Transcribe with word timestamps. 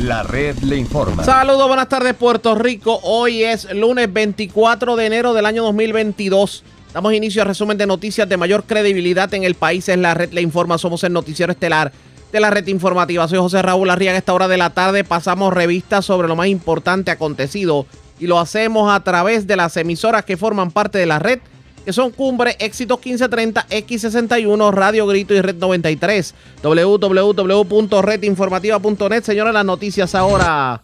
La 0.00 0.24
red 0.24 0.58
le 0.58 0.76
informa. 0.76 1.22
Saludos, 1.22 1.68
buenas 1.68 1.88
tardes 1.88 2.14
Puerto 2.14 2.56
Rico. 2.56 2.98
Hoy 3.04 3.44
es 3.44 3.72
lunes 3.72 4.12
24 4.12 4.96
de 4.96 5.06
enero 5.06 5.32
del 5.32 5.46
año 5.46 5.62
2022. 5.62 6.64
Damos 6.92 7.14
inicio 7.14 7.42
al 7.42 7.48
resumen 7.48 7.78
de 7.78 7.86
noticias 7.86 8.28
de 8.28 8.36
mayor 8.36 8.64
credibilidad 8.64 9.32
en 9.34 9.44
el 9.44 9.54
país. 9.54 9.88
Es 9.88 9.96
la 9.96 10.14
red 10.14 10.32
le 10.32 10.42
informa. 10.42 10.78
Somos 10.78 11.04
el 11.04 11.12
noticiero 11.12 11.52
estelar 11.52 11.92
de 12.32 12.40
la 12.40 12.50
red 12.50 12.66
informativa. 12.66 13.28
Soy 13.28 13.38
José 13.38 13.62
Raúl 13.62 13.88
Arriaga. 13.88 14.16
A 14.16 14.18
esta 14.18 14.34
hora 14.34 14.48
de 14.48 14.56
la 14.56 14.70
tarde 14.70 15.04
pasamos 15.04 15.54
revistas 15.54 16.04
sobre 16.04 16.26
lo 16.26 16.34
más 16.34 16.48
importante 16.48 17.12
acontecido 17.12 17.86
y 18.18 18.26
lo 18.26 18.40
hacemos 18.40 18.92
a 18.92 19.04
través 19.04 19.46
de 19.46 19.56
las 19.56 19.76
emisoras 19.76 20.24
que 20.24 20.36
forman 20.36 20.72
parte 20.72 20.98
de 20.98 21.06
la 21.06 21.20
red 21.20 21.38
que 21.84 21.92
son 21.92 22.10
Cumbre, 22.10 22.56
Éxitos 22.58 22.98
1530, 22.98 23.68
X61, 23.68 24.72
Radio 24.72 25.06
Grito 25.06 25.34
y 25.34 25.40
Red 25.40 25.54
93. 25.56 26.34
www.redinformativa.net. 26.62 29.22
Señora, 29.22 29.52
las 29.52 29.64
noticias 29.64 30.12
ahora. 30.14 30.80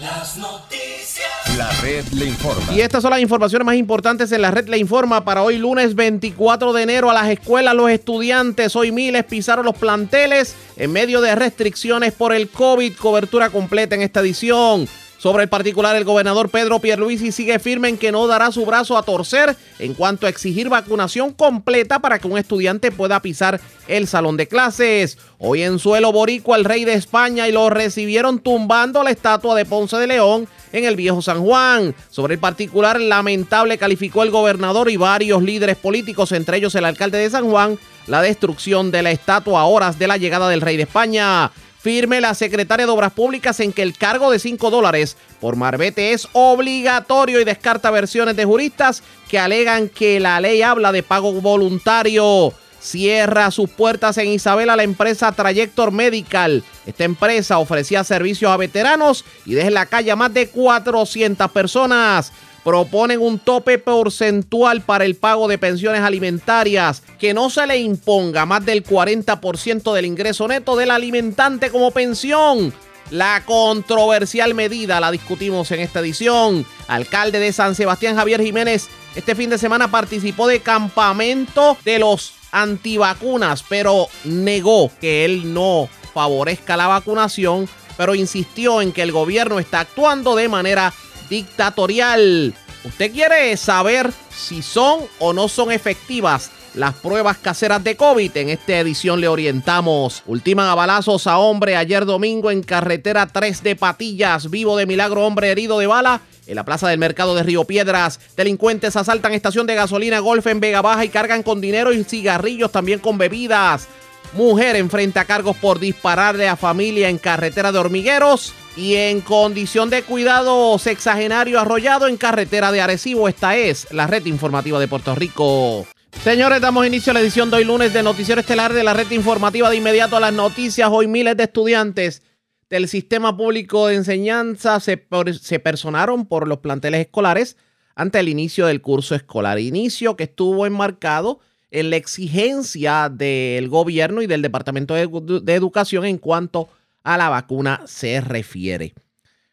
Las 0.00 0.36
noticias. 0.38 1.28
La 1.58 1.70
red 1.82 2.04
le 2.12 2.26
informa. 2.26 2.72
Y 2.72 2.80
estas 2.80 3.02
son 3.02 3.10
las 3.10 3.20
informaciones 3.20 3.64
más 3.64 3.76
importantes 3.76 4.32
en 4.32 4.42
la 4.42 4.50
red 4.50 4.68
le 4.68 4.78
informa 4.78 5.24
para 5.24 5.42
hoy 5.42 5.58
lunes 5.58 5.94
24 5.94 6.72
de 6.72 6.82
enero 6.82 7.10
a 7.10 7.14
las 7.14 7.28
escuelas, 7.28 7.74
los 7.74 7.90
estudiantes. 7.90 8.74
Hoy 8.74 8.90
miles 8.90 9.24
pisaron 9.24 9.64
los 9.64 9.76
planteles 9.76 10.56
en 10.76 10.92
medio 10.92 11.20
de 11.20 11.36
restricciones 11.36 12.12
por 12.12 12.32
el 12.32 12.48
COVID. 12.48 12.96
Cobertura 12.96 13.50
completa 13.50 13.94
en 13.94 14.02
esta 14.02 14.18
edición. 14.20 14.88
Sobre 15.24 15.44
el 15.44 15.48
particular, 15.48 15.96
el 15.96 16.04
gobernador 16.04 16.50
Pedro 16.50 16.80
Pierluisi 16.80 17.32
sigue 17.32 17.58
firme 17.58 17.88
en 17.88 17.96
que 17.96 18.12
no 18.12 18.26
dará 18.26 18.52
su 18.52 18.66
brazo 18.66 18.98
a 18.98 19.04
torcer 19.04 19.56
en 19.78 19.94
cuanto 19.94 20.26
a 20.26 20.28
exigir 20.28 20.68
vacunación 20.68 21.32
completa 21.32 21.98
para 22.00 22.18
que 22.18 22.28
un 22.28 22.36
estudiante 22.36 22.92
pueda 22.92 23.22
pisar 23.22 23.58
el 23.88 24.06
salón 24.06 24.36
de 24.36 24.48
clases. 24.48 25.16
Hoy 25.38 25.62
en 25.62 25.78
suelo 25.78 26.12
boricua 26.12 26.58
el 26.58 26.66
rey 26.66 26.84
de 26.84 26.92
España 26.92 27.48
y 27.48 27.52
lo 27.52 27.70
recibieron 27.70 28.38
tumbando 28.38 29.02
la 29.02 29.12
estatua 29.12 29.54
de 29.54 29.64
Ponce 29.64 29.96
de 29.96 30.08
León 30.08 30.46
en 30.72 30.84
el 30.84 30.94
viejo 30.94 31.22
San 31.22 31.42
Juan. 31.42 31.94
Sobre 32.10 32.34
el 32.34 32.40
particular, 32.40 33.00
lamentable 33.00 33.78
calificó 33.78 34.24
el 34.24 34.30
gobernador 34.30 34.90
y 34.90 34.98
varios 34.98 35.42
líderes 35.42 35.78
políticos, 35.78 36.32
entre 36.32 36.58
ellos 36.58 36.74
el 36.74 36.84
alcalde 36.84 37.16
de 37.16 37.30
San 37.30 37.48
Juan, 37.48 37.78
la 38.08 38.20
destrucción 38.20 38.90
de 38.90 39.02
la 39.02 39.10
estatua 39.10 39.62
a 39.62 39.64
horas 39.64 39.98
de 39.98 40.06
la 40.06 40.18
llegada 40.18 40.50
del 40.50 40.60
rey 40.60 40.76
de 40.76 40.82
España 40.82 41.50
firme 41.84 42.22
la 42.22 42.32
secretaria 42.32 42.86
de 42.86 42.92
Obras 42.92 43.12
Públicas 43.12 43.60
en 43.60 43.70
que 43.70 43.82
el 43.82 43.94
cargo 43.98 44.30
de 44.30 44.38
5 44.38 44.70
dólares 44.70 45.18
por 45.38 45.56
marbete 45.56 46.14
es 46.14 46.26
obligatorio 46.32 47.42
y 47.42 47.44
descarta 47.44 47.90
versiones 47.90 48.36
de 48.36 48.46
juristas 48.46 49.02
que 49.28 49.38
alegan 49.38 49.90
que 49.90 50.18
la 50.18 50.40
ley 50.40 50.62
habla 50.62 50.92
de 50.92 51.02
pago 51.02 51.30
voluntario. 51.42 52.54
Cierra 52.80 53.50
sus 53.50 53.68
puertas 53.68 54.16
en 54.16 54.28
Isabela 54.28 54.76
la 54.76 54.82
empresa 54.82 55.30
Trajector 55.32 55.90
Medical. 55.90 56.64
Esta 56.86 57.04
empresa 57.04 57.58
ofrecía 57.58 58.02
servicios 58.02 58.50
a 58.50 58.56
veteranos 58.56 59.26
y 59.44 59.52
deja 59.52 59.68
en 59.68 59.74
la 59.74 59.84
calle 59.84 60.10
a 60.10 60.16
más 60.16 60.32
de 60.32 60.48
400 60.48 61.50
personas 61.50 62.32
proponen 62.64 63.20
un 63.20 63.38
tope 63.38 63.78
porcentual 63.78 64.80
para 64.80 65.04
el 65.04 65.14
pago 65.14 65.46
de 65.48 65.58
pensiones 65.58 66.00
alimentarias, 66.00 67.02
que 67.18 67.34
no 67.34 67.50
se 67.50 67.66
le 67.66 67.78
imponga 67.78 68.46
más 68.46 68.64
del 68.64 68.82
40% 68.82 69.92
del 69.92 70.06
ingreso 70.06 70.48
neto 70.48 70.74
del 70.74 70.90
alimentante 70.90 71.70
como 71.70 71.90
pensión. 71.90 72.72
La 73.10 73.44
controversial 73.44 74.54
medida 74.54 74.98
la 74.98 75.10
discutimos 75.10 75.70
en 75.70 75.80
esta 75.80 76.00
edición. 76.00 76.64
Alcalde 76.88 77.38
de 77.38 77.52
San 77.52 77.74
Sebastián 77.74 78.16
Javier 78.16 78.42
Jiménez 78.42 78.88
este 79.14 79.36
fin 79.36 79.48
de 79.48 79.58
semana 79.58 79.90
participó 79.90 80.48
de 80.48 80.60
campamento 80.60 81.76
de 81.84 82.00
los 82.00 82.32
antivacunas, 82.50 83.64
pero 83.68 84.08
negó 84.24 84.90
que 85.00 85.24
él 85.24 85.54
no 85.54 85.88
favorezca 86.12 86.76
la 86.76 86.88
vacunación, 86.88 87.68
pero 87.96 88.16
insistió 88.16 88.80
en 88.80 88.92
que 88.92 89.02
el 89.02 89.12
gobierno 89.12 89.60
está 89.60 89.80
actuando 89.80 90.34
de 90.34 90.48
manera 90.48 90.92
dictatorial. 91.28 92.54
¿Usted 92.84 93.12
quiere 93.12 93.56
saber 93.56 94.12
si 94.30 94.60
son 94.60 95.00
o 95.18 95.32
no 95.32 95.48
son 95.48 95.72
efectivas 95.72 96.50
las 96.74 96.94
pruebas 96.94 97.38
caseras 97.38 97.82
de 97.82 97.96
COVID? 97.96 98.36
En 98.36 98.50
esta 98.50 98.78
edición 98.78 99.20
le 99.20 99.28
orientamos. 99.28 100.22
Ultiman 100.26 100.68
a 100.68 100.74
balazos 100.74 101.26
a 101.26 101.38
hombre 101.38 101.76
ayer 101.76 102.04
domingo 102.04 102.50
en 102.50 102.62
carretera 102.62 103.26
3 103.26 103.62
de 103.62 103.76
Patillas. 103.76 104.50
Vivo 104.50 104.76
de 104.76 104.84
milagro, 104.84 105.24
hombre 105.24 105.50
herido 105.50 105.78
de 105.78 105.86
bala. 105.86 106.20
En 106.46 106.56
la 106.56 106.64
plaza 106.64 106.88
del 106.88 106.98
mercado 106.98 107.34
de 107.34 107.42
Río 107.42 107.64
Piedras, 107.64 108.20
delincuentes 108.36 108.96
asaltan 108.96 109.32
estación 109.32 109.66
de 109.66 109.76
gasolina 109.76 110.18
Golf 110.18 110.46
en 110.46 110.60
Vega 110.60 110.82
Baja 110.82 111.06
y 111.06 111.08
cargan 111.08 111.42
con 111.42 111.62
dinero 111.62 111.90
y 111.90 112.04
cigarrillos, 112.04 112.70
también 112.70 112.98
con 112.98 113.16
bebidas. 113.16 113.88
Mujer 114.32 114.74
enfrenta 114.76 115.24
cargos 115.24 115.56
por 115.56 115.78
dispararle 115.78 116.48
a 116.48 116.56
familia 116.56 117.08
en 117.08 117.18
carretera 117.18 117.70
de 117.70 117.78
hormigueros 117.78 118.52
y 118.76 118.94
en 118.94 119.20
condición 119.20 119.90
de 119.90 120.02
cuidado 120.02 120.76
sexagenario 120.78 121.60
arrollado 121.60 122.08
en 122.08 122.16
carretera 122.16 122.72
de 122.72 122.80
Arecibo. 122.80 123.28
Esta 123.28 123.56
es 123.56 123.92
la 123.92 124.06
red 124.06 124.26
informativa 124.26 124.80
de 124.80 124.88
Puerto 124.88 125.14
Rico. 125.14 125.86
Señores, 126.22 126.60
damos 126.60 126.86
inicio 126.86 127.10
a 127.10 127.14
la 127.14 127.20
edición 127.20 127.50
de 127.50 127.58
hoy 127.58 127.64
lunes 127.64 127.92
de 127.92 128.02
Noticiero 128.02 128.40
Estelar 128.40 128.72
de 128.72 128.82
la 128.82 128.94
red 128.94 129.10
informativa 129.10 129.68
de 129.68 129.76
inmediato 129.76 130.16
a 130.16 130.20
las 130.20 130.32
noticias. 130.32 130.88
Hoy 130.90 131.06
miles 131.06 131.36
de 131.36 131.44
estudiantes 131.44 132.22
del 132.70 132.88
sistema 132.88 133.36
público 133.36 133.88
de 133.88 133.96
enseñanza 133.96 134.80
se, 134.80 135.06
se 135.40 135.58
personaron 135.60 136.26
por 136.26 136.48
los 136.48 136.58
planteles 136.58 137.02
escolares 137.02 137.56
ante 137.94 138.18
el 138.20 138.28
inicio 138.28 138.66
del 138.66 138.80
curso 138.80 139.14
escolar. 139.14 139.58
Inicio 139.60 140.16
que 140.16 140.24
estuvo 140.24 140.66
enmarcado 140.66 141.40
en 141.74 141.90
la 141.90 141.96
exigencia 141.96 143.08
del 143.08 143.68
gobierno 143.68 144.22
y 144.22 144.28
del 144.28 144.42
Departamento 144.42 144.94
de, 144.94 145.54
Educación 145.54 146.04
en 146.04 146.18
cuanto 146.18 146.68
a 147.02 147.18
la 147.18 147.28
vacuna 147.28 147.82
se 147.86 148.20
refiere. 148.20 148.94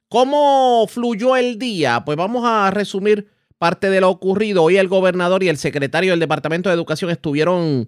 ¿Cómo 0.07 0.85
fluyó 0.87 1.35
el 1.35 1.57
día? 1.57 2.03
Pues 2.05 2.17
vamos 2.17 2.43
a 2.45 2.69
resumir 2.69 3.27
parte 3.57 3.89
de 3.89 4.01
lo 4.01 4.11
ocurrido. 4.11 4.61
Hoy 4.61 4.77
el 4.77 4.87
gobernador 4.87 5.41
y 5.41 5.49
el 5.49 5.57
secretario 5.57 6.11
del 6.11 6.19
Departamento 6.19 6.69
de 6.69 6.75
Educación 6.75 7.09
estuvieron 7.09 7.87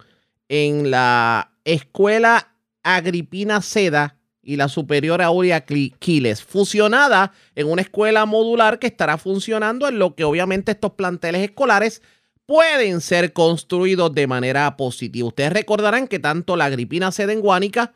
en 0.50 0.90
la 0.90 1.52
escuela 1.64 2.56
Agripina 2.82 3.62
Seda 3.62 4.18
y 4.42 4.56
la 4.56 4.68
superior 4.68 5.22
Aurea 5.22 5.64
Quiles, 5.64 6.44
fusionada 6.44 7.34
en 7.54 7.70
una 7.70 7.84
escuela 7.84 8.26
modular 8.26 8.80
que 8.80 8.88
estará 8.88 9.20
funcionando 9.20 9.88
en 9.88 10.00
lo 10.00 10.16
que 10.16 10.24
obviamente 10.24 10.72
estos 10.72 10.94
planteles 10.94 11.44
escolares 11.44 12.02
pueden 12.46 13.02
ser 13.02 13.34
construidos 13.34 14.14
de 14.14 14.28
manera 14.28 14.76
positiva. 14.78 15.28
Ustedes 15.28 15.54
recordarán 15.54 16.08
que 16.08 16.20
tanto 16.20 16.56
la 16.56 16.66
Agripina 16.66 17.12
Sede 17.12 17.34
en 17.34 17.42
Guánica 17.42 17.94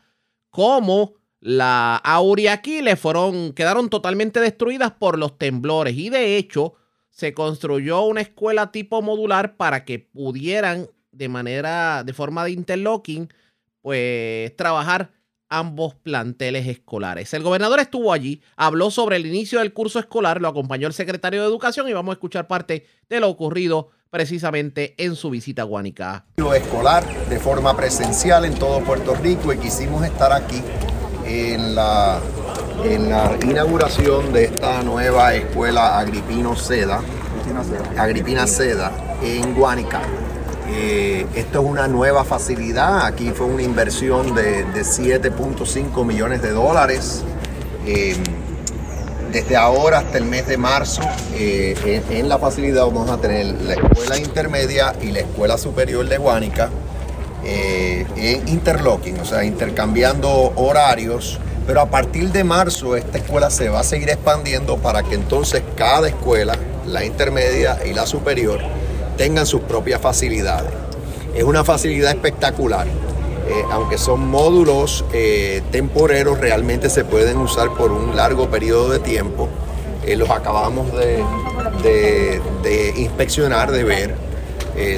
como 0.50 1.14
la 1.40 2.02
le 2.64 2.96
fueron, 2.96 3.54
quedaron 3.54 3.90
totalmente 3.90 4.40
destruidas 4.40 4.92
por 4.92 5.18
los 5.18 5.38
temblores 5.38 5.96
y 5.96 6.10
de 6.10 6.38
hecho 6.38 6.76
se 7.10 7.34
construyó 7.34 8.04
una 8.04 8.22
escuela 8.22 8.72
tipo 8.72 9.02
modular 9.02 9.56
para 9.56 9.86
que 9.86 10.00
pudieran 10.00 10.90
de 11.12 11.30
manera, 11.30 12.04
de 12.04 12.14
forma 12.14 12.44
de 12.44 12.52
interlocking, 12.52 13.32
pues 13.82 14.56
trabajar 14.56 15.12
ambos 15.50 15.96
planteles 15.96 16.68
escolares. 16.68 17.34
El 17.34 17.44
gobernador 17.44 17.80
estuvo 17.80 18.14
allí, 18.14 18.42
habló 18.56 18.92
sobre 18.92 19.16
el 19.16 19.26
inicio 19.26 19.60
del 19.60 19.74
curso 19.74 20.00
escolar, 20.00 20.42
lo 20.42 20.48
acompañó 20.48 20.88
el 20.88 20.94
secretario 20.94 21.42
de 21.42 21.48
Educación 21.48 21.88
y 21.88 21.94
vamos 21.94 22.14
a 22.14 22.14
escuchar 22.14 22.48
parte 22.48 22.86
de 23.10 23.20
lo 23.20 23.30
ocurrido 23.30 23.90
precisamente 24.10 24.96
en 24.98 25.16
su 25.16 25.30
visita 25.30 25.64
a 25.64 25.66
Guanica. 25.66 26.26
Lo 26.38 26.54
escolar 26.54 27.06
de 27.30 27.40
forma 27.40 27.76
presencial 27.76 28.46
en 28.46 28.56
todo 28.56 28.82
Puerto 28.82 29.16
Rico 29.16 29.54
y 29.54 29.58
quisimos 29.58 30.06
estar 30.06 30.32
aquí 30.32 30.62
en 31.26 31.76
la, 31.76 32.22
en 32.84 33.10
la 33.10 33.38
inauguración 33.44 34.32
de 34.32 34.46
esta 34.46 34.82
nueva 34.84 35.34
escuela 35.36 36.00
Agripino 36.00 36.56
Seda, 36.56 37.02
Agripina 37.98 38.48
Seda 38.48 38.92
en 39.22 39.54
Guanica. 39.54 40.02
Eh, 40.70 41.26
esto 41.36 41.62
es 41.62 41.66
una 41.66 41.88
nueva 41.88 42.24
facilidad, 42.24 43.06
aquí 43.06 43.32
fue 43.32 43.46
una 43.48 43.64
inversión 43.64 44.36
de, 44.36 44.66
7.5 44.66 46.06
millones 46.06 46.42
de 46.42 46.52
dólares. 46.52 47.24
Eh, 47.86 48.16
desde 49.32 49.56
ahora 49.56 50.00
hasta 50.00 50.18
el 50.18 50.26
mes 50.26 50.48
de 50.48 50.58
marzo, 50.58 51.02
eh, 51.36 52.02
en, 52.10 52.30
la 52.30 52.38
facilidad 52.38 52.86
vamos 52.86 53.10
a 53.10 53.18
tener 53.18 53.46
la 53.62 53.74
escuela 53.74 54.18
intermedia 54.18 54.96
y 55.02 55.12
la 55.12 55.20
escuela 55.20 55.58
superior 55.58 56.08
de 56.08 56.18
Guánica 56.18 56.70
eh, 57.44 58.06
en 58.16 58.48
interlocking, 58.48 59.20
o 59.20 59.26
sea, 59.26 59.44
intercambiando 59.44 60.54
horarios. 60.56 61.40
Pero 61.66 61.82
a 61.82 61.90
partir 61.90 62.32
de 62.32 62.46
marzo 62.46 62.96
esta 62.96 63.18
escuela 63.18 63.50
se 63.50 63.68
va 63.68 63.82
a 63.82 63.84
seguir 63.84 64.10
expandiendo 64.10 64.78
para 64.78 65.04
que 65.04 65.16
entonces 65.16 65.62
cada 65.76 66.08
escuela, 66.08 66.58
la 66.86 67.04
intermedia 67.04 67.78
y 67.86 67.94
la 67.94 68.08
superior, 68.08 68.62
tengan 69.18 69.46
sus 69.46 69.62
propias 69.62 70.00
facilidades. 70.00 70.72
Es 71.36 71.44
una 71.44 71.64
facilidad 71.64 72.12
espectacular. 72.12 72.88
Eh, 72.88 73.64
aunque 73.72 73.98
son 73.98 74.28
módulos 74.28 75.06
eh, 75.14 75.62
temporeros, 75.72 76.40
realmente 76.40 76.90
se 76.90 77.06
pueden 77.06 77.38
usar 77.38 77.74
por 77.76 77.92
un 77.92 78.16
largo 78.16 78.50
periodo 78.50 78.90
de 78.90 79.00
tiempo. 79.00 79.48
Eh, 80.06 80.18
los 80.18 80.30
acabamos 80.30 80.88
de, 80.94 82.42
inspeccionar, 82.98 83.72
de 83.72 83.84
ver. 83.84 84.16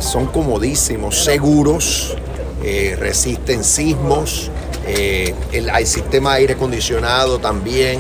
son 0.02 0.28
comodísimos, 0.28 1.24
seguros, 1.24 2.16
resisten 2.98 3.64
sismos, 3.64 4.52
el, 4.86 5.88
sistema 5.88 6.32
de 6.32 6.38
aire 6.40 6.54
acondicionado 6.54 7.40
también 7.40 8.00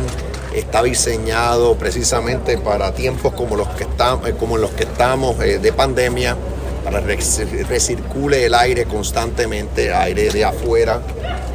está 0.54 0.84
diseñado 0.84 1.75
precisamente 1.75 2.57
para 2.57 2.94
tiempos 2.94 3.34
como 3.34 3.56
los 3.56 3.68
que 3.69 3.84
estamos, 3.84 4.28
eh, 4.28 4.36
como 4.38 4.57
los 4.57 4.72
que 4.72 4.84
estamos 4.84 5.38
de 5.40 5.74
pandemia, 5.74 6.36
para 6.84 7.01
recircule 7.01 8.46
el 8.46 8.54
aire 8.54 8.86
constantemente, 8.86 9.94
aire 9.94 10.30
de 10.30 10.46
afuera, 10.46 11.01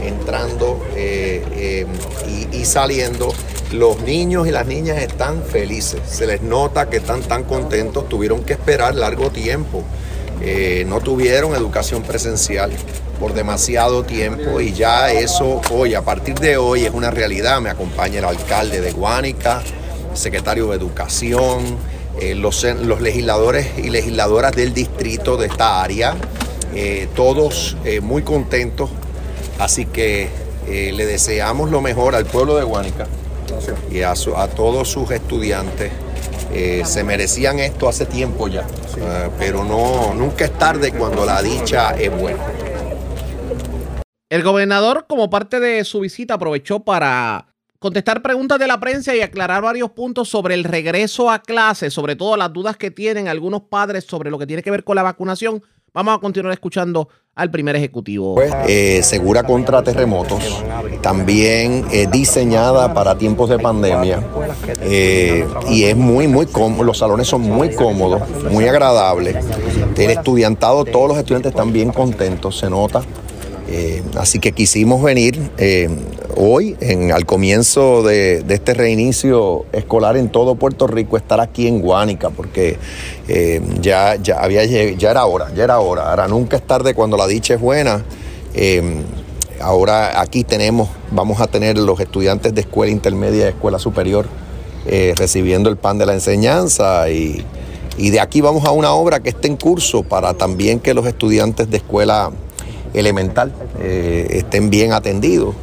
entrando 0.00 0.80
y 2.52 2.64
saliendo. 2.64 3.32
Los 3.72 4.00
niños 4.02 4.46
y 4.46 4.52
las 4.52 4.66
niñas 4.66 4.98
están 4.98 5.42
felices, 5.42 6.00
se 6.06 6.26
les 6.26 6.42
nota 6.42 6.88
que 6.88 6.98
están 6.98 7.22
tan 7.22 7.42
contentos, 7.42 8.08
tuvieron 8.08 8.44
que 8.44 8.52
esperar 8.52 8.94
largo 8.94 9.30
tiempo, 9.30 9.82
eh, 10.46 10.84
no 10.86 11.00
tuvieron 11.00 11.54
educación 11.54 12.02
presencial 12.02 12.70
por 13.18 13.32
demasiado 13.32 14.04
tiempo 14.04 14.60
y 14.60 14.72
ya 14.74 15.10
eso 15.10 15.62
hoy, 15.70 15.94
a 15.94 16.02
partir 16.02 16.34
de 16.34 16.58
hoy, 16.58 16.84
es 16.84 16.92
una 16.92 17.10
realidad. 17.10 17.62
Me 17.62 17.70
acompaña 17.70 18.18
el 18.18 18.26
alcalde 18.26 18.82
de 18.82 18.92
Guánica, 18.92 19.62
secretario 20.12 20.66
de 20.68 20.76
Educación, 20.76 21.78
eh, 22.20 22.34
los, 22.34 22.62
legisladores 23.00 23.78
y 23.78 23.88
legisladoras 23.88 24.52
del 24.52 24.74
distrito 24.74 25.38
de 25.38 25.46
esta 25.46 25.82
área, 25.82 26.14
eh, 26.74 27.08
todos 27.16 27.76
muy 28.02 28.22
contentos. 28.22 28.90
Así 29.58 29.86
que 29.86 30.28
le 30.66 31.06
deseamos 31.06 31.70
lo 31.70 31.80
mejor 31.80 32.14
al 32.14 32.26
pueblo 32.26 32.56
de 32.56 32.64
Guánica 32.64 33.06
y 33.90 34.02
a, 34.02 34.14
todos 34.54 34.88
sus 34.88 35.10
estudiantes. 35.10 35.90
Eh, 36.54 36.82
se 36.84 37.02
merecían 37.02 37.58
esto 37.58 37.88
hace 37.88 38.06
tiempo 38.06 38.46
ya, 38.46 38.60
eh, 38.62 39.28
pero 39.40 39.64
no, 39.64 40.14
nunca 40.14 40.44
es 40.44 40.56
tarde 40.56 40.92
cuando 40.92 41.26
la 41.26 41.42
dicha 41.42 41.90
es 41.90 42.16
buena. 42.16 42.38
El 44.30 44.42
gobernador, 44.44 45.06
como 45.08 45.28
parte 45.30 45.58
de 45.58 45.82
su 45.84 45.98
visita, 45.98 46.34
aprovechó 46.34 46.80
para 46.80 47.48
contestar 47.80 48.22
preguntas 48.22 48.60
de 48.60 48.68
la 48.68 48.78
prensa 48.78 49.14
y 49.16 49.20
aclarar 49.20 49.62
varios 49.62 49.90
puntos 49.90 50.28
sobre 50.28 50.54
el 50.54 50.62
regreso 50.62 51.28
a 51.28 51.42
clase, 51.42 51.90
sobre 51.90 52.14
todo 52.14 52.36
las 52.36 52.52
dudas 52.52 52.76
que 52.76 52.92
tienen 52.92 53.26
algunos 53.26 53.62
padres 53.62 54.04
sobre 54.04 54.30
lo 54.30 54.38
que 54.38 54.46
tiene 54.46 54.62
que 54.62 54.70
ver 54.70 54.84
con 54.84 54.94
la 54.94 55.02
vacunación. 55.02 55.62
Vamos 55.94 56.16
a 56.16 56.18
continuar 56.18 56.52
escuchando 56.52 57.08
al 57.36 57.52
primer 57.52 57.76
ejecutivo. 57.76 58.34
Pues, 58.34 58.52
eh, 58.66 59.00
segura 59.04 59.44
contra 59.44 59.80
terremotos, 59.80 60.42
también 61.00 61.84
eh, 61.92 62.08
diseñada 62.10 62.92
para 62.92 63.16
tiempos 63.16 63.48
de 63.48 63.60
pandemia 63.60 64.20
eh, 64.80 65.46
y 65.70 65.84
es 65.84 65.96
muy, 65.96 66.26
muy 66.26 66.46
cómodo, 66.46 66.82
los 66.82 66.98
salones 66.98 67.28
son 67.28 67.42
muy 67.42 67.76
cómodos, 67.76 68.22
muy 68.50 68.66
agradables. 68.66 69.36
El 69.96 70.10
estudiantado, 70.10 70.84
todos 70.84 71.10
los 71.10 71.18
estudiantes 71.18 71.50
están 71.50 71.72
bien 71.72 71.92
contentos, 71.92 72.58
se 72.58 72.68
nota. 72.68 73.02
así 74.16 74.40
que 74.40 74.50
quisimos 74.50 75.00
venir 75.00 75.38
hoy, 76.36 76.76
al 77.12 77.26
comienzo 77.26 78.02
de, 78.02 78.44
este 78.48 78.74
reinicio 78.74 79.64
escolar 79.72 80.16
en 80.16 80.28
todo 80.28 80.54
Puerto 80.54 80.86
Rico, 80.86 81.16
estar 81.16 81.40
aquí 81.40 81.66
en 81.66 81.80
Guánica, 81.80 82.30
porque 82.30 82.78
ya, 83.80 84.16
ya, 84.16 84.40
había, 84.40 84.64
ya 84.64 85.10
era 85.10 85.24
hora, 85.24 85.52
ya 85.54 85.64
era 85.64 85.80
hora. 85.80 86.10
Ahora 86.10 86.28
nunca 86.28 86.56
es 86.56 86.66
tarde 86.66 86.94
cuando 86.94 87.16
la 87.16 87.26
dicha 87.26 87.54
es 87.54 87.60
buena. 87.60 88.04
Em, 88.54 89.02
ahora 89.60 90.20
aquí 90.20 90.44
tenemos, 90.44 90.88
vamos 91.10 91.40
a 91.40 91.46
tener 91.46 91.76
los 91.76 91.98
estudiantes 91.98 92.54
de 92.54 92.60
escuela 92.60 92.92
intermedia 92.92 93.46
y 93.46 93.48
escuela 93.48 93.78
superior 93.78 94.26
eh, 94.86 95.14
recibiendo 95.16 95.70
el 95.70 95.76
pan 95.76 95.98
de 95.98 96.06
la 96.06 96.12
enseñanza 96.12 97.08
y, 97.10 97.44
de 97.96 98.20
aquí 98.20 98.40
vamos 98.40 98.64
a 98.64 98.72
una 98.72 98.92
obra 98.92 99.20
que 99.20 99.28
está 99.28 99.46
en 99.46 99.56
curso 99.56 100.02
para 100.02 100.34
también 100.34 100.80
que 100.80 100.94
los 100.94 101.06
estudiantes 101.06 101.70
de 101.70 101.76
escuela 101.76 102.30
elemental 102.92 103.52
eh, 103.80 104.26
estén 104.30 104.68
bien 104.68 104.92
atendidos 104.92 105.54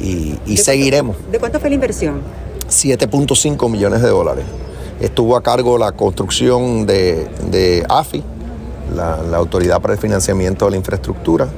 y, 0.00 0.56
seguiremos. 0.56 1.16
¿De 1.30 1.38
cuánto 1.38 1.60
fue 1.60 1.68
la 1.70 1.74
inversión? 1.74 2.20
7.5 2.68 3.70
millones 3.70 4.02
de 4.02 4.08
dólares. 4.08 4.44
Estuvo 5.00 5.36
a 5.36 5.42
cargo 5.42 5.78
la 5.78 5.92
construcción 5.92 6.86
de, 6.86 7.84
AFI, 7.88 8.22
la, 8.94 9.36
Autoridad 9.36 9.80
para 9.80 9.94
el 9.94 10.00
Financiamiento 10.00 10.64
de 10.64 10.72
la 10.72 10.76
Infraestructura. 10.76 11.48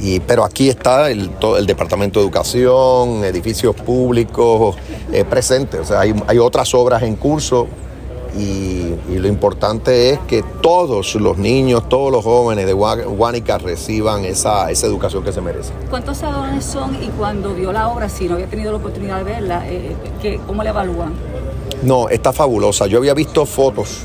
Y, 0.00 0.20
pero 0.20 0.44
aquí 0.44 0.70
está 0.70 1.10
el, 1.10 1.30
el 1.58 1.66
Departamento 1.66 2.20
de 2.20 2.24
Educación, 2.24 3.22
edificios 3.24 3.74
públicos 3.76 4.76
eh, 5.12 5.24
presentes. 5.24 5.80
O 5.80 5.84
sea, 5.84 6.00
hay, 6.00 6.14
hay 6.26 6.38
otras 6.38 6.74
obras 6.74 7.02
en 7.02 7.16
curso 7.16 7.66
y, 8.38 8.94
lo 9.08 9.28
importante 9.28 10.10
es 10.10 10.18
que 10.20 10.42
todos 10.62 11.14
los 11.16 11.36
niños, 11.36 11.88
todos 11.88 12.10
los 12.10 12.24
jóvenes 12.24 12.66
de 12.66 12.72
Guánica 12.72 13.58
reciban 13.58 14.24
esa, 14.24 14.70
educación 14.70 15.22
que 15.22 15.32
se 15.32 15.40
merecen. 15.40 15.74
¿Cuántos 15.90 16.18
salones 16.18 16.64
son 16.64 17.02
y 17.02 17.08
cuando 17.08 17.54
vio 17.54 17.72
la 17.72 17.88
obra, 17.88 18.08
si 18.08 18.28
no 18.28 18.34
había 18.34 18.46
tenido 18.46 18.72
la 18.72 18.78
oportunidad 18.78 19.18
de 19.18 19.24
verla, 19.24 19.62
eh, 19.66 20.40
¿cómo 20.46 20.62
la 20.62 20.70
evalúan? 20.70 21.12
No, 21.82 22.08
está 22.08 22.32
fabulosa. 22.32 22.86
Yo 22.86 22.98
había 22.98 23.14
visto 23.14 23.44
fotos 23.46 24.04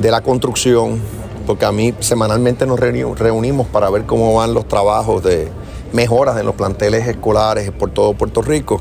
de 0.00 0.10
la 0.10 0.22
construcción, 0.22 1.00
porque 1.46 1.64
a 1.64 1.72
mí 1.72 1.94
semanalmente 2.00 2.66
nos 2.66 2.78
reunimos 2.78 3.66
para 3.66 3.90
ver 3.90 4.04
cómo 4.04 4.34
van 4.34 4.54
los 4.54 4.66
trabajos 4.68 5.22
de 5.22 5.48
mejoras 5.92 6.38
en 6.38 6.46
los 6.46 6.54
planteles 6.54 7.06
escolares 7.06 7.70
por 7.70 7.90
todo 7.90 8.14
Puerto 8.14 8.42
Rico 8.42 8.80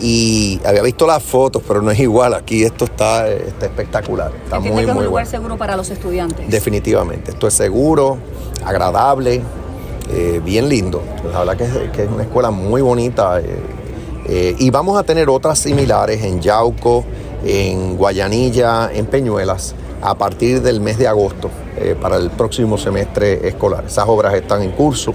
y 0.00 0.60
había 0.64 0.82
visto 0.82 1.06
las 1.06 1.22
fotos, 1.22 1.62
pero 1.66 1.82
no 1.82 1.90
es 1.90 1.98
igual. 2.00 2.34
Aquí 2.34 2.64
esto 2.64 2.86
está, 2.86 3.28
espectacular. 3.28 4.32
Está 4.44 4.58
muy, 4.58 4.84
que 4.84 4.90
es 4.90 4.96
un 4.96 5.04
lugar 5.04 5.26
seguro 5.26 5.58
para 5.58 5.76
los 5.76 5.90
estudiantes. 5.90 6.48
Definitivamente. 6.48 7.32
Esto 7.32 7.46
es 7.46 7.54
seguro, 7.54 8.18
agradable, 8.64 9.42
eh, 10.10 10.40
bien 10.44 10.68
lindo. 10.68 11.02
La 11.30 11.40
verdad 11.40 11.56
que 11.92 12.02
es, 12.02 12.08
una 12.08 12.22
escuela 12.22 12.50
muy 12.50 12.80
bonita. 12.80 13.40
Eh, 13.40 13.44
eh, 14.26 14.56
y 14.58 14.70
vamos 14.70 14.98
a 14.98 15.02
tener 15.02 15.28
otras 15.28 15.58
similares 15.58 16.22
en 16.22 16.40
Yauco, 16.40 17.04
en 17.44 17.96
Guayanilla, 17.96 18.90
en 18.92 19.06
Peñuelas, 19.06 19.74
a 20.02 20.14
partir 20.14 20.62
del 20.62 20.80
mes 20.80 20.98
de 20.98 21.08
agosto 21.08 21.50
para 22.02 22.16
el 22.16 22.30
próximo 22.30 22.76
semestre 22.76 23.48
escolar. 23.48 23.84
Esas 23.86 24.06
obras 24.06 24.34
están 24.34 24.62
en 24.62 24.72
curso. 24.72 25.14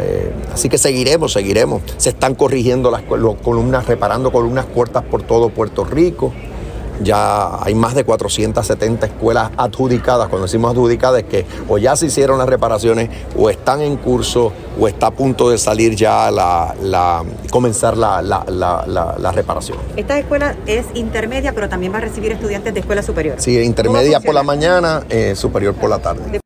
Eh, 0.00 0.32
así 0.52 0.68
que 0.68 0.78
seguiremos, 0.78 1.32
seguiremos. 1.32 1.82
Se 1.96 2.10
están 2.10 2.34
corrigiendo 2.34 2.90
las 2.90 3.02
columnas, 3.02 3.86
reparando 3.86 4.32
columnas 4.32 4.66
cortas 4.66 5.04
por 5.04 5.22
todo 5.22 5.50
Puerto 5.50 5.84
Rico. 5.84 6.32
Ya 7.02 7.64
hay 7.64 7.74
más 7.74 7.94
de 7.94 8.04
470 8.04 9.06
escuelas 9.06 9.50
adjudicadas. 9.56 10.28
Cuando 10.28 10.46
decimos 10.46 10.72
adjudicadas 10.72 11.22
es 11.22 11.28
que 11.28 11.46
o 11.68 11.78
ya 11.78 11.96
se 11.96 12.06
hicieron 12.06 12.38
las 12.38 12.48
reparaciones 12.48 13.08
o 13.36 13.48
están 13.48 13.80
en 13.80 13.96
curso 13.96 14.52
o 14.78 14.86
está 14.86 15.06
a 15.06 15.10
punto 15.10 15.48
de 15.48 15.56
salir 15.56 15.94
ya 15.96 16.30
la, 16.30 17.24
comenzar 17.50 17.96
la, 17.96 18.20
la, 18.20 19.32
reparación. 19.32 19.78
Esta 19.96 20.18
escuela 20.18 20.56
es 20.66 20.86
intermedia, 20.94 21.54
pero 21.54 21.68
también 21.68 21.92
va 21.92 21.98
a 21.98 22.02
recibir 22.02 22.32
estudiantes 22.32 22.74
de 22.74 22.80
escuela 22.80 23.02
superior. 23.02 23.36
Sí, 23.38 23.58
intermedia 23.60 24.20
por 24.20 24.34
la 24.34 24.42
mañana, 24.42 25.02
eh, 25.08 25.34
superior 25.34 25.74
por 25.74 25.88
la 25.88 26.00
tarde. 26.00 26.39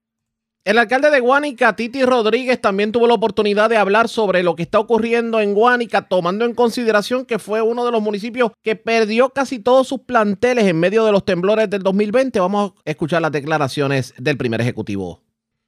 El 0.64 0.78
alcalde 0.78 1.10
de 1.10 1.20
Guánica, 1.20 1.76
Titi 1.76 2.06
Rodríguez, 2.06 2.58
también 2.58 2.90
tuvo 2.90 3.06
la 3.06 3.12
oportunidad 3.12 3.68
de 3.68 3.76
hablar 3.76 4.08
sobre 4.08 4.42
lo 4.42 4.56
que 4.56 4.62
está 4.62 4.78
ocurriendo 4.78 5.38
en 5.40 5.52
Guánica, 5.52 6.08
tomando 6.08 6.46
en 6.46 6.54
consideración 6.54 7.26
que 7.26 7.38
fue 7.38 7.60
uno 7.60 7.84
de 7.84 7.92
los 7.92 8.00
municipios 8.00 8.50
que 8.62 8.74
perdió 8.74 9.28
casi 9.28 9.58
todos 9.58 9.86
sus 9.86 10.00
planteles 10.00 10.64
en 10.64 10.80
medio 10.80 11.04
de 11.04 11.12
los 11.12 11.26
temblores 11.26 11.68
del 11.68 11.82
2020. 11.82 12.40
Vamos 12.40 12.72
a 12.78 12.90
escuchar 12.90 13.20
las 13.20 13.32
declaraciones 13.32 14.14
del 14.16 14.38
primer 14.38 14.62
ejecutivo 14.62 15.23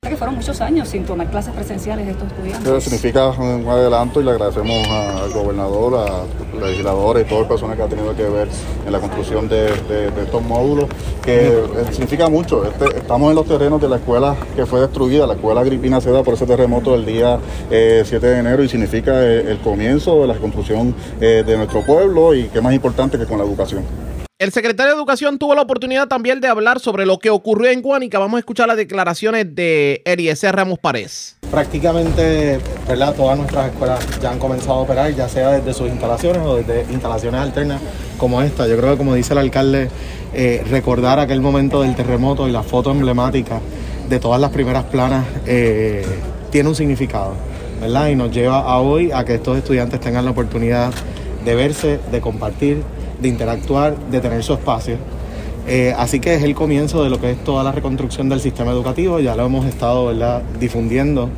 que 0.08 0.16
fueron 0.16 0.36
muchos 0.36 0.60
años 0.60 0.88
sin 0.88 1.04
tomar 1.04 1.30
clases 1.30 1.52
presenciales 1.54 2.06
de 2.06 2.12
estos 2.12 2.28
estudiantes. 2.28 2.84
Significa 2.84 3.28
un 3.30 3.66
adelanto 3.68 4.20
y 4.20 4.25
le 4.25 4.30
agradecemos 4.30 4.88
al 4.88 5.32
gobernador, 5.32 6.08
a 6.08 6.64
legisladores 6.64 7.25
y 7.25 7.28
todas 7.28 7.42
las 7.42 7.48
personas 7.48 7.76
que 7.76 7.82
han 7.82 7.88
tenido 7.88 8.16
que 8.16 8.22
ver 8.25 8.48
en 8.86 8.92
la 8.92 9.00
construcción 9.00 9.48
de, 9.48 9.66
estos 10.22 10.42
módulos, 10.42 10.88
que 11.22 11.48
eh, 11.48 11.62
significa 11.90 12.28
mucho. 12.28 12.64
Este, 12.64 12.98
estamos 12.98 13.30
en 13.30 13.36
los 13.36 13.46
terrenos 13.46 13.80
de 13.80 13.88
la 13.88 13.96
escuela 13.96 14.36
que 14.54 14.66
fue 14.66 14.80
destruida, 14.80 15.26
la 15.26 15.34
escuela 15.34 15.60
Agripina 15.60 16.00
Seda 16.00 16.22
por 16.22 16.34
ese 16.34 16.46
terremoto 16.46 16.92
del 16.92 17.04
día 17.04 17.38
7 17.68 17.70
eh, 17.70 18.18
de 18.18 18.38
enero 18.38 18.62
y 18.62 18.68
significa 18.68 19.22
eh, 19.22 19.50
el 19.50 19.58
comienzo 19.58 20.20
de 20.22 20.26
la 20.28 20.34
construcción 20.36 20.94
de 21.18 21.56
nuestro 21.56 21.84
pueblo 21.84 22.34
y 22.34 22.44
qué 22.44 22.60
más 22.60 22.75
importante 22.75 23.18
que 23.18 23.26
con 23.26 23.38
la 23.38 23.44
educación. 23.44 23.82
El 24.38 24.52
secretario 24.52 24.92
de 24.92 24.98
Educación 24.98 25.38
tuvo 25.38 25.54
la 25.54 25.62
oportunidad 25.62 26.08
también 26.08 26.42
de 26.42 26.48
hablar 26.48 26.78
sobre 26.78 27.06
lo 27.06 27.18
que 27.18 27.30
ocurrió 27.30 27.70
en 27.70 27.80
Guánica. 27.80 28.18
Vamos 28.18 28.36
a 28.36 28.40
escuchar 28.40 28.68
las 28.68 28.76
declaraciones 28.76 29.54
de 29.54 30.02
Eliezer 30.04 30.54
Ramos 30.54 30.78
Párez. 30.78 31.38
Prácticamente, 31.50 32.60
¿verdad? 32.86 33.14
Todas 33.14 33.38
nuestras 33.38 33.72
escuelas 33.72 33.98
ya 34.20 34.32
han 34.32 34.38
comenzado 34.38 34.74
a 34.74 34.82
operar, 34.82 35.14
ya 35.14 35.26
sea 35.26 35.52
desde 35.52 35.72
sus 35.72 35.88
instalaciones 35.88 36.42
o 36.42 36.56
desde 36.56 36.82
instalaciones 36.92 37.40
alternas 37.40 37.80
como 38.18 38.42
esta. 38.42 38.68
Yo 38.68 38.76
creo 38.76 38.90
que, 38.90 38.98
como 38.98 39.14
dice 39.14 39.32
el 39.32 39.38
alcalde, 39.38 39.88
eh, 40.34 40.62
recordar 40.68 41.18
aquel 41.18 41.40
momento 41.40 41.80
del 41.80 41.96
terremoto 41.96 42.46
y 42.46 42.52
la 42.52 42.62
foto 42.62 42.90
emblemática 42.90 43.62
de 44.06 44.18
todas 44.18 44.38
las 44.38 44.50
primeras 44.50 44.84
planas 44.84 45.24
eh, 45.46 46.04
tiene 46.50 46.68
un 46.68 46.74
significado, 46.74 47.32
¿verdad? 47.80 48.08
Y 48.08 48.16
nos 48.16 48.30
lleva 48.32 48.58
a 48.58 48.80
hoy 48.80 49.12
a 49.12 49.24
que 49.24 49.36
estos 49.36 49.56
estudiantes 49.56 49.98
tengan 49.98 50.26
la 50.26 50.32
oportunidad 50.32 50.92
de 51.42 51.54
verse, 51.54 52.00
de 52.12 52.20
compartir 52.20 52.82
de 53.20 53.28
interactuar, 53.28 53.96
de 54.11 54.20
tener 54.20 54.42
su 54.42 54.54
espacio. 54.54 54.96
Eh, 55.68 55.92
así 55.99 56.20
que 56.20 56.35
es 56.35 56.44
el 56.44 56.54
comienzo 56.54 57.02
de 57.02 57.11
lo 57.11 57.20
que 57.20 57.32
es 57.32 57.42
toda 57.42 57.64
la 57.64 57.73
reconstrucción 57.73 58.28
del 58.28 58.40
sistema 58.40 58.70
educativo, 58.70 59.18
ya 59.18 59.35
lo 59.35 59.46
hemos 59.46 59.66
estado 59.66 60.12
difundiendo 60.61 61.28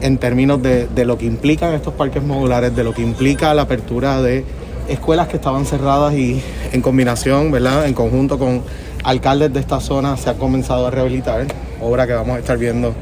en 0.00 0.18
términos 0.18 0.60
de, 0.60 0.88
de, 0.88 1.04
lo 1.04 1.16
que 1.16 1.26
implican 1.26 1.74
estos 1.74 1.94
parques 1.94 2.22
modulares, 2.22 2.74
de 2.74 2.82
lo 2.82 2.92
que 2.92 3.02
implica 3.02 3.54
la 3.54 3.62
apertura 3.62 4.20
de 4.20 4.44
escuelas 4.88 5.28
que 5.28 5.36
estaban 5.36 5.64
cerradas 5.64 6.14
y 6.14 6.42
en 6.72 6.82
combinación, 6.82 7.52
¿verdad? 7.52 7.86
En 7.86 7.94
conjunto 7.94 8.38
con 8.38 8.62
alcaldes 9.04 9.52
de 9.52 9.60
esta 9.60 9.80
zona 9.80 10.16
se 10.16 10.30
ha 10.30 10.34
comenzado 10.34 10.86
a 10.86 10.90
rehabilitar, 10.90 11.46
obra 11.80 12.06
que 12.06 12.14
vamos 12.14 12.36
a 12.36 12.38
estar 12.40 12.58
viendo 12.58 12.94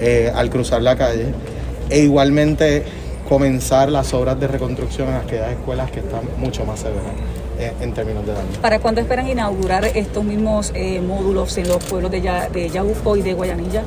eh, 0.00 0.30
al 0.34 0.50
cruzar 0.50 0.82
la 0.82 0.96
calle, 0.96 1.26
e 1.88 2.00
igualmente 2.00 2.84
comenzar 3.26 3.90
las 3.90 4.12
obras 4.12 4.38
de 4.38 4.48
reconstrucción 4.48 5.08
en 5.08 5.14
aquellas 5.14 5.50
escuelas 5.52 5.90
que 5.90 6.00
están 6.00 6.22
mucho 6.38 6.64
más 6.66 6.80
severas 6.80 7.39
en 7.80 7.92
términos 7.94 8.26
de 8.26 8.32
daño. 8.32 8.48
¿Para 8.60 8.78
cuándo 8.78 9.00
esperan 9.00 9.28
inaugurar 9.28 9.84
estos 9.84 10.24
mismos 10.24 10.72
eh, 10.74 11.00
módulos 11.00 11.56
en 11.58 11.68
los 11.68 11.84
pueblos 11.84 12.10
de, 12.10 12.20
ya, 12.20 12.48
de 12.48 12.68
Yabuco 12.68 13.16
y 13.16 13.22
de 13.22 13.34
Guayanilla? 13.34 13.82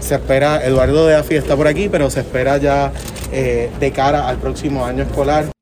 Se 0.00 0.16
espera, 0.16 0.64
Eduardo 0.64 1.06
de 1.06 1.16
Afi 1.16 1.34
está 1.36 1.56
por 1.56 1.66
aquí, 1.66 1.88
pero 1.88 2.10
se 2.10 2.20
espera 2.20 2.58
ya 2.58 2.92
de 3.32 3.92
cara 3.92 4.28
al 4.28 4.36
próximo 4.36 4.84
año 4.84 5.02
escolar 5.02 5.54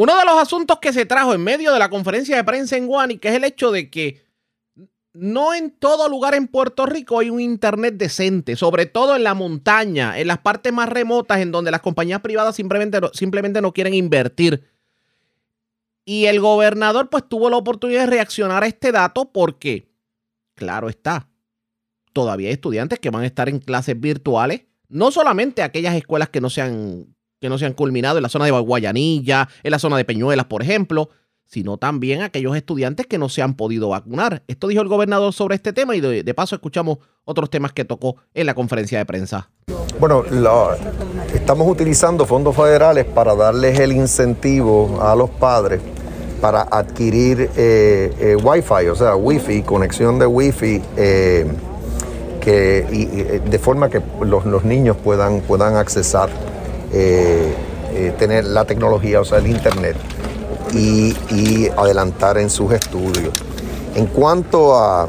uno 0.00 0.16
de 0.16 0.24
los 0.24 0.40
asuntos 0.40 0.78
que 0.78 0.92
se 0.92 1.06
trajo 1.06 1.34
en 1.34 1.42
medio 1.42 1.72
de 1.72 1.80
la 1.80 1.90
conferencia 1.90 2.36
de 2.36 2.44
prensa 2.44 2.76
en 2.76 2.86
Guani, 2.86 3.18
que 3.18 3.30
es 3.30 3.34
el 3.34 3.42
hecho 3.42 3.72
de 3.72 3.90
que 3.90 4.22
no 5.12 5.54
en 5.54 5.72
todo 5.72 6.08
lugar 6.08 6.36
en 6.36 6.46
Puerto 6.46 6.86
Rico 6.86 7.18
hay 7.18 7.30
un 7.30 7.40
internet 7.40 7.94
decente, 7.96 8.54
sobre 8.54 8.86
todo 8.86 9.16
en 9.16 9.24
la 9.24 9.34
montaña, 9.34 10.16
en 10.16 10.28
las 10.28 10.38
partes 10.38 10.72
más 10.72 10.88
remotas, 10.88 11.40
en 11.40 11.50
donde 11.50 11.72
las 11.72 11.80
compañías 11.80 12.20
privadas 12.20 12.54
simplemente, 12.54 13.00
simplemente 13.12 13.60
no 13.60 13.72
quieren 13.72 13.92
invertir. 13.92 14.62
Y 16.08 16.24
el 16.24 16.40
gobernador 16.40 17.10
pues 17.10 17.28
tuvo 17.28 17.50
la 17.50 17.58
oportunidad 17.58 18.00
de 18.00 18.06
reaccionar 18.06 18.62
a 18.62 18.66
este 18.66 18.92
dato 18.92 19.30
porque, 19.30 19.90
claro 20.54 20.88
está, 20.88 21.28
todavía 22.14 22.48
hay 22.48 22.54
estudiantes 22.54 22.98
que 22.98 23.10
van 23.10 23.24
a 23.24 23.26
estar 23.26 23.50
en 23.50 23.58
clases 23.58 24.00
virtuales, 24.00 24.62
no 24.88 25.10
solamente 25.10 25.62
aquellas 25.62 25.94
escuelas 25.94 26.30
que 26.30 26.40
no 26.40 26.48
sean 26.48 27.14
que 27.42 27.50
no 27.50 27.58
se 27.58 27.66
han 27.66 27.74
culminado 27.74 28.16
en 28.16 28.22
la 28.22 28.30
zona 28.30 28.46
de 28.46 28.52
Guayanilla, 28.52 29.50
en 29.62 29.70
la 29.70 29.78
zona 29.78 29.98
de 29.98 30.06
Peñuelas, 30.06 30.46
por 30.46 30.62
ejemplo, 30.62 31.10
sino 31.44 31.76
también 31.76 32.22
aquellos 32.22 32.56
estudiantes 32.56 33.06
que 33.06 33.18
no 33.18 33.28
se 33.28 33.42
han 33.42 33.52
podido 33.52 33.90
vacunar. 33.90 34.42
Esto 34.48 34.68
dijo 34.68 34.80
el 34.80 34.88
gobernador 34.88 35.34
sobre 35.34 35.56
este 35.56 35.74
tema 35.74 35.94
y 35.94 36.00
de, 36.00 36.34
paso 36.34 36.54
escuchamos 36.54 37.00
otros 37.24 37.50
temas 37.50 37.74
que 37.74 37.84
tocó 37.84 38.16
en 38.32 38.46
la 38.46 38.54
conferencia 38.54 38.96
de 38.96 39.04
prensa. 39.04 39.50
Bueno, 40.00 40.24
estamos 41.34 41.68
utilizando 41.70 42.24
fondos 42.24 42.56
federales 42.56 43.04
para 43.04 43.34
darles 43.34 43.78
el 43.78 43.92
incentivo 43.92 45.00
a 45.02 45.14
los 45.14 45.28
padres 45.28 45.82
para 46.40 46.62
adquirir 46.62 47.50
eh, 47.56 48.12
eh, 48.18 48.36
Wi-Fi, 48.36 48.88
o 48.88 48.94
sea, 48.94 49.16
Wi-Fi, 49.16 49.62
conexión 49.62 50.18
de 50.18 50.26
Wi-Fi, 50.26 50.82
eh, 50.96 51.46
que, 52.40 53.42
de 53.44 53.58
forma 53.58 53.90
que 53.90 54.00
los, 54.20 54.64
niños 54.64 54.96
puedan, 54.96 55.40
puedan 55.40 55.76
accesar 55.76 56.30
tener 58.18 58.44
la 58.44 58.64
tecnología, 58.64 59.20
o 59.20 59.24
sea, 59.24 59.38
el 59.38 59.48
Internet, 59.48 59.96
y, 60.72 61.68
adelantar 61.76 62.38
en 62.38 62.48
sus 62.48 62.72
estudios. 62.72 63.32
En 63.94 64.06
cuanto 64.06 64.74
a, 64.76 65.08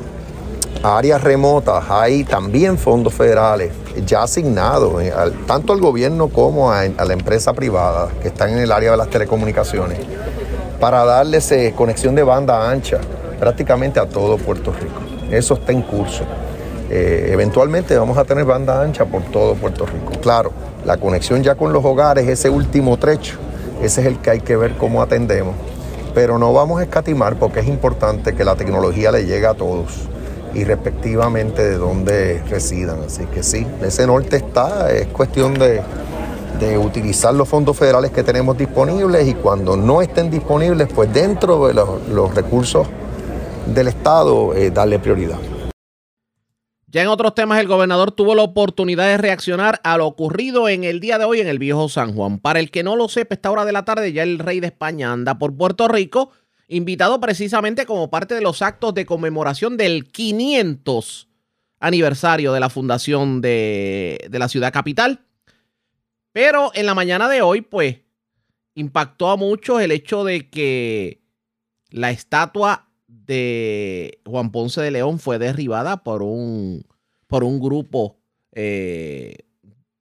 áreas 0.83 1.21
remotas, 1.21 1.85
hay 1.89 2.23
también 2.23 2.77
fondos 2.77 3.13
federales 3.13 3.71
ya 4.05 4.23
asignados, 4.23 5.01
tanto 5.45 5.73
al 5.73 5.79
gobierno 5.79 6.29
como 6.29 6.71
a, 6.71 6.85
la 6.87 7.13
empresa 7.13 7.53
privada 7.53 8.09
que 8.21 8.29
están 8.29 8.49
en 8.49 8.59
el 8.59 8.71
área 8.71 8.91
de 8.91 8.97
las 8.97 9.09
telecomunicaciones, 9.09 9.99
para 10.79 11.03
darles 11.03 11.53
conexión 11.75 12.15
de 12.15 12.23
banda 12.23 12.69
ancha 12.69 12.99
prácticamente 13.39 13.99
a 13.99 14.07
todo 14.07 14.37
Puerto 14.37 14.71
Rico. 14.71 15.01
Eso 15.31 15.55
está 15.55 15.71
en 15.71 15.81
curso. 15.81 16.23
eventualmente 16.89 17.97
vamos 17.97 18.17
a 18.17 18.25
tener 18.25 18.45
banda 18.45 18.81
ancha 18.81 19.05
por 19.05 19.21
todo 19.23 19.55
Puerto 19.55 19.85
Rico. 19.85 20.19
Claro, 20.21 20.51
la 20.85 20.97
conexión 20.97 21.43
ya 21.43 21.55
con 21.55 21.71
los 21.71 21.83
hogares, 21.85 22.27
ese 22.27 22.49
último 22.49 22.97
trecho, 22.97 23.37
ese 23.81 24.01
es 24.01 24.07
el 24.07 24.19
que 24.19 24.31
hay 24.31 24.41
que 24.41 24.55
ver 24.55 24.75
cómo 24.75 25.01
atendemos. 25.01 25.55
Pero 26.15 26.39
no 26.39 26.51
vamos 26.53 26.79
a 26.79 26.83
escatimar 26.83 27.35
porque 27.35 27.59
es 27.59 27.67
importante 27.67 28.33
que 28.33 28.43
la 28.43 28.55
tecnología 28.55 29.11
le 29.11 29.25
llegue 29.25 29.45
a 29.45 29.53
todos 29.53 30.09
y 30.53 30.63
respectivamente 30.63 31.63
de 31.63 31.77
dónde 31.77 32.41
residan. 32.49 33.01
Así 33.05 33.25
que 33.25 33.43
sí, 33.43 33.67
ese 33.83 34.07
norte 34.07 34.37
está, 34.37 34.91
es 34.91 35.07
cuestión 35.07 35.53
de, 35.53 35.81
utilizar 36.77 37.33
los 37.33 37.47
fondos 37.47 37.77
federales 37.77 38.11
que 38.11 38.23
tenemos 38.23 38.57
disponibles 38.57 39.27
y 39.27 39.33
cuando 39.33 39.77
no 39.77 40.01
estén 40.01 40.29
disponibles, 40.29 40.87
pues 40.93 41.11
dentro 41.13 41.67
de 41.67 41.73
los, 41.73 42.35
recursos 42.35 42.87
del 43.65 43.87
Estado, 43.87 44.53
eh, 44.55 44.71
darle 44.71 44.99
prioridad. 44.99 45.37
Ya 46.87 47.03
en 47.03 47.07
otros 47.07 47.35
temas, 47.35 47.59
el 47.59 47.67
gobernador 47.67 48.11
tuvo 48.11 48.33
la 48.33 48.41
oportunidad 48.41 49.05
de 49.05 49.17
reaccionar 49.17 49.79
a 49.83 49.97
lo 49.97 50.07
ocurrido 50.07 50.67
en 50.69 50.83
el 50.83 50.99
día 50.99 51.19
de 51.19 51.25
hoy 51.25 51.39
en 51.39 51.47
el 51.47 51.59
viejo 51.59 51.87
San 51.87 52.15
Juan. 52.15 52.39
Para 52.39 52.59
el 52.59 52.71
que 52.71 52.83
no 52.83 52.95
lo 52.95 53.07
sepa, 53.09 53.35
esta 53.35 53.51
hora 53.51 53.63
de 53.63 53.71
la 53.71 53.85
tarde 53.85 54.11
ya 54.11 54.23
el 54.23 54.39
rey 54.39 54.59
de 54.59 54.67
España 54.67 55.11
anda 55.11 55.37
por 55.37 55.55
Puerto 55.55 55.87
Rico, 55.87 56.31
invitado 56.67 57.19
precisamente 57.19 57.85
como 57.85 58.09
parte 58.09 58.33
de 58.33 58.41
los 58.41 58.63
actos 58.63 58.95
de 58.95 59.05
conmemoración 59.05 59.77
del 59.77 60.11
500 60.11 61.27
aniversario 61.79 62.53
de 62.53 62.59
la 62.59 62.69
fundación 62.69 63.39
de, 63.39 64.27
de 64.29 64.39
la 64.39 64.49
ciudad 64.49 64.73
capital. 64.73 65.21
Pero 66.31 66.71
en 66.73 66.85
la 66.85 66.93
mañana 66.93 67.27
de 67.27 67.41
hoy, 67.41 67.61
pues, 67.61 67.97
impactó 68.75 69.29
a 69.29 69.37
muchos 69.37 69.81
el 69.81 69.91
hecho 69.91 70.23
de 70.23 70.49
que 70.49 71.21
la 71.89 72.11
estatua 72.11 72.89
de 73.07 74.21
Juan 74.25 74.51
Ponce 74.51 74.81
de 74.81 74.91
León 74.91 75.19
fue 75.19 75.39
derribada 75.39 76.03
por 76.03 76.21
un, 76.21 76.85
por 77.27 77.43
un 77.43 77.59
grupo 77.59 78.19
eh, 78.53 79.35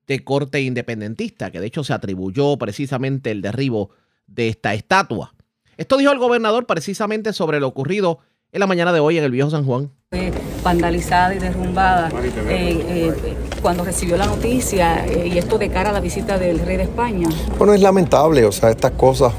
de 0.06 0.25
corte 0.25 0.61
independentista, 0.62 1.50
que 1.50 1.61
de 1.61 1.66
hecho 1.66 1.85
se 1.85 1.92
atribuyó 1.92 2.56
precisamente 2.56 3.30
el 3.30 3.42
derribo 3.42 3.90
de 4.26 4.49
esta 4.49 4.75
estatua. 4.75 5.35
Esto 5.76 5.97
dijo 5.97 6.12
el 6.12 6.18
gobernador 6.18 6.66
precisamente 6.66 7.32
sobre 7.32 7.61
lo 7.61 7.68
ocurrido 7.68 8.18
en 8.52 8.61
la 8.61 8.66
mañana 8.66 8.92
de 8.92 9.00
hoy 9.00 9.18
en 9.18 9.25
el 9.25 9.30
Viejo 9.30 9.50
San 9.50 9.64
Juan. 9.64 9.90
Fue 10.11 10.32
vandalizada 10.68 11.34
y 11.34 11.38
derrumbada 11.38 12.10
eh, 12.48 12.84
eh, 12.88 13.34
cuando 13.62 13.84
recibió 13.84 14.16
la 14.16 14.26
noticia 14.26 15.06
y 15.06 15.38
esto 15.38 15.56
de 15.58 15.70
cara 15.70 15.90
a 15.90 15.92
la 15.92 16.00
visita 16.00 16.38
del 16.38 16.58
rey 16.58 16.76
de 16.76 16.82
España. 16.84 17.28
Bueno, 17.58 17.72
es 17.75 17.80
lamentable, 17.80 18.44
o 18.44 18.52
sea, 18.52 18.70
estas 18.70 18.92
cosas 18.92 19.32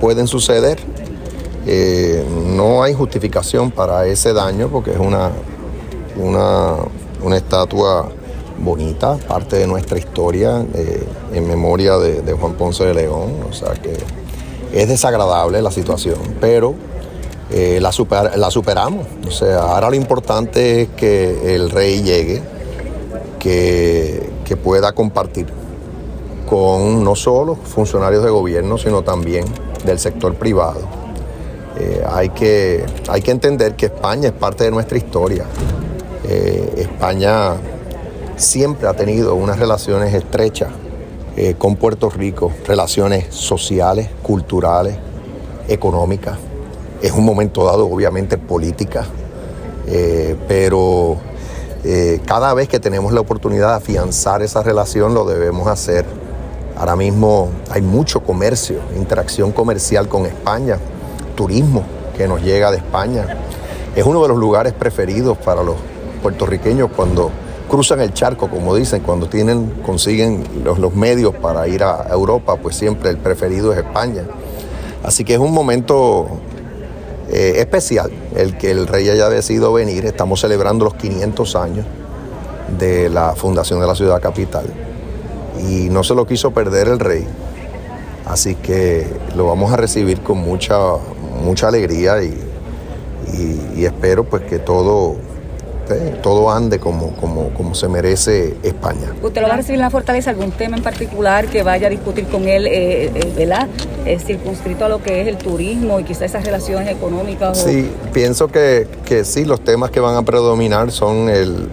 pueden 0.00 0.26
suceder. 0.26 0.78
Eh, 1.66 2.24
no 2.56 2.82
hay 2.82 2.94
justificación 2.94 3.70
para 3.70 4.06
ese 4.06 4.32
daño 4.32 4.68
porque 4.68 4.92
es 4.92 4.98
una, 4.98 5.30
una, 6.16 7.36
estatua 7.36 8.08
bonita, 8.58 9.16
parte 9.16 9.56
de 9.56 9.66
nuestra 9.66 9.98
historia 9.98 10.64
eh, 10.74 11.06
en 11.34 11.46
memoria 11.46 11.98
de, 11.98 12.32
Juan 12.32 12.54
Ponce 12.54 12.84
de 12.84 12.94
León. 12.94 13.34
O 13.48 13.52
sea 13.52 13.72
que 13.74 13.92
es 14.72 14.88
desagradable 14.88 15.60
la 15.60 15.70
situación, 15.70 16.18
pero 16.40 16.74
eh, 17.52 17.80
la, 17.80 17.92
superamos. 17.92 19.06
O 19.26 19.30
sea, 19.30 19.62
ahora 19.62 19.90
lo 19.90 19.96
importante 19.96 20.82
es 20.82 20.88
que 20.90 21.54
el 21.56 21.70
rey 21.70 22.02
llegue, 22.02 22.42
que, 23.38 24.30
que 24.44 24.56
pueda 24.56 24.92
compartir 24.92 25.46
con 26.48 27.02
no 27.04 27.14
solo 27.14 27.54
funcionarios 27.56 28.24
de 28.24 28.30
gobierno, 28.30 28.78
sino 28.78 29.02
también 29.02 29.44
del 29.84 29.98
sector 29.98 30.34
privado 30.34 31.00
eh, 31.78 32.04
hay, 32.06 32.28
que, 32.30 32.84
hay 33.08 33.22
que 33.22 33.30
entender 33.30 33.74
que 33.74 33.86
España 33.86 34.28
es 34.28 34.34
parte 34.34 34.64
de 34.64 34.70
nuestra 34.70 34.98
historia. 34.98 35.46
Eh, 36.28 36.74
España 36.76 37.54
siempre 38.36 38.86
ha 38.86 38.92
tenido 38.94 39.34
unas 39.34 39.58
relaciones 39.58 40.14
estrechas 40.14 40.70
con 41.56 41.76
Puerto 41.76 42.10
Rico, 42.10 42.52
relaciones 42.66 43.34
sociales, 43.34 44.10
culturales, 44.22 44.94
económicas. 45.68 46.36
Es 47.02 47.12
un 47.12 47.24
momento 47.24 47.64
dado, 47.64 47.88
obviamente, 47.88 48.36
política, 48.38 49.06
pero 50.46 51.16
cada 52.26 52.52
vez 52.54 52.68
que 52.68 52.78
tenemos 52.78 53.12
la 53.12 53.20
oportunidad 53.20 53.70
de 53.70 53.76
afianzar 53.76 54.42
esa 54.42 54.62
relación 54.62 55.14
lo 55.14 55.24
debemos 55.24 55.66
hacer. 55.66 56.04
Ahora 56.76 56.96
mismo 56.96 57.48
hay 57.70 57.82
mucho 57.82 58.22
comercio, 58.22 58.80
interacción 58.96 59.52
comercial 59.52 60.08
con 60.08 60.26
España 60.26 60.78
turismo 61.40 61.84
que 62.18 62.28
nos 62.28 62.42
llega 62.42 62.70
de 62.70 62.76
España. 62.76 63.26
Es 63.96 64.04
uno 64.04 64.20
de 64.20 64.28
los 64.28 64.36
lugares 64.36 64.74
preferidos 64.74 65.38
para 65.38 65.62
los 65.62 65.76
puertorriqueños 66.22 66.90
cuando 66.94 67.30
cruzan 67.66 68.00
el 68.00 68.12
charco, 68.12 68.50
como 68.50 68.74
dicen, 68.74 69.00
cuando 69.00 69.26
tienen, 69.26 69.80
consiguen 69.86 70.44
los, 70.62 70.94
medios 70.94 71.34
para 71.36 71.66
ir 71.66 71.82
a 71.82 72.08
Europa, 72.10 72.56
pues 72.56 72.76
siempre 72.76 73.08
el 73.08 73.16
preferido 73.16 73.72
es 73.72 73.78
España. 73.78 74.24
Así 75.02 75.24
que 75.24 75.32
es 75.32 75.38
un 75.38 75.54
momento 75.54 76.28
eh, 77.32 77.54
especial 77.58 78.10
el 78.34 78.58
que 78.58 78.70
el 78.70 78.86
rey 78.86 79.08
haya 79.08 79.28
decidido 79.28 79.72
venir. 79.72 80.04
Estamos 80.04 80.40
celebrando 80.40 80.84
los 80.84 80.94
500 80.94 81.56
años 81.56 81.86
de 82.78 83.08
la 83.08 83.34
fundación 83.34 83.80
de 83.80 83.86
la 83.86 83.94
ciudad 83.94 84.20
capital 84.20 84.66
y 85.68 85.88
no 85.90 86.02
se 86.02 86.14
lo 86.14 86.26
quiso 86.26 86.50
perder 86.50 86.88
el 86.88 86.98
rey. 86.98 87.26
Así 88.26 88.54
que 88.54 89.06
lo 89.36 89.46
vamos 89.46 89.72
a 89.72 89.76
recibir 89.76 90.20
con 90.22 90.38
mucha, 90.38 90.78
mucha 91.42 91.68
alegría 91.68 92.22
y, 92.22 92.46
espero 93.84 94.24
pues 94.24 94.42
que 94.42 94.58
todo 94.58 95.16
todo 96.22 96.50
ande 96.50 96.78
como, 96.78 97.12
como, 97.16 97.50
como 97.50 97.74
se 97.74 97.88
merece 97.88 98.56
España. 98.62 99.12
¿Usted 99.22 99.40
lo 99.40 99.48
va 99.48 99.54
a 99.54 99.56
recibir 99.58 99.76
en 99.76 99.82
la 99.82 99.90
fortaleza? 99.90 100.30
¿Algún 100.30 100.52
tema 100.52 100.76
en 100.76 100.82
particular 100.82 101.46
que 101.46 101.62
vaya 101.62 101.86
a 101.86 101.90
discutir 101.90 102.26
con 102.26 102.48
él, 102.48 102.66
eh, 102.66 103.10
eh, 103.14 103.32
¿verdad? 103.36 103.68
circunscrito 104.24 104.84
a 104.86 104.88
lo 104.88 105.02
que 105.02 105.20
es 105.20 105.28
el 105.28 105.36
turismo 105.36 106.00
y 106.00 106.04
quizás 106.04 106.22
esas 106.22 106.44
relaciones 106.44 106.88
económicas? 106.88 107.58
Sí, 107.58 107.90
pienso 108.12 108.48
que, 108.48 108.88
que, 109.04 109.24
sí, 109.24 109.44
los 109.44 109.60
temas 109.62 109.90
que 109.90 110.00
van 110.00 110.16
a 110.16 110.22
predominar 110.22 110.90
son 110.90 111.28
el, 111.28 111.68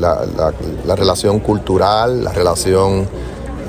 la, 0.00 0.26
la, 0.84 0.96
relación 0.96 1.38
cultural, 1.40 2.24
la 2.24 2.32
relación 2.32 3.06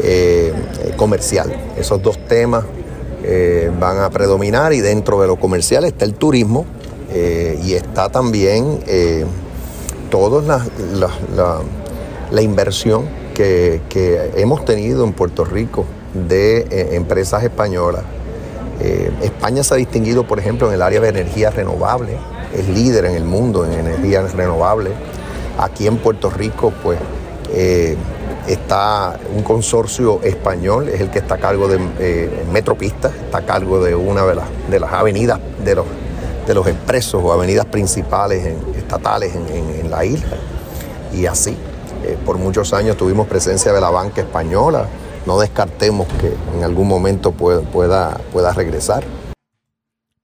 eh, 0.04 0.54
comercial. 0.96 1.54
Esos 1.78 2.02
dos 2.02 2.18
temas 2.28 2.64
van 3.78 4.00
a 4.00 4.10
predominar 4.10 4.72
y 4.72 4.80
dentro 4.80 5.20
de 5.20 5.28
lo 5.28 5.36
comercial 5.36 5.84
está 5.84 6.06
el 6.06 6.14
turismo 6.14 6.66
eh, 7.10 7.60
y 7.64 7.74
está 7.74 8.10
también 8.10 8.80
eh, 8.86 9.26
toda 10.10 10.66
la, 12.32 12.42
inversión 12.42 13.06
que, 13.34 13.82
hemos 14.36 14.66
tenido 14.66 15.04
en 15.04 15.14
Puerto 15.14 15.46
Rico 15.46 15.86
de 16.14 16.60
eh, 16.70 16.90
empresas 16.94 17.44
españolas. 17.44 18.04
España 19.24 19.64
se 19.64 19.74
ha 19.74 19.78
distinguido, 19.78 20.28
por 20.28 20.38
ejemplo, 20.38 20.68
en 20.68 20.76
el 20.76 20.84
área 20.84 21.00
de 21.00 21.10
energía 21.10 21.50
renovable, 21.50 22.16
es 22.54 22.70
líder 22.70 23.06
en 23.06 23.16
el 23.16 23.26
mundo 23.26 23.66
en 23.66 23.74
energía 23.74 24.22
renovable. 24.22 24.92
Aquí 25.58 25.88
en 25.88 25.98
Puerto 25.98 26.30
Rico, 26.30 26.72
pues, 26.84 27.00
está 28.48 29.20
un 29.36 29.42
consorcio 29.42 30.22
español, 30.22 30.90
es 30.90 31.02
el 31.02 31.10
que 31.10 31.18
está 31.18 31.36
a 31.36 31.40
cargo 31.40 31.68
de 31.68 31.80
Metropista, 32.54 33.08
está 33.08 33.40
a 33.40 33.46
cargo 33.48 33.84
de 33.84 33.96
una 33.96 34.24
de 34.28 34.36
las, 34.36 34.46
de 34.70 34.80
las 34.80 34.94
avenidas 34.94 35.40
de 35.66 35.74
los 35.74 35.86
de 36.48 36.54
los 36.54 36.66
expresos 36.66 37.22
o 37.24 37.32
avenidas 37.34 37.66
principales 37.66 38.46
estatales 38.88 39.36
en, 39.36 39.92
la 39.92 40.06
isla. 40.06 40.38
Y 41.14 41.26
así, 41.26 41.52
eh, 42.06 42.18
por 42.26 42.38
muchos 42.38 42.74
años 42.74 42.96
tuvimos 42.96 43.28
presencia 43.28 43.74
de 43.74 43.82
la 43.82 43.90
banca 43.90 44.22
española. 44.22 44.88
No 45.26 45.38
descartemos 45.40 46.08
que 46.20 46.34
en 46.56 46.64
algún 46.64 46.88
momento 46.88 47.34
pueda, 47.34 47.62
pueda, 47.62 48.18
pueda 48.32 48.54
regresar. 48.54 49.04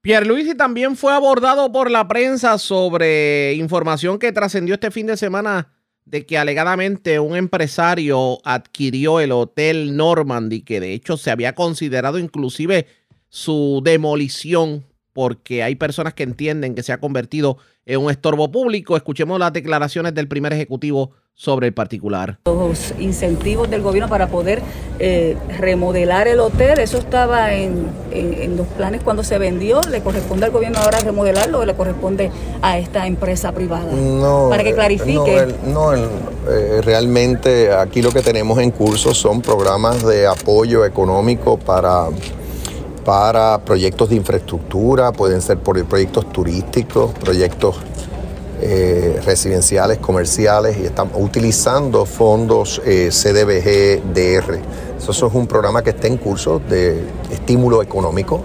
Pierluisi 0.02 0.56
también 0.56 0.96
fue 0.96 1.14
abordado 1.14 1.72
por 1.72 1.92
la 1.92 2.08
prensa 2.08 2.58
sobre 2.58 3.54
información 3.54 4.18
que 4.18 4.32
trascendió 4.32 4.76
este 4.76 4.92
fin 4.92 5.08
de 5.08 5.18
semana 5.18 5.74
de 6.06 6.26
que 6.26 6.38
alegadamente 6.38 7.20
un 7.20 7.36
empresario 7.36 8.40
adquirió 8.44 9.20
el 9.20 9.32
Hotel 9.32 9.96
Normandy, 9.96 10.62
que 10.62 10.80
de 10.80 10.94
hecho 10.94 11.16
se 11.16 11.32
había 11.32 11.56
considerado 11.56 12.20
inclusive 12.20 12.88
su 13.30 13.82
demolición 13.84 14.86
porque 15.14 15.64
hay 15.64 15.76
personas 15.76 16.14
que 16.14 16.24
entienden 16.24 16.76
que 16.76 16.84
se 16.84 16.92
ha 16.92 17.00
convertido 17.00 17.58
en 17.86 18.02
un 18.02 18.12
estorbo 18.12 18.52
público. 18.52 18.98
Escuchemos 18.98 19.40
las 19.40 19.54
declaraciones 19.54 20.14
del 20.14 20.28
primer 20.28 20.54
ejecutivo 20.54 21.12
sobre 21.36 21.68
el 21.68 21.74
particular. 21.74 22.38
Los 22.46 22.94
incentivos 23.00 23.70
del 23.70 23.82
gobierno 23.82 24.08
para 24.08 24.28
poder 24.28 24.62
eh, 25.00 25.36
remodelar 25.58 26.28
el 26.28 26.40
hotel, 26.40 26.80
eso 26.80 27.00
estaba 27.00 27.54
en, 27.54 27.88
los 28.56 28.68
planes 28.68 29.02
cuando 29.04 29.24
se 29.24 29.40
vendió. 29.40 29.82
¿Le 29.90 30.02
corresponde 30.02 30.46
al 30.46 30.52
gobierno 30.52 30.80
ahora 30.80 31.00
remodelarlo 31.00 31.60
o 31.60 31.66
le 31.66 31.74
corresponde 31.74 32.32
a 32.62 32.78
esta 32.78 33.08
empresa 33.08 33.52
privada? 33.52 33.92
No. 33.92 34.48
Para 34.50 34.64
que 34.64 34.70
eh, 34.70 34.76
clarifique. 34.76 35.48
No, 35.66 35.94
eh, 35.96 36.82
realmente 36.84 37.74
aquí 37.74 38.02
lo 38.02 38.12
que 38.12 38.22
tenemos 38.22 38.60
en 38.60 38.70
curso 38.70 39.14
son 39.14 39.42
programas 39.42 40.06
de 40.06 40.28
apoyo 40.28 40.86
económico 40.86 41.58
para 41.58 42.10
para 43.04 43.60
proyectos 43.60 44.10
de 44.10 44.16
infraestructura, 44.16 45.12
pueden 45.12 45.42
ser 45.42 45.58
por 45.60 45.84
proyectos 45.86 46.32
turísticos, 46.32 47.12
proyectos 47.14 47.76
eh, 48.62 49.20
residenciales, 49.26 49.98
comerciales, 49.98 50.78
y 50.78 50.86
estamos 50.86 51.14
utilizando 51.18 52.06
fondos 52.06 52.82
eh, 52.86 53.10
CDBG-DR. 53.12 54.60
Eso 54.98 55.12
es 55.12 55.34
un 55.34 55.48
programa 55.48 55.82
que 55.82 55.90
está 55.90 56.08
en 56.08 56.18
curso 56.18 56.60
de 56.60 57.04
estímulo 57.30 57.82
económico, 57.82 58.42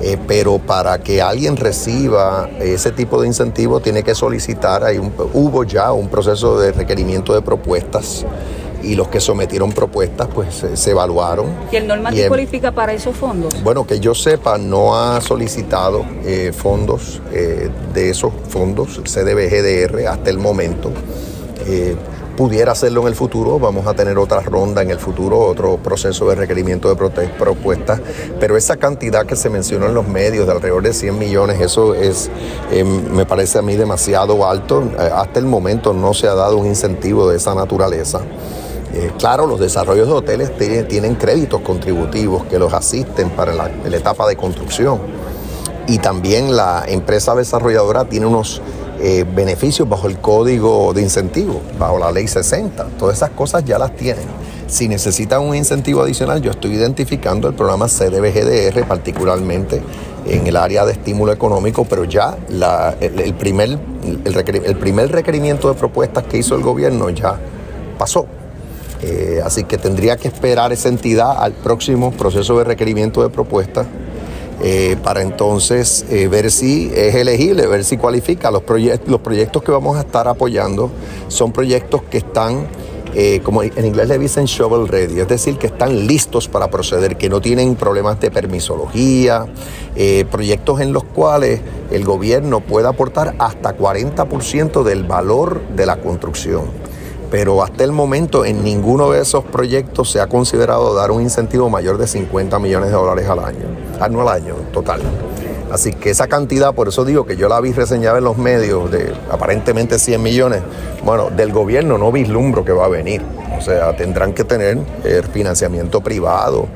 eh, 0.00 0.18
pero 0.28 0.58
para 0.58 0.98
que 0.98 1.20
alguien 1.20 1.56
reciba 1.56 2.48
ese 2.60 2.92
tipo 2.92 3.20
de 3.20 3.26
incentivo 3.26 3.80
tiene 3.80 4.04
que 4.04 4.14
solicitar, 4.14 4.84
hay 4.84 4.98
un, 4.98 5.12
hubo 5.32 5.64
ya 5.64 5.92
un 5.92 6.08
proceso 6.08 6.60
de 6.60 6.70
requerimiento 6.70 7.34
de 7.34 7.42
propuestas 7.42 8.24
y 8.86 8.94
los 8.94 9.08
que 9.08 9.20
sometieron 9.20 9.72
propuestas 9.72 10.28
pues 10.32 10.64
se, 10.74 10.90
evaluaron. 10.90 11.46
¿Y 11.72 11.76
el 11.76 11.86
Normandy 11.86 12.26
cualifica 12.28 12.70
para 12.72 12.92
esos 12.92 13.16
fondos? 13.16 13.62
Bueno, 13.62 13.86
que 13.86 13.98
yo 13.98 14.14
sepa, 14.14 14.58
no 14.58 14.96
ha 14.96 15.20
solicitado 15.20 16.04
eh, 16.24 16.52
fondos 16.56 17.20
eh, 17.32 17.68
de 17.92 18.10
esos 18.10 18.32
fondos 18.48 19.00
CDBGDR 19.02 20.06
hasta 20.06 20.30
el 20.30 20.38
momento. 20.38 20.92
Eh, 21.66 21.96
pudiera 22.36 22.72
hacerlo 22.72 23.00
en 23.02 23.08
el 23.08 23.14
futuro, 23.14 23.58
vamos 23.58 23.86
a 23.86 23.94
tener 23.94 24.18
otra 24.18 24.40
ronda 24.40 24.82
en 24.82 24.90
el 24.90 24.98
futuro, 24.98 25.40
otro 25.40 25.78
proceso 25.78 26.28
de 26.28 26.34
requerimiento 26.34 26.94
de 26.94 27.28
propuestas, 27.28 28.00
pero 28.38 28.58
esa 28.58 28.76
cantidad 28.76 29.24
que 29.24 29.36
se 29.36 29.48
mencionó 29.48 29.86
en 29.86 29.94
los 29.94 30.06
medios 30.06 30.46
de 30.46 30.52
alrededor 30.52 30.82
de 30.82 30.92
100 30.92 31.18
millones, 31.18 31.60
eso 31.62 31.94
es, 31.94 32.30
me 33.10 33.24
parece 33.24 33.58
a 33.58 33.62
mí 33.62 33.74
demasiado 33.76 34.46
alto. 34.46 34.84
hasta 34.98 35.38
el 35.38 35.46
momento 35.46 35.94
no 35.94 36.12
se 36.12 36.28
ha 36.28 36.34
dado 36.34 36.58
un 36.58 36.66
incentivo 36.66 37.26
de 37.26 37.38
esa 37.38 37.54
naturaleza. 37.54 38.20
Eh, 38.92 39.12
claro, 39.18 39.46
los 39.46 39.60
desarrollos 39.60 40.06
de 40.06 40.12
hoteles 40.12 40.56
tienen, 40.56 41.16
créditos 41.16 41.60
contributivos 41.60 42.44
que 42.46 42.58
los 42.58 42.72
asisten 42.72 43.30
para 43.30 43.52
la, 43.52 43.70
etapa 43.90 44.26
de 44.26 44.36
construcción. 44.36 45.00
Y 45.88 45.98
también 45.98 46.56
la 46.56 46.84
empresa 46.86 47.34
desarrolladora 47.34 48.06
tiene 48.06 48.26
unos 48.26 48.60
eh, 49.00 49.24
beneficios 49.34 49.88
bajo 49.88 50.08
el 50.08 50.18
código 50.18 50.92
de 50.94 51.02
incentivo, 51.02 51.60
bajo 51.78 51.98
la 51.98 52.10
ley 52.10 52.26
60. 52.26 52.84
Todas 52.98 53.16
esas 53.16 53.30
cosas 53.30 53.64
ya 53.64 53.78
las 53.78 53.94
tienen. 53.94 54.24
Si 54.66 54.88
necesitan 54.88 55.42
un 55.42 55.54
incentivo 55.54 56.02
adicional, 56.02 56.42
yo 56.42 56.50
estoy 56.50 56.72
identificando 56.72 57.46
el 57.46 57.54
programa 57.54 57.86
CDBGDR, 57.86 58.84
particularmente 58.86 59.80
en 60.26 60.46
el 60.46 60.56
área 60.56 60.84
de 60.84 60.92
estímulo 60.92 61.32
económico, 61.32 61.84
pero 61.84 62.04
ya 62.04 62.36
el, 63.00 63.34
primer, 63.34 63.78
el 64.24 64.76
primer 64.76 65.12
requerimiento 65.12 65.68
de 65.68 65.74
propuestas 65.74 66.24
que 66.24 66.38
hizo 66.38 66.56
el 66.56 66.62
gobierno 66.62 67.10
ya 67.10 67.38
pasó. 67.96 68.26
Eh, 69.02 69.40
así 69.44 69.64
que 69.64 69.76
tendría 69.76 70.16
que 70.16 70.28
esperar 70.28 70.72
esa 70.72 70.88
entidad 70.88 71.36
al 71.38 71.52
próximo 71.52 72.12
proceso 72.12 72.58
de 72.58 72.64
requerimiento 72.64 73.22
de 73.22 73.28
propuesta 73.28 73.86
eh, 74.62 74.96
para 75.02 75.20
entonces 75.20 76.06
eh, 76.08 76.28
ver 76.28 76.50
si 76.50 76.90
es 76.94 77.14
elegible, 77.14 77.66
ver 77.66 77.84
si 77.84 77.98
cualifica. 77.98 78.50
Los, 78.50 78.62
los 79.06 79.20
proyectos 79.20 79.62
que 79.62 79.70
vamos 79.70 79.96
a 79.96 80.00
estar 80.00 80.26
apoyando 80.28 80.90
son 81.28 81.52
proyectos 81.52 82.02
que 82.04 82.18
están, 82.18 82.66
como 83.44 83.62
en 83.62 83.86
inglés 83.86 84.08
le 84.08 84.18
dicen 84.18 84.44
shovel 84.44 84.88
ready, 84.88 85.20
es 85.20 85.28
decir, 85.28 85.56
que 85.56 85.68
están 85.68 86.06
listos 86.06 86.48
para 86.48 86.68
proceder, 86.68 87.16
que 87.16 87.30
no 87.30 87.40
tienen 87.40 87.74
problemas 87.74 88.20
de 88.20 88.30
permisología, 88.30 89.46
proyectos 90.30 90.80
en 90.82 90.92
los 90.92 91.02
cuales 91.02 91.62
el 91.90 92.04
gobierno 92.04 92.60
puede 92.60 92.88
aportar 92.88 93.34
hasta 93.38 93.74
40% 93.74 94.82
del 94.82 95.04
valor 95.04 95.62
de 95.74 95.86
la 95.86 95.96
construcción 95.96 96.85
pero 97.30 97.62
hasta 97.62 97.84
el 97.84 97.92
momento 97.92 98.44
en 98.44 98.62
ninguno 98.62 99.10
de 99.10 99.22
esos 99.22 99.44
proyectos 99.44 100.10
se 100.10 100.20
ha 100.20 100.26
considerado 100.26 100.94
dar 100.94 101.10
un 101.10 101.22
incentivo 101.22 101.68
mayor 101.68 101.98
de 101.98 102.06
50 102.06 102.58
millones 102.58 102.90
de 102.90 102.96
dólares 102.96 103.28
al 103.28 103.40
año, 103.40 103.66
anual 104.00 104.28
año 104.28 104.54
total. 104.72 105.00
Así 105.70 105.92
que 105.92 106.10
esa 106.10 106.28
cantidad, 106.28 106.74
por 106.74 106.88
eso 106.88 107.04
digo 107.04 107.26
que 107.26 107.36
yo 107.36 107.48
la 107.48 107.60
vi 107.60 107.72
reseñada 107.72 108.18
en 108.18 108.24
los 108.24 108.38
medios 108.38 108.90
de 108.90 109.12
aparentemente 109.30 109.98
100 109.98 110.22
millones, 110.22 110.62
bueno, 111.04 111.30
del 111.30 111.52
gobierno 111.52 111.98
no 111.98 112.12
vislumbro 112.12 112.64
que 112.64 112.72
va 112.72 112.84
a 112.84 112.88
venir. 112.88 113.22
O 113.58 113.60
sea, 113.60 113.96
tendrán 113.96 114.32
que 114.32 114.44
tener 114.44 114.78
eh, 115.04 115.22
financiamiento 115.32 116.00
privado 116.00 116.68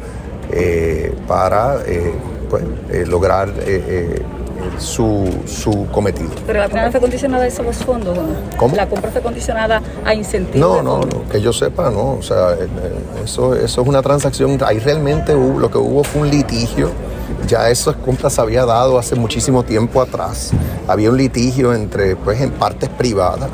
eh, 0.51 1.15
para 1.29 1.79
eh, 1.87 2.13
pues, 2.49 2.65
lograr 3.09 3.53
su, 4.79 5.29
su 5.47 5.87
cometido. 5.93 6.31
Pero 6.47 6.61
la 6.61 6.69
compra 6.69 6.91
fue 6.91 7.01
condicionada 7.01 7.45
a 7.45 7.47
esos 7.47 7.77
fondos, 7.77 8.17
¿no? 8.17 8.25
¿Cómo? 8.57 8.77
La 8.77 8.89
compra 8.89 9.11
fue 9.11 9.21
condicionada 9.21 9.83
a 10.05 10.15
incentivos. 10.15 10.59
No, 10.59 10.83
no, 10.83 11.01
no, 11.01 11.29
que 11.29 11.41
yo 11.41 11.53
sepa, 11.53 11.91
no. 11.91 12.15
O 12.15 12.23
sea, 12.23 12.53
eh, 12.53 12.65
eh, 12.65 13.25
eso, 13.25 13.55
eso 13.55 13.83
es 13.83 13.89
una 13.89 14.03
transacción. 14.03 14.59
Ahí 14.65 14.79
realmente 14.79 15.35
hubo, 15.35 15.61
lo 15.61 15.71
que 15.71 15.79
hubo 15.79 16.05
fue 16.05 16.23
un 16.23 16.31
litigio. 16.31 16.91
Ya 17.47 17.71
esas 17.71 17.97
compras 17.97 18.35
se 18.35 18.41
había 18.41 18.65
dado 18.65 18.99
hace 18.99 19.15
muchísimo 19.15 19.63
tiempo 19.63 20.01
atrás. 20.01 20.51
Había 20.89 21.11
un 21.11 21.17
litigio 21.17 21.75
entre, 21.75 22.17
pues, 22.17 22.41
en 22.41 22.51
partes 22.51 22.89
privadas. 22.89 23.49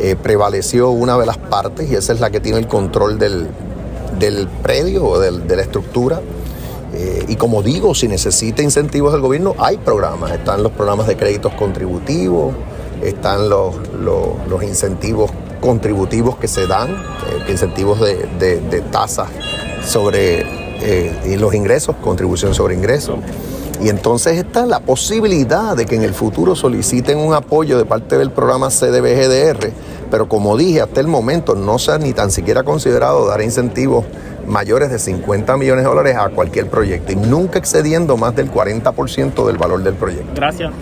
Eh, 0.00 0.16
prevaleció 0.16 0.90
una 0.90 1.18
de 1.18 1.26
las 1.26 1.36
partes 1.36 1.90
y 1.90 1.94
esa 1.94 2.12
es 2.12 2.20
la 2.20 2.30
que 2.30 2.40
tiene 2.40 2.58
el 2.58 2.66
control 2.66 3.18
del, 3.18 3.48
del 4.18 4.48
predio 4.62 5.04
o 5.04 5.18
del, 5.18 5.46
de 5.46 5.56
la 5.56 5.62
estructura 5.62 6.20
eh, 7.02 7.24
y 7.28 7.36
como 7.36 7.62
digo, 7.62 7.94
si 7.94 8.08
necesita 8.08 8.62
incentivos 8.62 9.12
del 9.12 9.22
gobierno, 9.22 9.54
hay 9.58 9.78
programas. 9.78 10.32
Están 10.32 10.62
los 10.62 10.72
programas 10.72 11.06
de 11.06 11.16
créditos 11.16 11.54
contributivos, 11.54 12.54
están 13.02 13.48
los, 13.48 13.74
los, 13.98 14.62
incentivos 14.62 15.30
contributivos 15.62 16.36
que 16.36 16.46
se 16.46 16.66
dan, 16.66 16.90
eh, 16.90 17.50
incentivos 17.50 18.00
de, 18.00 18.28
de, 18.38 18.80
tasas 18.92 19.28
sobre 19.82 20.42
eh, 20.82 21.36
los 21.40 21.54
ingresos, 21.54 21.96
contribución 22.02 22.54
sobre 22.54 22.74
ingresos. 22.74 23.16
Y 23.82 23.88
entonces 23.88 24.36
está 24.36 24.66
la 24.66 24.80
posibilidad 24.80 25.74
de 25.74 25.86
que 25.86 25.94
en 25.94 26.02
el 26.02 26.12
futuro 26.12 26.54
soliciten 26.54 27.16
un 27.16 27.32
apoyo 27.32 27.78
de 27.78 27.86
parte 27.86 28.18
del 28.18 28.30
programa 28.30 28.68
CDBGDR, 28.68 29.72
pero 30.10 30.28
como 30.28 30.54
dije, 30.58 30.82
hasta 30.82 31.00
el 31.00 31.06
momento 31.06 31.54
no 31.54 31.78
se 31.78 31.92
ha 31.92 31.98
ni 31.98 32.12
tan 32.12 32.30
siquiera 32.30 32.62
considerado 32.62 33.26
dar 33.26 33.40
incentivos 33.40 34.04
mayores 34.50 34.90
de 34.90 34.98
50 34.98 35.56
millones 35.56 35.84
de 35.84 35.88
dólares 35.88 36.16
a 36.16 36.28
cualquier 36.28 36.68
proyecto 36.68 37.12
y 37.12 37.16
nunca 37.16 37.58
excediendo 37.58 38.16
más 38.16 38.36
del 38.36 38.50
40% 38.50 39.46
del 39.46 39.56
valor 39.56 39.82
del 39.82 39.94
proyecto. 39.94 40.32
Gracias. 40.34 40.72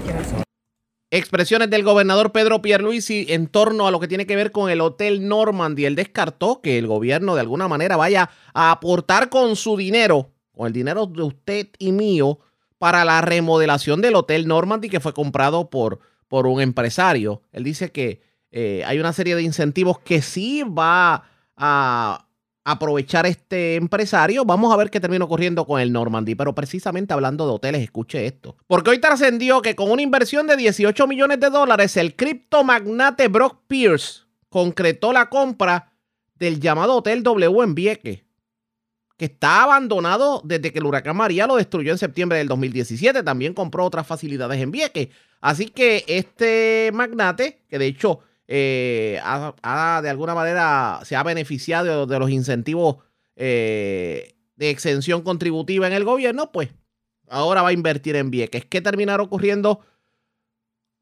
Expresiones 1.10 1.70
del 1.70 1.84
gobernador 1.84 2.32
Pedro 2.32 2.60
Pierluisi 2.60 3.26
en 3.30 3.46
torno 3.46 3.86
a 3.86 3.90
lo 3.90 3.98
que 3.98 4.08
tiene 4.08 4.26
que 4.26 4.36
ver 4.36 4.52
con 4.52 4.68
el 4.68 4.82
Hotel 4.82 5.26
Normandy. 5.26 5.86
Él 5.86 5.96
descartó 5.96 6.60
que 6.60 6.76
el 6.76 6.86
gobierno 6.86 7.34
de 7.34 7.40
alguna 7.40 7.66
manera 7.66 7.96
vaya 7.96 8.28
a 8.52 8.72
aportar 8.72 9.30
con 9.30 9.56
su 9.56 9.78
dinero, 9.78 10.32
con 10.52 10.66
el 10.66 10.74
dinero 10.74 11.06
de 11.06 11.22
usted 11.22 11.68
y 11.78 11.92
mío, 11.92 12.40
para 12.76 13.06
la 13.06 13.22
remodelación 13.22 14.02
del 14.02 14.16
Hotel 14.16 14.46
Normandy 14.46 14.90
que 14.90 15.00
fue 15.00 15.14
comprado 15.14 15.70
por, 15.70 15.98
por 16.28 16.46
un 16.46 16.60
empresario. 16.60 17.42
Él 17.52 17.64
dice 17.64 17.90
que 17.90 18.20
eh, 18.50 18.82
hay 18.86 18.98
una 18.98 19.14
serie 19.14 19.34
de 19.34 19.42
incentivos 19.42 19.98
que 20.00 20.20
sí 20.20 20.62
va 20.62 21.24
a 21.56 22.27
aprovechar 22.64 23.26
este 23.26 23.76
empresario. 23.76 24.44
Vamos 24.44 24.72
a 24.72 24.76
ver 24.76 24.90
qué 24.90 25.00
termina 25.00 25.24
ocurriendo 25.24 25.64
con 25.64 25.80
el 25.80 25.92
Normandy. 25.92 26.34
Pero 26.34 26.54
precisamente 26.54 27.14
hablando 27.14 27.46
de 27.46 27.52
hoteles, 27.52 27.82
escuche 27.82 28.26
esto. 28.26 28.56
Porque 28.66 28.90
hoy 28.90 28.98
trascendió 28.98 29.62
que 29.62 29.74
con 29.74 29.90
una 29.90 30.02
inversión 30.02 30.46
de 30.46 30.56
18 30.56 31.06
millones 31.06 31.40
de 31.40 31.50
dólares, 31.50 31.96
el 31.96 32.14
criptomagnate 32.14 33.28
Brock 33.28 33.60
Pierce 33.66 34.22
concretó 34.48 35.12
la 35.12 35.28
compra 35.28 35.92
del 36.34 36.60
llamado 36.60 36.96
Hotel 36.96 37.22
W 37.22 37.62
en 37.62 37.74
Vieques, 37.74 38.22
que 39.16 39.24
está 39.24 39.64
abandonado 39.64 40.40
desde 40.44 40.72
que 40.72 40.78
el 40.78 40.86
huracán 40.86 41.16
María 41.16 41.46
lo 41.46 41.56
destruyó 41.56 41.92
en 41.92 41.98
septiembre 41.98 42.38
del 42.38 42.48
2017. 42.48 43.22
También 43.22 43.54
compró 43.54 43.84
otras 43.84 44.06
facilidades 44.06 44.60
en 44.60 44.70
Vieques. 44.70 45.08
Así 45.40 45.66
que 45.66 46.04
este 46.06 46.90
magnate, 46.92 47.62
que 47.68 47.78
de 47.78 47.86
hecho 47.86 48.20
eh, 48.50 49.20
de 50.02 50.08
alguna 50.08 50.34
manera 50.34 51.00
se 51.04 51.14
ha 51.14 51.22
beneficiado 51.22 52.06
de, 52.06 52.18
los 52.18 52.30
incentivos 52.30 52.96
eh, 53.36 54.34
de 54.56 54.70
exención 54.70 55.22
contributiva 55.22 55.86
en 55.86 55.92
el 55.92 56.04
gobierno, 56.04 56.50
pues 56.50 56.70
ahora 57.28 57.60
va 57.60 57.68
a 57.68 57.74
invertir 57.74 58.16
en 58.16 58.30
Vieques. 58.30 58.64
¿Qué 58.64 58.80
terminará 58.80 59.22
ocurriendo 59.22 59.80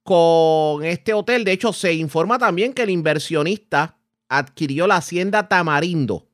con 0.03 0.85
este 0.85 1.15
hotel? 1.15 1.45
De 1.45 1.53
hecho, 1.53 1.73
se 1.73 1.95
informa 1.95 2.37
también 2.39 2.73
que 2.73 2.83
el 2.83 2.91
inversionista 2.91 3.97
adquirió 4.29 4.89
la 4.89 4.97
hacienda 4.97 5.49
Tamarindo, 5.49 6.27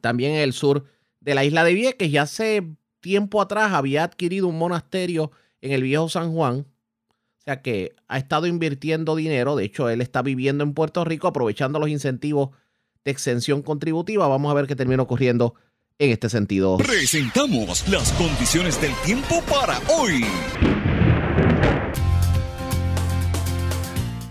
también 0.00 0.34
en 0.34 0.42
el 0.42 0.52
sur 0.52 0.84
de 1.18 1.34
la 1.34 1.44
isla 1.44 1.64
de 1.64 1.74
Vieques, 1.74 2.08
y 2.08 2.18
hace 2.18 2.62
tiempo 3.00 3.42
atrás 3.42 3.72
había 3.72 4.04
adquirido 4.04 4.46
un 4.46 4.58
monasterio 4.58 5.32
en 5.60 5.72
el 5.72 5.82
viejo 5.82 6.08
San 6.08 6.32
Juan 6.32 6.66
o 7.44 7.50
sea 7.50 7.60
que 7.60 7.94
ha 8.08 8.16
estado 8.16 8.46
invirtiendo 8.46 9.16
dinero. 9.16 9.54
De 9.54 9.64
hecho, 9.64 9.90
él 9.90 10.00
está 10.00 10.22
viviendo 10.22 10.64
en 10.64 10.72
Puerto 10.72 11.04
Rico 11.04 11.28
aprovechando 11.28 11.78
los 11.78 11.90
incentivos 11.90 12.50
de 13.04 13.10
exención 13.10 13.60
contributiva. 13.60 14.26
Vamos 14.28 14.50
a 14.50 14.54
ver 14.54 14.66
qué 14.66 14.74
termina 14.74 15.02
ocurriendo 15.02 15.54
en 15.98 16.10
este 16.10 16.30
sentido. 16.30 16.78
Presentamos 16.78 17.86
las 17.88 18.12
condiciones 18.12 18.80
del 18.80 18.92
tiempo 19.04 19.42
para 19.42 19.78
hoy. 19.90 20.24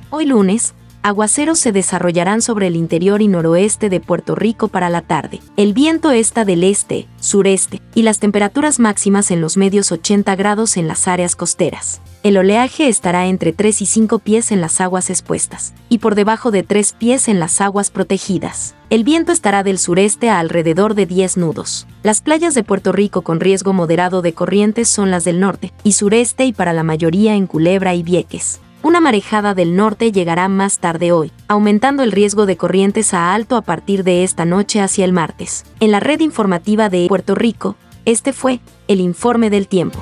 Hoy 0.10 0.26
lunes 0.26 0.74
aguaceros 1.04 1.60
se 1.60 1.72
desarrollarán 1.72 2.42
sobre 2.42 2.66
el 2.66 2.76
interior 2.76 3.22
y 3.22 3.28
noroeste 3.28 3.90
de 3.90 4.00
Puerto 4.00 4.34
Rico 4.34 4.70
para 4.70 4.90
la 4.90 5.02
tarde. 5.02 5.40
El 5.56 5.74
viento 5.74 6.10
está 6.12 6.46
del 6.46 6.64
este, 6.64 7.08
sureste, 7.20 7.82
y 7.94 8.02
las 8.04 8.20
temperaturas 8.20 8.80
máximas 8.80 9.30
en 9.30 9.42
los 9.42 9.58
medios 9.58 9.92
80 9.92 10.36
grados 10.36 10.78
en 10.78 10.88
las 10.88 11.08
áreas 11.08 11.36
costeras. 11.36 12.02
El 12.24 12.38
oleaje 12.38 12.88
estará 12.88 13.28
entre 13.28 13.52
3 13.52 13.82
y 13.82 13.86
5 13.86 14.20
pies 14.20 14.54
en 14.54 14.62
las 14.62 14.80
aguas 14.80 15.10
expuestas, 15.10 15.74
y 15.90 15.98
por 15.98 16.16
debajo 16.16 16.52
de 16.52 16.64
3 16.64 16.94
pies 16.94 17.28
en 17.28 17.38
las 17.38 17.60
aguas 17.60 17.92
protegidas. 17.92 18.76
El 18.90 19.04
viento 19.04 19.34
estará 19.34 19.62
del 19.62 19.78
sureste 19.78 20.30
a 20.30 20.40
alrededor 20.40 20.96
de 20.96 21.06
10 21.06 21.36
nudos. 21.36 21.86
Las 22.02 22.22
playas 22.22 22.54
de 22.54 22.64
Puerto 22.64 22.94
Rico 22.94 23.24
con 23.24 23.42
riesgo 23.42 23.74
moderado 23.74 24.22
de 24.22 24.32
corrientes 24.32 24.88
son 24.88 25.12
las 25.12 25.26
del 25.26 25.42
norte 25.42 25.74
y 25.84 25.92
sureste 25.92 26.46
y 26.46 26.54
para 26.54 26.72
la 26.72 26.84
mayoría 26.84 27.36
en 27.36 27.46
Culebra 27.46 27.94
y 27.94 28.04
Vieques. 28.04 28.62
Una 28.84 29.02
marejada 29.02 29.54
del 29.54 29.76
norte 29.76 30.14
llegará 30.14 30.48
más 30.48 30.80
tarde 30.80 31.12
hoy, 31.12 31.30
aumentando 31.50 32.04
el 32.04 32.14
riesgo 32.14 32.46
de 32.46 32.56
corrientes 32.56 33.14
a 33.14 33.34
alto 33.34 33.58
a 33.58 33.64
partir 33.64 34.06
de 34.06 34.24
esta 34.24 34.46
noche 34.46 34.80
hacia 34.80 35.04
el 35.04 35.12
martes. 35.12 35.66
En 35.82 35.92
la 35.92 36.00
red 36.00 36.22
informativa 36.22 36.88
de 36.88 37.08
Puerto 37.10 37.36
Rico, 37.36 37.76
este 38.06 38.32
fue 38.32 38.62
el 38.88 39.02
informe 39.02 39.50
del 39.50 39.68
tiempo. 39.68 40.00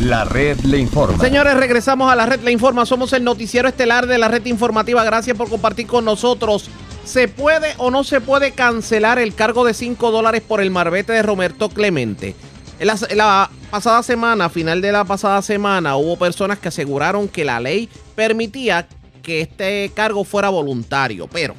La 0.00 0.24
red 0.24 0.58
le 0.60 0.78
informa. 0.78 1.22
Señores, 1.22 1.54
regresamos 1.54 2.12
a 2.12 2.16
la 2.16 2.26
red 2.26 2.40
le 2.40 2.50
informa. 2.50 2.84
Somos 2.84 3.12
el 3.12 3.24
noticiero 3.24 3.68
estelar 3.68 4.06
de 4.06 4.18
la 4.18 4.28
red 4.28 4.44
informativa. 4.46 5.04
Gracias 5.04 5.36
por 5.36 5.48
compartir 5.48 5.86
con 5.86 6.04
nosotros. 6.04 6.68
¿Se 7.04 7.28
puede 7.28 7.74
o 7.78 7.90
no 7.90 8.02
se 8.02 8.20
puede 8.20 8.52
cancelar 8.52 9.18
el 9.18 9.34
cargo 9.34 9.64
de 9.64 9.74
5 9.74 10.10
dólares 10.10 10.42
por 10.42 10.60
el 10.60 10.70
marbete 10.70 11.12
de 11.12 11.22
Roberto 11.22 11.68
Clemente? 11.68 12.34
En 12.80 12.88
la, 13.16 13.50
pasada 13.70 14.02
semana, 14.02 14.48
final 14.48 14.80
de 14.80 14.90
la 14.90 15.04
pasada 15.04 15.40
semana, 15.42 15.96
hubo 15.96 16.18
personas 16.18 16.58
que 16.58 16.68
aseguraron 16.68 17.28
que 17.28 17.44
la 17.44 17.60
ley 17.60 17.88
permitía 18.16 18.88
que 19.22 19.42
este 19.42 19.90
cargo 19.94 20.24
fuera 20.24 20.48
voluntario, 20.48 21.28
pero 21.28 21.54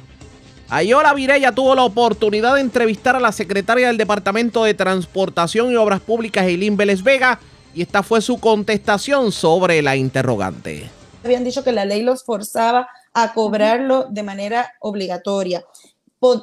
Ayola 0.68 1.14
Virella 1.14 1.52
tuvo 1.52 1.74
la 1.74 1.84
oportunidad 1.84 2.54
de 2.54 2.60
entrevistar 2.60 3.16
a 3.16 3.20
la 3.20 3.32
secretaria 3.32 3.86
del 3.86 3.96
Departamento 3.96 4.64
de 4.64 4.74
Transportación 4.74 5.72
y 5.72 5.76
Obras 5.76 6.00
Públicas, 6.00 6.46
Eileen 6.46 6.76
Vélez 6.76 7.02
Vega, 7.02 7.40
y 7.76 7.82
esta 7.82 8.02
fue 8.02 8.20
su 8.20 8.40
contestación 8.40 9.30
sobre 9.30 9.82
la 9.82 9.94
interrogante. 9.94 10.90
Habían 11.24 11.44
dicho 11.44 11.62
que 11.62 11.70
la 11.70 11.84
ley 11.84 12.02
los 12.02 12.24
forzaba 12.24 12.88
a 13.14 13.32
cobrarlo 13.32 14.06
de 14.10 14.22
manera 14.24 14.72
obligatoria 14.80 15.64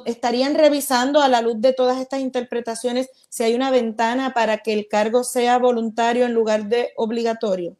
estarían 0.06 0.54
revisando 0.54 1.20
a 1.20 1.28
la 1.28 1.42
luz 1.42 1.60
de 1.60 1.72
todas 1.72 1.98
estas 1.98 2.20
interpretaciones 2.20 3.10
si 3.28 3.42
hay 3.42 3.54
una 3.54 3.70
ventana 3.70 4.30
para 4.30 4.58
que 4.58 4.72
el 4.72 4.88
cargo 4.88 5.24
sea 5.24 5.58
voluntario 5.58 6.24
en 6.24 6.34
lugar 6.34 6.64
de 6.64 6.92
obligatorio. 6.96 7.76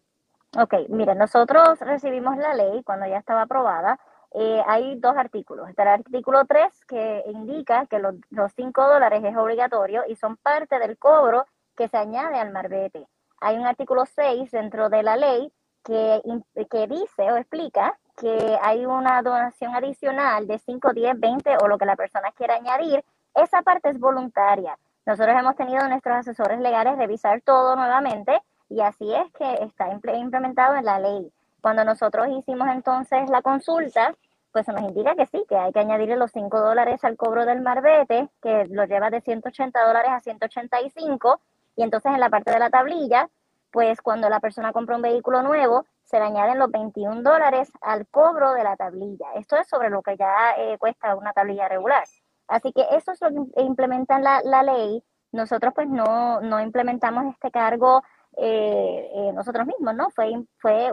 Ok, 0.57 0.75
mire, 0.89 1.15
nosotros 1.15 1.79
recibimos 1.81 2.37
la 2.37 2.55
ley 2.55 2.83
cuando 2.85 3.07
ya 3.07 3.19
estaba 3.19 3.43
aprobada. 3.43 3.99
Eh, 4.33 4.63
hay 4.67 4.97
dos 4.99 5.17
artículos. 5.17 5.69
Está 5.69 5.83
el 5.83 5.89
artículo 6.01 6.45
3 6.47 6.85
que 6.87 7.25
indica 7.33 7.87
que 7.87 7.99
los, 7.99 8.15
los 8.31 8.53
5 8.55 8.89
dólares 8.89 9.23
es 9.25 9.37
obligatorio 9.37 10.03
y 10.09 10.17
son 10.17 10.37
parte 10.37 10.79
del 10.79 10.99
cobro 10.99 11.47
que 11.77 11.89
se 11.89 11.97
añade 11.97 12.39
al 12.39 12.53
marbete. 12.53 13.07
Hay 13.45 13.59
un 13.59 13.67
artículo 13.67 14.05
6 14.07 14.51
dentro 14.51 14.89
de 14.89 15.03
la 15.03 15.17
ley 15.17 15.53
que, 15.85 16.23
que 16.71 16.87
dice 16.87 17.31
o 17.31 17.37
explica 17.37 17.99
que 18.17 18.59
hay 18.63 18.87
una 18.87 19.21
donación 19.21 19.75
adicional 19.75 20.47
de 20.47 20.59
5, 20.59 20.93
10, 20.95 21.21
20 21.21 21.57
o 21.63 21.69
lo 21.69 21.77
que 21.77 21.85
la 21.85 21.95
persona 21.95 22.33
quiera 22.33 22.55
añadir, 22.55 23.05
esa 23.35 23.61
parte 23.63 23.91
es 23.91 24.01
voluntaria. 24.01 24.79
Nosotros 25.05 25.37
hemos 25.39 25.57
tenido 25.57 25.87
nuestros 25.89 26.17
asesores 26.17 26.59
legales 26.61 26.97
revisar 26.97 27.43
todo 27.43 27.77
nuevamente 27.77 28.41
y 28.71 28.81
así 28.81 29.13
es 29.13 29.31
que 29.33 29.65
está 29.65 29.91
implementado 29.91 30.77
en 30.77 30.85
la 30.87 30.99
ley. 30.99 31.31
Cuando 31.61 31.85
nosotros 31.85 32.29
hicimos 32.29 32.69
entonces 32.69 33.29
la 33.29 33.43
consulta, 33.43 34.15
pues 34.53 34.65
se 34.65 34.73
nos 34.73 34.83
indica 34.83 35.15
que 35.17 35.27
sí, 35.27 35.45
que 35.49 35.57
hay 35.57 35.73
que 35.73 35.81
añadirle 35.81 36.17
los 36.17 36.31
5 36.31 36.61
dólares 36.61 37.05
al 37.05 37.17
cobro 37.19 37.45
del 37.45 37.61
marbete, 37.61 38.31
que 38.41 38.67
lo 38.71 38.85
lleva 38.85 39.11
de 39.11 39.21
180 39.21 39.87
dólares 39.87 40.13
a 40.13 40.21
185, 40.21 41.41
y 41.77 41.83
entonces 41.83 42.13
en 42.13 42.21
la 42.21 42.31
parte 42.31 42.53
de 42.53 42.59
la 42.59 42.71
tablilla, 42.71 43.29
pues 43.71 44.01
cuando 44.03 44.29
la 44.29 44.39
persona 44.39 44.73
compra 44.73 44.97
un 44.97 45.03
vehículo 45.03 45.43
nuevo, 45.43 45.85
se 46.05 46.19
le 46.19 46.27
añaden 46.27 46.61
los 46.61 46.71
21 46.71 47.23
dólares 47.23 47.73
al 47.81 48.07
cobro 48.07 48.53
de 48.53 48.63
la 48.63 48.77
tablilla. 48.77 49.27
Esto 49.35 49.57
es 49.57 49.67
sobre 49.67 49.91
lo 49.91 50.01
que 50.03 50.17
ya 50.17 50.53
eh, 50.57 50.79
cuesta 50.79 51.17
una 51.17 51.33
tablilla 51.33 51.69
regular. 51.69 52.05
Así 52.47 52.73
que 52.73 52.87
eso 52.93 53.11
es 53.11 53.21
lo 53.21 53.31
que 53.31 53.63
implementa 53.63 54.21
la, 54.21 54.43
la 54.45 54.63
ley. 54.63 55.03
Nosotros 55.33 55.73
pues 55.75 55.89
no, 55.89 56.41
no 56.41 56.61
implementamos 56.61 57.25
este 57.33 57.51
cargo 57.51 58.03
eh, 58.37 59.11
eh, 59.13 59.33
nosotros 59.33 59.67
mismos, 59.67 59.95
¿no? 59.95 60.11
Fue, 60.11 60.31
fue 60.59 60.91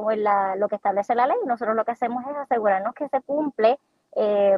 lo 0.58 0.68
que 0.68 0.76
establece 0.76 1.14
la 1.14 1.28
ley. 1.28 1.38
Nosotros 1.46 1.76
lo 1.76 1.86
que 1.86 1.92
hacemos 1.92 2.24
es 2.26 2.36
asegurarnos 2.38 2.96
que 2.96 3.08
se 3.10 3.22
cumple, 3.22 3.78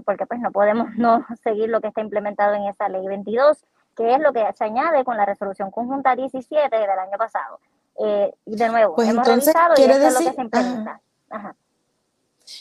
porque 0.06 0.26
pues 0.26 0.40
no 0.40 0.52
podemos 0.52 0.88
no 0.98 1.26
seguir 1.44 1.70
lo 1.70 1.82
que 1.82 1.90
está 1.90 2.00
implementado 2.00 2.54
en 2.54 2.68
esa 2.68 2.88
ley 2.88 3.06
22, 3.06 3.66
que 3.96 4.14
es 4.14 4.20
lo 4.20 4.34
que 4.34 4.46
se 4.58 4.64
añade 4.64 5.04
con 5.04 5.18
la 5.18 5.26
resolución 5.26 5.72
conjunta 5.72 6.16
17 6.16 6.76
del 6.76 6.90
año 6.90 7.18
pasado. 7.18 7.60
Eh, 8.04 8.34
y 8.46 8.56
de 8.56 8.70
nuevo, 8.70 8.96
pues 8.96 9.10
hemos 9.10 9.28
entonces, 9.28 9.54
quiere 9.76 10.00
decir, 10.00 10.34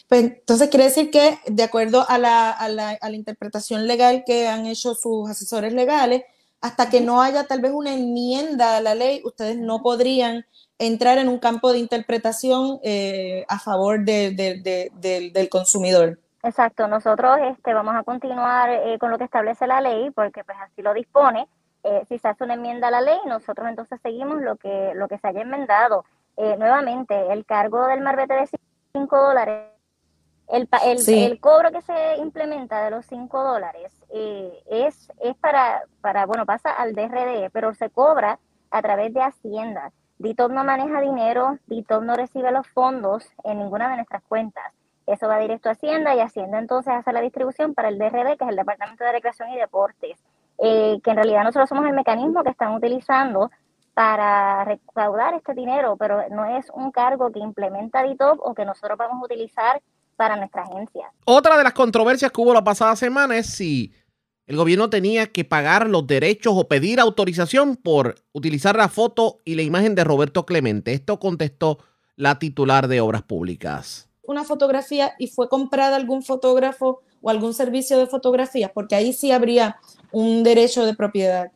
Pues 0.09 0.23
entonces 0.23 0.68
quiere 0.68 0.85
decir 0.85 1.11
que 1.11 1.38
de 1.47 1.62
acuerdo 1.62 2.05
a 2.09 2.18
la, 2.18 2.51
a, 2.51 2.68
la, 2.68 2.90
a 2.90 3.09
la, 3.09 3.16
interpretación 3.16 3.87
legal 3.87 4.25
que 4.27 4.49
han 4.49 4.66
hecho 4.66 4.95
sus 4.95 5.31
asesores 5.31 5.73
legales, 5.73 6.25
hasta 6.61 6.90
que 6.90 7.01
no 7.01 7.23
haya 7.23 7.45
tal 7.45 7.61
vez 7.61 7.73
una 7.73 7.95
enmienda 7.95 8.77
a 8.77 8.81
la 8.81 8.95
ley, 8.95 9.23
ustedes 9.25 9.57
no 9.59 9.83
podrían 9.83 10.45
entrar 10.79 11.18
en 11.18 11.29
un 11.29 11.38
campo 11.38 11.73
de 11.73 11.79
interpretación 11.79 12.79
eh, 12.83 13.45
a 13.49 13.59
favor 13.59 14.05
de, 14.05 14.33
de, 14.33 15.31
del 15.33 15.49
consumidor. 15.49 16.18
Exacto, 16.44 16.88
nosotros 16.88 17.38
este, 17.42 17.72
vamos 17.72 17.94
a 17.94 18.02
continuar 18.02 18.68
eh, 18.68 18.98
con 18.98 19.11
lo 19.12 19.18
que 19.18 19.24
establece 19.24 19.66
la 19.68 19.81
ley, 19.81 20.11
porque 20.11 20.42
pues 20.42 20.59
así 20.61 20.83
lo 20.83 20.92
dispone. 20.92 21.46
Eh, 21.85 22.05
si 22.09 22.18
se 22.18 22.28
hace 22.28 22.42
una 22.42 22.55
enmienda 22.55 22.88
a 22.88 22.90
la 22.90 23.00
ley, 23.00 23.18
nosotros 23.26 23.68
entonces 23.68 24.00
seguimos 24.02 24.40
lo 24.40 24.57
que, 24.57 24.92
lo 24.94 25.07
que 25.07 25.18
se 25.18 25.28
haya 25.28 25.42
enmendado. 25.42 26.05
Eh, 26.37 26.57
nuevamente, 26.57 27.33
el 27.33 27.44
cargo 27.46 27.87
del 27.87 28.00
marbete 28.00 28.35
de 28.35 28.48
5 28.92 29.16
dólares, 29.16 29.68
el, 30.48 30.68
el, 30.85 31.09
el, 31.09 31.40
cobro 31.40 31.70
que 31.70 31.81
se 31.83 32.16
implementa 32.16 32.85
de 32.85 32.90
los 32.90 33.07
5 33.07 33.42
dólares 33.42 33.92
es, 34.68 35.12
es 35.20 35.37
para, 35.37 35.83
para, 36.00 36.26
bueno, 36.26 36.44
pasa 36.44 36.72
al 36.72 36.94
DRD, 36.94 37.50
pero 37.52 37.72
se 37.74 37.88
cobra 37.90 38.38
a 38.70 38.83
través 38.83 39.14
de 39.14 39.22
Hacienda. 39.22 39.92
DITOP 40.18 40.50
no 40.50 40.64
maneja 40.64 41.00
dinero, 41.00 41.59
DITOP 41.66 42.02
no 42.02 42.16
recibe 42.16 42.50
los 42.50 42.66
fondos 42.68 43.24
en 43.44 43.59
ninguna 43.59 43.88
de 43.90 43.96
nuestras 43.96 44.22
cuentas. 44.24 44.72
Eso 45.07 45.27
va 45.27 45.38
directo 45.38 45.69
a 45.69 45.73
Hacienda 45.73 46.15
y 46.15 46.21
Hacienda 46.21 46.59
entonces 46.59 46.93
hace 46.93 47.12
la 47.12 47.21
distribución 47.21 47.75
para 47.75 47.88
el 47.88 47.99
DRD, 47.99 48.37
que 48.37 48.45
es 48.45 48.51
el 48.51 48.57
Departamento 48.57 49.05
de 49.05 49.12
Recreación 49.12 49.51
y 49.51 49.57
Deportes, 49.57 50.19
eh, 50.59 51.01
que 51.03 51.11
en 51.11 51.17
realidad 51.17 51.45
nosotros 51.45 51.69
somos 51.69 51.87
el 51.87 51.95
mecanismo 51.95 52.45
que 52.45 52.51
están 52.51 52.75
utilizando 52.75 53.51
para 53.95 54.65
recaudar 54.65 55.35
este 55.35 55.55
dinero, 55.55 55.97
pero 55.99 56.29
no 56.31 56.45
es 56.57 56.71
un 56.73 56.93
cargo 56.93 57.31
que 57.31 57.41
implementa 57.41 58.03
DITOP 58.03 58.41
o 58.41 58.55
que 58.55 58.65
nosotros 58.65 58.97
vamos 58.97 59.21
a 59.21 59.25
utilizar 59.25 59.83
para 60.17 60.37
nuestra 60.37 60.62
agencia. 60.62 61.12
Otra 61.25 61.59
de 61.59 61.65
las 61.65 61.73
controversias 61.73 62.31
que 62.31 62.41
hubo 62.41 62.55
la 62.55 62.65
pasada 62.65 62.97
semana 62.97 63.37
es 63.37 63.47
si 63.47 63.93
el 64.47 64.57
gobierno 64.57 64.88
tenía 64.88 65.27
que 65.27 65.45
pagar 65.45 65.88
los 65.88 66.07
derechos 66.07 66.55
o 66.57 66.69
pedir 66.69 67.01
autorización 67.01 67.77
por 67.77 68.15
utilizar 68.33 68.77
la 68.77 68.88
foto 68.88 69.41
y 69.45 69.57
la 69.57 69.62
imagen 69.62 69.95
de 69.95 70.05
Roberto 70.05 70.47
Clemente. 70.47 70.93
Esto 70.93 71.19
contestó 71.19 71.79
la 72.17 72.38
titular 72.38 72.88
de 72.88 73.01
Obras 73.01 73.23
Públicas 73.23 74.12
una 74.33 74.45
fotografía 74.45 75.14
y 75.18 75.29
fue 75.29 75.49
comprada 75.49 75.97
algún 75.97 76.23
fotógrafo 76.23 77.03
o 77.23 77.31
algún 77.31 77.55
servicio 77.55 77.99
de 77.99 78.07
fotografía, 78.07 78.73
porque 78.73 78.97
ahí 78.97 79.12
sí 79.12 79.31
habría 79.31 79.77
un 80.11 80.42
derecho 80.42 80.85
de 80.85 80.95
propiedad. 80.95 81.53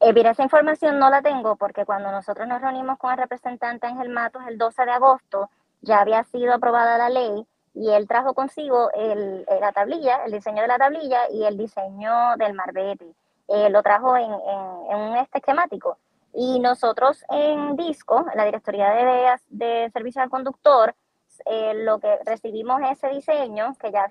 Eh, 0.00 0.12
mira, 0.14 0.30
esa 0.30 0.44
información 0.44 0.98
no 0.98 1.10
la 1.10 1.20
tengo 1.20 1.56
porque 1.56 1.84
cuando 1.84 2.10
nosotros 2.10 2.48
nos 2.48 2.62
reunimos 2.62 2.98
con 2.98 3.12
el 3.12 3.18
representante 3.18 3.86
Ángel 3.86 4.08
Matos 4.08 4.42
el 4.48 4.56
12 4.56 4.84
de 4.86 4.92
agosto, 4.92 5.50
ya 5.82 6.00
había 6.00 6.24
sido 6.24 6.54
aprobada 6.54 6.96
la 6.96 7.10
ley 7.10 7.46
y 7.74 7.90
él 7.90 8.08
trajo 8.08 8.34
consigo 8.34 8.90
el, 8.94 9.44
la 9.60 9.72
tablilla, 9.72 10.24
el 10.24 10.32
diseño 10.32 10.62
de 10.62 10.68
la 10.68 10.78
tablilla 10.78 11.30
y 11.30 11.44
el 11.44 11.56
diseño 11.56 12.36
del 12.38 12.54
marbete. 12.54 13.14
Eh, 13.48 13.68
lo 13.68 13.82
trajo 13.82 14.16
en, 14.16 14.30
en, 14.30 14.96
un 14.96 15.16
este 15.16 15.38
esquemático. 15.38 15.98
Y 16.32 16.60
nosotros 16.60 17.24
en 17.28 17.76
DISCO, 17.76 18.26
la 18.34 18.44
Directoría 18.44 18.90
de, 18.90 19.40
de 19.48 19.90
Servicio 19.90 20.22
al 20.22 20.30
Conductor, 20.30 20.94
eh, 21.46 21.74
lo 21.74 21.98
que 21.98 22.18
recibimos 22.24 22.80
ese 22.90 23.08
diseño, 23.08 23.74
que 23.78 23.90
ya 23.90 24.08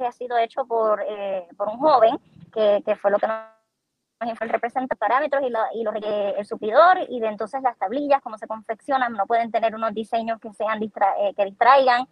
ha 0.00 0.12
sido 0.12 0.38
hecho 0.38 0.66
por, 0.66 1.02
eh, 1.06 1.46
por 1.56 1.68
un 1.68 1.78
joven, 1.78 2.18
que, 2.52 2.82
que, 2.84 2.96
fue 2.96 3.10
lo 3.10 3.18
que 3.18 3.26
nos 3.26 4.38
representa 4.38 4.94
parámetros 4.96 5.42
y, 5.42 5.78
y 5.78 5.82
los, 5.84 5.94
el 5.96 6.46
suplidor 6.46 6.98
y 7.08 7.20
de 7.20 7.28
entonces 7.28 7.62
las 7.62 7.78
tablillas, 7.78 8.22
cómo 8.22 8.38
se 8.38 8.46
confeccionan, 8.46 9.12
no 9.12 9.26
pueden 9.26 9.50
tener 9.50 9.74
unos 9.74 9.94
diseños 9.94 10.40
que 10.40 10.52
sean 10.52 10.82
eh, 10.82 11.34
que 11.36 11.44
distraigan. 11.44 12.06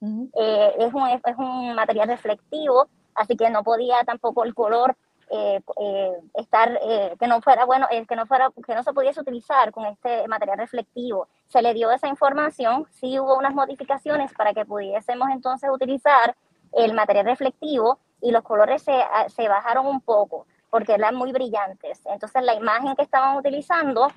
es, 0.00 0.94
un, 0.94 1.08
es 1.08 1.36
un 1.38 1.74
material 1.74 2.08
reflectivo, 2.08 2.88
así 3.14 3.36
que 3.36 3.50
no 3.50 3.62
podía 3.62 4.04
tampoco 4.04 4.44
el 4.44 4.54
color 4.54 4.96
eh, 5.30 5.60
eh, 5.80 6.12
estar 6.34 6.78
eh, 6.82 7.16
que 7.18 7.26
no 7.26 7.40
fuera 7.40 7.64
bueno 7.64 7.86
que 8.06 8.14
no 8.16 8.26
fuera 8.26 8.50
que 8.64 8.74
no 8.74 8.82
se 8.82 8.92
pudiese 8.92 9.20
utilizar 9.20 9.72
con 9.72 9.86
este 9.86 10.28
material 10.28 10.58
reflectivo. 10.58 11.28
Se 11.46 11.62
le 11.62 11.72
dio 11.72 11.90
esa 11.90 12.08
información 12.08 12.86
sí 12.90 13.18
hubo 13.18 13.36
unas 13.36 13.54
modificaciones 13.54 14.32
para 14.34 14.52
que 14.52 14.66
pudiésemos 14.66 15.30
entonces 15.30 15.70
utilizar 15.72 16.36
el 16.72 16.92
material 16.92 17.24
reflectivo 17.24 17.98
y 18.20 18.32
los 18.32 18.42
colores 18.42 18.82
se, 18.82 18.92
se 19.28 19.48
bajaron 19.48 19.86
un 19.86 20.00
poco 20.02 20.46
porque 20.70 20.92
eran 20.92 21.14
muy 21.14 21.32
brillantes. 21.32 22.02
Entonces 22.06 22.42
la 22.42 22.54
imagen 22.54 22.94
que 22.94 23.02
estaban 23.02 23.36
utilizando 23.36 24.08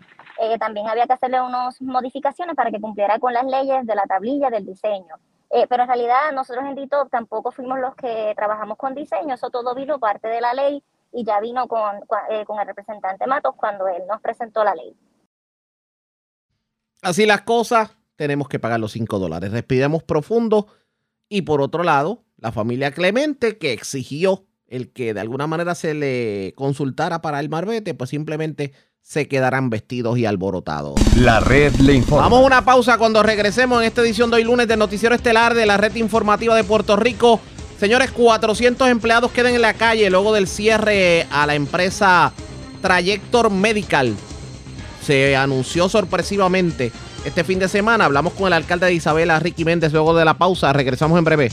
también 0.60 0.88
había 0.88 1.08
que 1.08 1.14
hacerle 1.14 1.42
unas 1.42 1.82
modificaciones 1.82 2.56
para 2.56 2.70
que 2.70 2.82
cumpliera 2.82 3.18
con 3.20 3.34
las 3.34 3.46
leyes 3.46 3.86
de 3.86 3.96
la 3.96 4.04
tablilla 4.04 4.50
del 4.50 4.66
diseño. 4.66 5.16
Pero 5.50 5.84
en 5.84 5.88
realidad 5.88 6.32
nosotros 6.34 6.66
en 6.66 6.76
DITOP 6.76 7.10
tampoco 7.10 7.52
fuimos 7.52 7.80
los 7.80 7.96
que 7.96 8.34
trabajamos 8.36 8.78
con 8.78 8.94
diseño, 8.94 9.36
eso 9.36 9.50
todo 9.50 9.74
vino 9.74 10.00
parte 10.00 10.28
de 10.28 10.42
la 10.42 10.54
ley 10.54 10.84
y 11.12 11.26
ya 11.26 11.40
vino 11.40 11.68
con, 11.68 11.98
eh, 12.30 12.46
con 12.46 12.60
el 12.60 12.68
representante 12.68 13.26
Matos 13.28 13.56
cuando 13.56 13.88
él 13.88 14.04
nos 14.08 14.22
presentó 14.22 14.64
la 14.64 14.76
ley. 14.76 14.96
Así 17.02 17.26
las 17.26 17.42
cosas, 17.42 17.96
tenemos 18.16 18.50
que 18.50 18.60
pagar 18.60 18.80
los 18.80 18.92
5 18.92 19.20
dólares. 19.20 19.52
Respiremos 19.52 20.04
profundo. 20.04 20.68
Y 21.30 21.44
por 21.44 21.62
otro 21.62 21.84
lado, 21.84 22.24
la 22.38 22.52
familia 22.52 22.92
Clemente 22.92 23.58
que 23.58 23.74
exigió 23.74 24.46
el 24.68 24.92
que 24.92 25.14
de 25.14 25.22
alguna 25.22 25.48
manera 25.48 25.76
se 25.76 25.94
le 25.94 26.54
consultara 26.56 27.22
para 27.22 27.40
el 27.40 27.50
marbete, 27.50 27.94
pues 27.94 28.10
simplemente 28.10 28.74
se 29.02 29.30
quedarán 29.30 29.70
vestidos 29.70 30.18
y 30.18 30.26
alborotados. 30.26 30.96
La 31.16 31.40
red 31.40 31.74
le 31.76 31.94
informa. 31.94 32.24
Vamos 32.24 32.42
a 32.42 32.46
una 32.46 32.66
pausa 32.66 32.98
cuando 32.98 33.24
regresemos 33.24 33.80
en 33.80 33.88
esta 33.88 34.02
edición 34.02 34.30
de 34.30 34.38
hoy 34.38 34.44
lunes 34.44 34.68
del 34.68 34.80
Noticiero 34.80 35.16
Estelar 35.16 35.54
de 35.54 35.66
la 35.66 35.78
red 35.78 35.96
informativa 35.96 36.56
de 36.56 36.66
Puerto 36.66 36.98
Rico. 36.98 37.40
Señores, 37.80 38.12
400 38.12 38.90
empleados 38.90 39.32
quedan 39.32 39.54
en 39.54 39.62
la 39.62 39.76
calle 39.76 40.10
luego 40.10 40.34
del 40.34 40.48
cierre 40.48 41.28
a 41.30 41.46
la 41.46 41.54
empresa 41.54 42.34
Trajector 42.82 43.52
Medical. 43.52 44.16
Se 45.06 45.36
anunció 45.36 45.88
sorpresivamente 45.88 46.92
este 47.24 47.44
fin 47.44 47.60
de 47.60 47.68
semana. 47.68 48.06
Hablamos 48.06 48.34
con 48.34 48.48
el 48.48 48.54
alcalde 48.54 48.88
de 48.88 48.94
Isabela, 48.94 49.40
Ricky 49.40 49.64
Méndez, 49.64 49.94
luego 49.94 50.16
de 50.16 50.26
la 50.26 50.34
pausa. 50.40 50.74
Regresamos 50.74 51.20
en 51.20 51.26
breve. 51.26 51.52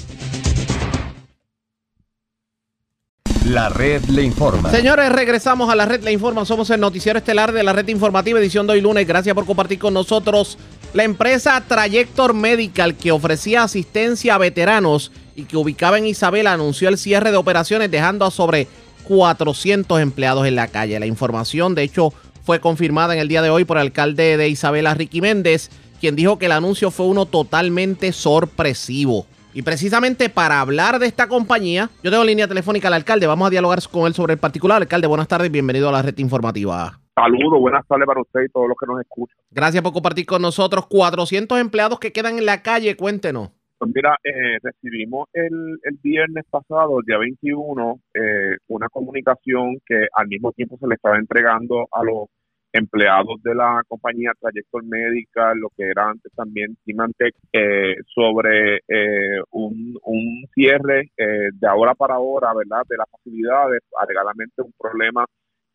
La 3.45 3.69
red 3.69 4.03
le 4.05 4.23
informa. 4.23 4.71
Señores, 4.71 5.13
regresamos 5.13 5.69
a 5.69 5.77
la 5.77 5.85
red 5.85 6.03
le 6.03 6.11
informa. 6.11 6.47
Somos 6.47 6.71
el 6.71 6.81
noticiero 6.81 7.19
estelar 7.19 7.53
de 7.53 7.63
la 7.63 7.75
red 7.75 7.87
informativa 7.89 8.41
edición 8.41 8.67
de 8.67 8.73
hoy 8.73 8.81
lunes. 8.81 9.07
Gracias 9.07 9.35
por 9.35 9.45
compartir 9.45 9.79
con 9.79 9.93
nosotros. 9.93 10.57
La 10.95 11.05
empresa 11.05 11.63
Trajector 11.69 12.33
Medical 12.33 12.95
que 12.95 13.13
ofrecía 13.13 13.65
asistencia 13.65 14.37
a 14.37 14.39
veteranos 14.39 15.13
y 15.35 15.45
que 15.45 15.57
ubicaba 15.57 15.99
en 15.99 16.07
Isabela 16.07 16.53
anunció 16.53 16.89
el 16.89 16.99
cierre 16.99 17.31
de 17.31 17.37
operaciones 17.37 17.91
dejando 17.91 18.25
a 18.25 18.31
sobre 18.31 18.69
400 19.05 20.01
empleados 20.01 20.47
en 20.47 20.57
la 20.57 20.69
calle. 20.69 20.99
La 20.99 21.07
información, 21.07 21.75
de 21.75 21.83
hecho, 21.83 22.13
fue 22.43 22.61
confirmada 22.61 23.15
en 23.15 23.21
el 23.21 23.29
día 23.29 23.43
de 23.43 23.51
hoy 23.51 23.65
por 23.65 23.77
el 23.77 23.83
alcalde 23.83 24.37
de 24.37 24.49
Isabela, 24.49 24.95
Ricky 24.95 25.21
Méndez, 25.21 25.71
quien 26.01 26.17
dijo 26.17 26.39
que 26.39 26.47
el 26.47 26.53
anuncio 26.53 26.91
fue 26.91 27.07
uno 27.07 27.27
totalmente 27.27 28.13
sorpresivo. 28.13 29.27
Y 29.55 29.63
precisamente 29.63 30.29
para 30.29 30.61
hablar 30.61 30.99
de 30.99 31.07
esta 31.07 31.29
compañía, 31.29 31.89
yo 32.03 32.11
tengo 32.11 32.25
línea 32.25 32.49
telefónica 32.49 32.89
al 32.89 32.95
alcalde. 32.95 33.27
Vamos 33.27 33.47
a 33.47 33.51
dialogar 33.51 33.79
con 33.91 34.07
él 34.07 34.15
sobre 34.15 34.35
el 34.35 34.39
particular. 34.41 34.83
Alcalde, 34.83 35.07
buenas 35.07 35.29
tardes, 35.29 35.51
bienvenido 35.51 35.89
a 35.89 35.93
la 35.93 36.03
red 36.03 36.19
informativa. 36.19 36.99
Saludos, 37.15 37.61
buenas 37.61 37.87
tardes 37.87 38.07
para 38.07 38.21
usted 38.21 38.41
y 38.47 38.49
todos 38.49 38.67
los 38.69 38.77
que 38.77 38.87
nos 38.87 39.01
escuchan. 39.01 39.37
Gracias 39.53 39.81
por 39.85 39.93
compartir 39.93 40.27
con 40.27 40.43
nosotros. 40.43 40.87
400 40.89 41.61
empleados 41.61 42.01
que 42.01 42.13
quedan 42.13 42.39
en 42.39 42.47
la 42.47 42.63
calle, 42.63 42.97
cuéntenos. 42.97 43.51
Pues 43.85 43.97
mira, 43.97 44.17
eh, 44.25 44.59
recibimos 44.63 45.29
el, 45.35 45.79
el, 45.83 45.99
viernes 46.03 46.47
pasado, 46.49 47.01
el 47.01 47.05
día 47.05 47.19
21, 47.19 48.01
eh, 48.15 48.57
una 48.69 48.89
comunicación 48.89 49.77
que 49.85 50.07
al 50.15 50.27
mismo 50.27 50.53
tiempo 50.53 50.79
se 50.79 50.87
le 50.87 50.95
estaba 50.95 51.19
entregando 51.19 51.87
a 51.93 52.03
los 52.03 52.29
empleados 52.73 53.43
de 53.43 53.55
la 53.55 53.83
compañía 53.87 54.33
Trayector 54.41 54.85
Medical, 54.87 55.59
lo 55.59 55.69
que 55.77 55.91
era 55.91 56.09
antes 56.09 56.33
también 56.35 56.79
Symantec, 56.87 57.35
eh, 57.53 57.97
sobre 58.07 58.77
eh, 58.89 59.43
un, 59.51 59.99
un, 60.03 60.47
cierre 60.55 61.11
eh, 61.19 61.51
de 61.53 61.69
ahora 61.69 61.95
para 61.95 62.15
ahora, 62.15 62.55
¿verdad?, 62.55 62.85
de 62.89 62.97
las 62.97 63.11
facilidades, 63.11 63.83
alegadamente 64.01 64.63
un 64.63 64.73
problema 64.79 65.27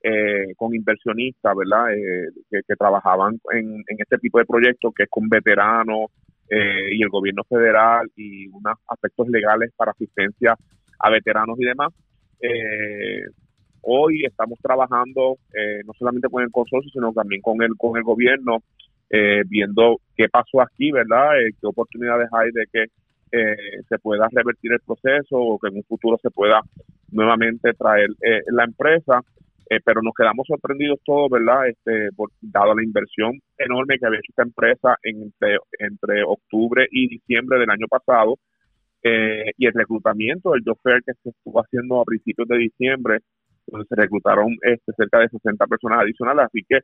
eh, 0.02 0.56
con 0.58 0.74
inversionistas, 0.74 1.56
¿verdad?, 1.56 1.94
que, 2.50 2.62
que, 2.68 2.76
trabajaban 2.76 3.40
en, 3.52 3.84
en 3.88 3.98
este 4.00 4.18
tipo 4.18 4.40
de 4.40 4.46
proyectos, 4.46 4.94
que 4.96 5.04
es 5.04 5.10
con 5.12 5.30
veteranos, 5.30 6.10
eh, 6.50 6.90
y 6.96 7.04
el 7.04 7.10
gobierno 7.10 7.44
federal 7.44 8.10
y 8.16 8.48
unos 8.48 8.78
aspectos 8.88 9.28
legales 9.30 9.72
para 9.76 9.92
asistencia 9.92 10.56
a 11.00 11.10
veteranos 11.12 11.60
y 11.60 11.66
demás. 11.66 11.94
Eh, 12.42 13.22
hoy 13.82 14.26
estamos 14.26 14.58
trabajando 14.60 15.38
eh, 15.54 15.82
no 15.86 15.94
solamente 15.94 16.28
con 16.28 16.44
el 16.44 16.52
consorcio, 16.52 16.90
sino 16.92 17.14
también 17.14 17.42
con 17.42 17.62
el, 17.62 17.76
con 17.78 17.98
el 17.98 18.04
gobierno, 18.04 18.64
viendo 19.48 19.98
qué 20.16 20.30
pasó 20.30 20.62
aquí, 20.62 20.92
¿verdad? 20.92 21.32
qué 21.60 21.66
oportunidades 21.66 22.30
hay 22.32 22.52
de 22.52 22.68
que 22.72 22.86
se 23.90 23.98
pueda 23.98 24.28
revertir 24.32 24.72
el 24.72 24.82
proceso 24.82 25.36
o 25.36 25.58
que 25.58 25.70
en 25.70 25.78
un 25.78 25.84
futuro 25.84 26.20
se 26.22 26.30
pueda 26.30 26.62
nuevamente 27.12 27.74
traer 27.74 28.10
la 28.52 28.66
empresa. 28.66 29.24
Eh, 29.70 29.80
pero 29.86 30.02
nos 30.02 30.14
quedamos 30.16 30.48
sorprendidos 30.48 31.00
todos, 31.06 31.30
¿verdad? 31.30 31.68
Este, 31.68 32.10
por, 32.16 32.32
dado 32.42 32.74
la 32.74 32.84
inversión 32.84 33.40
enorme 33.58 34.00
que 34.00 34.08
había 34.08 34.20
hecho 34.20 34.32
esta 34.32 34.44
empresa 34.44 34.98
entre, 35.04 35.58
entre 35.78 36.24
octubre 36.24 36.88
y 36.90 37.08
diciembre 37.08 37.60
del 37.60 37.70
año 37.70 37.86
pasado 37.88 38.40
eh, 39.04 39.52
y 39.58 39.68
el 39.68 39.74
reclutamiento 39.74 40.52
del 40.52 40.64
job 40.66 40.78
fair 40.82 41.04
que 41.06 41.14
se 41.22 41.30
estuvo 41.30 41.60
haciendo 41.62 42.02
a 42.02 42.04
principios 42.04 42.48
de 42.48 42.58
diciembre, 42.58 43.20
donde 43.68 43.86
se 43.88 43.96
reclutaron 43.96 44.58
este, 44.64 44.92
cerca 44.98 45.20
de 45.20 45.30
60 45.30 45.68
personas 45.68 46.00
adicionales, 46.02 46.46
así 46.46 46.62
que 46.68 46.80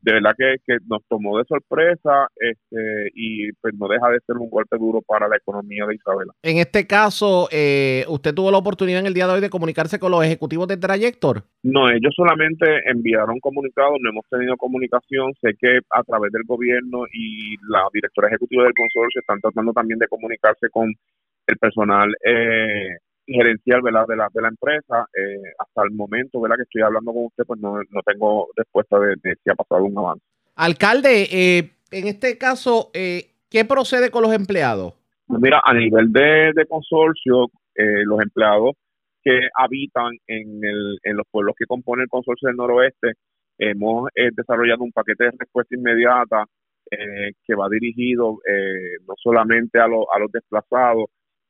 de 0.00 0.12
verdad 0.12 0.32
que, 0.36 0.56
que 0.66 0.78
nos 0.86 1.02
tomó 1.08 1.38
de 1.38 1.44
sorpresa 1.44 2.28
este, 2.36 3.10
y 3.14 3.52
pues 3.52 3.74
no 3.74 3.88
deja 3.88 4.08
de 4.10 4.20
ser 4.26 4.36
un 4.36 4.48
golpe 4.48 4.76
duro 4.78 5.02
para 5.02 5.28
la 5.28 5.36
economía 5.36 5.86
de 5.86 5.96
Isabela. 5.96 6.32
En 6.42 6.58
este 6.58 6.86
caso, 6.86 7.48
eh, 7.50 8.04
¿usted 8.08 8.34
tuvo 8.34 8.50
la 8.50 8.58
oportunidad 8.58 9.00
en 9.00 9.06
el 9.06 9.14
día 9.14 9.26
de 9.26 9.34
hoy 9.34 9.40
de 9.40 9.50
comunicarse 9.50 9.98
con 9.98 10.12
los 10.12 10.24
ejecutivos 10.24 10.68
de 10.68 10.76
Trayector? 10.76 11.42
No, 11.62 11.90
ellos 11.90 12.14
solamente 12.14 12.66
enviaron 12.86 13.40
comunicados, 13.40 13.98
no 14.00 14.10
hemos 14.10 14.24
tenido 14.30 14.56
comunicación. 14.56 15.32
Sé 15.40 15.54
que 15.58 15.80
a 15.90 16.02
través 16.04 16.32
del 16.32 16.44
gobierno 16.46 17.04
y 17.12 17.56
la 17.68 17.86
directora 17.92 18.28
ejecutiva 18.28 18.64
del 18.64 18.74
consorcio 18.74 19.20
están 19.20 19.40
tratando 19.40 19.72
también 19.72 19.98
de 19.98 20.08
comunicarse 20.08 20.68
con 20.70 20.94
el 21.46 21.56
personal 21.56 22.14
eh, 22.24 22.96
gerencial 23.28 23.82
¿verdad? 23.82 24.06
De, 24.08 24.16
la, 24.16 24.28
de 24.32 24.42
la 24.42 24.48
empresa. 24.48 25.06
Eh, 25.14 25.52
hasta 25.58 25.82
el 25.82 25.90
momento 25.92 26.40
¿verdad? 26.40 26.56
que 26.56 26.62
estoy 26.62 26.82
hablando 26.82 27.12
con 27.12 27.24
usted, 27.26 27.44
pues 27.46 27.60
no, 27.60 27.76
no 27.90 28.02
tengo 28.04 28.48
respuesta 28.56 28.98
de, 28.98 29.16
si 29.22 29.50
ha 29.50 29.54
pasado 29.54 29.84
un 29.84 29.98
avance. 29.98 30.24
Alcalde, 30.56 31.28
eh, 31.30 31.70
en 31.90 32.08
este 32.08 32.36
caso, 32.36 32.90
eh, 32.94 33.30
¿qué 33.50 33.64
procede 33.64 34.10
con 34.10 34.22
los 34.22 34.32
empleados? 34.32 34.94
Pues 35.26 35.40
mira, 35.40 35.60
a 35.64 35.74
nivel 35.74 36.10
de, 36.10 36.52
de 36.54 36.66
consorcio, 36.66 37.48
los 37.76 38.20
empleados 38.20 38.72
que 39.22 39.38
habitan 39.56 40.10
en, 40.26 40.64
el, 40.64 40.98
en 41.04 41.16
los 41.16 41.26
pueblos 41.30 41.54
que 41.56 41.66
componen 41.66 42.04
el 42.04 42.08
consorcio 42.08 42.48
del 42.48 42.56
noroeste, 42.56 43.12
hemos 43.58 44.08
desarrollado 44.32 44.82
un 44.82 44.90
paquete 44.90 45.24
de 45.24 45.30
respuesta 45.38 45.76
inmediata 45.76 46.44
que 46.90 47.54
va 47.54 47.68
dirigido 47.68 48.38
no 49.06 49.14
solamente 49.22 49.78
a, 49.78 49.84
a 49.84 50.18
los 50.18 50.32
desplazados, 50.32 51.04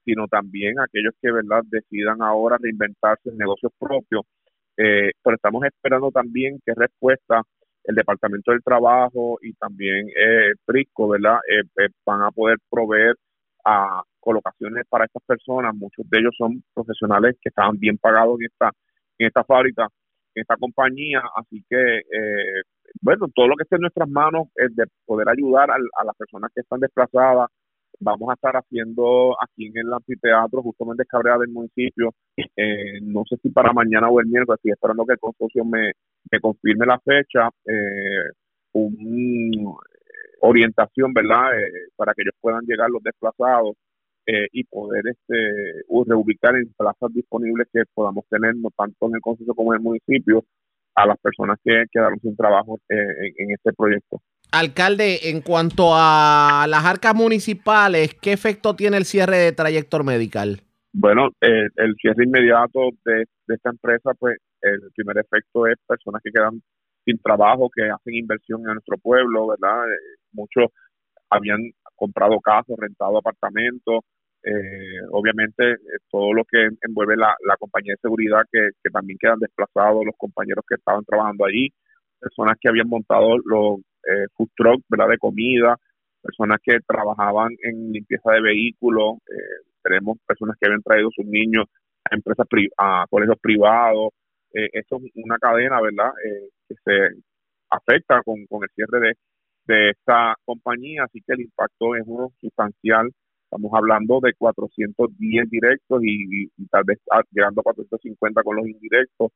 sino 0.08 0.26
también 0.26 0.80
aquellos 0.80 1.12
que 1.20 1.30
verdad 1.30 1.62
decidan 1.68 2.22
ahora 2.22 2.56
reinventarse 2.58 3.28
en 3.28 3.36
negocios 3.36 3.72
propios. 3.78 4.22
Eh, 4.78 5.10
pero 5.22 5.36
estamos 5.36 5.62
esperando 5.64 6.10
también 6.10 6.58
qué 6.64 6.72
respuesta 6.74 7.42
el 7.84 7.94
Departamento 7.94 8.52
del 8.52 8.62
Trabajo 8.62 9.38
y 9.42 9.52
también 9.54 10.08
eh, 10.08 10.52
¿verdad? 10.66 11.38
Eh, 11.50 11.62
eh, 11.84 11.88
van 12.06 12.22
a 12.22 12.30
poder 12.30 12.56
proveer 12.70 13.16
a 13.66 14.02
colocaciones 14.18 14.84
para 14.88 15.04
estas 15.04 15.22
personas. 15.26 15.74
Muchos 15.74 16.08
de 16.08 16.20
ellos 16.20 16.34
son 16.38 16.62
profesionales 16.72 17.36
que 17.42 17.50
estaban 17.50 17.78
bien 17.78 17.98
pagados 17.98 18.40
en 18.40 18.46
esta, 18.46 18.70
en 19.18 19.26
esta 19.26 19.44
fábrica, 19.44 19.88
en 20.34 20.40
esta 20.42 20.56
compañía. 20.56 21.22
Así 21.36 21.62
que, 21.68 22.00
bueno, 23.02 23.26
todo 23.34 23.48
lo 23.48 23.56
que 23.56 23.64
esté 23.64 23.76
en 23.76 23.82
nuestras 23.82 24.08
manos 24.08 24.48
es 24.54 24.74
de 24.74 24.84
poder 25.04 25.28
ayudar 25.28 25.70
a 25.70 26.04
las 26.04 26.16
personas 26.16 26.50
que 26.54 26.62
están 26.62 26.80
desplazadas, 26.80 27.50
vamos 28.00 28.30
a 28.30 28.34
estar 28.34 28.56
haciendo 28.56 29.36
aquí 29.42 29.66
en 29.66 29.78
el 29.78 29.92
anfiteatro, 29.92 30.62
justamente 30.62 31.02
en 31.02 31.08
Cabrera 31.08 31.38
del 31.38 31.50
municipio, 31.50 32.14
eh, 32.36 33.00
no 33.02 33.24
sé 33.28 33.36
si 33.42 33.50
para 33.50 33.72
mañana 33.72 34.08
o 34.08 34.20
el 34.20 34.26
miércoles, 34.26 34.58
estoy 34.58 34.72
esperando 34.72 35.04
que 35.04 35.12
el 35.14 35.18
consorcio 35.18 35.64
me, 35.64 35.92
confirme 36.40 36.86
la 36.86 36.98
fecha, 37.00 37.48
eh, 37.66 38.30
una 38.72 39.72
orientación, 40.40 41.12
¿verdad?, 41.12 41.58
eh, 41.58 41.88
para 41.96 42.14
que 42.14 42.22
ellos 42.22 42.34
puedan 42.40 42.64
llegar 42.64 42.90
los 42.90 43.02
desplazados 43.02 43.76
y 44.52 44.62
poder 44.64 45.04
este 45.08 45.84
reubicar 46.06 46.54
en 46.54 46.70
plazas 46.76 47.10
disponibles 47.14 47.66
que 47.72 47.82
podamos 47.94 48.26
tener, 48.28 48.52
tanto 48.76 49.06
en 49.06 49.14
el 49.14 49.20
consorcio 49.22 49.54
como 49.54 49.72
en 49.72 49.78
el 49.78 49.84
municipio, 49.84 50.44
a 50.94 51.06
las 51.06 51.18
personas 51.18 51.58
que 51.64 51.84
quedaron 51.90 52.20
sin 52.20 52.36
trabajo 52.36 52.78
en 52.90 53.50
este 53.52 53.72
proyecto. 53.72 54.20
Alcalde, 54.50 55.30
en 55.30 55.42
cuanto 55.42 55.90
a 55.92 56.66
las 56.68 56.84
arcas 56.84 57.14
municipales, 57.14 58.14
¿qué 58.14 58.32
efecto 58.32 58.74
tiene 58.74 58.96
el 58.96 59.04
cierre 59.04 59.36
de 59.36 59.52
Trayector 59.52 60.04
Medical? 60.04 60.62
Bueno, 60.92 61.28
el 61.40 61.94
cierre 62.00 62.24
inmediato 62.24 62.90
de, 63.04 63.24
esta 63.46 63.70
empresa, 63.70 64.12
pues 64.18 64.38
el 64.62 64.80
primer 64.94 65.18
efecto 65.18 65.66
es 65.66 65.76
personas 65.86 66.22
que 66.24 66.30
quedan 66.30 66.62
sin 67.04 67.18
trabajo, 67.18 67.70
que 67.74 67.90
hacen 67.90 68.14
inversión 68.14 68.60
en 68.60 68.74
nuestro 68.74 68.96
pueblo, 68.98 69.48
¿verdad? 69.48 69.86
Eh, 69.88 70.16
muchos 70.32 70.66
habían 71.30 71.60
comprado 71.94 72.40
casas, 72.40 72.76
rentado 72.78 73.18
apartamentos, 73.18 74.00
eh, 74.42 75.00
obviamente 75.10 75.72
eh, 75.72 75.76
todo 76.10 76.32
lo 76.32 76.44
que 76.44 76.68
envuelve 76.82 77.16
la, 77.16 77.34
compañía 77.58 77.94
de 77.94 78.00
seguridad 78.00 78.42
que, 78.50 78.70
que, 78.82 78.90
también 78.90 79.18
quedan 79.20 79.38
desplazados, 79.38 80.04
los 80.04 80.14
compañeros 80.16 80.64
que 80.68 80.76
estaban 80.76 81.04
trabajando 81.04 81.44
allí, 81.44 81.68
personas 82.20 82.56
que 82.60 82.68
habían 82.68 82.88
montado 82.88 83.36
los 83.44 83.80
eh, 84.08 84.26
food 84.36 84.48
truck, 84.56 84.82
¿verdad? 84.88 85.08
De 85.08 85.18
comida, 85.18 85.76
personas 86.22 86.58
que 86.62 86.78
trabajaban 86.86 87.50
en 87.62 87.92
limpieza 87.92 88.32
de 88.32 88.40
vehículos, 88.40 89.16
eh, 89.28 89.64
tenemos 89.82 90.18
personas 90.26 90.56
que 90.60 90.66
habían 90.66 90.82
traído 90.82 91.08
sus 91.14 91.26
niños 91.26 91.66
a 92.10 92.14
empresas, 92.14 92.46
a 92.78 93.06
colegios 93.10 93.38
privados. 93.40 94.10
Eh, 94.52 94.68
esto 94.72 94.96
es 95.04 95.12
una 95.14 95.38
cadena, 95.38 95.80
¿verdad? 95.80 96.12
Eh, 96.24 96.48
que 96.68 96.74
se 96.84 97.22
afecta 97.70 98.22
con, 98.22 98.46
con 98.46 98.62
el 98.64 98.70
cierre 98.74 99.00
de, 99.00 99.14
de 99.66 99.90
esta 99.90 100.34
compañía, 100.44 101.04
así 101.04 101.20
que 101.26 101.34
el 101.34 101.42
impacto 101.42 101.94
es 101.96 102.02
uno 102.06 102.32
sustancial. 102.40 103.10
Estamos 103.44 103.72
hablando 103.74 104.20
de 104.22 104.34
410 104.34 105.50
directos 105.50 106.02
y, 106.02 106.44
y 106.56 106.66
tal 106.70 106.84
vez 106.84 106.98
llegando 107.30 107.60
a 107.60 107.64
450 107.64 108.42
con 108.42 108.56
los 108.56 108.66
indirectos 108.66 109.32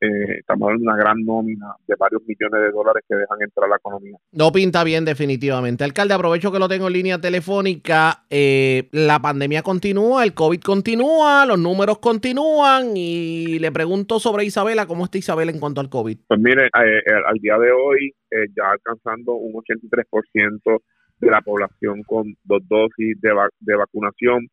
eh, 0.00 0.38
estamos 0.40 0.70
en 0.70 0.82
una 0.82 0.96
gran 0.96 1.24
nómina 1.24 1.74
de 1.86 1.94
varios 1.98 2.22
millones 2.26 2.60
de 2.60 2.70
dólares 2.70 3.02
que 3.08 3.16
dejan 3.16 3.38
entrar 3.40 3.66
a 3.66 3.70
la 3.70 3.76
economía. 3.76 4.18
No 4.32 4.52
pinta 4.52 4.84
bien 4.84 5.04
definitivamente. 5.04 5.84
Alcalde, 5.84 6.14
aprovecho 6.14 6.52
que 6.52 6.58
lo 6.58 6.68
tengo 6.68 6.86
en 6.88 6.92
línea 6.92 7.20
telefónica. 7.20 8.24
Eh, 8.28 8.88
la 8.92 9.20
pandemia 9.20 9.62
continúa, 9.62 10.24
el 10.24 10.34
COVID 10.34 10.60
continúa, 10.60 11.46
los 11.46 11.58
números 11.58 11.98
continúan 11.98 12.96
y 12.96 13.58
le 13.58 13.72
pregunto 13.72 14.20
sobre 14.20 14.44
Isabela, 14.44 14.86
¿cómo 14.86 15.04
está 15.04 15.18
Isabela 15.18 15.50
en 15.50 15.60
cuanto 15.60 15.80
al 15.80 15.88
COVID? 15.88 16.18
Pues 16.28 16.40
mire, 16.40 16.66
eh, 16.66 17.02
al 17.26 17.38
día 17.38 17.58
de 17.58 17.72
hoy 17.72 18.12
ya 18.30 18.70
alcanzando 18.70 19.32
un 19.32 19.54
83% 19.54 20.82
de 21.20 21.30
la 21.30 21.40
población 21.40 22.02
con 22.02 22.34
dos 22.44 22.62
dosis 22.68 23.18
de, 23.20 23.30
de 23.60 23.76
vacunación 23.76 24.48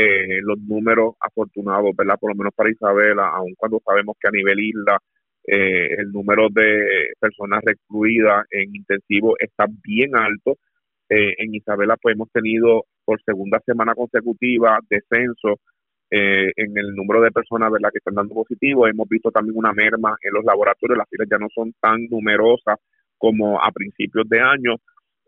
eh, 0.00 0.38
los 0.42 0.60
números 0.60 1.14
afortunados, 1.18 1.90
¿verdad? 1.96 2.14
Por 2.20 2.30
lo 2.30 2.36
menos 2.36 2.54
para 2.54 2.70
Isabela, 2.70 3.30
aun 3.34 3.52
cuando 3.56 3.80
sabemos 3.84 4.14
que 4.20 4.28
a 4.28 4.30
nivel 4.30 4.60
isla 4.60 4.96
eh, 5.44 5.88
el 5.98 6.12
número 6.12 6.46
de 6.54 7.14
personas 7.18 7.62
recluidas 7.64 8.46
en 8.52 8.76
intensivo 8.76 9.34
está 9.40 9.66
bien 9.82 10.16
alto. 10.16 10.56
Eh, 11.08 11.34
en 11.38 11.52
Isabela 11.52 11.96
pues 12.00 12.14
hemos 12.14 12.30
tenido 12.30 12.84
por 13.04 13.20
segunda 13.24 13.58
semana 13.66 13.96
consecutiva 13.96 14.78
descenso 14.88 15.58
en 16.10 16.78
el 16.78 16.94
número 16.94 17.20
de 17.20 17.32
personas 17.32 17.70
¿verdad? 17.72 17.90
que 17.90 17.98
están 17.98 18.14
dando 18.14 18.34
positivo. 18.34 18.86
Hemos 18.86 19.08
visto 19.08 19.32
también 19.32 19.58
una 19.58 19.72
merma 19.72 20.16
en 20.22 20.32
los 20.32 20.44
laboratorios, 20.44 20.96
las 20.96 21.08
filas 21.08 21.26
ya 21.28 21.38
no 21.38 21.48
son 21.52 21.74
tan 21.80 22.06
numerosas 22.08 22.76
como 23.18 23.60
a 23.60 23.72
principios 23.72 24.28
de 24.28 24.40
año, 24.40 24.76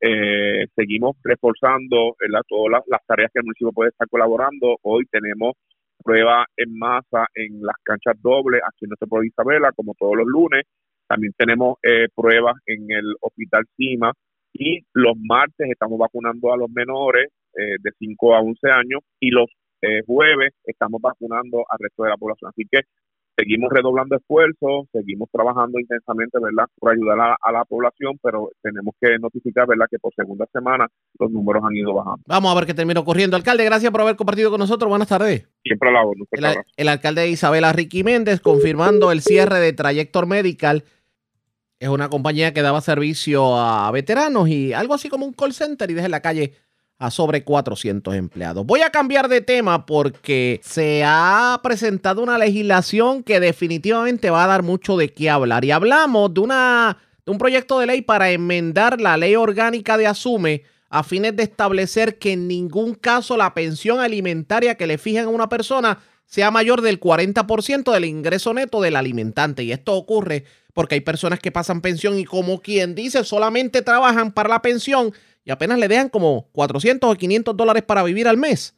eh, 0.00 0.66
seguimos 0.74 1.16
reforzando 1.22 2.16
todas 2.48 2.82
las, 2.86 3.00
tareas 3.06 3.30
que 3.32 3.40
el 3.40 3.44
municipio 3.44 3.72
puede 3.72 3.90
estar 3.90 4.08
colaborando. 4.08 4.76
Hoy 4.82 5.04
tenemos 5.10 5.54
pruebas 6.02 6.46
en 6.56 6.78
masa 6.78 7.26
en 7.34 7.60
las 7.62 7.76
canchas 7.82 8.14
dobles 8.20 8.62
aquí 8.66 8.84
en 8.84 8.90
nuestro 8.90 9.08
pueblo 9.08 9.26
Isabela, 9.26 9.72
como 9.72 9.94
todos 9.98 10.16
los 10.16 10.26
lunes. 10.26 10.64
También 11.06 11.32
tenemos 11.36 11.76
eh, 11.82 12.08
pruebas 12.14 12.56
en 12.66 12.90
el 12.90 13.14
hospital 13.20 13.64
CIMA 13.76 14.12
y 14.52 14.80
los 14.94 15.16
martes 15.18 15.68
estamos 15.70 15.98
vacunando 15.98 16.52
a 16.52 16.56
los 16.56 16.70
menores 16.70 17.28
eh, 17.56 17.76
de 17.80 17.90
5 17.98 18.34
a 18.34 18.40
11 18.40 18.70
años 18.70 19.00
y 19.18 19.30
los 19.30 19.46
eh, 19.82 20.02
jueves 20.06 20.52
estamos 20.64 21.00
vacunando 21.00 21.64
al 21.68 21.78
resto 21.78 22.04
de 22.04 22.10
la 22.10 22.16
población. 22.16 22.50
Así 22.50 22.64
que 22.70 22.82
seguimos 23.36 23.70
redoblando 23.72 24.16
esfuerzos, 24.16 24.86
seguimos 24.92 25.28
trabajando 25.30 25.78
intensamente, 25.78 26.38
¿verdad?, 26.40 26.66
por 26.78 26.92
ayudar 26.92 27.36
a, 27.40 27.52
la 27.52 27.64
población, 27.64 28.18
pero 28.22 28.50
tenemos 28.62 28.94
que 29.00 29.18
notificar, 29.18 29.66
¿verdad?, 29.66 29.86
que 29.90 29.98
por 29.98 30.14
segunda 30.14 30.46
semana 30.52 30.86
los 31.18 31.30
números 31.30 31.62
han 31.64 31.74
ido 31.74 31.94
bajando. 31.94 32.22
Vamos 32.26 32.52
a 32.52 32.54
ver 32.54 32.66
qué 32.66 32.74
terminó 32.74 33.00
ocurriendo. 33.00 33.36
Alcalde, 33.36 33.64
gracias 33.64 33.90
por 33.90 34.02
haber 34.02 34.16
compartido 34.16 34.50
con 34.50 34.60
nosotros. 34.60 34.88
Buenas 34.88 35.08
tardes. 35.08 35.48
Siempre 35.62 35.90
la 35.90 36.02
el, 36.32 36.56
el 36.76 36.88
alcalde 36.88 37.28
Isabela 37.28 37.72
Ricky 37.72 38.04
Méndez 38.04 38.40
confirmando 38.40 39.12
el 39.12 39.20
cierre 39.20 39.58
de 39.58 39.72
Trayector 39.72 40.26
Medical. 40.26 40.84
Es 41.78 41.88
una 41.88 42.10
compañía 42.10 42.52
que 42.52 42.62
daba 42.62 42.82
servicio 42.82 43.56
a 43.56 43.90
veteranos 43.90 44.48
y 44.48 44.74
algo 44.74 44.94
así 44.94 45.08
como 45.08 45.24
un 45.24 45.32
call 45.32 45.54
center 45.54 45.90
y 45.90 45.94
desde 45.94 46.10
la 46.10 46.20
calle 46.20 46.52
a 47.00 47.10
sobre 47.10 47.42
400 47.44 48.14
empleados. 48.14 48.66
Voy 48.66 48.82
a 48.82 48.90
cambiar 48.90 49.28
de 49.28 49.40
tema 49.40 49.86
porque 49.86 50.60
se 50.62 51.02
ha 51.02 51.58
presentado 51.62 52.22
una 52.22 52.36
legislación 52.36 53.22
que 53.22 53.40
definitivamente 53.40 54.28
va 54.28 54.44
a 54.44 54.48
dar 54.48 54.62
mucho 54.62 54.98
de 54.98 55.10
qué 55.10 55.30
hablar. 55.30 55.64
Y 55.64 55.70
hablamos 55.70 56.34
de, 56.34 56.40
una, 56.40 56.98
de 57.24 57.32
un 57.32 57.38
proyecto 57.38 57.80
de 57.80 57.86
ley 57.86 58.02
para 58.02 58.30
enmendar 58.30 59.00
la 59.00 59.16
ley 59.16 59.34
orgánica 59.34 59.96
de 59.96 60.06
Asume 60.06 60.64
a 60.90 61.02
fines 61.02 61.34
de 61.34 61.44
establecer 61.44 62.18
que 62.18 62.32
en 62.32 62.46
ningún 62.46 62.94
caso 62.94 63.38
la 63.38 63.54
pensión 63.54 64.00
alimentaria 64.00 64.74
que 64.74 64.86
le 64.86 64.98
fijan 64.98 65.24
a 65.24 65.30
una 65.30 65.48
persona 65.48 66.00
sea 66.26 66.50
mayor 66.50 66.82
del 66.82 67.00
40% 67.00 67.92
del 67.92 68.04
ingreso 68.04 68.52
neto 68.52 68.82
del 68.82 68.96
alimentante. 68.96 69.62
Y 69.64 69.72
esto 69.72 69.94
ocurre 69.94 70.44
porque 70.74 70.96
hay 70.96 71.00
personas 71.00 71.38
que 71.38 71.50
pasan 71.50 71.80
pensión 71.80 72.18
y 72.18 72.26
como 72.26 72.60
quien 72.60 72.94
dice 72.94 73.24
solamente 73.24 73.80
trabajan 73.80 74.32
para 74.32 74.50
la 74.50 74.60
pensión 74.60 75.14
y 75.44 75.50
apenas 75.50 75.78
le 75.78 75.88
dejan 75.88 76.08
como 76.08 76.46
400 76.52 77.10
o 77.10 77.14
500 77.14 77.56
dólares 77.56 77.82
para 77.82 78.02
vivir 78.02 78.28
al 78.28 78.36
mes. 78.36 78.76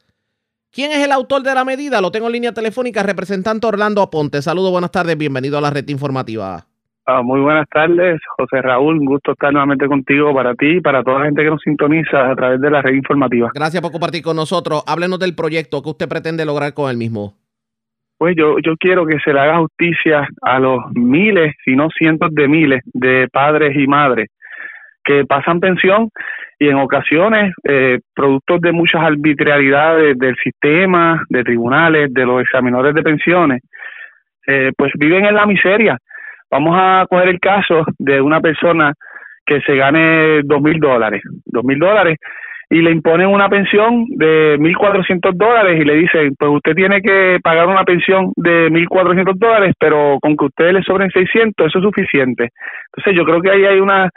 ¿Quién 0.71 0.91
es 0.91 1.05
el 1.05 1.13
autor 1.13 1.43
de 1.43 1.55
la 1.55 1.65
medida? 1.65 2.01
Lo 2.01 2.11
tengo 2.11 2.27
en 2.29 2.33
línea 2.33 2.53
telefónica, 2.53 3.03
representante 3.03 3.67
Orlando 3.67 4.01
Aponte. 4.01 4.41
Saludos, 4.41 4.71
buenas 4.71 4.91
tardes, 4.91 5.19
bienvenido 5.19 5.59
a 5.59 5.61
la 5.61 5.71
red 5.71 5.87
informativa. 5.89 6.65
Ah, 7.05 7.21
muy 7.21 7.41
buenas 7.41 7.69
tardes, 7.69 8.21
José 8.39 8.63
Raúl. 8.63 8.99
Un 9.01 9.07
gusto 9.07 9.33
estar 9.33 9.53
nuevamente 9.53 9.87
contigo 9.87 10.33
para 10.33 10.55
ti 10.55 10.77
y 10.77 10.81
para 10.81 11.03
toda 11.03 11.19
la 11.19 11.25
gente 11.27 11.43
que 11.43 11.51
nos 11.51 11.61
sintoniza 11.61 12.31
a 12.31 12.35
través 12.37 12.61
de 12.61 12.71
la 12.71 12.81
red 12.81 12.95
informativa. 12.95 13.51
Gracias 13.53 13.83
por 13.83 13.91
compartir 13.91 14.23
con 14.23 14.37
nosotros. 14.37 14.83
Háblenos 14.87 15.19
del 15.19 15.35
proyecto 15.35 15.83
que 15.83 15.91
usted 15.91 16.09
pretende 16.09 16.47
lograr 16.47 16.73
con 16.75 16.89
el 16.89 16.97
mismo. 16.97 17.35
Pues 18.17 18.37
yo, 18.37 18.57
yo 18.65 18.77
quiero 18.79 19.05
que 19.05 19.19
se 19.19 19.33
le 19.33 19.41
haga 19.41 19.59
justicia 19.59 20.29
a 20.43 20.61
los 20.61 20.79
miles, 20.95 21.55
si 21.65 21.75
no 21.75 21.89
cientos 21.91 22.31
de 22.33 22.47
miles 22.47 22.83
de 22.95 23.27
padres 23.33 23.77
y 23.77 23.87
madres 23.89 24.31
que 25.05 25.25
pasan 25.25 25.61
pensión 25.61 26.09
y 26.59 26.69
en 26.69 26.77
ocasiones, 26.77 27.53
eh, 27.65 27.99
productos 28.15 28.61
de 28.61 28.73
muchas 28.73 29.03
arbitrariedades 29.03 30.17
del 30.19 30.37
sistema, 30.37 31.23
de 31.29 31.43
tribunales, 31.43 32.13
de 32.13 32.25
los 32.25 32.41
examinadores 32.43 32.95
de 32.95 33.03
pensiones, 33.03 33.63
eh, 34.47 34.73
pues 34.77 34.93
viven 34.97 35.25
en 35.25 35.35
la 35.35 35.47
miseria 35.47 35.99
Vamos 36.53 36.77
a 36.79 37.07
coger 37.09 37.31
el 37.31 37.41
caso 37.41 37.83
de 37.99 38.21
una 38.21 38.43
persona 38.43 38.93
que 39.47 39.63
se 39.63 39.75
gane 39.75 40.43
dos 40.45 40.61
mil 40.61 40.79
dólares, 40.79 41.23
dos 41.47 41.65
mil 41.65 41.79
dólares, 41.79 42.19
y 42.69 42.83
le 42.83 42.91
imponen 42.91 43.29
una 43.29 43.49
pensión 43.49 44.05
de 44.09 44.59
mil 44.59 44.77
cuatrocientos 44.77 45.33
dólares 45.35 45.81
y 45.81 45.85
le 45.85 45.95
dicen, 45.95 46.35
pues 46.39 46.51
usted 46.53 46.75
tiene 46.75 47.01
que 47.01 47.39
pagar 47.43 47.69
una 47.69 47.85
pensión 47.85 48.33
de 48.37 48.69
mil 48.69 48.87
cuatrocientos 48.87 49.39
dólares, 49.39 49.73
pero 49.81 50.19
con 50.21 50.37
que 50.37 50.45
usted 50.45 50.73
le 50.73 50.83
sobren 50.83 51.11
seiscientos, 51.11 51.69
eso 51.69 51.79
es 51.79 51.85
suficiente. 51.85 52.51
Entonces 52.95 53.17
yo 53.17 53.25
creo 53.25 53.41
que 53.41 53.51
ahí 53.51 53.65
hay 53.65 53.81
unas 53.81 54.11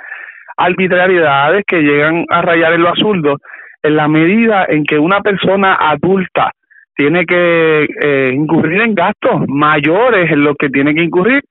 arbitrariedades 0.58 1.64
que 1.66 1.82
llegan 1.82 2.26
a 2.30 2.42
rayar 2.42 2.74
en 2.74 2.84
lo 2.84 2.90
absurdo 2.90 3.38
en 3.84 3.96
la 3.96 4.08
medida 4.08 4.66
en 4.68 4.84
que 4.84 4.98
una 4.98 5.22
persona 5.22 5.76
adulta 5.80 6.52
tiene 6.96 7.26
que 7.26 7.88
eh, 8.02 8.32
incurrir 8.34 8.82
en 8.82 8.96
gastos 8.96 9.42
mayores 9.48 10.32
en 10.32 10.44
los 10.44 10.56
que 10.58 10.70
tiene 10.70 10.96
que 10.96 11.04
incurrir 11.04 11.44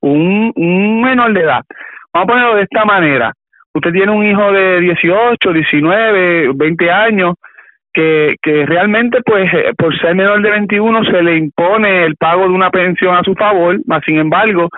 un, 0.00 0.52
un 0.54 1.02
menor 1.02 1.32
de 1.32 1.40
edad. 1.40 1.62
Vamos 2.12 2.28
a 2.28 2.32
ponerlo 2.32 2.56
de 2.56 2.62
esta 2.62 2.84
manera. 2.84 3.32
Usted 3.74 3.92
tiene 3.92 4.12
un 4.12 4.24
hijo 4.24 4.52
de 4.52 4.80
18, 4.80 5.52
19, 5.52 6.52
20 6.54 6.90
años 6.90 7.34
que, 7.92 8.36
que 8.42 8.66
realmente 8.66 9.20
pues 9.24 9.52
eh, 9.52 9.72
por 9.76 9.96
ser 9.98 10.14
menor 10.14 10.42
de 10.42 10.50
21 10.50 11.04
se 11.04 11.22
le 11.22 11.36
impone 11.36 12.04
el 12.04 12.16
pago 12.16 12.42
de 12.42 12.54
una 12.54 12.70
pensión 12.70 13.16
a 13.16 13.22
su 13.22 13.34
favor, 13.34 13.78
más 13.86 14.02
sin 14.04 14.18
embargo 14.18 14.68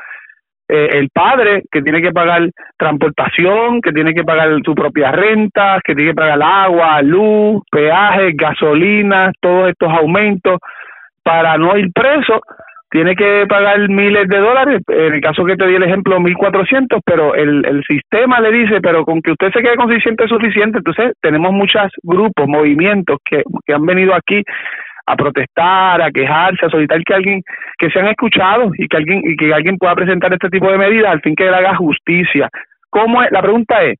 eh, 0.74 0.88
el 0.94 1.10
padre 1.10 1.64
que 1.70 1.82
tiene 1.82 2.00
que 2.00 2.12
pagar 2.12 2.48
transportación, 2.78 3.82
que 3.82 3.92
tiene 3.92 4.14
que 4.14 4.24
pagar 4.24 4.48
su 4.64 4.74
propia 4.74 5.12
renta, 5.12 5.78
que 5.84 5.94
tiene 5.94 6.12
que 6.12 6.16
pagar 6.16 6.42
agua, 6.42 7.02
luz, 7.02 7.62
peajes, 7.70 8.34
gasolina, 8.34 9.32
todos 9.38 9.68
estos 9.68 9.92
aumentos 9.92 10.58
para 11.22 11.58
no 11.58 11.76
ir 11.76 11.92
preso, 11.92 12.40
tiene 12.90 13.14
que 13.14 13.44
pagar 13.46 13.86
miles 13.90 14.26
de 14.28 14.38
dólares, 14.38 14.80
en 14.88 15.14
el 15.14 15.20
caso 15.20 15.44
que 15.44 15.56
te 15.56 15.66
di 15.66 15.74
el 15.74 15.82
ejemplo, 15.82 16.18
1.400, 16.18 17.00
pero 17.04 17.34
el, 17.34 17.66
el 17.66 17.82
sistema 17.84 18.40
le 18.40 18.50
dice, 18.52 18.80
pero 18.80 19.04
con 19.04 19.20
que 19.20 19.32
usted 19.32 19.52
se 19.52 19.60
quede 19.60 19.76
con 19.76 19.90
600 19.90 20.24
es 20.24 20.30
suficiente. 20.30 20.78
Entonces, 20.78 21.12
tenemos 21.20 21.52
muchos 21.52 21.90
grupos, 22.02 22.48
movimientos 22.48 23.18
que, 23.24 23.42
que 23.66 23.74
han 23.74 23.84
venido 23.84 24.14
aquí 24.14 24.42
a 25.12 25.16
protestar, 25.16 26.02
a 26.02 26.10
quejarse, 26.10 26.66
a 26.66 26.70
solicitar 26.70 27.02
que 27.04 27.14
alguien, 27.14 27.42
que 27.78 27.90
sean 27.90 28.08
escuchados 28.08 28.72
y 28.78 28.88
que 28.88 28.96
alguien, 28.96 29.22
y 29.24 29.36
que 29.36 29.52
alguien 29.52 29.78
pueda 29.78 29.94
presentar 29.94 30.32
este 30.32 30.48
tipo 30.48 30.70
de 30.70 30.78
medidas 30.78 31.12
al 31.12 31.20
fin 31.20 31.34
que 31.34 31.46
él 31.46 31.54
haga 31.54 31.76
justicia. 31.76 32.48
¿Cómo 32.90 33.22
es? 33.22 33.30
La 33.30 33.42
pregunta 33.42 33.82
es, 33.82 33.98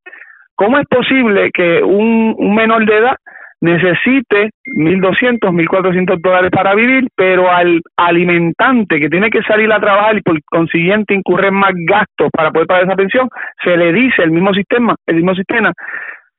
¿cómo 0.55 0.79
es 0.79 0.87
posible 0.87 1.51
que 1.53 1.83
un, 1.83 2.35
un 2.39 2.55
menor 2.55 2.85
de 2.85 2.99
edad 2.99 3.17
necesite 3.63 4.51
1.200, 4.77 5.39
1.400 5.39 6.21
dólares 6.21 6.51
para 6.51 6.75
vivir, 6.75 7.07
pero 7.15 7.49
al 7.49 7.81
alimentante 7.97 8.99
que 8.99 9.09
tiene 9.09 9.31
que 9.31 9.41
salir 9.43 9.73
a 9.73 9.79
trabajar 9.79 10.17
y 10.17 10.21
por 10.21 10.37
consiguiente 10.51 11.15
incurre 11.15 11.53
más 11.53 11.71
gastos 11.87 12.29
para 12.33 12.51
poder 12.51 12.67
pagar 12.67 12.85
esa 12.85 12.97
pensión, 12.97 13.29
se 13.63 13.77
le 13.77 13.93
dice 13.93 14.25
el 14.25 14.33
mismo 14.33 14.53
sistema, 14.53 14.97
el 15.07 15.17
mismo 15.17 15.35
sistema, 15.37 15.73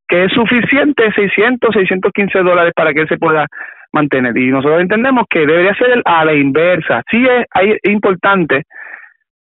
que 0.06 0.26
es 0.26 0.34
suficiente 0.34 1.12
600, 1.16 1.74
615 1.74 2.40
dólares 2.40 2.74
para 2.76 2.94
que 2.94 3.02
él 3.02 3.08
se 3.08 3.18
pueda 3.18 3.48
mantener. 3.94 4.38
Y 4.38 4.50
nosotros 4.50 4.82
entendemos 4.82 5.26
que 5.30 5.46
debería 5.46 5.74
ser 5.76 6.02
a 6.04 6.26
la 6.26 6.34
inversa. 6.34 7.02
Sí 7.10 7.26
es, 7.26 7.46
es 7.62 7.92
importante 7.92 8.64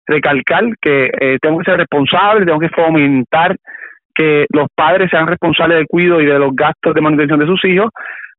recalcar 0.05 0.65
que 0.81 1.09
eh, 1.19 1.37
tenemos 1.41 1.63
que 1.63 1.71
ser 1.71 1.79
responsables, 1.79 2.45
tenemos 2.45 2.61
que 2.61 2.75
fomentar 2.75 3.55
que 4.13 4.45
los 4.53 4.67
padres 4.75 5.09
sean 5.09 5.27
responsables 5.27 5.77
del 5.77 5.87
cuidado 5.87 6.21
y 6.21 6.25
de 6.25 6.37
los 6.37 6.55
gastos 6.55 6.93
de 6.93 7.01
manutención 7.01 7.39
de 7.39 7.47
sus 7.47 7.63
hijos, 7.65 7.89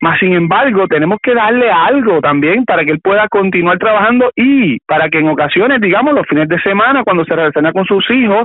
más 0.00 0.18
sin 0.18 0.34
embargo 0.34 0.86
tenemos 0.86 1.18
que 1.22 1.34
darle 1.34 1.70
algo 1.70 2.20
también 2.20 2.64
para 2.64 2.84
que 2.84 2.92
él 2.92 3.00
pueda 3.02 3.26
continuar 3.28 3.78
trabajando 3.78 4.30
y 4.36 4.78
para 4.86 5.08
que 5.08 5.18
en 5.18 5.28
ocasiones, 5.28 5.80
digamos, 5.80 6.14
los 6.14 6.26
fines 6.28 6.48
de 6.48 6.60
semana, 6.60 7.02
cuando 7.04 7.24
se 7.24 7.34
relaciona 7.34 7.72
con 7.72 7.84
sus 7.86 8.08
hijos, 8.10 8.44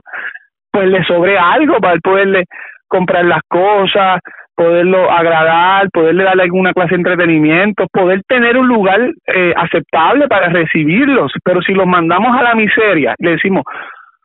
pues 0.71 0.87
le 0.87 1.03
sobre 1.03 1.37
algo 1.37 1.79
para 1.79 1.95
él 1.95 2.01
poderle 2.01 2.45
comprar 2.87 3.25
las 3.25 3.41
cosas, 3.47 4.21
poderlo 4.59 5.09
agradar, 5.09 5.89
poderle 5.89 6.25
darle 6.25 6.43
alguna 6.43 6.73
clase 6.73 6.89
de 6.89 6.97
entretenimiento, 6.97 7.87
poder 7.93 8.21
tener 8.27 8.57
un 8.57 8.67
lugar 8.67 8.99
eh, 9.27 9.53
aceptable 9.55 10.27
para 10.27 10.49
recibirlos. 10.49 11.31
Pero 11.45 11.61
si 11.61 11.71
los 11.71 11.87
mandamos 11.87 12.37
a 12.37 12.43
la 12.43 12.55
miseria, 12.55 13.15
le 13.19 13.31
decimos, 13.31 13.63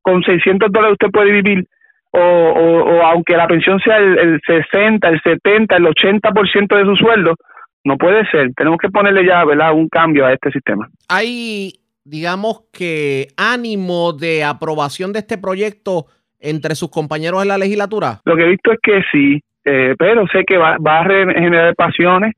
con 0.03 0.24
600 0.24 0.72
dólares 0.72 0.95
usted 1.01 1.12
puede 1.12 1.30
vivir 1.30 1.64
o, 2.11 2.18
o, 2.18 3.03
aunque 3.03 3.37
la 3.37 3.47
pensión 3.47 3.78
sea 3.78 3.99
el, 3.99 4.41
60, 4.45 5.09
el 5.09 5.20
70, 5.22 5.76
el 5.76 5.85
80% 5.85 6.78
de 6.78 6.85
su 6.85 6.97
sueldo, 6.97 7.37
no 7.85 7.97
puede 7.97 8.28
ser. 8.28 8.53
Tenemos 8.57 8.78
que 8.78 8.89
ponerle 8.89 9.24
ya 9.24 9.45
¿verdad? 9.45 9.72
un 9.72 9.89
cambio 9.89 10.26
a 10.26 10.32
este 10.32 10.51
sistema. 10.51 10.89
Hay, 11.09 11.74
digamos 12.05 12.64
que, 12.72 13.28
ánimo 13.37 14.12
de 14.12 14.43
aprobación 14.43 15.12
de 15.12 15.20
este 15.20 15.39
proyecto 15.39 16.07
entre 16.41 16.74
sus 16.74 16.91
compañeros 16.91 17.41
en 17.43 17.49
la 17.49 17.59
legislatura. 17.59 18.20
Lo 18.24 18.35
que 18.35 18.43
he 18.43 18.49
visto 18.49 18.72
es 18.72 18.78
que 18.82 19.01
sí, 19.12 19.41
eh, 19.65 19.95
pero 19.99 20.27
sé 20.29 20.45
que 20.45 20.57
va, 20.57 20.77
va 20.79 21.01
a 21.01 21.05
generar 21.05 21.75
pasiones. 21.75 22.35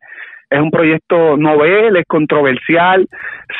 Es 0.48 0.60
un 0.60 0.70
proyecto 0.70 1.36
novel, 1.36 1.96
es 1.96 2.04
controversial, 2.06 3.04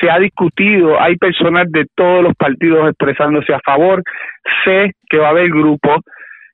se 0.00 0.08
ha 0.08 0.20
discutido, 0.20 1.00
hay 1.00 1.16
personas 1.16 1.66
de 1.72 1.84
todos 1.96 2.22
los 2.22 2.34
partidos 2.34 2.88
expresándose 2.88 3.52
a 3.52 3.60
favor, 3.64 4.04
sé 4.64 4.92
que 5.10 5.18
va 5.18 5.26
a 5.26 5.30
haber 5.30 5.48
grupos 5.48 6.02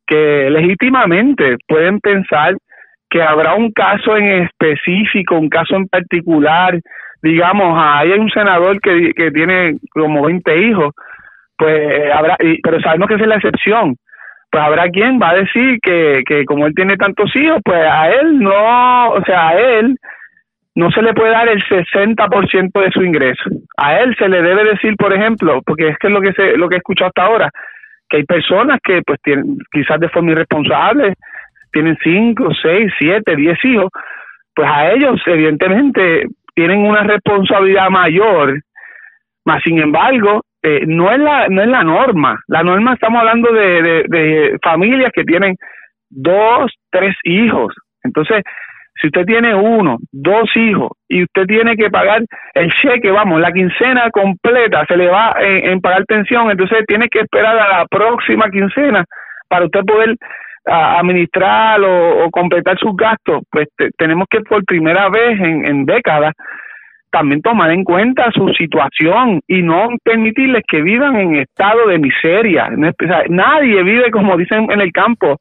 que 0.07 0.49
legítimamente 0.51 1.57
pueden 1.69 2.01
pensar 2.01 2.55
que 3.11 3.23
habrá 3.23 3.55
un 3.55 3.73
caso 3.73 4.17
en 4.17 4.45
específico, 4.45 5.39
un 5.39 5.51
caso 5.51 5.77
en 5.77 5.87
particular, 5.87 6.81
digamos, 7.23 7.79
hay 7.79 8.13
un 8.13 8.31
senador 8.31 8.81
que, 8.81 9.13
que 9.15 9.31
tiene 9.31 9.77
como 9.91 10.25
20 10.25 10.63
hijos, 10.63 10.95
pues 11.59 12.11
habrá, 12.11 12.39
pero 12.63 12.81
sabemos 12.81 13.09
que 13.09 13.15
esa 13.15 13.25
es 13.25 13.29
la 13.29 13.37
excepción, 13.37 13.97
pues 14.53 14.63
habrá 14.63 14.89
quien 14.91 15.19
va 15.19 15.31
a 15.31 15.37
decir 15.37 15.79
que, 15.83 16.23
que 16.27 16.45
como 16.45 16.67
él 16.67 16.75
tiene 16.75 16.97
tantos 16.97 17.35
hijos, 17.35 17.59
pues 17.65 17.81
a 17.81 18.11
él 18.11 18.39
no, 18.39 19.09
o 19.09 19.25
sea, 19.25 19.49
a 19.49 19.59
él 19.59 19.97
no 20.75 20.91
se 20.91 21.01
le 21.01 21.15
puede 21.15 21.31
dar 21.31 21.49
el 21.49 21.63
60% 21.65 22.81
de 22.81 22.91
su 22.91 23.03
ingreso. 23.03 23.45
A 23.79 23.99
él 24.01 24.15
se 24.19 24.29
le 24.29 24.43
debe 24.43 24.65
decir, 24.65 24.95
por 24.97 25.13
ejemplo, 25.13 25.63
porque 25.65 25.89
es 25.89 25.99
que 25.99 26.09
es 26.09 26.13
lo 26.13 26.21
que 26.21 26.35
se, 26.35 26.57
lo 26.59 26.69
que 26.69 26.77
he 26.77 26.79
escuchado 26.79 27.09
hasta 27.09 27.25
ahora, 27.25 27.51
que 28.11 28.19
hay 28.19 28.25
personas 28.25 28.79
que 28.85 29.01
pues 29.07 29.19
tienen 29.23 29.57
quizás 29.73 29.99
de 29.99 30.11
forma 30.11 30.33
irresponsable 30.33 31.15
tienen 31.73 31.97
5, 32.03 32.49
6, 32.63 32.93
7, 32.99 33.35
10 33.35 33.65
hijos, 33.65 33.91
pues 34.55 34.69
a 34.71 34.93
ellos 34.93 35.21
evidentemente 35.27 36.27
tienen 36.55 36.81
una 36.81 37.03
responsabilidad 37.03 37.89
mayor, 37.89 38.61
más 39.45 39.63
sin 39.63 39.79
embargo, 39.79 40.43
eh, 40.63 40.85
no 40.87 41.11
es 41.11 41.19
la 41.19 41.49
no 41.49 41.63
es 41.63 41.69
la 41.69 41.83
norma. 41.83 42.41
La 42.47 42.63
norma 42.63 42.95
estamos 42.95 43.21
hablando 43.21 43.53
de, 43.53 44.05
de, 44.09 44.59
familias 44.63 45.11
que 45.13 45.25
tienen 45.25 45.57
dos, 46.09 46.73
tres 46.91 47.17
hijos. 47.25 47.75
Entonces, 48.05 48.43
si 49.01 49.09
usted 49.09 49.25
tiene 49.25 49.55
uno, 49.55 49.99
dos 50.13 50.49
hijos 50.55 50.93
y 51.09 51.25
usted 51.25 51.47
tiene 51.47 51.77
que 51.77 51.91
pagar 51.91 52.23
el 52.55 52.73
cheque, 52.75 53.11
vamos, 53.11 53.41
la 53.41 53.51
quincena 53.51 54.11
completa 54.11 54.85
se 54.87 54.97
le 54.97 55.09
va 55.09 55.35
en, 55.41 55.81
pagar 55.81 56.05
pensión, 56.07 56.51
entonces 56.51 56.85
tiene 56.87 57.09
que 57.09 57.21
esperar 57.21 57.59
a 57.59 57.79
la 57.79 57.87
próxima 57.87 58.49
quincena 58.51 59.05
para 59.49 59.65
usted 59.65 59.81
poder 59.81 60.15
administrar 60.65 61.81
o, 61.81 62.31
completar 62.31 62.79
sus 62.79 62.95
gastos. 62.95 63.43
Pues 63.51 63.67
tenemos 63.99 64.29
que 64.31 64.41
por 64.43 64.65
primera 64.65 65.09
vez 65.09 65.41
en, 65.41 65.67
en 65.67 65.85
décadas 65.87 66.35
también 67.13 67.43
tomar 67.43 67.71
en 67.71 67.85
cuenta 67.85 68.33
su 68.33 68.49
situación 68.55 69.41
y 69.47 69.63
no 69.63 69.91
permitirles 70.03 70.65
que 70.67 70.83
vivan 70.83 71.17
en 71.17 71.37
estado 71.37 71.87
de 71.87 71.99
miseria. 71.99 72.69
nadie 73.29 73.83
vive, 73.83 74.11
como 74.11 74.37
dicen 74.37 74.71
en 74.71 74.81
el 74.81 74.91
campo, 74.91 75.39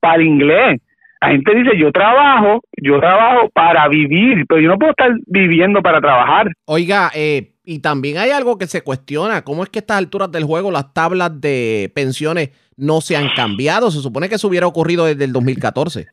para 0.00 0.22
inglés 0.22 0.80
la 1.20 1.28
gente 1.30 1.54
dice, 1.54 1.76
yo 1.76 1.90
trabajo, 1.90 2.60
yo 2.80 3.00
trabajo 3.00 3.48
para 3.52 3.88
vivir, 3.88 4.44
pero 4.48 4.60
yo 4.60 4.68
no 4.68 4.78
puedo 4.78 4.92
estar 4.92 5.10
viviendo 5.26 5.82
para 5.82 6.00
trabajar. 6.00 6.52
Oiga, 6.66 7.10
eh, 7.14 7.54
y 7.64 7.80
también 7.80 8.18
hay 8.18 8.30
algo 8.30 8.56
que 8.56 8.66
se 8.66 8.82
cuestiona, 8.82 9.42
¿cómo 9.42 9.64
es 9.64 9.68
que 9.68 9.78
a 9.78 9.80
estas 9.80 9.98
alturas 9.98 10.30
del 10.30 10.44
juego 10.44 10.70
las 10.70 10.94
tablas 10.94 11.40
de 11.40 11.90
pensiones 11.92 12.50
no 12.76 13.00
se 13.00 13.16
han 13.16 13.30
cambiado? 13.34 13.90
Se 13.90 14.00
supone 14.00 14.28
que 14.28 14.36
eso 14.36 14.46
hubiera 14.46 14.68
ocurrido 14.68 15.06
desde 15.06 15.24
el 15.24 15.32
2014. 15.32 16.06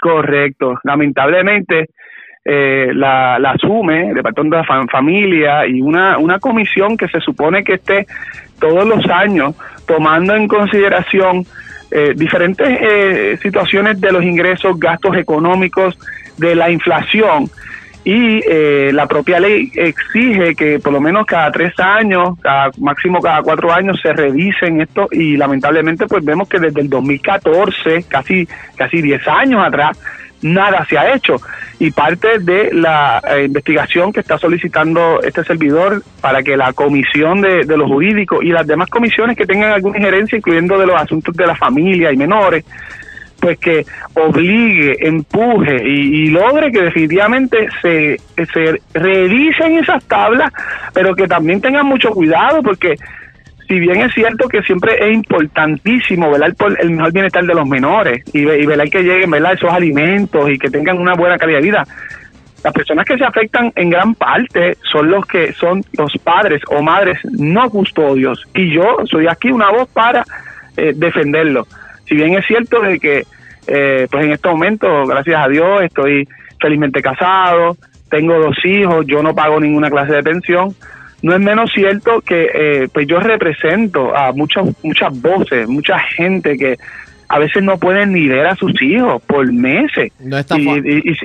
Correcto, 0.00 0.74
lamentablemente 0.84 1.88
eh, 2.44 2.90
la, 2.94 3.38
la, 3.38 3.50
asume 3.52 4.08
el 4.08 4.14
Departamento 4.14 4.56
de 4.56 4.62
la 4.62 4.86
Familia 4.86 5.66
y 5.66 5.80
una, 5.80 6.18
una 6.18 6.38
comisión 6.38 6.96
que 6.96 7.08
se 7.08 7.20
supone 7.20 7.62
que 7.62 7.74
esté 7.74 8.06
todos 8.58 8.86
los 8.86 9.08
años 9.08 9.54
tomando 9.86 10.34
en 10.34 10.48
consideración 10.48 11.44
eh, 11.90 12.14
diferentes 12.16 12.66
eh, 12.66 13.38
situaciones 13.42 14.00
de 14.00 14.12
los 14.12 14.24
ingresos, 14.24 14.78
gastos 14.78 15.16
económicos, 15.16 15.98
de 16.38 16.54
la 16.54 16.70
inflación. 16.70 17.50
Y 18.04 18.40
eh, 18.48 18.90
la 18.92 19.06
propia 19.06 19.38
ley 19.38 19.70
exige 19.74 20.56
que 20.56 20.80
por 20.80 20.92
lo 20.92 21.00
menos 21.00 21.26
cada 21.26 21.52
tres 21.52 21.78
años, 21.78 22.38
cada, 22.40 22.70
máximo 22.78 23.20
cada 23.20 23.42
cuatro 23.42 23.72
años 23.72 24.00
se 24.00 24.12
revisen 24.12 24.80
esto 24.80 25.06
y 25.12 25.36
lamentablemente 25.36 26.06
pues 26.06 26.24
vemos 26.24 26.48
que 26.48 26.58
desde 26.58 26.80
el 26.80 26.88
2014, 26.88 28.04
casi 28.08 28.48
casi 28.74 29.02
diez 29.02 29.28
años 29.28 29.62
atrás, 29.64 30.00
nada 30.42 30.84
se 30.88 30.98
ha 30.98 31.14
hecho. 31.14 31.36
Y 31.78 31.90
parte 31.90 32.38
de 32.38 32.70
la 32.72 33.20
eh, 33.28 33.44
investigación 33.44 34.12
que 34.12 34.20
está 34.20 34.38
solicitando 34.38 35.20
este 35.22 35.42
servidor 35.44 36.02
para 36.20 36.42
que 36.42 36.56
la 36.56 36.72
comisión 36.72 37.40
de, 37.40 37.64
los 37.64 37.88
jurídicos 37.88 38.44
y 38.44 38.48
las 38.48 38.66
demás 38.66 38.88
comisiones 38.88 39.36
que 39.36 39.46
tengan 39.46 39.72
alguna 39.72 39.98
injerencia, 39.98 40.38
incluyendo 40.38 40.78
de 40.78 40.86
los 40.86 41.00
asuntos 41.00 41.34
de 41.34 41.46
la 41.46 41.56
familia 41.56 42.12
y 42.12 42.16
menores, 42.16 42.64
pues 43.40 43.58
que 43.58 43.84
obligue, 44.14 44.96
empuje 45.00 45.76
y, 45.84 46.28
logre 46.28 46.70
que 46.70 46.82
definitivamente 46.82 47.68
se, 47.80 48.20
se 48.36 48.80
revisen 48.94 49.78
esas 49.78 50.04
tablas, 50.04 50.52
pero 50.94 51.16
que 51.16 51.26
también 51.26 51.60
tengan 51.60 51.86
mucho 51.86 52.10
cuidado 52.10 52.62
porque 52.62 52.94
si 53.68 53.78
bien 53.78 54.00
es 54.00 54.12
cierto 54.12 54.48
que 54.48 54.62
siempre 54.62 54.96
es 55.00 55.14
importantísimo 55.14 56.30
velar 56.30 56.54
por 56.54 56.78
el 56.80 56.90
mejor 56.90 57.12
bienestar 57.12 57.44
de 57.44 57.54
los 57.54 57.66
menores 57.66 58.22
y, 58.32 58.44
velar 58.44 58.88
que 58.90 59.02
lleguen 59.02 59.32
esos 59.34 59.72
alimentos 59.72 60.50
y 60.50 60.58
que 60.58 60.70
tengan 60.70 60.98
una 60.98 61.14
buena 61.14 61.38
calidad 61.38 61.58
de 61.58 61.64
vida, 61.64 61.86
las 62.64 62.72
personas 62.72 63.06
que 63.06 63.18
se 63.18 63.24
afectan 63.24 63.72
en 63.74 63.90
gran 63.90 64.14
parte 64.14 64.76
son 64.90 65.10
los 65.10 65.26
que 65.26 65.52
son 65.52 65.82
los 65.98 66.12
padres 66.18 66.62
o 66.68 66.82
madres 66.82 67.18
no 67.24 67.68
custodios. 67.70 68.44
Y 68.54 68.72
yo 68.72 68.98
soy 69.10 69.26
aquí 69.26 69.50
una 69.50 69.70
voz 69.70 69.88
para 69.88 70.24
eh, 70.76 70.92
defenderlo. 70.94 71.66
Si 72.06 72.14
bien 72.14 72.34
es 72.34 72.46
cierto 72.46 72.80
de 72.80 73.00
que 73.00 73.24
eh, 73.66 74.06
pues 74.10 74.24
en 74.24 74.32
estos 74.32 74.52
momentos, 74.52 75.08
gracias 75.08 75.44
a 75.44 75.48
Dios, 75.48 75.82
estoy 75.82 76.28
felizmente 76.60 77.02
casado, 77.02 77.76
tengo 78.10 78.38
dos 78.38 78.56
hijos, 78.64 79.06
yo 79.06 79.22
no 79.22 79.34
pago 79.34 79.58
ninguna 79.58 79.90
clase 79.90 80.12
de 80.12 80.22
pensión, 80.22 80.74
no 81.22 81.34
es 81.34 81.40
menos 81.40 81.70
cierto 81.72 82.20
que 82.20 82.50
eh, 82.52 82.88
pues 82.92 83.06
yo 83.06 83.20
represento 83.20 84.14
a 84.14 84.32
muchas 84.32 84.66
muchas 84.82 85.20
voces, 85.20 85.68
mucha 85.68 85.98
gente 85.98 86.56
que 86.58 86.76
a 87.28 87.38
veces 87.38 87.62
no 87.62 87.78
pueden 87.78 88.12
ni 88.12 88.28
ver 88.28 88.46
a 88.46 88.56
sus 88.56 88.80
hijos 88.82 89.22
por 89.22 89.50
meses. 89.50 90.12
No 90.20 90.36
está 90.36 90.58
y, 90.58 90.68
y, 90.68 91.16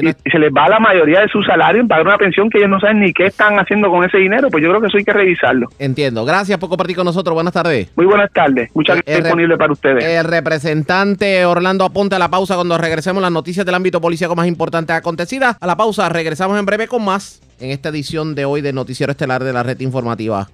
se 0.00 0.38
les 0.38 0.50
va 0.50 0.68
la 0.68 0.80
mayoría 0.80 1.20
de 1.20 1.28
su 1.28 1.42
salario 1.42 1.80
en 1.80 1.88
pagar 1.88 2.06
una 2.06 2.18
pensión 2.18 2.50
que 2.50 2.58
ellos 2.58 2.70
no 2.70 2.80
saben 2.80 3.00
ni 3.00 3.12
qué 3.12 3.26
están 3.26 3.58
haciendo 3.58 3.90
con 3.90 4.04
ese 4.04 4.18
dinero, 4.18 4.48
pues 4.50 4.62
yo 4.62 4.70
creo 4.70 4.80
que 4.80 4.88
eso 4.88 4.98
hay 4.98 5.04
que 5.04 5.12
revisarlo. 5.12 5.68
Entiendo. 5.78 6.24
Gracias 6.24 6.58
por 6.58 6.68
compartir 6.68 6.96
con 6.96 7.04
nosotros. 7.04 7.34
Buenas 7.34 7.52
tardes. 7.52 7.90
Muy 7.96 8.06
buenas 8.06 8.32
tardes. 8.32 8.70
Muchas 8.74 8.96
gracias 8.96 9.24
disponible 9.24 9.56
para 9.56 9.72
ustedes. 9.72 10.04
El 10.04 10.24
representante 10.24 11.44
Orlando 11.44 11.84
apunta 11.84 12.16
a 12.16 12.18
la 12.18 12.28
pausa 12.28 12.54
cuando 12.54 12.76
regresemos 12.78 13.22
las 13.22 13.32
noticias 13.32 13.64
del 13.64 13.74
ámbito 13.74 14.00
policíaco 14.00 14.34
más 14.34 14.46
importantes 14.46 14.96
acontecidas. 14.96 15.56
A 15.60 15.66
la 15.66 15.76
pausa, 15.76 16.08
regresamos 16.08 16.58
en 16.58 16.66
breve 16.66 16.88
con 16.88 17.04
más 17.04 17.40
en 17.60 17.70
esta 17.70 17.90
edición 17.90 18.34
de 18.34 18.44
hoy 18.44 18.60
de 18.60 18.72
Noticiero 18.72 19.12
Estelar 19.12 19.44
de 19.44 19.52
la 19.52 19.62
Red 19.62 19.80
Informativa. 19.80 20.48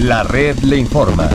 La 0.00 0.24
red 0.24 0.56
le 0.64 0.78
informa. 0.78 1.28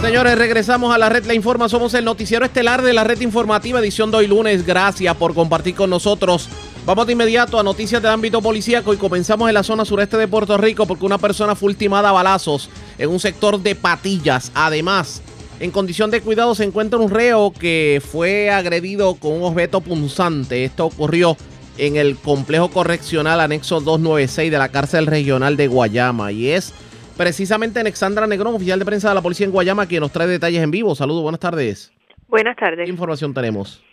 Señores, 0.00 0.38
regresamos 0.38 0.94
a 0.94 0.98
la 0.98 1.10
red 1.10 1.26
La 1.26 1.34
Informa. 1.34 1.68
Somos 1.68 1.92
el 1.92 2.06
noticiero 2.06 2.46
estelar 2.46 2.80
de 2.80 2.94
la 2.94 3.04
red 3.04 3.20
informativa, 3.20 3.80
edición 3.80 4.10
de 4.10 4.16
hoy 4.16 4.26
lunes. 4.26 4.64
Gracias 4.64 5.14
por 5.14 5.34
compartir 5.34 5.74
con 5.74 5.90
nosotros. 5.90 6.48
Vamos 6.86 7.06
de 7.06 7.12
inmediato 7.12 7.60
a 7.60 7.62
noticias 7.62 8.00
del 8.00 8.10
ámbito 8.10 8.40
policíaco 8.40 8.94
y 8.94 8.96
comenzamos 8.96 9.48
en 9.48 9.54
la 9.54 9.62
zona 9.62 9.84
sureste 9.84 10.16
de 10.16 10.26
Puerto 10.26 10.56
Rico 10.56 10.86
porque 10.86 11.04
una 11.04 11.18
persona 11.18 11.54
fue 11.54 11.68
ultimada 11.68 12.08
a 12.08 12.12
balazos 12.12 12.70
en 12.96 13.10
un 13.10 13.20
sector 13.20 13.60
de 13.60 13.74
Patillas. 13.74 14.50
Además, 14.54 15.20
en 15.60 15.70
condición 15.70 16.10
de 16.10 16.22
cuidado 16.22 16.54
se 16.54 16.64
encuentra 16.64 16.98
un 16.98 17.10
reo 17.10 17.52
que 17.52 18.02
fue 18.10 18.50
agredido 18.50 19.16
con 19.16 19.34
un 19.34 19.42
objeto 19.42 19.82
punzante. 19.82 20.64
Esto 20.64 20.86
ocurrió 20.86 21.36
en 21.76 21.96
el 21.96 22.16
complejo 22.16 22.70
correccional 22.70 23.38
anexo 23.38 23.80
296 23.80 24.50
de 24.50 24.58
la 24.58 24.70
cárcel 24.70 25.06
regional 25.06 25.58
de 25.58 25.68
Guayama 25.68 26.32
y 26.32 26.48
es 26.48 26.72
precisamente 27.20 27.78
Alexandra 27.80 28.26
Negrón, 28.26 28.54
oficial 28.54 28.78
de 28.78 28.86
prensa 28.86 29.10
de 29.10 29.14
la 29.14 29.20
policía 29.20 29.44
en 29.44 29.52
Guayama, 29.52 29.86
quien 29.86 30.00
nos 30.00 30.10
trae 30.10 30.26
detalles 30.26 30.62
en 30.62 30.70
vivo. 30.70 30.94
Saludos, 30.94 31.22
buenas 31.22 31.38
tardes. 31.38 31.92
Buenas 32.28 32.56
tardes. 32.56 32.86
¿Qué 32.86 32.90
información 32.90 33.34
tenemos? 33.34 33.84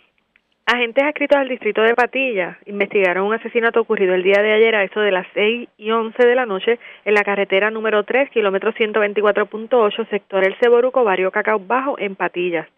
Agentes 0.65 1.03
adscritos 1.03 1.38
al 1.38 1.49
distrito 1.49 1.82
de 1.82 1.93
Patilla 1.93 2.57
investigaron 2.67 3.28
un 3.28 3.34
asesinato 3.34 3.82
ocurrido 3.82 4.15
el 4.15 4.23
día 4.23 4.41
de 4.41 4.53
ayer 4.53 4.73
a 4.75 4.86
eso 4.86 5.01
de 5.01 5.11
las 5.11 5.28
6 5.34 5.67
y 5.78 5.91
11 5.91 6.25
de 6.25 6.36
la 6.36 6.45
noche 6.45 6.80
en 7.03 7.13
la 7.13 7.23
carretera 7.23 7.69
número 7.69 8.05
3, 8.05 8.30
kilómetro 8.30 8.71
124.8, 8.71 10.09
sector 10.09 10.45
El 10.45 10.55
Ceboruco, 10.63 11.03
barrio 11.03 11.30
Cacao 11.30 11.59
Bajo, 11.59 11.99
en 11.99 12.15
Patillas. 12.15 12.69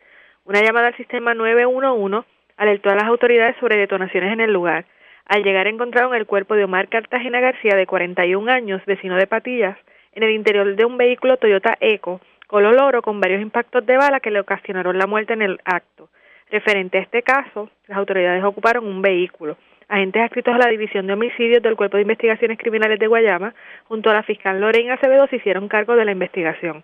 Una 0.45 0.63
llamada 0.63 0.87
al 0.87 0.97
sistema 0.97 1.35
911 1.35 2.27
alertó 2.57 2.89
a 2.89 2.95
las 2.95 3.03
autoridades 3.03 3.55
sobre 3.59 3.77
detonaciones 3.77 4.33
en 4.33 4.39
el 4.39 4.51
lugar. 4.51 4.85
Al 5.27 5.43
llegar 5.43 5.67
encontraron 5.67 6.15
el 6.15 6.25
cuerpo 6.25 6.55
de 6.55 6.63
Omar 6.63 6.89
Cartagena 6.89 7.39
García, 7.39 7.75
de 7.75 7.85
41 7.85 8.51
años, 8.51 8.83
vecino 8.87 9.15
de 9.15 9.27
Patillas, 9.27 9.77
en 10.19 10.23
el 10.23 10.35
interior 10.35 10.75
de 10.75 10.83
un 10.83 10.97
vehículo 10.97 11.37
Toyota 11.37 11.77
Eco 11.79 12.19
color 12.45 12.81
oro 12.81 13.01
con 13.01 13.21
varios 13.21 13.41
impactos 13.41 13.85
de 13.85 13.95
bala 13.95 14.19
que 14.19 14.31
le 14.31 14.41
ocasionaron 14.41 14.97
la 14.97 15.07
muerte 15.07 15.31
en 15.33 15.41
el 15.41 15.59
acto. 15.63 16.09
Referente 16.51 16.97
a 16.97 17.01
este 17.01 17.21
caso, 17.21 17.69
las 17.87 17.97
autoridades 17.97 18.43
ocuparon 18.43 18.85
un 18.85 19.01
vehículo. 19.01 19.55
Agentes 19.87 20.21
adscritos 20.21 20.53
a 20.53 20.57
la 20.57 20.67
División 20.67 21.07
de 21.07 21.13
Homicidios 21.13 21.63
del 21.63 21.77
Cuerpo 21.77 21.95
de 21.95 22.01
Investigaciones 22.01 22.57
Criminales 22.57 22.99
de 22.99 23.07
Guayama, 23.07 23.53
junto 23.87 24.09
a 24.09 24.13
la 24.13 24.23
fiscal 24.23 24.59
Lorena 24.59 24.95
Acevedo, 24.95 25.27
se 25.27 25.37
hicieron 25.37 25.69
cargo 25.69 25.95
de 25.95 26.03
la 26.03 26.11
investigación. 26.11 26.83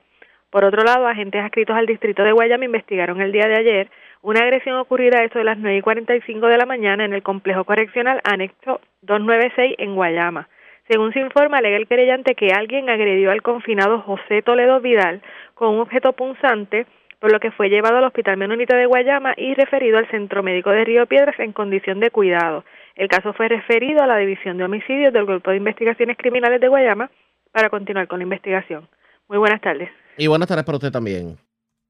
Por 0.50 0.64
otro 0.64 0.84
lado, 0.84 1.08
agentes 1.08 1.44
adscritos 1.44 1.76
al 1.76 1.88
Distrito 1.88 2.24
de 2.24 2.32
Guayama 2.32 2.64
investigaron 2.64 3.20
el 3.20 3.34
día 3.34 3.48
de 3.48 3.58
ayer 3.58 3.90
una 4.22 4.42
agresión 4.42 4.78
ocurrida 4.78 5.20
a 5.20 5.24
eso 5.26 5.40
de 5.40 5.46
las 5.46 5.58
9 5.58 5.78
y 5.78 5.82
45 5.82 6.48
de 6.48 6.58
la 6.58 6.66
mañana 6.66 7.04
en 7.04 7.14
el 7.14 7.22
complejo 7.22 7.66
correccional 7.66 8.22
anexo 8.24 8.80
296 9.02 9.76
en 9.78 9.96
Guayama. 9.96 10.48
Según 10.88 11.12
se 11.14 11.20
informa, 11.20 11.58
alega 11.58 11.78
el 11.78 11.88
querellante 11.88 12.36
que 12.36 12.52
alguien 12.52 12.90
agredió 12.90 13.32
al 13.32 13.42
confinado 13.42 14.02
José 14.02 14.44
Toledo 14.44 14.80
Vidal 14.82 15.22
con 15.56 15.70
un 15.74 15.80
objeto 15.80 16.14
punzante, 16.14 16.86
por 17.20 17.32
lo 17.32 17.40
que 17.40 17.50
fue 17.50 17.70
llevado 17.70 17.98
al 17.98 18.04
Hospital 18.04 18.38
Menonita 18.38 18.76
de 18.76 18.86
Guayama 18.86 19.34
y 19.36 19.56
referido 19.56 19.98
al 19.98 20.08
Centro 20.12 20.44
Médico 20.44 20.70
de 20.70 20.86
Río 20.86 21.08
Piedras 21.08 21.40
en 21.40 21.54
condición 21.54 22.00
de 22.00 22.12
cuidado. 22.12 22.64
El 22.96 23.08
caso 23.08 23.34
fue 23.34 23.48
referido 23.48 24.04
a 24.04 24.08
la 24.08 24.18
División 24.18 24.58
de 24.58 24.66
Homicidios 24.66 25.12
del 25.12 25.26
Grupo 25.26 25.50
de 25.50 25.58
Investigaciones 25.58 26.18
Criminales 26.18 26.62
de 26.62 26.68
Guayama 26.68 27.10
para 27.52 27.70
continuar 27.70 28.08
con 28.08 28.20
la 28.20 28.24
investigación. 28.24 28.88
Muy 29.28 29.40
buenas 29.40 29.62
tardes. 29.62 29.90
Y 30.18 30.28
buenas 30.28 30.48
tardes 30.48 30.66
para 30.66 30.78
usted 30.78 30.92
también. 30.92 31.36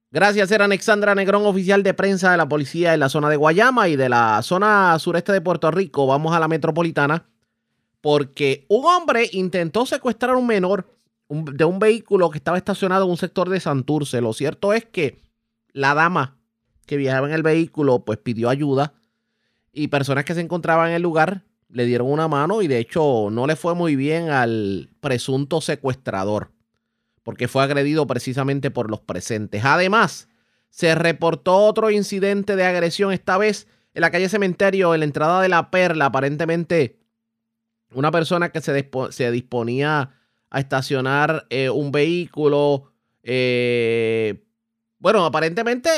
Gracias, 0.10 0.50
era 0.52 0.64
Alexandra 0.64 1.14
Negrón, 1.16 1.46
oficial 1.46 1.84
de 1.84 1.93
prensa 1.93 2.32
de 2.32 2.38
la 2.38 2.48
policía 2.48 2.93
en 2.93 3.02
la 3.02 3.10
zona 3.10 3.28
de 3.28 3.36
Guayama 3.36 3.89
y 3.89 3.98
de 3.98 4.08
la 4.08 4.41
zona 4.41 4.98
sureste 5.00 5.34
de 5.34 5.41
Puerto 5.41 5.70
Rico. 5.70 6.08
Vamos 6.08 6.34
a 6.34 6.39
la 6.39 6.48
metropolitana 6.48 7.26
porque 8.06 8.68
un 8.70 8.86
hombre 8.86 9.28
intentó 9.32 9.88
secuestrar 9.88 10.36
a 10.36 10.38
un 10.38 10.45
menor 10.45 10.95
de 11.28 11.66
un 11.66 11.80
vehículo 11.80 12.30
que 12.30 12.38
estaba 12.38 12.56
estacionado 12.56 13.06
en 13.06 13.10
un 13.10 13.18
sector 13.18 13.49
de 13.49 13.60
Santurce. 13.60 14.22
Lo 14.22 14.32
cierto 14.32 14.74
es 14.74 14.86
que 14.86 15.24
la 15.72 15.95
dama 15.95 16.38
que 16.86 16.97
viajaba 16.97 17.28
en 17.28 17.34
el 17.34 17.41
vehículo 17.41 18.06
pues 18.06 18.20
pidió 18.20 18.49
ayuda 18.49 18.93
y 19.74 19.88
personas 19.88 20.24
que 20.24 20.36
se 20.36 20.41
encontraban 20.41 20.89
en 20.89 20.97
el 20.97 21.01
lugar 21.01 21.45
le 21.68 21.88
dieron 21.88 22.12
una 22.12 22.28
mano 22.28 22.62
y 22.62 22.68
de 22.68 22.78
hecho 22.78 23.30
no 23.32 23.47
le 23.47 23.56
fue 23.56 23.74
muy 23.74 23.95
bien 23.95 24.30
al 24.30 24.91
presunto 24.99 25.60
secuestrador 25.60 26.51
porque 27.24 27.47
fue 27.47 27.64
agredido 27.64 28.06
precisamente 28.06 28.70
por 28.70 28.91
los 28.91 29.01
presentes. 29.01 29.66
Además, 29.66 30.28
se 30.70 30.93
reportó 30.93 31.56
otro 31.56 31.89
incidente 31.89 32.56
de 32.56 32.66
agresión, 32.66 33.12
esta 33.14 33.39
vez 33.39 33.66
en 33.95 34.01
la 34.01 34.12
calle 34.12 34.30
Cementerio, 34.30 34.93
en 34.93 34.99
la 34.99 35.06
entrada 35.06 35.41
de 35.41 35.49
la 35.49 35.72
Perla, 35.72 36.06
aparentemente 36.06 36.99
una 37.94 38.12
persona 38.12 38.50
que 38.50 38.62
se, 38.62 38.90
se 39.10 39.32
disponía 39.32 40.12
a 40.50 40.60
estacionar 40.60 41.46
eh, 41.50 41.70
un 41.70 41.92
vehículo. 41.92 42.92
Eh, 43.24 44.44
bueno, 45.00 45.26
aparentemente, 45.26 45.90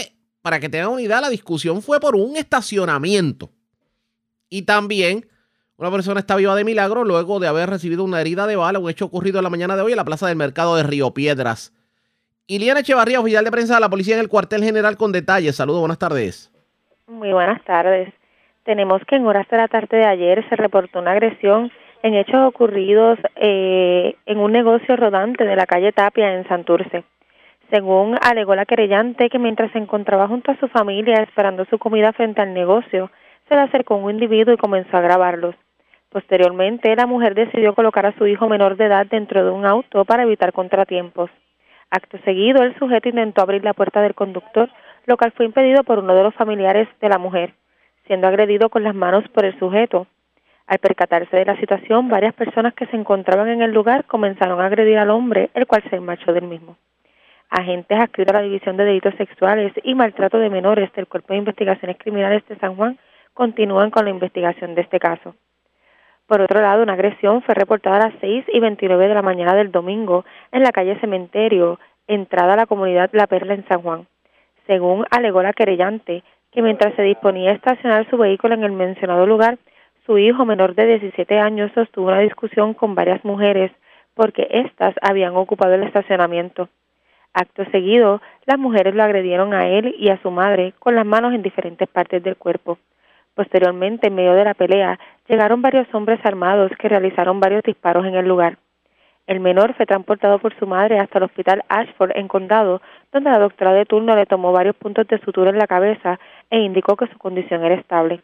para 0.42 0.60
que 0.60 0.70
tengan 0.70 0.90
una 0.90 1.02
idea, 1.02 1.22
la 1.22 1.30
discusión 1.30 1.82
fue 1.82 2.00
por 2.00 2.16
un 2.16 2.38
estacionamiento. 2.38 3.52
Y 4.50 4.64
también 4.64 5.28
una 5.78 5.92
persona 5.92 6.20
está 6.20 6.36
viva 6.36 6.56
de 6.56 6.64
milagro 6.64 7.04
luego 7.04 7.40
de 7.40 7.48
haber 7.48 7.70
recibido 7.70 8.04
una 8.04 8.20
herida 8.20 8.48
de 8.48 8.56
bala, 8.56 8.80
un 8.80 8.90
hecho 8.90 9.06
ocurrido 9.06 9.40
en 9.40 9.44
la 9.44 9.50
mañana 9.50 9.76
de 9.76 9.84
hoy 9.84 9.92
en 9.92 9.98
la 9.98 10.06
plaza 10.06 10.28
del 10.28 10.36
mercado 10.36 10.76
de 10.76 10.84
Río 10.84 11.14
Piedras. 11.14 11.74
Iliana 12.48 12.80
Echevarría, 12.80 13.20
oficial 13.20 13.44
de 13.44 13.52
prensa 13.52 13.76
de 13.76 13.82
la 13.82 13.90
policía 13.90 14.16
en 14.16 14.22
el 14.22 14.30
cuartel 14.30 14.64
general 14.64 14.98
con 14.98 15.12
detalles. 15.12 15.56
Saludos, 15.56 15.82
buenas 15.82 16.00
tardes. 16.00 16.52
Muy 17.06 17.32
buenas 17.32 17.64
tardes. 17.66 18.14
Tenemos 18.68 19.01
que 19.05 19.15
en 19.15 19.26
horas 19.26 19.47
de 19.47 19.55
la 19.55 19.70
tarde 19.70 19.95
de 19.95 20.05
ayer 20.05 20.45
se 20.49 20.57
reportó 20.57 20.99
una 20.99 21.11
agresión 21.11 21.72
en 22.03 22.15
hechos 22.15 22.45
ocurridos 22.45 23.18
eh, 23.38 24.18
en 24.26 24.39
un 24.39 24.51
negocio 24.51 24.97
rodante 24.97 25.45
de 25.45 25.55
la 25.55 25.65
calle 25.65 25.93
Tapia 25.93 26.34
en 26.34 26.45
Santurce. 26.49 27.05
Según 27.72 28.18
alegó 28.22 28.55
la 28.55 28.65
querellante 28.65 29.30
que 29.30 29.39
mientras 29.39 29.72
se 29.72 29.78
encontraba 29.78 30.28
junto 30.28 30.51
a 30.51 30.59
su 30.59 30.68
familia 30.68 31.24
esperando 31.24 31.63
su 31.70 31.78
comida 31.78 32.11
frente 32.11 32.41
al 32.41 32.53
negocio, 32.53 33.09
se 33.47 33.55
le 33.55 33.61
acercó 33.61 33.95
un 33.95 34.11
individuo 34.11 34.53
y 34.53 34.57
comenzó 34.57 34.97
a 34.97 35.01
grabarlos. 35.01 35.55
Posteriormente, 36.09 36.93
la 36.97 37.07
mujer 37.07 37.36
decidió 37.36 37.74
colocar 37.74 38.05
a 38.05 38.18
su 38.18 38.28
hijo 38.28 38.49
menor 38.49 38.76
de 38.76 38.88
edad 38.88 39.07
dentro 39.09 39.45
de 39.45 39.51
un 39.51 39.65
auto 39.65 40.03
para 40.03 40.24
evitar 40.24 40.51
contratiempos. 40.51 41.32
Acto 41.89 42.18
seguido, 42.26 42.63
el 42.63 42.78
sujeto 42.78 43.07
intentó 43.07 43.43
abrir 43.43 43.63
la 43.63 43.74
puerta 43.74 44.01
del 44.01 44.13
conductor, 44.13 44.70
lo 45.05 45.15
cual 45.15 45.32
fue 45.32 45.45
impedido 45.45 45.86
por 45.86 45.99
uno 45.99 46.13
de 46.13 46.24
los 46.24 46.36
familiares 46.36 46.89
de 46.99 47.07
la 47.07 47.18
mujer, 47.18 47.53
siendo 48.08 48.28
agredido 48.28 48.70
con 48.70 48.84
las 48.84 48.95
manos 48.95 49.28
por 49.30 49.45
el 49.45 49.58
sujeto. 49.60 50.08
Al 50.66 50.80
percatarse 50.80 51.38
de 51.38 51.45
la 51.45 51.58
situación, 51.58 52.10
varias 52.10 52.34
personas 52.34 52.74
que 52.74 52.88
se 52.88 52.97
encontraban 52.97 53.47
en 53.47 53.62
el 53.62 53.72
lugar 53.72 54.05
comenzaron 54.05 54.60
a 54.60 54.66
agredir 54.66 54.97
al 54.97 55.12
hombre, 55.12 55.49
el 55.53 55.66
cual 55.66 55.84
se 55.89 55.99
marchó 55.99 56.34
del 56.34 56.47
mismo. 56.47 56.76
Agentes 57.49 57.97
adscritos 57.97 58.36
a 58.36 58.39
la 58.39 58.43
División 58.43 58.76
de 58.76 58.84
Delitos 58.84 59.16
Sexuales 59.16 59.72
y 59.84 59.95
Maltrato 59.95 60.38
de 60.38 60.49
Menores 60.49 60.91
del 60.93 61.08
Cuerpo 61.08 61.32
de 61.32 61.39
Investigaciones 61.39 61.97
Criminales 61.97 62.45
de 62.47 62.58
San 62.58 62.76
Juan 62.76 62.97
continúan 63.34 63.91
con 63.91 64.03
la 64.03 64.12
investigación 64.12 64.76
de 64.76 64.82
este 64.82 64.99
caso. 64.99 65.36
Por 66.28 66.41
otro 66.41 66.60
lado, 66.60 66.84
una 66.84 66.93
agresión 66.93 67.41
fue 67.43 67.55
reportada 67.55 67.95
a 67.95 68.10
las 68.10 68.20
6 68.20 68.45
y 68.51 68.60
29 68.60 69.08
de 69.08 69.14
la 69.14 69.22
mañana 69.22 69.55
del 69.55 69.72
domingo 69.72 70.26
en 70.51 70.64
la 70.64 70.72
calle 70.72 70.99
Cementerio, 70.99 71.80
entrada 72.08 72.53
a 72.53 72.58
la 72.58 72.66
comunidad 72.66 73.10
La 73.14 73.28
Perla 73.28 73.53
en 73.53 73.66
San 73.70 73.82
Juan. 73.82 74.08
Según 74.66 75.05
alegó 75.10 75.41
la 75.41 75.53
querellante, 75.53 76.24
que 76.58 76.64
mientras 76.64 76.95
se 76.95 77.03
disponía 77.03 77.51
a 77.51 77.53
estacionar 77.53 78.10
su 78.10 78.18
vehículo 78.18 78.55
en 78.55 78.64
el 78.64 78.72
mencionado 78.72 79.28
lugar, 79.28 79.60
su 80.08 80.18
hijo 80.18 80.43
menor 80.43 80.74
de 80.74 80.88
17 80.88 81.38
años 81.38 81.72
sostuvo 81.76 82.08
una 82.08 82.22
discusión 82.22 82.74
con 82.74 82.95
varias 82.95 83.24
mujeres 83.24 83.72
porque 84.16 84.47
éstas 84.49 84.95
habían 85.03 85.36
ocupado 85.36 85.76
el 85.76 85.84
estacionamiento. 85.84 86.68
Acto 87.32 87.64
seguido, 87.66 88.24
las 88.47 88.58
mujeres 88.58 88.95
lo 88.95 89.03
agredieron 89.03 89.53
a 89.53 89.68
él 89.68 89.93
y 89.99 90.10
a 90.10 90.20
su 90.24 90.32
madre 90.32 90.74
con 90.80 90.95
las 90.95 91.05
manos 91.05 91.36
en 91.36 91.43
diferentes 91.43 91.88
partes 91.89 92.24
del 92.24 92.38
cuerpo. 92.38 92.80
Posteriormente, 93.36 94.08
en 94.08 94.16
medio 94.16 94.34
de 94.34 94.45
la 94.45 94.55
pelea, 94.55 94.97
llegaron 95.30 95.62
varios 95.62 95.86
hombres 95.93 96.20
armados 96.24 96.72
que 96.80 96.89
realizaron 96.89 97.39
varios 97.39 97.62
disparos 97.62 98.03
en 98.08 98.16
el 98.16 98.28
lugar. 98.28 98.58
El 99.28 99.41
menor 99.41 99.73
fue 99.73 99.86
transportado 99.86 100.39
por 100.39 100.57
su 100.57 100.65
madre 100.65 100.99
hasta 100.99 101.17
el 101.17 101.25
hospital 101.25 101.61
Ashford 101.67 102.11
en 102.15 102.30
Condado, 102.30 102.82
donde 103.11 103.30
la 103.30 103.39
doctora 103.39 103.73
de 103.73 103.86
turno 103.86 104.15
le 104.15 104.25
tomó 104.25 104.53
varios 104.53 104.75
puntos 104.78 105.05
de 105.07 105.19
sutura 105.19 105.49
en 105.49 105.57
la 105.57 105.67
cabeza 105.67 106.17
e 106.49 106.59
indicó 106.59 106.95
que 106.95 107.07
su 107.07 107.17
condición 107.17 107.65
era 107.65 107.75
estable. 107.75 108.21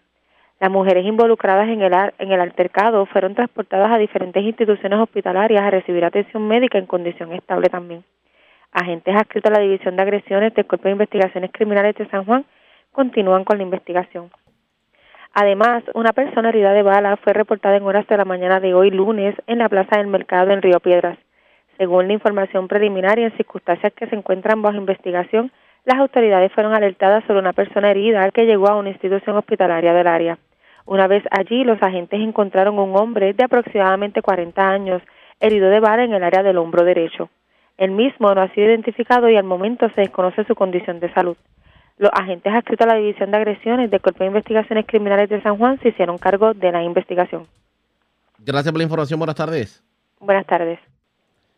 Las 0.61 0.71
mujeres 0.71 1.05
involucradas 1.05 1.67
en 1.67 1.81
el, 1.81 1.93
en 2.19 2.31
el 2.31 2.39
altercado 2.39 3.05
fueron 3.07 3.35
transportadas 3.35 3.91
a 3.91 3.97
diferentes 3.97 4.41
instituciones 4.41 4.97
hospitalarias 4.97 5.61
a 5.61 5.69
recibir 5.71 6.05
atención 6.05 6.47
médica 6.47 6.77
en 6.77 6.85
condición 6.85 7.33
estable 7.33 7.67
también. 7.67 8.05
Agentes 8.71 9.13
adscritos 9.13 9.51
a 9.51 9.55
la 9.55 9.61
División 9.61 9.97
de 9.97 10.03
Agresiones 10.03 10.53
del 10.53 10.65
Cuerpo 10.65 10.85
de 10.85 10.93
Investigaciones 10.93 11.51
Criminales 11.51 11.95
de 11.95 12.07
San 12.07 12.23
Juan 12.23 12.45
continúan 12.93 13.43
con 13.43 13.57
la 13.57 13.63
investigación. 13.63 14.31
Además, 15.34 15.84
una 15.95 16.13
persona 16.13 16.49
herida 16.49 16.73
de 16.73 16.84
bala 16.84 17.17
fue 17.17 17.34
reportada 17.34 17.75
en 17.75 17.84
horas 17.84 18.05
de 18.07 18.17
la 18.17 18.25
mañana 18.25 18.59
de 18.59 18.75
hoy 18.75 18.91
lunes 18.91 19.36
en 19.47 19.57
la 19.57 19.67
Plaza 19.67 19.97
del 19.97 20.05
Mercado 20.05 20.51
en 20.51 20.61
Río 20.61 20.79
Piedras. 20.79 21.17
Según 21.79 22.07
la 22.07 22.13
información 22.13 22.67
preliminar 22.67 23.17
y 23.17 23.23
en 23.23 23.36
circunstancias 23.36 23.91
que 23.93 24.05
se 24.05 24.15
encuentran 24.15 24.61
bajo 24.61 24.77
investigación, 24.77 25.51
las 25.86 25.97
autoridades 25.97 26.51
fueron 26.53 26.75
alertadas 26.75 27.23
sobre 27.25 27.39
una 27.39 27.51
persona 27.51 27.89
herida 27.89 28.29
que 28.29 28.45
llegó 28.45 28.67
a 28.67 28.75
una 28.75 28.89
institución 28.89 29.36
hospitalaria 29.36 29.93
del 29.93 30.05
área. 30.05 30.38
Una 30.86 31.07
vez 31.07 31.23
allí, 31.31 31.63
los 31.63 31.81
agentes 31.81 32.21
encontraron 32.21 32.77
un 32.77 32.95
hombre 32.95 33.34
de 33.34 33.43
aproximadamente 33.43 34.21
40 34.21 34.69
años 34.69 35.01
herido 35.39 35.69
de 35.71 35.79
bala 35.79 36.03
en 36.03 36.13
el 36.13 36.23
área 36.23 36.43
del 36.43 36.59
hombro 36.59 36.84
derecho. 36.84 37.29
El 37.77 37.89
mismo 37.89 38.36
no 38.36 38.41
ha 38.41 38.49
sido 38.49 38.67
identificado 38.67 39.27
y 39.29 39.36
al 39.36 39.45
momento 39.45 39.89
se 39.95 40.01
desconoce 40.01 40.43
su 40.43 40.53
condición 40.53 40.99
de 40.99 41.11
salud. 41.11 41.38
Los 41.97 42.11
agentes 42.13 42.51
adscritos 42.51 42.87
a 42.87 42.93
la 42.93 42.99
División 42.99 43.31
de 43.31 43.37
Agresiones 43.37 43.91
del 43.91 44.01
Cuerpo 44.01 44.23
de 44.23 44.27
Investigaciones 44.27 44.85
Criminales 44.87 45.29
de 45.29 45.41
San 45.41 45.57
Juan 45.57 45.79
se 45.81 45.89
hicieron 45.89 46.17
cargo 46.17 46.53
de 46.53 46.71
la 46.71 46.83
investigación. 46.83 47.47
Gracias 48.39 48.71
por 48.71 48.79
la 48.79 48.83
información. 48.83 49.19
Buenas 49.19 49.35
tardes. 49.35 49.83
Buenas 50.19 50.45
tardes. 50.45 50.79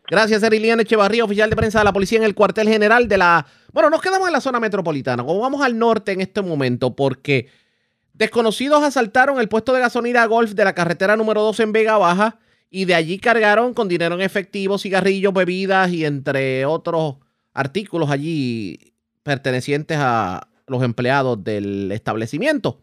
Gracias, 0.08 0.42
Eriliana 0.42 0.82
Echevarría, 0.82 1.24
oficial 1.24 1.50
de 1.50 1.56
prensa 1.56 1.80
de 1.80 1.84
la 1.84 1.92
policía 1.92 2.18
en 2.18 2.24
el 2.24 2.34
cuartel 2.34 2.68
general 2.68 3.08
de 3.08 3.18
la... 3.18 3.46
Bueno, 3.72 3.90
nos 3.90 4.00
quedamos 4.00 4.28
en 4.28 4.32
la 4.32 4.40
zona 4.40 4.60
metropolitana. 4.60 5.24
Como 5.24 5.40
vamos 5.40 5.62
al 5.62 5.76
norte 5.76 6.12
en 6.12 6.20
este 6.20 6.42
momento, 6.42 6.94
porque 6.94 7.48
desconocidos 8.12 8.84
asaltaron 8.84 9.40
el 9.40 9.48
puesto 9.48 9.72
de 9.72 9.80
gasolina 9.80 10.24
Golf 10.26 10.52
de 10.52 10.64
la 10.64 10.74
carretera 10.74 11.16
número 11.16 11.42
2 11.42 11.60
en 11.60 11.72
Vega 11.72 11.98
Baja 11.98 12.38
y 12.70 12.84
de 12.84 12.94
allí 12.94 13.18
cargaron 13.18 13.74
con 13.74 13.88
dinero 13.88 14.14
en 14.14 14.20
efectivo, 14.20 14.78
cigarrillos, 14.78 15.32
bebidas 15.32 15.90
y 15.90 16.04
entre 16.04 16.66
otros 16.66 17.16
artículos 17.52 18.10
allí 18.10 18.94
pertenecientes 19.26 19.98
a 20.00 20.46
los 20.68 20.82
empleados 20.82 21.42
del 21.42 21.90
establecimiento. 21.92 22.78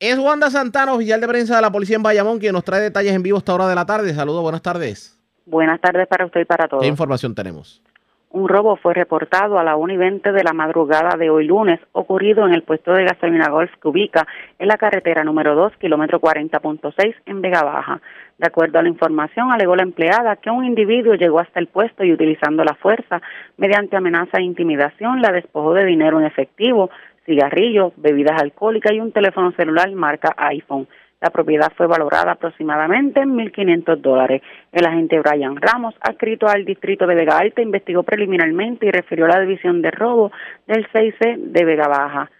Es 0.00 0.18
Wanda 0.18 0.50
Santana, 0.50 0.94
oficial 0.94 1.20
de 1.20 1.28
prensa 1.28 1.56
de 1.56 1.62
la 1.62 1.70
policía 1.70 1.96
en 1.96 2.02
Bayamón, 2.02 2.38
quien 2.38 2.54
nos 2.54 2.64
trae 2.64 2.80
detalles 2.80 3.12
en 3.12 3.22
vivo 3.22 3.36
esta 3.36 3.54
hora 3.54 3.68
de 3.68 3.74
la 3.74 3.84
tarde. 3.84 4.14
Saludos, 4.14 4.42
buenas 4.42 4.62
tardes. 4.62 5.20
Buenas 5.44 5.80
tardes 5.80 6.08
para 6.08 6.24
usted 6.24 6.40
y 6.40 6.44
para 6.46 6.66
todos. 6.66 6.82
¿Qué 6.82 6.88
información 6.88 7.34
tenemos? 7.34 7.82
Un 8.30 8.48
robo 8.48 8.76
fue 8.76 8.94
reportado 8.94 9.58
a 9.58 9.64
la 9.64 9.76
1 9.76 9.92
y 9.92 9.96
20 9.96 10.32
de 10.32 10.44
la 10.44 10.52
madrugada 10.52 11.16
de 11.18 11.28
hoy 11.30 11.46
lunes, 11.46 11.80
ocurrido 11.92 12.46
en 12.46 12.54
el 12.54 12.62
puesto 12.62 12.92
de 12.92 13.04
gasolina 13.04 13.50
Golf 13.50 13.72
que 13.82 13.88
ubica 13.88 14.26
en 14.58 14.68
la 14.68 14.78
carretera 14.78 15.24
número 15.24 15.56
2, 15.56 15.72
kilómetro 15.78 16.20
40.6 16.20 17.14
en 17.26 17.42
Vega 17.42 17.64
Baja. 17.64 18.00
De 18.40 18.46
acuerdo 18.46 18.78
a 18.78 18.82
la 18.82 18.88
información, 18.88 19.52
alegó 19.52 19.76
la 19.76 19.82
empleada 19.82 20.36
que 20.36 20.48
un 20.48 20.64
individuo 20.64 21.14
llegó 21.14 21.40
hasta 21.40 21.60
el 21.60 21.66
puesto 21.66 22.04
y 22.04 22.12
utilizando 22.14 22.64
la 22.64 22.74
fuerza, 22.74 23.20
mediante 23.58 23.98
amenaza 23.98 24.38
e 24.38 24.44
intimidación, 24.44 25.20
la 25.20 25.30
despojó 25.30 25.74
de 25.74 25.84
dinero 25.84 26.18
en 26.18 26.24
efectivo, 26.24 26.88
cigarrillos, 27.26 27.92
bebidas 27.98 28.40
alcohólicas 28.40 28.92
y 28.94 29.00
un 29.00 29.12
teléfono 29.12 29.52
celular 29.52 29.92
marca 29.92 30.34
iPhone. 30.38 30.88
La 31.20 31.28
propiedad 31.28 31.70
fue 31.76 31.86
valorada 31.86 32.32
aproximadamente 32.32 33.20
en 33.20 33.36
1.500 33.36 34.00
dólares. 34.00 34.40
El 34.72 34.86
agente 34.86 35.20
Brian 35.20 35.56
Ramos, 35.56 35.94
adscrito 36.00 36.48
al 36.48 36.64
distrito 36.64 37.06
de 37.06 37.16
Vega 37.16 37.36
Alta, 37.36 37.60
investigó 37.60 38.04
preliminarmente 38.04 38.86
y 38.86 38.90
refirió 38.90 39.26
a 39.26 39.36
la 39.36 39.40
división 39.40 39.82
de 39.82 39.90
robo 39.90 40.32
del 40.66 40.88
6C 40.88 41.36
de 41.36 41.64
Vega 41.66 41.88
Baja. 41.88 42.30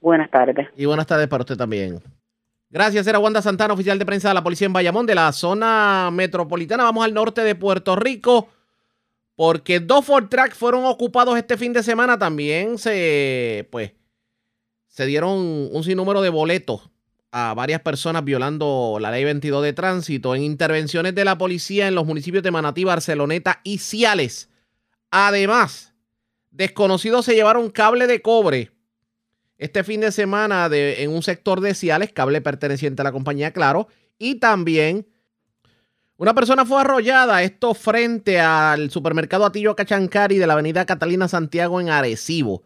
Buenas 0.00 0.30
tardes. 0.30 0.68
Y 0.76 0.86
buenas 0.86 1.08
tardes 1.08 1.26
para 1.26 1.40
usted 1.40 1.56
también. 1.56 1.98
Gracias, 2.70 3.06
era 3.06 3.18
Wanda 3.18 3.40
Santana, 3.40 3.72
oficial 3.72 3.98
de 3.98 4.04
prensa 4.04 4.28
de 4.28 4.34
la 4.34 4.44
policía 4.44 4.66
en 4.66 4.74
Bayamón, 4.74 5.06
de 5.06 5.14
la 5.14 5.32
zona 5.32 6.10
metropolitana. 6.12 6.84
Vamos 6.84 7.02
al 7.02 7.14
norte 7.14 7.42
de 7.42 7.54
Puerto 7.54 7.96
Rico, 7.96 8.48
porque 9.36 9.80
dos 9.80 10.04
Ford 10.04 10.28
Track 10.28 10.54
fueron 10.54 10.84
ocupados 10.84 11.38
este 11.38 11.56
fin 11.56 11.72
de 11.72 11.82
semana. 11.82 12.18
También 12.18 12.76
se, 12.76 13.66
pues, 13.70 13.92
se 14.88 15.06
dieron 15.06 15.30
un 15.72 15.82
sinnúmero 15.82 16.20
de 16.20 16.28
boletos 16.28 16.90
a 17.32 17.54
varias 17.54 17.80
personas 17.80 18.24
violando 18.24 18.98
la 19.00 19.10
ley 19.10 19.24
22 19.24 19.62
de 19.62 19.72
tránsito 19.72 20.34
en 20.34 20.42
intervenciones 20.42 21.14
de 21.14 21.24
la 21.24 21.38
policía 21.38 21.88
en 21.88 21.94
los 21.94 22.04
municipios 22.04 22.42
de 22.42 22.50
Manatí, 22.50 22.84
Barceloneta 22.84 23.60
y 23.64 23.78
Ciales. 23.78 24.50
Además, 25.10 25.94
desconocidos 26.50 27.24
se 27.24 27.34
llevaron 27.34 27.70
cable 27.70 28.06
de 28.06 28.20
cobre 28.20 28.72
este 29.58 29.84
fin 29.84 30.00
de 30.00 30.12
semana 30.12 30.68
de, 30.68 31.02
en 31.02 31.10
un 31.10 31.22
sector 31.22 31.60
de 31.60 31.74
Ciales, 31.74 32.12
cable 32.12 32.40
perteneciente 32.40 33.02
a 33.02 33.04
la 33.04 33.12
compañía 33.12 33.52
Claro, 33.52 33.88
y 34.18 34.36
también 34.36 35.06
una 36.16 36.34
persona 36.34 36.64
fue 36.64 36.80
arrollada, 36.80 37.42
esto 37.42 37.74
frente 37.74 38.40
al 38.40 38.90
supermercado 38.90 39.44
Atillo 39.44 39.76
Cachancari 39.76 40.38
de 40.38 40.46
la 40.46 40.54
avenida 40.54 40.86
Catalina 40.86 41.28
Santiago 41.28 41.80
en 41.80 41.90
Arecibo. 41.90 42.62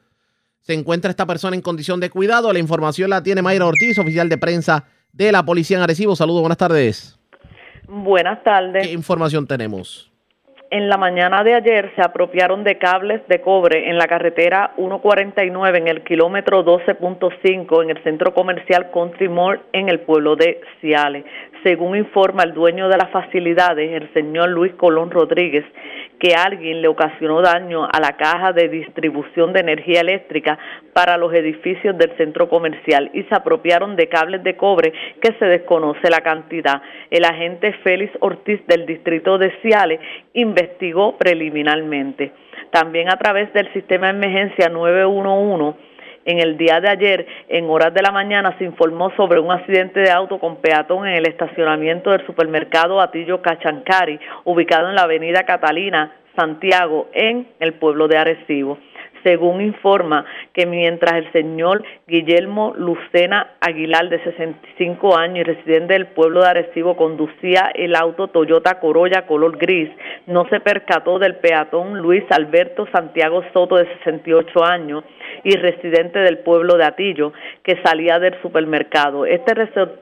Se 0.60 0.74
encuentra 0.74 1.10
esta 1.10 1.26
persona 1.26 1.56
en 1.56 1.62
condición 1.62 1.98
de 1.98 2.08
cuidado. 2.08 2.52
La 2.52 2.60
información 2.60 3.10
la 3.10 3.22
tiene 3.22 3.42
Mayra 3.42 3.66
Ortiz, 3.66 3.98
oficial 3.98 4.28
de 4.28 4.38
prensa 4.38 4.84
de 5.12 5.32
la 5.32 5.44
policía 5.44 5.76
en 5.76 5.82
Arecibo. 5.82 6.14
Saludos, 6.14 6.40
buenas 6.40 6.58
tardes. 6.58 7.18
Buenas 7.88 8.42
tardes. 8.44 8.86
¿Qué 8.86 8.92
información 8.92 9.46
tenemos? 9.46 10.11
En 10.72 10.88
la 10.88 10.96
mañana 10.96 11.44
de 11.44 11.54
ayer 11.54 11.92
se 11.94 12.00
apropiaron 12.00 12.64
de 12.64 12.78
cables 12.78 13.20
de 13.28 13.42
cobre 13.42 13.90
en 13.90 13.98
la 13.98 14.06
carretera 14.06 14.72
149 14.76 15.78
en 15.78 15.86
el 15.86 16.02
kilómetro 16.02 16.64
12.5 16.64 17.82
en 17.82 17.90
el 17.90 18.02
centro 18.02 18.32
comercial 18.32 18.90
Country 18.90 19.28
Mall 19.28 19.60
en 19.74 19.90
el 19.90 20.00
pueblo 20.00 20.34
de 20.34 20.62
Ciales. 20.80 21.26
Según 21.62 21.96
informa 21.96 22.42
el 22.42 22.54
dueño 22.54 22.88
de 22.88 22.96
las 22.96 23.10
facilidades, 23.10 23.92
el 23.92 24.12
señor 24.12 24.48
Luis 24.48 24.72
Colón 24.74 25.12
Rodríguez, 25.12 25.64
que 26.18 26.34
alguien 26.34 26.82
le 26.82 26.88
ocasionó 26.88 27.40
daño 27.40 27.84
a 27.84 28.00
la 28.00 28.16
caja 28.16 28.52
de 28.52 28.68
distribución 28.68 29.52
de 29.52 29.60
energía 29.60 30.00
eléctrica 30.00 30.58
para 30.92 31.16
los 31.16 31.32
edificios 31.32 31.96
del 31.96 32.16
centro 32.16 32.48
comercial 32.48 33.10
y 33.12 33.22
se 33.24 33.34
apropiaron 33.34 33.94
de 33.94 34.08
cables 34.08 34.42
de 34.42 34.56
cobre 34.56 34.92
que 35.20 35.34
se 35.38 35.44
desconoce 35.44 36.10
la 36.10 36.20
cantidad. 36.20 36.82
El 37.10 37.24
agente 37.24 37.72
Félix 37.84 38.12
Ortiz 38.20 38.60
del 38.66 38.84
distrito 38.84 39.38
de 39.38 39.52
Ciales 39.62 40.00
investigó 40.34 41.16
preliminarmente. 41.16 42.32
También 42.70 43.08
a 43.08 43.16
través 43.16 43.52
del 43.52 43.72
sistema 43.72 44.06
de 44.12 44.18
emergencia 44.18 44.68
911 44.68 45.91
en 46.24 46.38
el 46.38 46.56
día 46.56 46.80
de 46.80 46.88
ayer, 46.88 47.26
en 47.48 47.68
horas 47.68 47.92
de 47.94 48.02
la 48.02 48.12
mañana, 48.12 48.56
se 48.58 48.64
informó 48.64 49.10
sobre 49.16 49.40
un 49.40 49.50
accidente 49.50 50.00
de 50.00 50.10
auto 50.10 50.38
con 50.38 50.56
peatón 50.56 51.06
en 51.06 51.14
el 51.14 51.26
estacionamiento 51.26 52.10
del 52.10 52.24
supermercado 52.26 53.00
Atillo 53.00 53.42
Cachancari, 53.42 54.18
ubicado 54.44 54.88
en 54.88 54.94
la 54.94 55.02
avenida 55.02 55.44
Catalina, 55.44 56.16
Santiago, 56.36 57.08
en 57.12 57.48
el 57.60 57.74
pueblo 57.74 58.08
de 58.08 58.18
Arecibo. 58.18 58.78
Según 59.22 59.60
informa 59.60 60.24
que 60.52 60.66
mientras 60.66 61.14
el 61.14 61.32
señor 61.32 61.84
Guillermo 62.06 62.74
Lucena 62.76 63.52
Aguilar, 63.60 64.08
de 64.08 64.22
65 64.24 65.16
años 65.16 65.40
y 65.40 65.42
residente 65.44 65.94
del 65.94 66.06
pueblo 66.08 66.42
de 66.42 66.48
Arecibo, 66.48 66.96
conducía 66.96 67.70
el 67.74 67.94
auto 67.94 68.28
Toyota 68.28 68.80
Corolla 68.80 69.26
color 69.26 69.56
gris, 69.58 69.90
no 70.26 70.48
se 70.48 70.60
percató 70.60 71.18
del 71.18 71.36
peatón 71.36 71.98
Luis 71.98 72.24
Alberto 72.30 72.86
Santiago 72.92 73.42
Soto, 73.52 73.76
de 73.76 73.86
68 73.98 74.64
años 74.64 75.04
y 75.44 75.56
residente 75.56 76.18
del 76.20 76.38
pueblo 76.38 76.76
de 76.76 76.84
Atillo, 76.84 77.32
que 77.62 77.80
salía 77.84 78.18
del 78.18 78.40
supermercado. 78.42 79.26
Este 79.26 79.54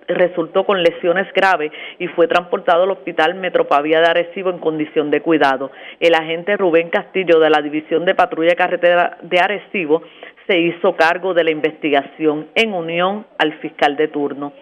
resultó 0.08 0.64
con 0.64 0.82
lesiones 0.82 1.32
graves 1.32 1.72
y 1.98 2.08
fue 2.08 2.26
transportado 2.26 2.84
al 2.84 2.90
Hospital 2.90 3.34
Metropavía 3.34 4.00
de 4.00 4.08
Arecibo 4.08 4.50
en 4.50 4.58
condición 4.58 5.10
de 5.10 5.20
cuidado. 5.20 5.70
El 5.98 6.14
agente 6.14 6.56
Rubén 6.56 6.90
Castillo 6.90 7.38
de 7.38 7.50
la 7.50 7.62
División 7.62 8.04
de 8.04 8.14
Patrulla 8.14 8.54
Carretera 8.54 9.09
de 9.22 9.38
Arecibo 9.40 10.02
se 10.46 10.58
hizo 10.58 10.96
cargo 10.96 11.34
de 11.34 11.44
la 11.44 11.50
investigación 11.50 12.48
en 12.54 12.72
unión 12.72 13.26
al 13.38 13.52
fiscal 13.60 13.96
de 13.96 14.08
turno. 14.08 14.52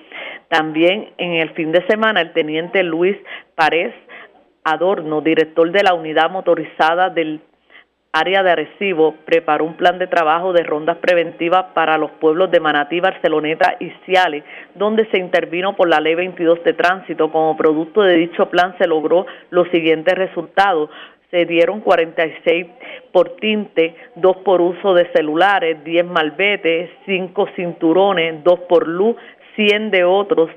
También 0.49 1.11
en 1.19 1.33
el 1.35 1.51
fin 1.51 1.73
de 1.73 1.87
semana 1.87 2.21
el 2.21 2.33
teniente 2.33 2.83
Luis 2.83 3.17
Párez 3.55 3.95
Adorno, 4.65 5.23
director 5.23 5.71
de 5.71 5.83
la 5.83 5.95
unidad 5.95 6.31
motorizada 6.31 7.09
del 7.09 7.41
área 8.13 8.43
de 8.43 8.51
Arecibo 8.51 9.15
preparó 9.25 9.65
un 9.65 9.75
plan 9.75 9.99
de 9.99 10.07
trabajo 10.07 10.53
de 10.53 10.63
rondas 10.63 10.97
preventivas 10.99 11.67
para 11.75 11.99
los 11.99 12.11
pueblos 12.13 12.51
de 12.51 12.61
Manatí, 12.61 13.01
Barceloneta 13.01 13.77
y 13.81 13.91
Ciales, 14.05 14.45
donde 14.75 15.07
se 15.11 15.19
intervino 15.19 15.77
por 15.77 15.89
la 15.89 16.01
Ley 16.01 16.15
22 16.15 16.65
de 16.65 16.73
Tránsito. 16.73 17.31
Como 17.31 17.57
producto 17.57 18.03
de 18.03 18.17
dicho 18.17 18.49
plan 18.49 18.75
se 18.79 18.87
logró 18.87 19.27
los 19.51 19.69
siguientes 19.69 20.15
resultados. 20.15 20.91
Se 21.31 21.45
dieron 21.45 21.81
46 21.81 22.67
por 23.13 23.37
tinte, 23.37 23.95
2 24.17 24.37
por 24.39 24.61
uso 24.61 24.95
de 24.95 25.11
celulares, 25.13 25.83
10 25.85 26.07
malbetes, 26.07 26.91
5 27.07 27.49
cinturones, 27.55 28.43
2 28.43 28.61
por 28.61 28.89
luz, 28.89 29.17
100 29.57 29.91
de 29.91 30.05
otros 30.05 30.51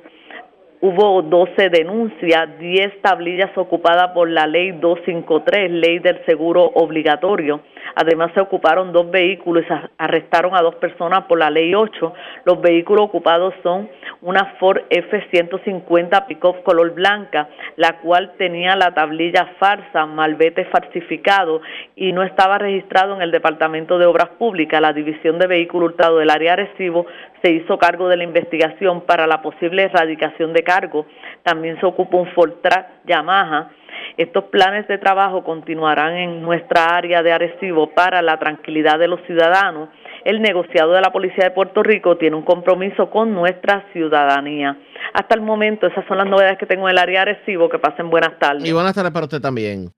hubo 0.82 1.22
12 1.22 1.70
denuncias, 1.70 2.58
10 2.60 3.02
tablillas 3.02 3.56
ocupadas 3.56 4.12
por 4.14 4.30
la 4.30 4.48
ley 4.48 4.72
253, 4.72 5.72
ley 5.72 6.00
del 6.00 6.26
seguro 6.26 6.64
obligatorio. 6.76 7.62
Además 7.96 8.32
se 8.34 8.40
ocuparon 8.40 8.92
dos 8.92 9.10
vehículos 9.10 9.66
y 9.70 9.74
arrestaron 9.98 10.56
a 10.56 10.62
dos 10.62 10.76
personas 10.76 11.24
por 11.26 11.40
la 11.40 11.50
ley 11.50 11.74
8. 11.74 12.14
Los 12.46 12.62
vehículos 12.62 13.06
ocupados 13.06 13.54
son 13.64 13.90
una 14.22 14.46
Ford 14.60 14.82
F-150 14.90 16.26
pick-up 16.28 16.64
color 16.64 16.94
blanca, 16.94 17.50
la 17.76 18.00
cual 18.00 18.34
tenía 18.38 18.76
la 18.76 18.94
tablilla 18.94 19.54
farsa, 19.60 20.06
malvete 20.06 20.66
falsificado 20.66 21.62
y 21.96 22.12
no 22.14 22.24
estaba 22.24 22.58
registrado 22.58 23.16
en 23.16 23.22
el 23.22 23.32
Departamento 23.32 23.98
de 23.98 24.06
Obras 24.06 24.30
Públicas. 24.38 24.82
La 24.82 24.94
División 24.94 25.40
de 25.40 25.48
Vehículos 25.48 25.92
Hurtados 25.92 26.20
del 26.20 26.30
área 26.30 26.56
Recibo 26.56 27.06
se 27.42 27.52
hizo 27.52 27.78
cargo 27.78 28.08
de 28.08 28.18
la 28.18 28.24
investigación 28.24 29.02
para 29.02 29.28
la 29.28 29.42
posible 29.42 29.84
erradicación 29.84 30.54
de 30.54 30.64
cargo. 30.64 31.06
También 31.44 31.80
se 31.80 31.86
ocupó 31.86 32.18
un 32.18 32.28
Ford 32.34 32.54
Track 32.62 33.06
Yamaha. 33.06 33.70
Estos 34.18 34.46
planes 34.46 34.88
de 34.88 34.98
trabajo 34.98 35.44
continuarán 35.44 36.16
en 36.16 36.42
nuestra 36.42 36.96
área 36.98 37.24
de 37.24 37.32
Arecibo 37.32 37.94
para 37.94 38.22
la 38.22 38.38
tranquilidad 38.40 39.00
de 39.00 39.08
los 39.08 39.22
ciudadanos. 39.26 39.90
El 40.26 40.42
negociado 40.42 40.94
de 40.94 41.02
la 41.02 41.12
Policía 41.12 41.46
de 41.46 41.52
Puerto 41.52 41.82
Rico 41.82 42.18
tiene 42.18 42.36
un 42.36 42.44
compromiso 42.44 43.10
con 43.10 43.34
nuestra 43.34 43.86
ciudadanía. 43.94 44.78
Hasta 45.14 45.36
el 45.36 45.42
momento, 45.42 45.88
esas 45.88 46.06
son 46.08 46.18
las 46.18 46.28
novedades 46.28 46.58
que 46.60 46.66
tengo 46.66 46.88
en 46.88 46.92
el 46.92 46.98
área 47.00 47.26
de 47.26 47.32
Arecibo. 47.32 47.70
Que 47.70 47.80
pasen 47.80 48.10
buenas 48.10 48.38
tardes. 48.40 48.68
Y 48.68 48.72
buenas 48.72 48.94
tardes 48.94 49.12
para 49.12 49.26
usted 49.26 49.42
también. 49.42 49.92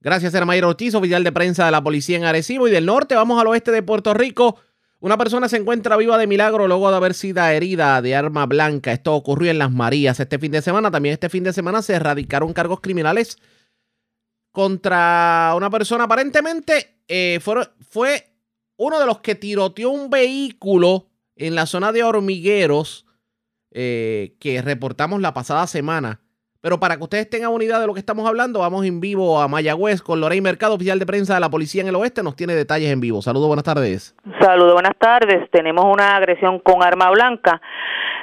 Gracias, 0.00 0.34
Hermayro 0.34 0.68
Ortiz, 0.68 0.94
oficial 0.94 1.24
de 1.24 1.32
prensa 1.32 1.64
de 1.64 1.70
la 1.70 1.82
policía 1.82 2.18
en 2.18 2.24
Arecibo 2.24 2.68
y 2.68 2.70
del 2.70 2.84
norte. 2.84 3.14
Vamos 3.14 3.40
al 3.40 3.46
oeste 3.46 3.72
de 3.72 3.82
Puerto 3.82 4.12
Rico. 4.12 4.60
Una 5.04 5.18
persona 5.18 5.50
se 5.50 5.58
encuentra 5.58 5.98
viva 5.98 6.16
de 6.16 6.26
milagro 6.26 6.66
luego 6.66 6.88
de 6.88 6.96
haber 6.96 7.12
sido 7.12 7.44
herida 7.44 8.00
de 8.00 8.14
arma 8.14 8.46
blanca. 8.46 8.90
Esto 8.90 9.14
ocurrió 9.14 9.50
en 9.50 9.58
Las 9.58 9.70
Marías 9.70 10.18
este 10.18 10.38
fin 10.38 10.50
de 10.50 10.62
semana. 10.62 10.90
También 10.90 11.12
este 11.12 11.28
fin 11.28 11.44
de 11.44 11.52
semana 11.52 11.82
se 11.82 11.92
erradicaron 11.92 12.54
cargos 12.54 12.80
criminales 12.80 13.36
contra 14.50 15.52
una 15.58 15.68
persona. 15.68 16.04
Aparentemente 16.04 17.02
eh, 17.06 17.38
fue, 17.42 18.30
uno 18.78 18.98
de 18.98 19.04
los 19.04 19.18
que 19.18 19.34
tiroteó 19.34 19.90
un 19.90 20.08
vehículo 20.08 21.10
en 21.36 21.54
la 21.54 21.66
zona 21.66 21.92
de 21.92 22.02
hormigueros 22.02 23.04
eh, 23.72 24.38
que 24.40 24.62
reportamos 24.62 25.20
la 25.20 25.34
pasada 25.34 25.66
semana. 25.66 26.23
Pero 26.64 26.80
para 26.80 26.96
que 26.96 27.02
ustedes 27.02 27.28
tengan 27.28 27.52
unidad 27.52 27.78
de 27.78 27.86
lo 27.86 27.92
que 27.92 28.00
estamos 28.00 28.26
hablando, 28.26 28.60
vamos 28.60 28.86
en 28.86 28.98
vivo 28.98 29.38
a 29.38 29.48
Mayagüez 29.48 30.00
con 30.00 30.18
Lorey 30.18 30.40
Mercado, 30.40 30.76
oficial 30.76 30.98
de 30.98 31.04
prensa 31.04 31.34
de 31.34 31.40
la 31.40 31.50
Policía 31.50 31.82
en 31.82 31.88
el 31.88 31.94
Oeste. 31.94 32.22
Nos 32.22 32.36
tiene 32.36 32.54
detalles 32.54 32.90
en 32.90 33.02
vivo. 33.02 33.20
Saludos, 33.20 33.48
buenas 33.48 33.66
tardes. 33.66 34.16
Saludos, 34.40 34.72
buenas 34.72 34.96
tardes. 34.96 35.50
Tenemos 35.50 35.84
una 35.84 36.16
agresión 36.16 36.60
con 36.60 36.82
arma 36.82 37.10
blanca. 37.10 37.60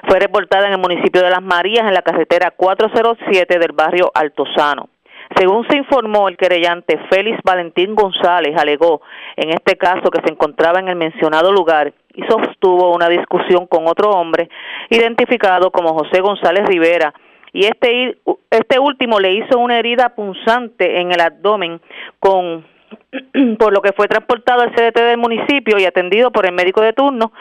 Fue 0.07 0.19
reportada 0.19 0.65
en 0.65 0.73
el 0.73 0.79
municipio 0.79 1.21
de 1.21 1.29
Las 1.29 1.43
Marías, 1.43 1.85
en 1.85 1.93
la 1.93 2.01
carretera 2.01 2.49
407 2.49 3.59
del 3.59 3.73
barrio 3.73 4.09
Altozano. 4.11 4.89
Según 5.37 5.67
se 5.67 5.77
informó, 5.77 6.27
el 6.27 6.35
querellante 6.35 6.99
Félix 7.11 7.37
Valentín 7.43 7.93
González 7.93 8.57
alegó 8.57 9.03
en 9.35 9.51
este 9.51 9.77
caso 9.77 10.09
que 10.09 10.19
se 10.25 10.33
encontraba 10.33 10.79
en 10.79 10.87
el 10.87 10.95
mencionado 10.95 11.51
lugar 11.51 11.93
y 12.15 12.23
sostuvo 12.23 12.91
una 12.91 13.07
discusión 13.07 13.67
con 13.67 13.87
otro 13.87 14.09
hombre 14.09 14.49
identificado 14.89 15.69
como 15.69 15.93
José 15.93 16.21
González 16.21 16.65
Rivera, 16.65 17.13
y 17.53 17.65
este, 17.65 18.17
este 18.49 18.79
último 18.79 19.19
le 19.19 19.33
hizo 19.33 19.59
una 19.59 19.77
herida 19.77 20.09
punzante 20.15 21.01
en 21.01 21.11
el 21.11 21.19
abdomen 21.19 21.81
con 22.19 22.65
por 23.59 23.73
lo 23.73 23.81
que 23.81 23.93
fue 23.93 24.07
transportado 24.07 24.61
al 24.61 24.73
CDT 24.73 24.99
del 24.99 25.17
municipio 25.17 25.77
y 25.79 25.85
atendido 25.85 26.31
por 26.31 26.45
el 26.45 26.53
médico 26.53 26.81
de 26.81 26.93
turno 26.93 27.31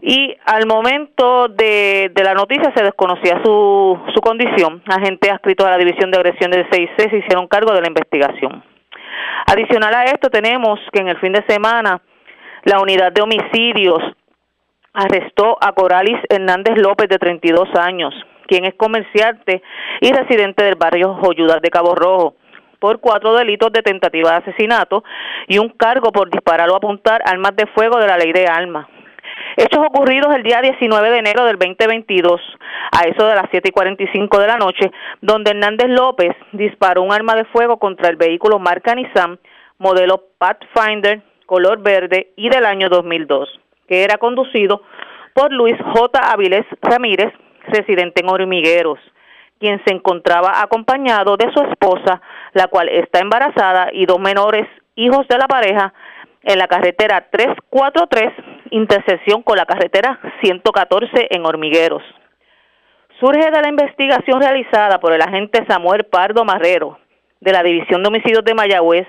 y 0.00 0.36
al 0.44 0.66
momento 0.66 1.48
de, 1.48 2.12
de 2.14 2.24
la 2.24 2.34
noticia 2.34 2.72
se 2.76 2.84
desconocía 2.84 3.40
su, 3.42 3.98
su 4.14 4.20
condición. 4.20 4.82
Agentes 4.86 5.32
adscritos 5.32 5.66
a 5.66 5.70
la 5.70 5.78
División 5.78 6.10
de 6.10 6.18
Agresión 6.18 6.50
del 6.50 6.66
CIC 6.70 7.10
se 7.10 7.16
hicieron 7.16 7.48
cargo 7.48 7.72
de 7.72 7.80
la 7.80 7.88
investigación. 7.88 8.62
Adicional 9.46 9.94
a 9.94 10.04
esto 10.04 10.28
tenemos 10.28 10.78
que 10.92 11.00
en 11.00 11.08
el 11.08 11.18
fin 11.18 11.32
de 11.32 11.44
semana 11.48 12.00
la 12.64 12.80
unidad 12.80 13.12
de 13.12 13.22
homicidios 13.22 14.02
arrestó 14.92 15.56
a 15.60 15.72
Coralis 15.72 16.20
Hernández 16.28 16.76
López 16.76 17.08
de 17.08 17.18
32 17.18 17.68
años 17.76 18.14
quien 18.46 18.64
es 18.64 18.74
comerciante 18.74 19.62
y 20.00 20.12
residente 20.12 20.64
del 20.64 20.76
barrio 20.76 21.14
Joyudas 21.14 21.60
de 21.62 21.70
Cabo 21.70 21.94
Rojo 21.94 22.34
por 22.78 23.00
cuatro 23.00 23.34
delitos 23.34 23.72
de 23.72 23.82
tentativa 23.82 24.30
de 24.30 24.36
asesinato 24.36 25.04
y 25.48 25.58
un 25.58 25.70
cargo 25.70 26.12
por 26.12 26.30
disparar 26.30 26.68
o 26.68 26.76
apuntar 26.76 27.22
armas 27.24 27.56
de 27.56 27.66
fuego 27.68 27.98
de 27.98 28.06
la 28.06 28.18
ley 28.18 28.32
de 28.32 28.46
armas. 28.46 28.86
Hechos 29.56 29.84
ocurridos 29.86 30.34
el 30.34 30.42
día 30.42 30.60
19 30.60 31.10
de 31.10 31.18
enero 31.18 31.44
del 31.44 31.56
2022, 31.56 32.40
a 32.92 33.08
eso 33.08 33.26
de 33.26 33.36
las 33.36 33.46
7 33.50 33.68
y 33.68 33.72
45 33.72 34.38
de 34.38 34.46
la 34.46 34.56
noche, 34.56 34.90
donde 35.20 35.52
Hernández 35.52 35.88
López 35.88 36.32
disparó 36.52 37.02
un 37.02 37.12
arma 37.12 37.34
de 37.36 37.44
fuego 37.46 37.78
contra 37.78 38.08
el 38.08 38.16
vehículo 38.16 38.58
marca 38.58 38.94
Nissan, 38.94 39.38
modelo 39.78 40.24
Pathfinder, 40.38 41.22
color 41.46 41.82
verde 41.82 42.32
y 42.36 42.48
del 42.48 42.66
año 42.66 42.88
2002, 42.88 43.48
que 43.88 44.04
era 44.04 44.18
conducido 44.18 44.82
por 45.34 45.52
Luis 45.52 45.76
J. 45.94 46.32
Avilés 46.32 46.66
Ramírez, 46.82 47.32
residente 47.68 48.22
en 48.22 48.30
Hormigueros, 48.30 48.98
quien 49.58 49.80
se 49.84 49.92
encontraba 49.94 50.60
acompañado 50.60 51.36
de 51.36 51.50
su 51.52 51.62
esposa, 51.62 52.20
la 52.52 52.68
cual 52.68 52.88
está 52.88 53.20
embarazada, 53.20 53.88
y 53.92 54.06
dos 54.06 54.20
menores 54.20 54.66
hijos 54.96 55.26
de 55.28 55.38
la 55.38 55.46
pareja 55.46 55.92
en 56.42 56.58
la 56.58 56.68
carretera 56.68 57.26
343, 57.30 58.32
intersección 58.70 59.42
con 59.42 59.56
la 59.56 59.64
carretera 59.64 60.20
114 60.42 61.28
en 61.30 61.46
Hormigueros. 61.46 62.02
Surge 63.20 63.50
de 63.50 63.62
la 63.62 63.68
investigación 63.68 64.40
realizada 64.40 64.98
por 64.98 65.12
el 65.12 65.22
agente 65.22 65.64
Samuel 65.68 66.04
Pardo 66.04 66.44
Marrero 66.44 66.98
de 67.40 67.52
la 67.52 67.62
División 67.62 68.02
de 68.02 68.08
Homicidios 68.08 68.44
de 68.44 68.54
Mayagüez 68.54 69.06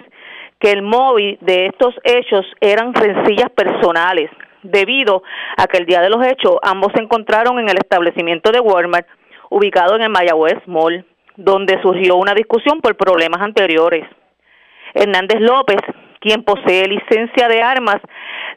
que 0.60 0.72
el 0.72 0.82
móvil 0.82 1.38
de 1.42 1.68
estos 1.68 1.94
hechos 2.04 2.46
eran 2.62 2.94
rencillas 2.94 3.50
personales 3.52 4.30
debido 4.72 5.24
a 5.58 5.68
que 5.68 5.78
el 5.78 5.86
día 5.86 6.02
de 6.02 6.10
los 6.10 6.26
hechos 6.26 6.58
ambos 6.62 6.92
se 6.94 7.02
encontraron 7.02 7.60
en 7.60 7.70
el 7.70 7.78
establecimiento 7.78 8.52
de 8.52 8.60
Walmart 8.60 9.08
ubicado 9.50 9.96
en 9.96 10.02
el 10.02 10.10
Mayagüez 10.10 10.60
Mall, 10.66 11.06
donde 11.38 11.82
surgió 11.82 12.16
una 12.16 12.34
discusión 12.34 12.82
por 12.82 12.96
problemas 12.96 13.42
anteriores. 13.42 14.06
Hernández 14.94 15.40
López, 15.42 15.82
quien 16.20 16.44
posee 16.44 16.88
licencia 16.88 17.48
de 17.48 17.62
armas, 17.62 17.98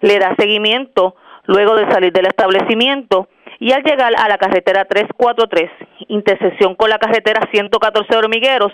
le 0.00 0.18
da 0.18 0.34
seguimiento 0.38 1.16
luego 1.44 1.74
de 1.76 1.90
salir 1.90 2.12
del 2.12 2.26
establecimiento 2.26 3.28
y 3.61 3.72
al 3.72 3.82
llegar 3.82 4.12
a 4.16 4.28
la 4.28 4.38
carretera 4.38 4.84
343, 4.84 5.70
intersección 6.09 6.76
con 6.76 6.90
la 6.90 6.98
carretera 6.98 7.48
114 7.50 8.16
Hormigueros, 8.16 8.72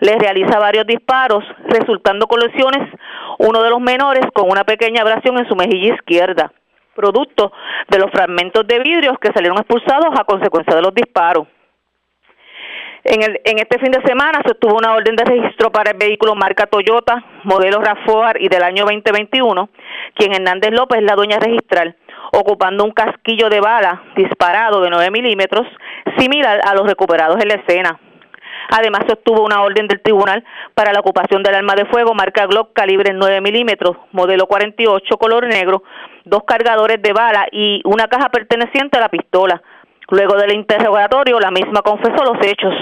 le 0.00 0.18
realiza 0.18 0.58
varios 0.58 0.86
disparos, 0.86 1.44
resultando 1.68 2.26
con 2.26 2.40
lesiones 2.40 2.88
uno 3.38 3.62
de 3.62 3.70
los 3.70 3.80
menores 3.80 4.26
con 4.32 4.50
una 4.50 4.64
pequeña 4.64 5.02
abrasión 5.02 5.38
en 5.38 5.48
su 5.48 5.54
mejilla 5.54 5.94
izquierda 5.94 6.52
producto 6.94 7.52
de 7.88 7.98
los 7.98 8.10
fragmentos 8.10 8.66
de 8.66 8.78
vidrios 8.78 9.18
que 9.18 9.32
salieron 9.32 9.58
expulsados 9.58 10.18
a 10.18 10.24
consecuencia 10.24 10.74
de 10.74 10.82
los 10.82 10.94
disparos. 10.94 11.46
En, 13.04 13.22
el, 13.22 13.38
en 13.44 13.58
este 13.58 13.78
fin 13.78 13.92
de 13.92 14.00
semana 14.02 14.40
se 14.42 14.52
obtuvo 14.52 14.78
una 14.78 14.94
orden 14.94 15.14
de 15.14 15.24
registro 15.24 15.70
para 15.70 15.90
el 15.90 15.98
vehículo 15.98 16.34
marca 16.34 16.66
Toyota, 16.66 17.22
modelo 17.44 17.82
RAV4 17.82 18.38
y 18.40 18.48
del 18.48 18.62
año 18.62 18.84
2021, 18.84 19.68
quien 20.14 20.32
Hernández 20.32 20.72
López 20.72 21.00
es 21.00 21.04
la 21.04 21.14
dueña 21.14 21.38
registral, 21.38 21.96
ocupando 22.32 22.82
un 22.82 22.92
casquillo 22.92 23.50
de 23.50 23.60
bala 23.60 24.02
disparado 24.16 24.80
de 24.80 24.88
9 24.88 25.10
milímetros, 25.10 25.66
similar 26.16 26.60
a 26.66 26.74
los 26.74 26.86
recuperados 26.86 27.38
en 27.42 27.48
la 27.48 27.54
escena. 27.56 28.00
Además, 28.70 29.02
se 29.06 29.12
obtuvo 29.12 29.44
una 29.44 29.62
orden 29.62 29.86
del 29.86 30.00
tribunal 30.00 30.42
para 30.74 30.94
la 30.94 31.00
ocupación 31.00 31.42
del 31.42 31.56
arma 31.56 31.74
de 31.74 31.84
fuego 31.84 32.14
marca 32.14 32.46
Glock 32.46 32.72
calibre 32.72 33.12
9 33.12 33.42
milímetros, 33.42 33.98
modelo 34.12 34.46
48, 34.46 35.16
color 35.18 35.46
negro, 35.46 35.82
dos 36.24 36.44
cargadores 36.46 37.00
de 37.02 37.12
bala 37.12 37.46
y 37.52 37.80
una 37.84 38.08
caja 38.08 38.28
perteneciente 38.28 38.98
a 38.98 39.02
la 39.02 39.08
pistola. 39.08 39.62
Luego 40.10 40.36
del 40.36 40.54
interrogatorio, 40.54 41.40
la 41.40 41.50
misma 41.50 41.82
confesó 41.82 42.24
los 42.24 42.44
hechos. 42.46 42.74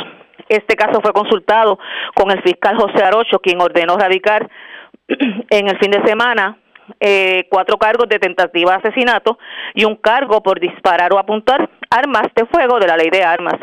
Este 0.48 0.74
caso 0.74 1.00
fue 1.00 1.12
consultado 1.12 1.78
con 2.14 2.30
el 2.30 2.42
fiscal 2.42 2.76
José 2.76 3.04
Arocho, 3.04 3.38
quien 3.38 3.60
ordenó 3.60 3.96
radicar 3.96 4.48
en 5.08 5.68
el 5.68 5.78
fin 5.78 5.90
de 5.90 6.02
semana 6.04 6.58
eh, 7.00 7.46
cuatro 7.48 7.76
cargos 7.78 8.08
de 8.08 8.18
tentativa 8.18 8.72
de 8.72 8.88
asesinato 8.88 9.38
y 9.74 9.84
un 9.84 9.96
cargo 9.96 10.42
por 10.42 10.58
disparar 10.60 11.12
o 11.12 11.18
apuntar 11.18 11.70
armas 11.90 12.28
de 12.34 12.44
fuego 12.46 12.78
de 12.78 12.86
la 12.86 12.96
ley 12.96 13.08
de 13.10 13.22
armas. 13.22 13.54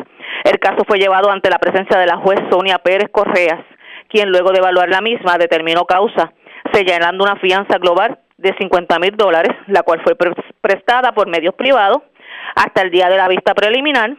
El 0.44 0.58
caso 0.58 0.84
fue 0.86 0.98
llevado 0.98 1.30
ante 1.30 1.50
la 1.50 1.58
presencia 1.58 1.98
de 1.98 2.06
la 2.06 2.16
juez 2.16 2.40
Sonia 2.50 2.78
Pérez 2.78 3.10
Correas, 3.12 3.60
quien 4.08 4.30
luego 4.30 4.52
de 4.52 4.58
evaluar 4.58 4.88
la 4.88 5.00
misma 5.00 5.36
determinó 5.38 5.84
causa, 5.84 6.32
señalando 6.72 7.24
una 7.24 7.36
fianza 7.36 7.78
global 7.78 8.18
de 8.40 8.54
50 8.58 8.98
mil 8.98 9.16
dólares, 9.16 9.54
la 9.66 9.82
cual 9.82 10.00
fue 10.02 10.16
prestada 10.60 11.12
por 11.12 11.28
medios 11.28 11.54
privados 11.54 12.02
hasta 12.56 12.82
el 12.82 12.90
día 12.90 13.08
de 13.08 13.16
la 13.16 13.28
vista 13.28 13.54
preliminar, 13.54 14.16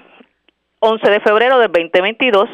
11 0.80 1.09
de 1.09 1.19
febrero 1.22 1.59
del 1.59 1.72
2022, 1.72 2.49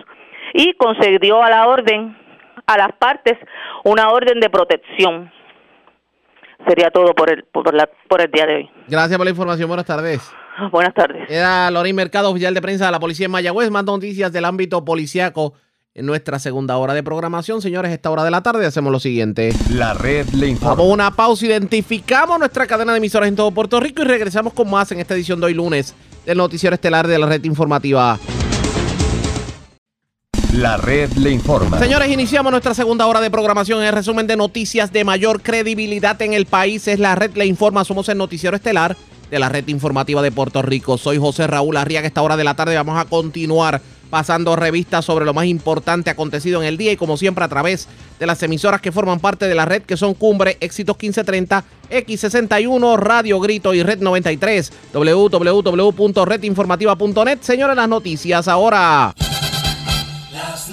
y 0.53 0.73
concedió 0.73 1.43
a 1.43 1.49
la 1.49 1.67
orden, 1.67 2.17
a 2.65 2.77
las 2.77 2.93
partes, 2.93 3.37
una 3.83 4.09
orden 4.09 4.39
de 4.39 4.49
protección. 4.49 5.31
Sería 6.67 6.89
todo 6.89 7.13
por 7.13 7.31
el, 7.31 7.43
por, 7.43 7.73
la, 7.73 7.89
por 8.07 8.21
el 8.21 8.31
día 8.31 8.45
de 8.45 8.55
hoy. 8.55 8.69
Gracias 8.87 9.17
por 9.17 9.25
la 9.25 9.31
información. 9.31 9.67
Buenas 9.67 9.85
tardes. 9.85 10.33
Buenas 10.71 10.93
tardes. 10.93 11.29
Era 11.29 11.69
Lorín 11.69 11.95
Mercado, 11.95 12.31
oficial 12.31 12.53
de 12.53 12.61
prensa 12.61 12.87
de 12.87 12.91
la 12.91 12.99
Policía 12.99 13.25
en 13.25 13.31
Mayagüez. 13.31 13.69
Más 13.69 13.83
noticias 13.83 14.33
del 14.33 14.45
ámbito 14.45 14.83
policiaco 14.83 15.53
en 15.97 16.05
nuestra 16.05 16.37
segunda 16.37 16.77
hora 16.77 16.93
de 16.93 17.01
programación. 17.01 17.59
Señores, 17.59 17.91
esta 17.91 18.11
hora 18.11 18.23
de 18.23 18.29
la 18.29 18.43
tarde 18.43 18.65
hacemos 18.67 18.91
lo 18.91 18.99
siguiente. 18.99 19.51
La 19.71 19.95
red 19.95 20.29
le 20.29 20.47
informa. 20.47 20.75
Vamos 20.75 20.91
a 20.91 20.93
una 20.93 21.11
pausa, 21.15 21.47
identificamos 21.47 22.37
nuestra 22.37 22.67
cadena 22.67 22.91
de 22.91 22.99
emisoras 22.99 23.27
en 23.27 23.35
todo 23.35 23.49
Puerto 23.49 23.79
Rico 23.79 24.03
y 24.03 24.05
regresamos 24.05 24.53
con 24.53 24.69
más 24.69 24.91
en 24.91 24.99
esta 24.99 25.15
edición 25.15 25.39
de 25.39 25.47
hoy 25.47 25.55
lunes 25.55 25.95
del 26.23 26.37
noticiero 26.37 26.75
estelar 26.75 27.07
de 27.07 27.17
la 27.17 27.25
red 27.25 27.43
informativa. 27.45 28.19
La 30.53 30.77
red 30.77 31.11
le 31.13 31.31
informa. 31.31 31.79
Señores, 31.79 32.09
iniciamos 32.11 32.51
nuestra 32.51 32.75
segunda 32.75 33.07
hora 33.07 33.19
de 33.19 33.31
programación. 33.31 33.83
El 33.83 33.93
resumen 33.93 34.27
de 34.27 34.37
noticias 34.37 34.93
de 34.93 35.03
mayor 35.03 35.41
credibilidad 35.41 36.21
en 36.21 36.33
el 36.33 36.45
país 36.45 36.87
es 36.87 36.99
la 36.99 37.15
red 37.15 37.35
le 37.35 37.47
informa. 37.47 37.83
Somos 37.83 38.07
el 38.09 38.19
noticiero 38.19 38.55
estelar 38.55 38.95
de 39.31 39.39
la 39.39 39.49
red 39.49 39.67
informativa 39.67 40.21
de 40.21 40.31
Puerto 40.31 40.61
Rico. 40.61 40.99
Soy 40.99 41.17
José 41.17 41.47
Raúl 41.47 41.75
Arriaga. 41.75 42.05
Esta 42.05 42.21
hora 42.21 42.37
de 42.37 42.43
la 42.43 42.55
tarde 42.55 42.75
vamos 42.75 42.99
a 42.99 43.05
continuar 43.05 43.81
pasando 44.09 44.55
revistas 44.55 45.05
sobre 45.05 45.25
lo 45.25 45.33
más 45.33 45.45
importante 45.45 46.09
acontecido 46.09 46.61
en 46.61 46.67
el 46.67 46.77
día 46.77 46.91
y 46.91 46.97
como 46.97 47.17
siempre 47.17 47.43
a 47.43 47.47
través 47.47 47.87
de 48.19 48.25
las 48.25 48.41
emisoras 48.43 48.81
que 48.81 48.91
forman 48.91 49.19
parte 49.19 49.47
de 49.47 49.55
la 49.55 49.65
red 49.65 49.83
que 49.83 49.97
son 49.97 50.13
Cumbre, 50.13 50.57
Éxitos 50.59 50.95
1530, 50.95 51.63
X61, 51.89 52.97
Radio 52.97 53.39
Grito 53.39 53.73
y 53.73 53.81
Red 53.83 53.99
93, 53.99 54.71
www.redinformativa.net. 54.93 57.39
Señores, 57.41 57.75
las 57.75 57.89
noticias 57.89 58.47
ahora. 58.47 59.13
Las 60.31 60.69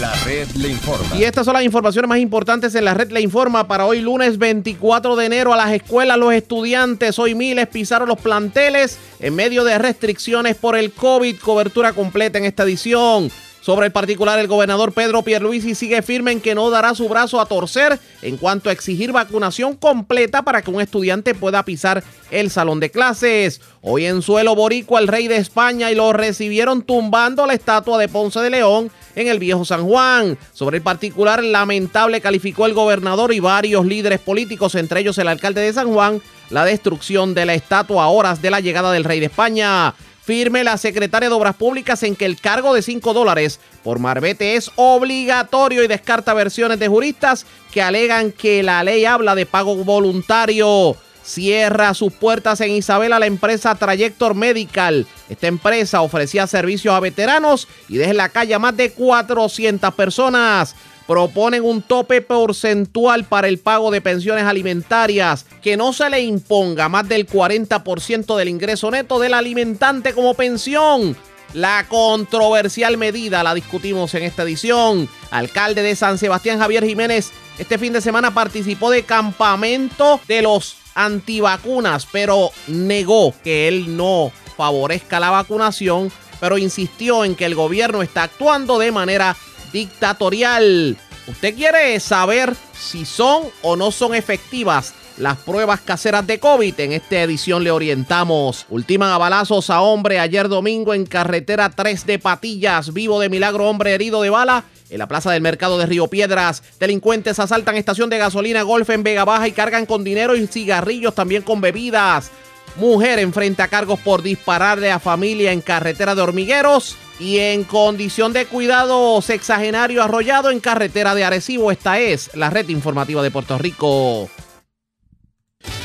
la 0.00 0.14
red 0.24 0.48
informa. 0.68 1.16
Y 1.16 1.24
estas 1.24 1.44
son 1.44 1.54
las 1.54 1.64
informaciones 1.64 2.08
más 2.08 2.18
importantes 2.18 2.74
en 2.74 2.84
la 2.84 2.94
red 2.94 3.10
le 3.10 3.20
informa 3.20 3.66
para 3.66 3.84
hoy 3.86 4.00
lunes 4.00 4.38
24 4.38 5.16
de 5.16 5.26
enero 5.26 5.52
a 5.52 5.56
las 5.56 5.72
escuelas, 5.72 6.18
los 6.18 6.32
estudiantes. 6.32 7.18
Hoy 7.18 7.34
miles 7.34 7.66
pisaron 7.66 8.08
los 8.08 8.18
planteles 8.18 8.98
en 9.18 9.34
medio 9.34 9.64
de 9.64 9.78
restricciones 9.78 10.56
por 10.56 10.76
el 10.76 10.92
COVID. 10.92 11.38
Cobertura 11.40 11.92
completa 11.92 12.38
en 12.38 12.44
esta 12.44 12.62
edición. 12.62 13.30
Sobre 13.60 13.86
el 13.86 13.92
particular, 13.92 14.38
el 14.38 14.46
gobernador 14.46 14.92
Pedro 14.92 15.22
Pierluisi 15.22 15.74
sigue 15.74 16.00
firme 16.02 16.32
en 16.32 16.40
que 16.40 16.54
no 16.54 16.70
dará 16.70 16.94
su 16.94 17.08
brazo 17.08 17.40
a 17.40 17.46
torcer 17.46 17.98
en 18.22 18.36
cuanto 18.36 18.70
a 18.70 18.72
exigir 18.72 19.12
vacunación 19.12 19.74
completa 19.74 20.42
para 20.42 20.62
que 20.62 20.70
un 20.70 20.80
estudiante 20.80 21.34
pueda 21.34 21.64
pisar 21.64 22.02
el 22.30 22.50
salón 22.50 22.80
de 22.80 22.90
clases. 22.90 23.60
Hoy 23.82 24.06
en 24.06 24.22
suelo 24.22 24.54
boricua, 24.54 25.00
el 25.00 25.08
rey 25.08 25.28
de 25.28 25.36
España 25.36 25.90
y 25.90 25.94
lo 25.94 26.12
recibieron 26.12 26.82
tumbando 26.82 27.46
la 27.46 27.54
estatua 27.54 27.98
de 27.98 28.08
Ponce 28.08 28.40
de 28.40 28.50
León 28.50 28.90
en 29.16 29.28
el 29.28 29.38
viejo 29.38 29.64
San 29.64 29.86
Juan. 29.86 30.38
Sobre 30.52 30.78
el 30.78 30.82
particular, 30.82 31.42
lamentable 31.42 32.20
calificó 32.20 32.66
el 32.66 32.74
gobernador 32.74 33.32
y 33.32 33.40
varios 33.40 33.84
líderes 33.84 34.20
políticos, 34.20 34.76
entre 34.76 35.00
ellos 35.00 35.18
el 35.18 35.28
alcalde 35.28 35.60
de 35.60 35.72
San 35.72 35.92
Juan, 35.92 36.22
la 36.50 36.64
destrucción 36.64 37.34
de 37.34 37.44
la 37.44 37.54
estatua 37.54 38.04
a 38.04 38.08
horas 38.08 38.40
de 38.40 38.50
la 38.50 38.60
llegada 38.60 38.92
del 38.92 39.04
rey 39.04 39.20
de 39.20 39.26
España 39.26 39.94
firme 40.28 40.62
la 40.62 40.76
secretaria 40.76 41.30
de 41.30 41.34
Obras 41.34 41.56
Públicas 41.56 42.02
en 42.02 42.14
que 42.14 42.26
el 42.26 42.38
cargo 42.38 42.74
de 42.74 42.82
5 42.82 43.14
dólares 43.14 43.60
por 43.82 43.98
marbete 43.98 44.56
es 44.56 44.70
obligatorio 44.76 45.82
y 45.82 45.88
descarta 45.88 46.34
versiones 46.34 46.78
de 46.78 46.86
juristas 46.86 47.46
que 47.72 47.80
alegan 47.80 48.32
que 48.32 48.62
la 48.62 48.84
ley 48.84 49.06
habla 49.06 49.34
de 49.34 49.46
pago 49.46 49.74
voluntario. 49.76 50.98
Cierra 51.22 51.94
sus 51.94 52.12
puertas 52.12 52.60
en 52.60 52.72
Isabela 52.72 53.18
la 53.18 53.24
empresa 53.24 53.74
Trajector 53.74 54.34
Medical. 54.34 55.06
Esta 55.30 55.46
empresa 55.46 56.02
ofrecía 56.02 56.46
servicios 56.46 56.94
a 56.94 57.00
veteranos 57.00 57.66
y 57.88 57.96
deja 57.96 58.10
en 58.10 58.18
la 58.18 58.28
calle 58.28 58.52
a 58.52 58.58
más 58.58 58.76
de 58.76 58.92
400 58.92 59.94
personas 59.94 60.74
proponen 61.08 61.64
un 61.64 61.80
tope 61.80 62.20
porcentual 62.20 63.24
para 63.24 63.48
el 63.48 63.58
pago 63.58 63.90
de 63.90 64.02
pensiones 64.02 64.44
alimentarias, 64.44 65.46
que 65.62 65.78
no 65.78 65.94
se 65.94 66.10
le 66.10 66.20
imponga 66.20 66.90
más 66.90 67.08
del 67.08 67.26
40% 67.26 68.36
del 68.36 68.48
ingreso 68.50 68.90
neto 68.90 69.18
del 69.18 69.32
alimentante 69.32 70.12
como 70.12 70.34
pensión. 70.34 71.16
La 71.54 71.86
controversial 71.88 72.98
medida 72.98 73.42
la 73.42 73.54
discutimos 73.54 74.12
en 74.12 74.22
esta 74.24 74.42
edición. 74.42 75.08
Alcalde 75.30 75.82
de 75.82 75.96
San 75.96 76.18
Sebastián 76.18 76.58
Javier 76.58 76.84
Jiménez 76.84 77.32
este 77.58 77.78
fin 77.78 77.94
de 77.94 78.02
semana 78.02 78.34
participó 78.34 78.90
de 78.90 79.02
campamento 79.02 80.20
de 80.28 80.42
los 80.42 80.76
antivacunas, 80.94 82.06
pero 82.12 82.50
negó 82.66 83.34
que 83.42 83.66
él 83.66 83.96
no 83.96 84.30
favorezca 84.58 85.18
la 85.18 85.30
vacunación, 85.30 86.12
pero 86.38 86.58
insistió 86.58 87.24
en 87.24 87.34
que 87.34 87.46
el 87.46 87.54
gobierno 87.54 88.02
está 88.02 88.24
actuando 88.24 88.78
de 88.78 88.92
manera 88.92 89.36
dictatorial. 89.72 90.96
¿Usted 91.26 91.54
quiere 91.54 92.00
saber 92.00 92.54
si 92.72 93.04
son 93.04 93.42
o 93.62 93.76
no 93.76 93.90
son 93.90 94.14
efectivas 94.14 94.94
las 95.18 95.36
pruebas 95.36 95.80
caseras 95.80 96.26
de 96.26 96.38
COVID? 96.38 96.80
En 96.80 96.92
esta 96.92 97.22
edición 97.22 97.62
le 97.62 97.70
orientamos. 97.70 98.64
Ultiman 98.70 99.10
a 99.10 99.18
balazos 99.18 99.68
a 99.68 99.82
hombre 99.82 100.18
ayer 100.18 100.48
domingo 100.48 100.94
en 100.94 101.04
carretera 101.04 101.68
3 101.68 102.06
de 102.06 102.18
Patillas. 102.18 102.94
Vivo 102.94 103.20
de 103.20 103.28
milagro, 103.28 103.68
hombre 103.68 103.92
herido 103.92 104.22
de 104.22 104.30
bala. 104.30 104.64
En 104.88 104.98
la 104.98 105.06
plaza 105.06 105.30
del 105.30 105.42
mercado 105.42 105.76
de 105.76 105.84
Río 105.84 106.06
Piedras, 106.06 106.62
delincuentes 106.80 107.38
asaltan 107.38 107.76
estación 107.76 108.08
de 108.08 108.16
gasolina 108.16 108.62
Golf 108.62 108.88
en 108.88 109.02
Vega 109.02 109.26
Baja 109.26 109.46
y 109.46 109.52
cargan 109.52 109.84
con 109.84 110.02
dinero 110.02 110.34
y 110.34 110.46
cigarrillos, 110.46 111.14
también 111.14 111.42
con 111.42 111.60
bebidas. 111.60 112.30
Mujer 112.76 113.18
enfrenta 113.18 113.68
cargos 113.68 114.00
por 114.00 114.22
dispararle 114.22 114.90
a 114.90 114.98
familia 114.98 115.52
en 115.52 115.60
carretera 115.60 116.14
de 116.14 116.22
hormigueros. 116.22 116.96
Y 117.20 117.38
en 117.38 117.64
condición 117.64 118.32
de 118.32 118.46
cuidado 118.46 119.20
sexagenario 119.22 120.02
arrollado 120.02 120.50
en 120.50 120.60
carretera 120.60 121.16
de 121.16 121.24
Arecibo, 121.24 121.72
esta 121.72 121.98
es 121.98 122.30
la 122.34 122.48
red 122.48 122.68
informativa 122.68 123.22
de 123.22 123.30
Puerto 123.30 123.58
Rico. 123.58 124.30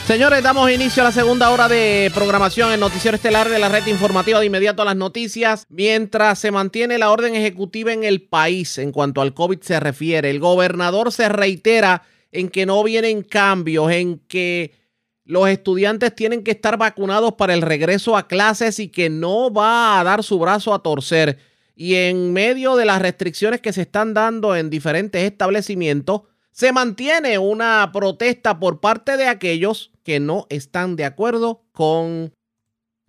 Señores, 0.06 0.44
damos 0.44 0.70
inicio 0.70 1.02
a 1.02 1.06
la 1.06 1.12
segunda 1.12 1.50
hora 1.50 1.68
de 1.68 2.12
programación 2.14 2.72
en 2.72 2.80
Noticiero 2.82 3.16
Estelar 3.16 3.50
de 3.50 3.58
la 3.58 3.70
red 3.70 3.88
informativa 3.88 4.40
de 4.40 4.46
inmediato 4.46 4.82
a 4.82 4.86
las 4.86 4.98
noticias. 4.98 5.66
Mientras 5.70 6.38
se 6.38 6.52
mantiene 6.52 6.98
la 6.98 7.10
orden 7.10 7.36
ejecutiva 7.36 7.94
en 7.94 8.04
el 8.04 8.22
país 8.22 8.78
en 8.78 8.92
cuanto 8.92 9.22
al 9.22 9.34
COVID 9.34 9.62
se 9.62 9.80
refiere, 9.80 10.30
el 10.30 10.40
gobernador 10.40 11.12
se 11.12 11.30
reitera 11.30 12.04
en 12.32 12.50
que 12.50 12.66
no 12.66 12.84
vienen 12.84 13.24
cambios, 13.24 13.92
en 13.92 14.20
que 14.28 14.83
los 15.26 15.48
estudiantes 15.48 16.14
tienen 16.16 16.44
que 16.44 16.52
estar 16.52 16.78
vacunados 16.78 17.34
para 17.34 17.54
el 17.54 17.62
regreso 17.62 18.18
a 18.18 18.28
clases 18.28 18.80
y 18.80 18.90
que 18.90 19.10
no 19.10 19.52
va 19.52 20.00
a 20.00 20.04
dar 20.04 20.24
su 20.24 20.38
brazo 20.38 20.74
a 20.74 20.84
torcer. 20.84 21.40
Y 21.76 21.96
en 21.96 22.34
medio 22.34 22.76
de 22.76 22.86
las 22.86 23.02
restricciones 23.02 23.62
que 23.62 23.74
se 23.74 23.84
están 23.84 24.14
dando 24.14 24.56
en 24.56 24.70
diferentes 24.70 25.24
establecimientos, 25.24 26.24
se 26.52 26.72
mantiene 26.72 27.40
una 27.40 27.90
protesta 27.92 28.60
por 28.60 28.80
parte 28.80 29.18
de 29.18 29.28
aquellos 29.28 29.92
que 30.04 30.20
no 30.20 30.46
están 30.50 30.96
de 30.96 31.06
acuerdo 31.06 31.66
con 31.72 32.34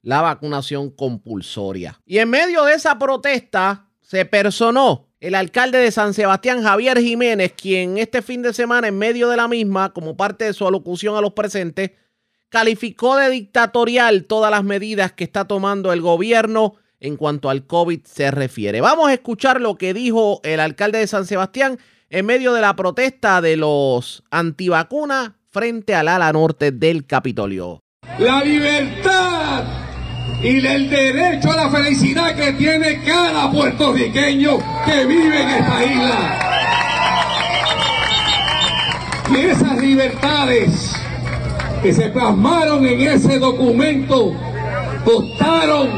la 0.00 0.22
vacunación 0.22 0.90
compulsoria. 0.90 2.00
Y 2.06 2.18
en 2.18 2.30
medio 2.30 2.64
de 2.64 2.74
esa 2.74 2.98
protesta 2.98 3.90
se 4.00 4.24
personó 4.24 5.08
el 5.20 5.34
alcalde 5.34 5.78
de 5.78 5.90
San 5.90 6.14
Sebastián, 6.14 6.62
Javier 6.62 6.98
Jiménez, 6.98 7.52
quien 7.56 7.96
este 7.96 8.22
fin 8.22 8.42
de 8.42 8.52
semana, 8.52 8.88
en 8.88 8.98
medio 8.98 9.28
de 9.28 9.38
la 9.38 9.48
misma, 9.48 9.92
como 9.92 10.16
parte 10.16 10.44
de 10.44 10.52
su 10.52 10.66
alocución 10.66 11.16
a 11.16 11.22
los 11.22 11.32
presentes, 11.32 11.92
calificó 12.54 13.16
de 13.16 13.30
dictatorial 13.30 14.26
todas 14.26 14.48
las 14.48 14.62
medidas 14.62 15.10
que 15.10 15.24
está 15.24 15.44
tomando 15.44 15.92
el 15.92 16.00
gobierno 16.00 16.76
en 17.00 17.16
cuanto 17.16 17.50
al 17.50 17.66
COVID 17.66 18.02
se 18.04 18.30
refiere. 18.30 18.80
Vamos 18.80 19.08
a 19.08 19.12
escuchar 19.12 19.60
lo 19.60 19.76
que 19.76 19.92
dijo 19.92 20.40
el 20.44 20.60
alcalde 20.60 21.00
de 21.00 21.08
San 21.08 21.26
Sebastián 21.26 21.80
en 22.10 22.26
medio 22.26 22.52
de 22.52 22.60
la 22.60 22.76
protesta 22.76 23.40
de 23.40 23.56
los 23.56 24.22
antivacunas 24.30 25.32
frente 25.50 25.96
al 25.96 26.06
ala 26.06 26.32
norte 26.32 26.70
del 26.70 27.06
Capitolio. 27.06 27.80
La 28.20 28.44
libertad 28.44 29.64
y 30.40 30.64
el 30.64 30.88
derecho 30.88 31.50
a 31.50 31.56
la 31.56 31.70
felicidad 31.70 32.36
que 32.36 32.52
tiene 32.52 33.02
cada 33.04 33.50
puertorriqueño 33.50 34.58
que 34.86 35.04
vive 35.06 35.42
en 35.42 35.48
esta 35.48 35.84
isla. 35.84 36.38
Y 39.32 39.36
esas 39.38 39.76
libertades 39.80 41.03
que 41.84 41.92
se 41.92 42.08
plasmaron 42.08 42.86
en 42.86 42.98
ese 42.98 43.38
documento 43.38 44.32
costaron 45.04 45.90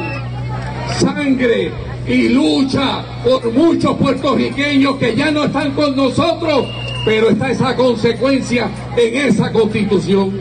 sangre 0.99 1.71
y 2.09 2.29
lucha 2.29 3.05
por 3.23 3.53
muchos 3.53 3.97
puertorriqueños 3.97 4.97
que 4.97 5.15
ya 5.15 5.31
no 5.31 5.45
están 5.45 5.71
con 5.75 5.95
nosotros, 5.95 6.67
pero 7.05 7.29
está 7.31 7.53
esa 7.53 7.77
consecuencia 7.77 8.69
en 8.97 9.29
esa 9.29 9.53
constitución. 9.53 10.33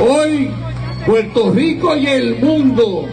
Hoy 0.00 0.50
Puerto 1.06 1.52
Rico 1.52 1.94
y 1.96 2.08
el 2.08 2.40
mundo 2.40 3.04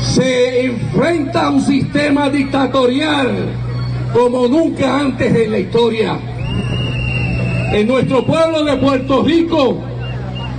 se 0.00 0.66
enfrenta 0.66 1.46
a 1.46 1.50
un 1.50 1.60
sistema 1.60 2.30
dictatorial 2.30 3.48
como 4.12 4.46
nunca 4.46 5.00
antes 5.00 5.34
en 5.34 5.50
la 5.50 5.58
historia. 5.58 6.16
En 7.72 7.86
nuestro 7.86 8.24
pueblo 8.24 8.64
de 8.64 8.76
Puerto 8.78 9.22
Rico 9.22 9.78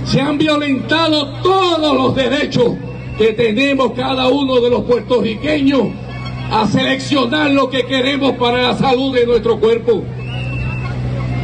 se 0.04 0.20
han 0.20 0.38
violentado 0.38 1.40
todos 1.42 1.94
los 1.94 2.14
derechos 2.14 2.76
que 3.18 3.32
tenemos 3.32 3.92
cada 3.92 4.28
uno 4.28 4.60
de 4.60 4.70
los 4.70 4.82
puertorriqueños 4.84 5.88
a 6.52 6.66
seleccionar 6.68 7.50
lo 7.50 7.68
que 7.68 7.84
queremos 7.84 8.32
para 8.36 8.62
la 8.62 8.76
salud 8.76 9.14
de 9.14 9.26
nuestro 9.26 9.58
cuerpo. 9.58 10.04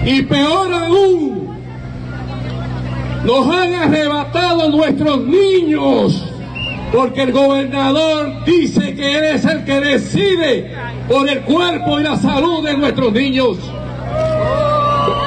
Y 0.04 0.22
peor 0.22 0.72
aún, 0.72 1.48
nos 3.24 3.46
han 3.48 3.74
arrebatado 3.74 4.70
nuestros 4.70 5.20
niños, 5.26 6.24
porque 6.92 7.22
el 7.22 7.32
gobernador 7.32 8.44
dice 8.44 8.94
que 8.94 9.18
él 9.18 9.24
es 9.34 9.44
el 9.44 9.64
que 9.64 9.80
decide 9.80 10.72
por 11.08 11.28
el 11.28 11.40
cuerpo 11.40 11.98
y 11.98 12.04
la 12.04 12.16
salud 12.16 12.64
de 12.64 12.76
nuestros 12.76 13.12
niños. 13.12 13.58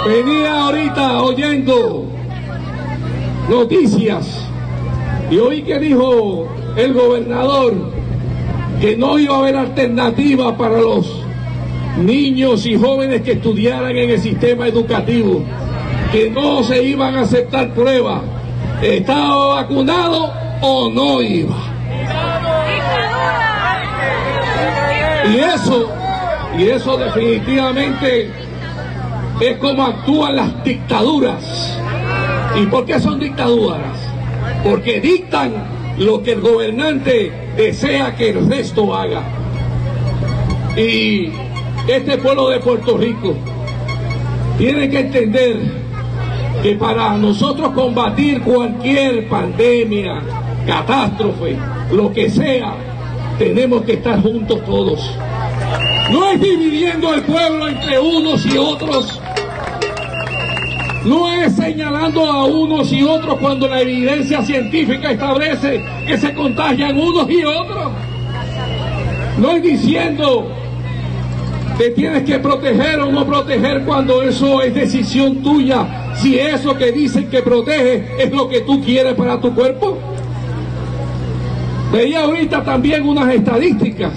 Venía 0.05 0.63
ahorita 0.63 1.21
oyendo 1.21 2.05
noticias 3.49 4.47
y 5.29 5.37
oí 5.37 5.61
que 5.61 5.77
dijo 5.79 6.47
el 6.75 6.93
gobernador 6.93 7.73
que 8.79 8.95
no 8.95 9.19
iba 9.19 9.35
a 9.35 9.39
haber 9.39 9.57
alternativa 9.57 10.55
para 10.57 10.79
los 10.79 11.23
niños 11.97 12.65
y 12.65 12.77
jóvenes 12.77 13.21
que 13.23 13.33
estudiaran 13.33 13.95
en 13.95 14.11
el 14.11 14.19
sistema 14.19 14.67
educativo, 14.67 15.41
que 16.13 16.29
no 16.29 16.63
se 16.63 16.81
iban 16.81 17.15
a 17.15 17.21
aceptar 17.21 17.73
pruebas, 17.73 18.21
estaba 18.81 19.55
vacunado 19.55 20.31
o 20.61 20.89
no 20.89 21.21
iba. 21.21 21.57
Y 25.29 25.37
eso, 25.39 25.89
y 26.57 26.63
eso 26.69 26.97
definitivamente 26.97 28.31
es 29.39 29.57
como 29.57 29.85
actúan 29.85 30.35
las 30.35 30.63
dictaduras. 30.63 31.79
¿Y 32.59 32.65
por 32.65 32.85
qué 32.85 32.99
son 32.99 33.19
dictaduras? 33.19 33.97
Porque 34.63 34.99
dictan 34.99 35.53
lo 35.97 36.21
que 36.21 36.33
el 36.33 36.41
gobernante 36.41 37.31
desea 37.55 38.15
que 38.15 38.29
el 38.29 38.49
resto 38.49 38.95
haga. 38.95 39.23
Y 40.75 41.31
este 41.87 42.17
pueblo 42.17 42.49
de 42.49 42.59
Puerto 42.59 42.97
Rico 42.97 43.35
tiene 44.57 44.89
que 44.89 44.99
entender 44.99 45.57
que 46.61 46.75
para 46.75 47.17
nosotros 47.17 47.71
combatir 47.71 48.41
cualquier 48.41 49.27
pandemia, 49.29 50.21
catástrofe, 50.67 51.57
lo 51.91 52.11
que 52.11 52.29
sea, 52.29 52.75
tenemos 53.37 53.83
que 53.83 53.93
estar 53.93 54.21
juntos 54.21 54.63
todos. 54.65 54.99
No 56.11 56.31
es 56.31 56.41
dividiendo 56.41 57.13
el 57.13 57.21
pueblo 57.23 57.67
entre 57.67 57.99
unos 57.99 58.45
y 58.45 58.57
otros. 58.57 59.21
No 61.09 61.27
es 61.27 61.55
señalando 61.55 62.23
a 62.23 62.45
unos 62.45 62.93
y 62.93 63.01
otros 63.01 63.39
cuando 63.39 63.67
la 63.67 63.81
evidencia 63.81 64.43
científica 64.43 65.09
establece 65.09 65.83
que 66.05 66.15
se 66.19 66.35
contagian 66.35 66.99
unos 66.99 67.27
y 67.27 67.43
otros. 67.43 67.91
No 69.39 69.51
es 69.53 69.63
diciendo 69.63 70.51
te 71.79 71.89
tienes 71.91 72.23
que 72.25 72.37
proteger 72.37 72.99
o 72.99 73.11
no 73.11 73.25
proteger 73.25 73.85
cuando 73.85 74.21
eso 74.21 74.61
es 74.61 74.75
decisión 74.75 75.41
tuya. 75.41 76.13
Si 76.13 76.37
eso 76.37 76.75
que 76.75 76.91
dicen 76.91 77.27
que 77.27 77.41
protege 77.41 78.21
es 78.21 78.31
lo 78.31 78.47
que 78.47 78.61
tú 78.61 78.79
quieres 78.83 79.15
para 79.15 79.41
tu 79.41 79.55
cuerpo. 79.55 79.97
Veía 81.91 82.21
ahorita 82.21 82.63
también 82.63 83.07
unas 83.09 83.33
estadísticas 83.33 84.11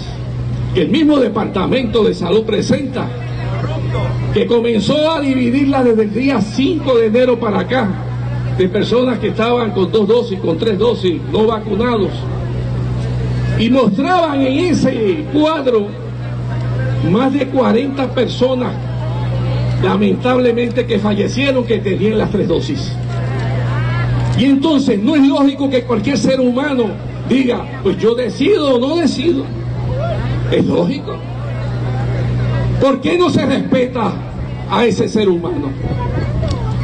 que 0.74 0.82
el 0.82 0.90
mismo 0.90 1.16
Departamento 1.18 2.04
de 2.04 2.12
Salud 2.12 2.44
presenta, 2.44 3.08
que 4.32 4.46
comenzó 4.46 5.10
a 5.10 5.20
dividirla 5.20 5.82
desde 5.82 6.02
el 6.02 6.14
día 6.14 6.40
5 6.40 6.98
de 6.98 7.06
enero 7.06 7.38
para 7.38 7.60
acá, 7.60 7.88
de 8.56 8.68
personas 8.68 9.18
que 9.18 9.28
estaban 9.28 9.70
con 9.72 9.90
dos 9.90 10.06
dosis, 10.06 10.38
con 10.40 10.58
tres 10.58 10.78
dosis, 10.78 11.20
no 11.30 11.46
vacunados, 11.46 12.10
y 13.58 13.70
mostraban 13.70 14.40
en 14.40 14.58
ese 14.66 15.24
cuadro 15.32 15.86
más 17.10 17.32
de 17.32 17.46
40 17.46 18.14
personas 18.14 18.72
lamentablemente 19.82 20.86
que 20.86 20.98
fallecieron 20.98 21.64
que 21.64 21.78
tenían 21.78 22.18
las 22.18 22.30
tres 22.30 22.48
dosis. 22.48 22.92
Y 24.38 24.44
entonces 24.44 24.98
no 25.02 25.16
es 25.16 25.26
lógico 25.26 25.68
que 25.68 25.82
cualquier 25.82 26.16
ser 26.16 26.40
humano 26.40 26.84
diga, 27.28 27.64
pues 27.82 27.98
yo 27.98 28.14
decido 28.14 28.76
o 28.76 28.78
no 28.78 28.96
decido. 28.96 29.44
Es 30.50 30.64
lógico. 30.64 31.16
¿Por 32.82 33.00
qué 33.00 33.16
no 33.16 33.30
se 33.30 33.46
respeta 33.46 34.12
a 34.68 34.84
ese 34.84 35.08
ser 35.08 35.28
humano? 35.28 35.70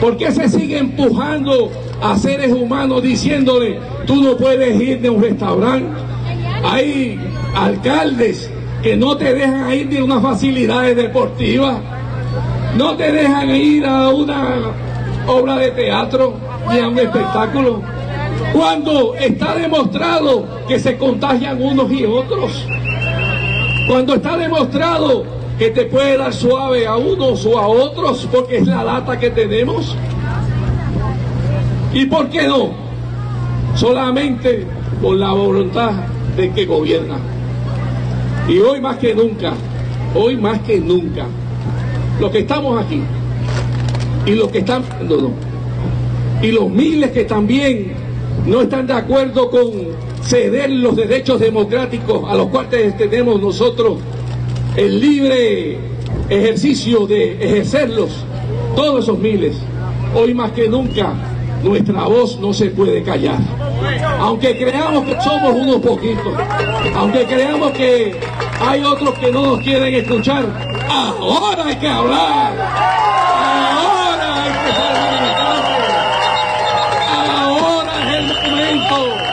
¿Por 0.01 0.17
qué 0.17 0.31
se 0.31 0.49
sigue 0.49 0.79
empujando 0.79 1.73
a 2.01 2.17
seres 2.17 2.53
humanos 2.53 3.03
diciéndole, 3.03 3.81
tú 4.07 4.23
no 4.23 4.37
puedes 4.37 4.81
ir 4.81 5.01
de 5.01 5.11
un 5.11 5.21
restaurante? 5.21 5.89
Hay 6.63 7.19
alcaldes 7.53 8.49
que 8.81 8.97
no 8.97 9.17
te 9.17 9.35
dejan 9.35 9.73
ir 9.73 9.89
de 9.89 10.01
unas 10.01 10.23
facilidades 10.23 10.95
deportivas, 10.95 11.79
no 12.77 12.95
te 12.97 13.11
dejan 13.11 13.51
ir 13.51 13.85
a 13.85 14.11
una 14.11 14.55
obra 15.27 15.57
de 15.57 15.73
teatro 15.73 16.35
ni 16.71 16.79
a 16.79 16.87
un 16.87 16.97
espectáculo, 16.97 17.83
cuando 18.53 19.17
está 19.17 19.57
demostrado 19.57 20.47
que 20.69 20.79
se 20.79 20.97
contagian 20.97 21.61
unos 21.61 21.91
y 21.91 22.05
otros, 22.05 22.65
cuando 23.89 24.15
está 24.15 24.37
demostrado 24.37 25.38
que 25.59 25.71
te 25.71 25.87
puede 25.87 26.17
dar 26.17 26.33
suave 26.33 26.87
a 26.87 26.97
unos 26.97 27.45
o 27.45 27.59
a 27.59 27.67
otros, 27.67 28.29
porque 28.31 28.59
es 28.59 28.67
la 28.67 28.85
data 28.85 29.19
que 29.19 29.31
tenemos. 29.31 29.97
¿Y 31.93 32.07
por 32.07 32.29
qué 32.29 32.47
no? 32.47 32.71
Solamente 33.75 34.65
por 35.03 35.17
la 35.17 35.33
voluntad 35.33 35.91
de 36.37 36.53
que 36.53 36.65
gobierna. 36.65 37.17
Y 38.49 38.59
hoy 38.61 38.81
más 38.81 38.99
que 38.99 39.15
nunca, 39.15 39.53
hoy 40.15 40.37
más 40.37 40.61
que 40.61 40.79
nunca, 40.79 41.27
los 42.21 42.31
que 42.31 42.39
estamos 42.39 42.81
aquí 42.81 43.03
y 44.27 44.35
los 44.35 44.49
que 44.51 44.59
están 44.59 44.85
y 46.41 46.53
los 46.53 46.71
miles 46.71 47.11
que 47.11 47.25
también 47.25 47.95
no 48.47 48.63
están 48.63 48.87
de 48.87 48.93
acuerdo 48.93 49.51
con 49.51 49.73
ceder 50.23 50.71
los 50.71 50.95
derechos 50.95 51.41
democráticos 51.41 52.31
a 52.31 52.37
los 52.37 52.47
cuales 52.47 52.97
tenemos 52.97 53.41
nosotros 53.41 53.99
el 54.79 55.01
libre 55.01 55.77
ejercicio 56.31 57.05
de 57.05 57.33
ejercerlos, 57.45 58.11
todos 58.77 59.03
esos 59.03 59.19
miles, 59.19 59.57
hoy 60.15 60.33
más 60.33 60.53
que 60.53 60.69
nunca 60.69 61.15
nuestra 61.65 62.05
voz 62.05 62.39
no 62.39 62.53
se 62.53 62.67
puede 62.67 63.03
callar. 63.03 63.41
Aunque 64.21 64.57
creamos 64.57 65.05
que 65.05 65.21
somos 65.21 65.53
unos 65.53 65.77
poquitos, 65.81 66.33
aunque 66.95 67.25
creamos 67.25 67.73
que 67.73 68.21
hay 68.61 68.85
otros 68.85 69.19
que 69.19 69.33
no 69.33 69.47
nos 69.47 69.61
quieren 69.63 69.93
escuchar, 69.95 70.47
ahora 70.89 71.65
hay 71.65 71.77
que 71.77 71.89
hablar. 71.89 72.53
Ahora 73.75 74.45
hay 74.45 74.53
que 74.53 74.73
ser 74.79 74.95
Ahora 77.37 77.93
es 78.07 78.19
el 78.19 78.27
momento. 78.51 79.29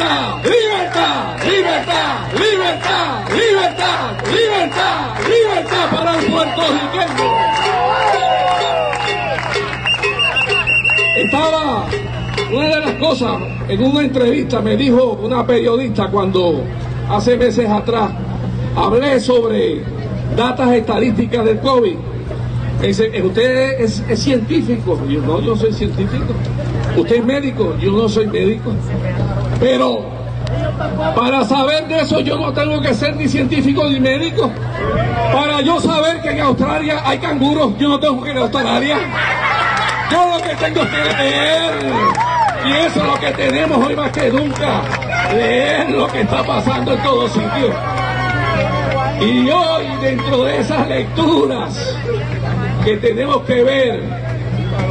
Libertad, 0.00 0.42
libertad, 0.44 1.36
libertad, 1.44 2.32
libertad, 2.32 3.28
libertad, 3.34 4.16
libertad, 4.32 5.28
libertad 5.28 5.90
para 5.90 6.18
el 6.18 6.24
puertorriqueño. 6.32 7.30
Estaba 11.16 11.86
una 12.50 12.68
de 12.68 12.80
las 12.80 12.94
cosas, 12.94 13.42
en 13.68 13.84
una 13.84 14.00
entrevista 14.00 14.62
me 14.62 14.74
dijo 14.78 15.18
una 15.22 15.46
periodista 15.46 16.08
cuando 16.10 16.64
hace 17.10 17.36
meses 17.36 17.68
atrás 17.68 18.10
hablé 18.74 19.20
sobre 19.20 19.82
datas 20.34 20.72
estadísticas 20.76 21.44
del 21.44 21.60
COVID. 21.60 21.96
Dice, 22.80 23.22
¿usted 23.22 23.82
es, 23.82 24.02
es 24.08 24.18
científico? 24.18 24.98
Yo 25.06 25.20
no, 25.20 25.42
yo 25.42 25.54
soy 25.54 25.74
científico. 25.74 26.32
¿Usted 26.96 27.16
es 27.16 27.24
médico? 27.24 27.76
Yo 27.78 27.92
no 27.92 28.08
soy 28.08 28.26
médico. 28.26 28.72
Pero 29.58 30.20
para 31.14 31.44
saber 31.44 31.86
de 31.86 32.00
eso 32.00 32.20
yo 32.20 32.36
no 32.36 32.52
tengo 32.52 32.80
que 32.80 32.94
ser 32.94 33.16
ni 33.16 33.28
científico 33.28 33.88
ni 33.88 34.00
médico. 34.00 34.50
Para 35.32 35.60
yo 35.60 35.80
saber 35.80 36.20
que 36.20 36.30
en 36.30 36.40
Australia 36.40 37.02
hay 37.04 37.18
canguros, 37.18 37.76
yo 37.78 37.88
no 37.88 38.00
tengo 38.00 38.22
que 38.22 38.30
ir 38.30 38.38
a 38.38 38.40
Australia. 38.40 38.98
Yo 40.10 40.26
lo 40.26 40.42
que 40.42 40.56
tengo 40.56 40.80
que 40.82 40.96
leer. 40.96 41.72
Y 42.66 42.72
eso 42.72 43.00
es 43.00 43.06
lo 43.06 43.14
que 43.14 43.30
tenemos 43.32 43.86
hoy 43.86 43.96
más 43.96 44.10
que 44.10 44.30
nunca. 44.30 44.82
Leer 45.32 45.90
lo 45.90 46.06
que 46.08 46.22
está 46.22 46.42
pasando 46.42 46.92
en 46.92 47.02
todos 47.02 47.32
sitios. 47.32 47.74
Y 49.20 49.50
hoy 49.50 49.86
dentro 50.00 50.44
de 50.44 50.60
esas 50.60 50.88
lecturas 50.88 51.96
que 52.84 52.96
tenemos 52.96 53.42
que 53.42 53.62
ver 53.62 54.19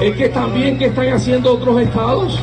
es 0.01 0.15
que 0.15 0.29
también 0.29 0.77
que 0.77 0.85
están 0.85 1.09
haciendo 1.09 1.53
otros 1.53 1.81
estados. 1.81 2.39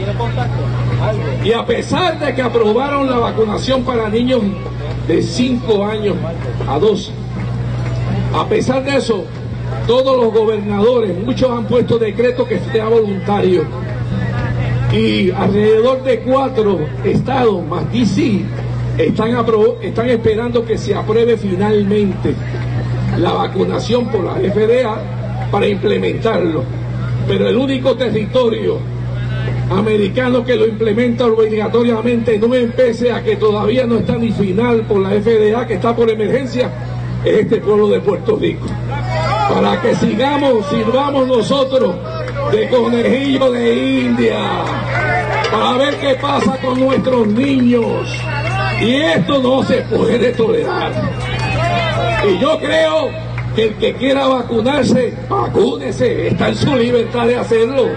Y 1.44 1.52
a 1.52 1.64
pesar 1.64 2.18
de 2.18 2.34
que 2.34 2.42
aprobaron 2.42 3.08
la 3.08 3.18
vacunación 3.18 3.82
para 3.82 4.08
niños 4.08 4.42
de 5.06 5.22
5 5.22 5.84
años 5.84 6.16
a 6.68 6.78
12, 6.78 7.10
a 8.34 8.46
pesar 8.46 8.84
de 8.84 8.96
eso, 8.96 9.24
todos 9.86 10.16
los 10.16 10.32
gobernadores, 10.32 11.16
muchos 11.24 11.50
han 11.50 11.64
puesto 11.66 11.98
decreto 11.98 12.46
que 12.46 12.58
sea 12.58 12.88
voluntario. 12.88 13.64
Y 14.92 15.30
alrededor 15.30 16.02
de 16.04 16.20
cuatro 16.20 16.78
estados 17.04 17.64
más 17.66 17.92
DC 17.92 18.42
están, 18.98 19.30
están 19.82 20.08
esperando 20.08 20.64
que 20.64 20.78
se 20.78 20.94
apruebe 20.94 21.36
finalmente 21.36 22.34
la 23.18 23.32
vacunación 23.32 24.06
por 24.08 24.24
la 24.24 24.34
FDA 24.34 25.00
para 25.50 25.66
implementarlo. 25.66 26.64
Pero 27.26 27.48
el 27.48 27.56
único 27.56 27.96
territorio 27.96 28.78
americano 29.70 30.44
que 30.44 30.54
lo 30.54 30.66
implementa 30.66 31.26
obligatoriamente, 31.26 32.38
no 32.38 32.54
empece 32.54 33.10
a 33.10 33.22
que 33.22 33.36
todavía 33.36 33.84
no 33.84 33.98
está 33.98 34.16
ni 34.16 34.30
final 34.30 34.82
por 34.82 35.00
la 35.00 35.10
FDA, 35.10 35.66
que 35.66 35.74
está 35.74 35.94
por 35.94 36.08
emergencia, 36.08 36.70
es 37.24 37.40
este 37.40 37.56
pueblo 37.56 37.88
de 37.88 38.00
Puerto 38.00 38.36
Rico. 38.36 38.66
Para 39.52 39.80
que 39.80 39.94
sigamos, 39.96 40.66
sirvamos 40.66 41.26
nosotros 41.26 41.96
de 42.52 42.68
conejillo 42.68 43.50
de 43.50 43.74
India, 44.02 44.38
para 45.50 45.76
ver 45.78 45.96
qué 45.96 46.14
pasa 46.14 46.56
con 46.58 46.78
nuestros 46.78 47.26
niños. 47.26 48.08
Y 48.80 48.94
esto 48.94 49.42
no 49.42 49.64
se 49.64 49.76
puede 49.82 50.32
tolerar. 50.32 50.92
Y 52.28 52.38
yo 52.38 52.58
creo 52.58 53.10
que 53.56 53.68
el 53.68 53.74
que 53.76 53.94
quiera 53.94 54.26
vacunarse, 54.26 55.14
vacúnese, 55.30 56.28
está 56.28 56.50
en 56.50 56.56
su 56.56 56.76
libertad 56.76 57.26
de 57.26 57.36
hacerlo. 57.36 57.88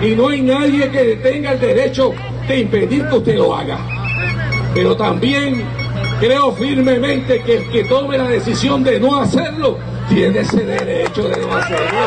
Y 0.00 0.14
no 0.14 0.28
hay 0.28 0.40
nadie 0.40 0.88
que 0.88 1.16
tenga 1.16 1.52
el 1.52 1.60
derecho 1.60 2.12
de 2.46 2.60
impedir 2.60 3.04
que 3.08 3.16
usted 3.16 3.34
lo 3.34 3.56
haga. 3.56 3.76
Pero 4.72 4.96
también 4.96 5.64
creo 6.20 6.52
firmemente 6.52 7.42
que 7.42 7.56
el 7.56 7.70
que 7.70 7.84
tome 7.84 8.16
la 8.16 8.28
decisión 8.28 8.84
de 8.84 9.00
no 9.00 9.20
hacerlo, 9.20 9.78
tiene 10.08 10.38
ese 10.38 10.64
derecho 10.64 11.28
de 11.28 11.40
no 11.44 11.56
hacerlo. 11.56 12.06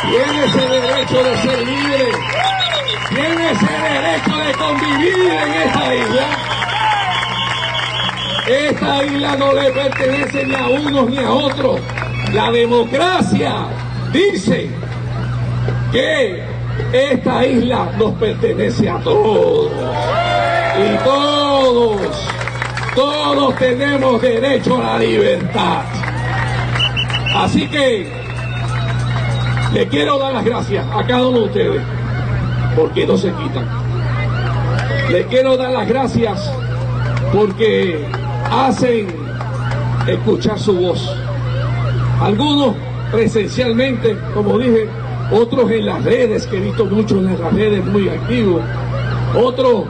Tiene 0.00 0.44
ese 0.46 0.66
derecho 0.66 1.22
de 1.22 1.36
ser 1.42 1.58
libre. 1.58 2.04
Tiene 3.10 3.50
ese 3.50 3.66
derecho 3.66 4.36
de 4.36 4.52
convivir 4.54 5.30
en 5.30 5.52
esta 5.68 5.94
isla. 5.94 6.39
Esta 8.50 9.04
isla 9.04 9.36
no 9.36 9.52
le 9.52 9.70
pertenece 9.70 10.44
ni 10.44 10.54
a 10.56 10.66
unos 10.66 11.08
ni 11.08 11.18
a 11.18 11.30
otros. 11.30 11.78
La 12.32 12.50
democracia 12.50 13.66
dice 14.12 14.68
que 15.92 16.42
esta 16.92 17.46
isla 17.46 17.92
nos 17.96 18.12
pertenece 18.14 18.90
a 18.90 18.98
todos. 18.98 19.70
Y 20.78 21.04
todos, 21.04 22.00
todos 22.96 23.54
tenemos 23.54 24.20
derecho 24.20 24.82
a 24.82 24.94
la 24.94 24.98
libertad. 24.98 25.82
Así 27.36 27.68
que 27.68 28.12
le 29.72 29.86
quiero 29.86 30.18
dar 30.18 30.32
las 30.32 30.44
gracias 30.44 30.84
a 30.92 31.06
cada 31.06 31.28
uno 31.28 31.38
de 31.38 31.44
ustedes, 31.44 31.82
porque 32.74 33.06
no 33.06 33.16
se 33.16 33.28
quitan. 33.30 33.68
Le 35.08 35.24
quiero 35.26 35.56
dar 35.56 35.70
las 35.70 35.86
gracias 35.86 36.52
porque 37.32 38.19
hacen 38.50 39.06
escuchar 40.06 40.58
su 40.58 40.74
voz. 40.74 41.14
Algunos 42.20 42.74
presencialmente, 43.10 44.16
como 44.34 44.58
dije, 44.58 44.88
otros 45.32 45.70
en 45.70 45.86
las 45.86 46.04
redes, 46.04 46.46
que 46.46 46.56
he 46.56 46.60
visto 46.60 46.84
muchos 46.84 47.18
en 47.18 47.40
las 47.40 47.52
redes 47.52 47.84
muy 47.84 48.08
activos, 48.08 48.62
otros 49.34 49.84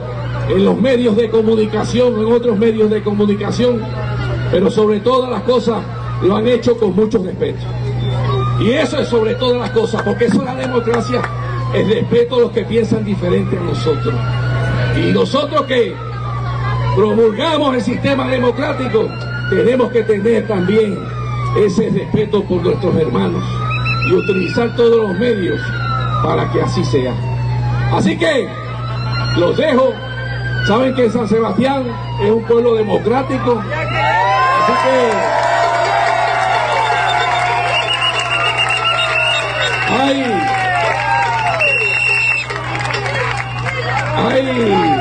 en 0.48 0.64
los 0.64 0.78
medios 0.78 1.16
de 1.16 1.30
comunicación, 1.30 2.20
en 2.20 2.32
otros 2.32 2.58
medios 2.58 2.90
de 2.90 3.02
comunicación, 3.02 3.80
pero 4.50 4.70
sobre 4.70 5.00
todas 5.00 5.30
las 5.30 5.42
cosas 5.42 5.78
lo 6.22 6.36
han 6.36 6.46
hecho 6.46 6.76
con 6.76 6.94
mucho 6.94 7.22
respeto. 7.22 7.60
Y 8.60 8.72
eso 8.72 8.98
es 8.98 9.08
sobre 9.08 9.34
todas 9.36 9.58
las 9.58 9.70
cosas, 9.70 10.02
porque 10.02 10.26
eso 10.26 10.38
es 10.38 10.44
la 10.44 10.54
democracia, 10.54 11.22
el 11.74 11.88
respeto 11.88 12.36
a 12.36 12.40
los 12.40 12.50
que 12.50 12.64
piensan 12.64 13.04
diferente 13.04 13.56
a 13.56 13.60
nosotros. 13.60 14.14
Y 14.96 15.12
nosotros 15.12 15.62
que 15.62 15.94
promulgamos 16.94 17.74
el 17.74 17.82
sistema 17.82 18.26
democrático, 18.28 19.08
tenemos 19.50 19.90
que 19.90 20.02
tener 20.02 20.46
también 20.46 20.98
ese 21.56 21.90
respeto 21.90 22.44
por 22.44 22.62
nuestros 22.62 22.94
hermanos 22.96 23.44
y 24.08 24.12
utilizar 24.12 24.74
todos 24.76 25.08
los 25.08 25.18
medios 25.18 25.60
para 26.22 26.50
que 26.50 26.62
así 26.62 26.84
sea. 26.84 27.12
Así 27.92 28.16
que 28.16 28.48
los 29.36 29.56
dejo. 29.56 29.92
Saben 30.66 30.94
que 30.94 31.10
San 31.10 31.26
Sebastián 31.26 31.84
es 32.22 32.30
un 32.30 32.44
pueblo 32.44 32.74
democrático. 32.74 33.62
Así 33.62 34.72
que 34.84 35.10
hay, 39.96 40.24
hay 44.16 44.99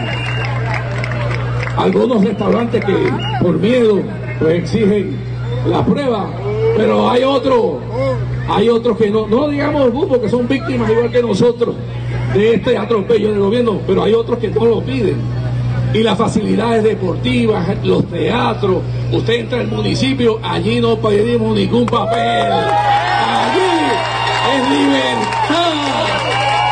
algunos 1.79 2.23
restaurantes 2.23 2.83
que 2.83 2.95
por 3.41 3.57
miedo 3.57 4.01
pues 4.39 4.55
exigen 4.55 5.17
la 5.65 5.85
prueba, 5.85 6.29
pero 6.75 7.09
hay 7.09 7.23
otros, 7.23 7.77
hay 8.49 8.69
otros 8.69 8.97
que 8.97 9.09
no, 9.09 9.27
no 9.27 9.47
digamos 9.47 9.89
grupo 9.89 10.21
que 10.21 10.29
son 10.29 10.47
víctimas 10.47 10.89
igual 10.89 11.11
que 11.11 11.21
nosotros 11.21 11.75
de 12.33 12.55
este 12.55 12.77
atropello 12.77 13.31
del 13.31 13.39
gobierno, 13.39 13.79
pero 13.87 14.03
hay 14.03 14.13
otros 14.13 14.39
que 14.39 14.49
no 14.49 14.65
lo 14.65 14.81
piden. 14.81 15.17
Y 15.93 16.03
las 16.03 16.17
facilidades 16.17 16.83
deportivas, 16.83 17.65
los 17.83 18.05
teatros, 18.05 18.77
usted 19.11 19.33
entra 19.33 19.61
al 19.61 19.67
municipio, 19.67 20.39
allí 20.43 20.79
no 20.79 20.97
pedimos 20.97 21.55
ningún 21.55 21.85
papel. 21.85 22.51
Allí 22.51 23.59
es 24.53 24.69
libertad 24.69 25.79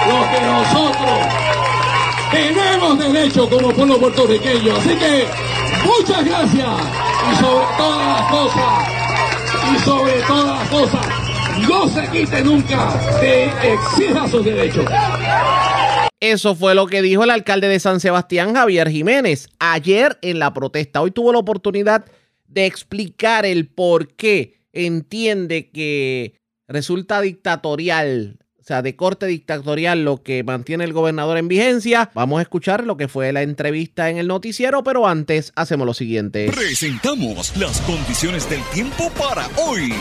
lo 0.08 0.20
que 0.32 0.46
nosotros 0.46 1.47
tenemos 2.32 3.00
derecho 3.00 3.50
como 3.50 3.72
pueblo 3.72 4.00
puertorriqueño. 4.00 4.76
Así 4.76 4.96
que 4.96 5.26
muchas 5.86 6.26
gracias 6.26 6.68
y 7.32 7.36
sobre 7.36 7.66
todas 7.78 8.08
las 8.08 8.32
cosas, 8.32 8.88
y 9.74 9.80
sobre 9.80 10.14
todas 10.22 10.60
las 10.60 10.70
cosas, 10.70 11.08
no 11.68 11.88
se 11.88 12.08
quite 12.10 12.44
nunca, 12.44 13.20
se 13.20 13.46
exija 13.46 14.28
sus 14.28 14.46
derechos. 14.46 14.86
Eso 16.20 16.56
fue 16.56 16.74
lo 16.74 16.88
que 16.88 17.02
dijo 17.02 17.24
el 17.24 17.30
alcalde 17.30 17.68
de 17.68 17.80
San 17.80 18.00
Sebastián, 18.00 18.56
Javier 18.56 18.90
Jiménez, 18.90 19.50
ayer 19.60 20.18
en 20.22 20.40
la 20.40 20.54
protesta. 20.54 21.02
Hoy 21.02 21.12
tuvo 21.12 21.32
la 21.32 21.40
oportunidad 21.40 22.06
de 22.48 22.66
explicar 22.66 23.46
el 23.46 23.68
por 23.68 24.16
qué 24.16 24.62
entiende 24.74 25.70
que 25.70 26.34
resulta 26.68 27.22
dictatorial, 27.22 28.40
sea, 28.68 28.82
de 28.82 28.96
corte 28.96 29.26
dictatorial 29.28 30.04
lo 30.04 30.22
que 30.22 30.44
mantiene 30.44 30.84
el 30.84 30.92
gobernador 30.92 31.38
en 31.38 31.48
vigencia. 31.48 32.12
Vamos 32.14 32.40
a 32.40 32.42
escuchar 32.42 32.84
lo 32.84 32.98
que 32.98 33.08
fue 33.08 33.32
la 33.32 33.42
entrevista 33.42 34.10
en 34.10 34.18
el 34.18 34.28
noticiero, 34.28 34.84
pero 34.84 35.08
antes 35.08 35.54
hacemos 35.56 35.88
lo 35.88 35.94
siguiente. 35.94 36.52
Presentamos 36.54 37.56
las 37.56 37.80
condiciones 37.82 38.50
del 38.50 38.62
tiempo 38.74 39.10
para 39.18 39.48
hoy. 39.56 39.94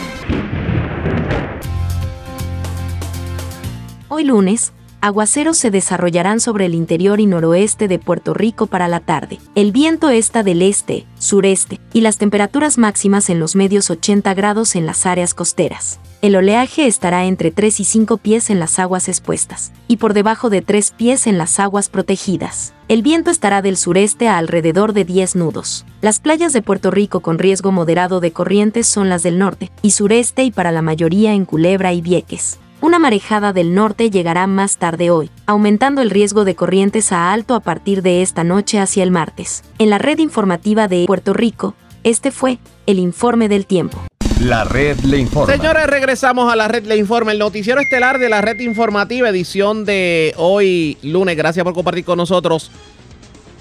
Hoy 4.09 4.25
lunes, 4.25 4.73
aguaceros 5.01 5.59
se 5.59 5.71
desarrollarán 5.71 6.41
sobre 6.41 6.67
el 6.67 6.75
interior 6.75 7.21
y 7.21 7.27
noroeste 7.27 7.87
de 7.87 8.01
Puerto 8.01 8.35
Rico 8.35 8.67
para 8.67 8.89
la 8.89 8.99
tarde. 8.99 9.39
El 9.55 9.71
viento 9.71 10.11
está 10.11 10.43
del 10.43 10.63
este, 10.63 11.07
sureste, 11.21 11.81
y 11.93 12.01
las 12.01 12.19
temperaturas 12.19 12.79
máximas 12.79 13.31
en 13.31 13.39
los 13.39 13.55
medios 13.55 13.91
80 13.91 14.35
grados 14.35 14.75
en 14.75 14.87
las 14.87 15.07
áreas 15.07 15.35
costeras. 15.35 16.01
El 16.27 16.35
oleaje 16.35 16.89
estará 16.89 17.27
entre 17.27 17.53
3 17.53 17.79
y 17.79 17.85
5 17.85 18.17
pies 18.17 18.51
en 18.51 18.59
las 18.59 18.81
aguas 18.81 19.09
expuestas, 19.09 19.71
y 19.87 19.99
por 19.99 20.13
debajo 20.13 20.51
de 20.51 20.61
3 20.61 20.91
pies 20.91 21.29
en 21.29 21.39
las 21.39 21.61
aguas 21.61 21.89
protegidas. 21.89 22.75
El 22.89 23.03
viento 23.03 23.31
estará 23.31 23.63
del 23.63 23.77
sureste 23.77 24.27
a 24.27 24.37
alrededor 24.37 24.93
de 24.93 25.05
10 25.05 25.37
nudos. 25.37 25.87
Las 26.01 26.19
playas 26.19 26.53
de 26.53 26.63
Puerto 26.63 26.91
Rico 26.91 27.21
con 27.21 27.39
riesgo 27.39 27.71
moderado 27.71 28.19
de 28.19 28.33
corrientes 28.33 28.89
son 28.89 29.09
las 29.09 29.23
del 29.23 29.39
norte 29.39 29.71
y 29.83 29.93
sureste 29.93 30.43
y 30.43 30.51
para 30.51 30.73
la 30.73 30.83
mayoría 30.83 31.33
en 31.33 31.45
Culebra 31.45 31.93
y 31.93 32.01
Vieques. 32.01 32.59
Una 32.81 32.99
marejada 32.99 33.53
del 33.53 33.73
norte 33.77 34.11
llegará 34.11 34.49
más 34.49 34.79
tarde 34.79 35.13
hoy, 35.13 35.31
aumentando 35.47 36.03
el 36.03 36.11
riesgo 36.11 36.45
de 36.45 36.57
corrientes 36.57 37.13
a 37.13 37.33
alto 37.33 37.55
a 37.55 37.61
partir 37.61 38.03
de 38.03 38.23
esta 38.23 38.43
noche 38.43 38.81
hacia 38.81 39.05
el 39.05 39.13
martes. 39.13 39.63
En 39.79 39.91
la 39.91 39.99
red 39.99 40.19
informativa 40.19 40.89
de 40.89 41.05
Puerto 41.07 41.35
Rico, 41.35 41.77
este 42.03 42.33
fue 42.33 42.59
el 42.87 42.99
informe 42.99 43.49
del 43.49 43.65
tiempo. 43.65 44.03
La 44.41 44.65
red 44.65 44.99
le 45.01 45.19
informa. 45.19 45.53
Señores, 45.53 45.87
regresamos 45.87 46.53
a 46.53 46.57
la 46.57 46.69
red 46.69 46.85
le 46.85 46.97
informa, 46.97 47.33
el 47.33 47.39
noticiero 47.39 47.81
estelar 47.81 48.19
de 48.19 48.29
la 48.29 48.43
red 48.43 48.61
informativa, 48.61 49.31
edición 49.31 49.85
de 49.87 50.35
hoy 50.37 50.99
lunes. 51.03 51.37
Gracias 51.37 51.65
por 51.65 51.73
compartir 51.73 52.05
con 52.05 52.19
nosotros. 52.19 52.71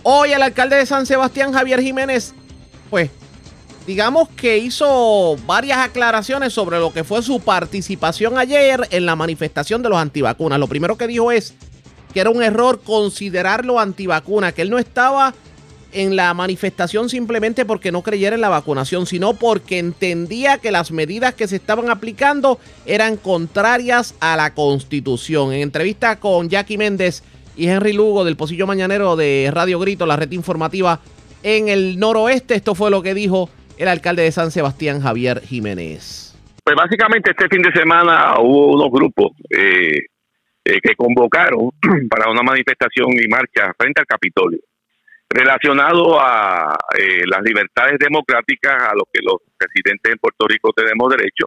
Hoy 0.03 0.33
el 0.33 0.41
alcalde 0.41 0.75
de 0.75 0.85
San 0.85 1.05
Sebastián, 1.05 1.53
Javier 1.53 1.81
Jiménez, 1.81 2.33
pues 2.89 3.09
digamos 3.87 4.27
que 4.29 4.57
hizo 4.57 5.37
varias 5.47 5.79
aclaraciones 5.79 6.51
sobre 6.51 6.77
lo 6.77 6.91
que 6.91 7.03
fue 7.03 7.23
su 7.23 7.39
participación 7.39 8.37
ayer 8.37 8.85
en 8.91 9.05
la 9.05 9.15
manifestación 9.15 9.81
de 9.81 9.89
los 9.89 9.97
antivacunas. 9.97 10.59
Lo 10.59 10.67
primero 10.67 10.97
que 10.97 11.07
dijo 11.07 11.31
es 11.31 11.55
que 12.13 12.19
era 12.19 12.29
un 12.29 12.43
error 12.43 12.81
considerarlo 12.81 13.79
antivacuna, 13.79 14.51
que 14.51 14.61
él 14.61 14.69
no 14.69 14.77
estaba 14.77 15.33
en 15.95 16.17
la 16.17 16.33
manifestación 16.33 17.09
simplemente 17.09 17.65
porque 17.65 17.91
no 17.91 18.03
creyera 18.03 18.35
en 18.35 18.41
la 18.41 18.49
vacunación, 18.49 19.05
sino 19.05 19.33
porque 19.33 19.79
entendía 19.79 20.57
que 20.57 20.71
las 20.71 20.91
medidas 20.91 21.33
que 21.33 21.47
se 21.47 21.55
estaban 21.55 21.89
aplicando 21.89 22.59
eran 22.85 23.15
contrarias 23.15 24.13
a 24.19 24.35
la 24.35 24.53
constitución. 24.53 25.53
En 25.53 25.61
entrevista 25.61 26.19
con 26.19 26.49
Jackie 26.49 26.77
Méndez 26.77 27.23
y 27.55 27.67
Henry 27.69 27.93
Lugo 27.93 28.25
del 28.25 28.35
Pocillo 28.35 28.67
Mañanero 28.67 29.15
de 29.15 29.49
Radio 29.53 29.79
Grito, 29.79 30.05
la 30.05 30.17
red 30.17 30.31
informativa 30.33 30.99
en 31.43 31.69
el 31.69 31.97
noroeste, 31.97 32.55
esto 32.55 32.75
fue 32.75 32.91
lo 32.91 33.01
que 33.01 33.13
dijo 33.13 33.49
el 33.77 33.87
alcalde 33.87 34.23
de 34.23 34.31
San 34.33 34.51
Sebastián, 34.51 35.01
Javier 35.01 35.41
Jiménez. 35.41 36.35
Pues 36.61 36.75
básicamente 36.75 37.31
este 37.31 37.47
fin 37.47 37.61
de 37.61 37.71
semana 37.71 38.39
hubo 38.39 38.73
unos 38.73 38.91
grupos 38.91 39.31
eh, 39.49 40.07
eh, 40.65 40.79
que 40.83 40.95
convocaron 40.95 41.69
para 42.09 42.29
una 42.29 42.41
manifestación 42.41 43.13
y 43.13 43.27
marcha 43.29 43.71
frente 43.77 44.01
al 44.01 44.07
Capitolio 44.07 44.59
relacionado 45.29 46.19
a 46.19 46.75
eh, 46.97 47.23
las 47.25 47.41
libertades 47.41 47.97
democráticas 47.99 48.75
a 48.83 48.93
los 48.93 49.03
que 49.11 49.21
los 49.23 49.37
residentes 49.59 50.13
en 50.13 50.19
Puerto 50.19 50.47
Rico 50.47 50.71
tenemos 50.73 51.09
derecho 51.09 51.45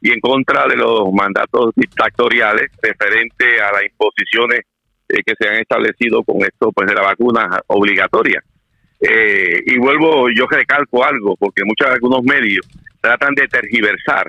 y 0.00 0.12
en 0.12 0.20
contra 0.20 0.66
de 0.66 0.76
los 0.76 1.12
mandatos 1.12 1.72
dictatoriales 1.74 2.70
referente 2.82 3.60
a 3.60 3.72
las 3.72 3.82
imposiciones 3.84 4.60
eh, 5.08 5.22
que 5.24 5.34
se 5.38 5.48
han 5.48 5.56
establecido 5.56 6.22
con 6.22 6.42
esto 6.42 6.70
pues 6.72 6.88
de 6.88 6.94
la 6.94 7.02
vacuna 7.02 7.60
obligatoria. 7.68 8.42
Eh, 9.00 9.62
y 9.66 9.78
vuelvo, 9.78 10.28
yo 10.30 10.46
recalco 10.46 11.04
algo, 11.04 11.36
porque 11.36 11.62
muchos 11.64 11.88
algunos 11.88 12.22
medios 12.22 12.66
tratan 13.00 13.34
de 13.34 13.46
tergiversar 13.46 14.26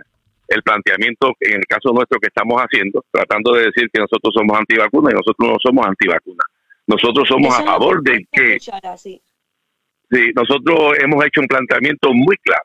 el 0.47 0.63
planteamiento, 0.63 1.34
en 1.39 1.57
el 1.57 1.65
caso 1.65 1.93
nuestro 1.93 2.19
que 2.19 2.27
estamos 2.27 2.59
haciendo, 2.59 3.03
tratando 3.11 3.53
de 3.53 3.65
decir 3.65 3.88
que 3.91 4.01
nosotros 4.01 4.34
somos 4.34 4.57
antivacunas 4.57 5.13
y 5.13 5.15
nosotros 5.15 5.49
no 5.49 5.55
somos 5.61 5.85
antivacunas. 5.85 6.45
Nosotros 6.90 7.28
somos 7.28 7.53
a 7.53 7.64
favor 7.64 8.02
de 8.02 8.26
que... 8.32 8.57
Sí, 8.60 10.32
nosotros 10.34 10.98
hemos 10.99 11.24
hecho 11.24 11.41
un 11.41 11.48
planteamiento 11.48 12.11
muy 12.11 12.36
claro, 12.38 12.64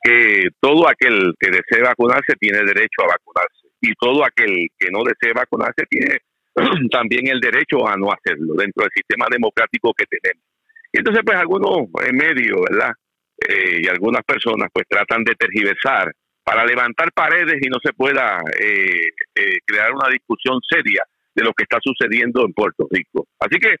que 0.00 0.46
todo 0.60 0.88
aquel 0.88 1.34
que 1.40 1.50
desee 1.50 1.82
vacunarse 1.82 2.34
tiene 2.38 2.58
derecho 2.58 3.02
a 3.02 3.08
vacunarse 3.08 3.66
y 3.80 3.92
todo 3.94 4.24
aquel 4.24 4.68
que 4.78 4.90
no 4.92 5.02
desee 5.02 5.32
vacunarse 5.32 5.84
tiene 5.90 6.18
también 6.92 7.26
el 7.26 7.40
derecho 7.40 7.84
a 7.88 7.96
no 7.96 8.12
hacerlo 8.12 8.54
dentro 8.54 8.84
del 8.84 8.92
sistema 8.94 9.26
democrático 9.28 9.92
que 9.92 10.04
tenemos. 10.06 10.44
Y 10.92 10.98
entonces, 10.98 11.22
pues 11.26 11.36
algunos 11.36 11.88
en 12.06 12.16
medio, 12.16 12.62
¿verdad? 12.70 12.92
Eh, 13.40 13.80
y 13.82 13.88
algunas 13.88 14.22
personas 14.22 14.68
pues 14.72 14.86
tratan 14.88 15.24
de 15.24 15.34
tergiversar 15.34 16.12
para 16.44 16.64
levantar 16.64 17.10
paredes 17.12 17.58
y 17.60 17.68
no 17.68 17.78
se 17.82 17.92
pueda 17.92 18.38
eh, 18.56 19.10
eh, 19.34 19.58
crear 19.64 19.92
una 19.92 20.08
discusión 20.10 20.60
seria 20.68 21.02
de 21.38 21.44
lo 21.44 21.52
que 21.52 21.62
está 21.62 21.78
sucediendo 21.82 22.44
en 22.44 22.52
Puerto 22.52 22.88
Rico. 22.90 23.28
Así 23.38 23.60
que 23.60 23.76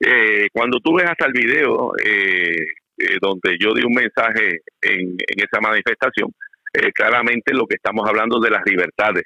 eh, 0.00 0.48
cuando 0.52 0.80
tú 0.80 0.96
ves 0.96 1.08
hasta 1.08 1.26
el 1.26 1.32
video 1.32 1.92
eh, 2.04 2.66
eh, 2.98 3.18
donde 3.20 3.56
yo 3.60 3.72
di 3.74 3.84
un 3.84 3.94
mensaje 3.94 4.62
en, 4.82 5.16
esa 5.36 5.60
manifestación, 5.60 6.32
claramente 6.92 7.54
lo 7.54 7.66
que 7.66 7.76
estamos 7.76 8.06
hablando 8.06 8.38
de 8.38 8.50
las 8.50 8.60
libertades 8.66 9.22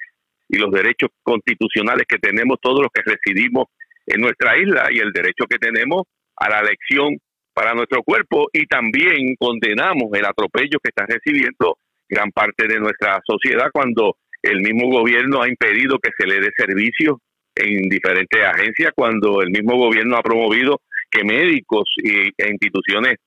y 0.47 0.57
los 0.57 0.71
derechos 0.71 1.09
constitucionales 1.21 2.05
que 2.07 2.17
tenemos 2.17 2.59
todos 2.61 2.79
los 2.79 2.89
que 2.93 3.01
residimos 3.05 3.65
en 4.05 4.21
nuestra 4.21 4.57
isla 4.57 4.87
y 4.89 4.99
el 4.99 5.11
derecho 5.11 5.43
que 5.49 5.57
tenemos 5.57 6.03
a 6.37 6.49
la 6.49 6.61
elección 6.61 7.17
para 7.53 7.73
nuestro 7.73 8.03
cuerpo 8.03 8.47
y 8.53 8.67
también 8.67 9.35
condenamos 9.37 10.13
el 10.13 10.23
atropello 10.25 10.79
que 10.81 10.91
está 10.95 11.05
recibiendo 11.05 11.77
gran 12.07 12.31
parte 12.31 12.67
de 12.69 12.79
nuestra 12.79 13.19
sociedad 13.27 13.67
cuando 13.73 14.15
el 14.41 14.61
mismo 14.61 14.89
gobierno 14.89 15.41
ha 15.41 15.49
impedido 15.49 15.99
que 15.99 16.11
se 16.17 16.25
le 16.25 16.39
dé 16.39 16.51
servicio 16.55 17.19
en 17.55 17.89
diferentes 17.89 18.43
agencias 18.43 18.91
cuando 18.95 19.41
el 19.41 19.49
mismo 19.49 19.77
gobierno 19.77 20.17
ha 20.17 20.23
promovido 20.23 20.81
que 21.09 21.23
médicos 21.23 21.83
e 22.03 22.49
instituciones 22.49 23.17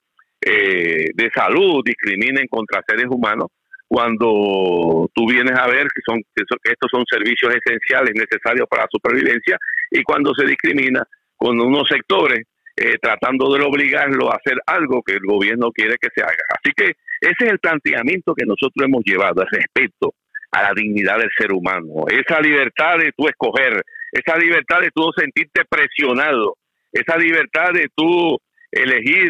eh, 0.40 1.10
de 1.14 1.30
salud 1.34 1.82
discriminen 1.84 2.46
contra 2.48 2.82
seres 2.86 3.06
humanos 3.08 3.48
cuando 3.86 5.08
tú 5.14 5.26
vienes 5.28 5.58
a 5.58 5.66
ver 5.66 5.86
que 5.88 6.00
son 6.06 6.20
que 6.34 6.72
estos 6.72 6.90
son 6.90 7.04
servicios 7.08 7.54
esenciales 7.54 8.14
necesarios 8.14 8.66
para 8.68 8.82
la 8.82 8.88
supervivencia 8.90 9.58
y 9.90 10.02
cuando 10.02 10.34
se 10.34 10.46
discrimina 10.46 11.06
con 11.36 11.60
unos 11.60 11.86
sectores 11.88 12.42
eh, 12.76 12.96
tratando 13.00 13.54
de 13.54 13.62
obligarlo 13.62 14.32
a 14.32 14.36
hacer 14.36 14.58
algo 14.66 15.02
que 15.02 15.12
el 15.12 15.20
gobierno 15.20 15.70
quiere 15.70 15.96
que 16.00 16.08
se 16.12 16.22
haga. 16.22 16.44
Así 16.48 16.72
que 16.76 16.96
ese 17.20 17.44
es 17.44 17.50
el 17.52 17.58
planteamiento 17.60 18.34
que 18.34 18.44
nosotros 18.44 18.84
hemos 18.84 19.04
llevado, 19.04 19.42
el 19.42 19.48
respeto 19.48 20.14
a 20.50 20.62
la 20.62 20.72
dignidad 20.74 21.18
del 21.18 21.30
ser 21.38 21.52
humano, 21.52 22.06
esa 22.08 22.40
libertad 22.40 22.98
de 22.98 23.12
tú 23.16 23.28
escoger 23.28 23.80
esa 24.14 24.38
libertad 24.38 24.80
de 24.80 24.90
tú 24.94 25.10
sentirte 25.16 25.64
presionado, 25.68 26.56
esa 26.92 27.16
libertad 27.18 27.72
de 27.72 27.88
tú 27.94 28.38
elegir 28.70 29.28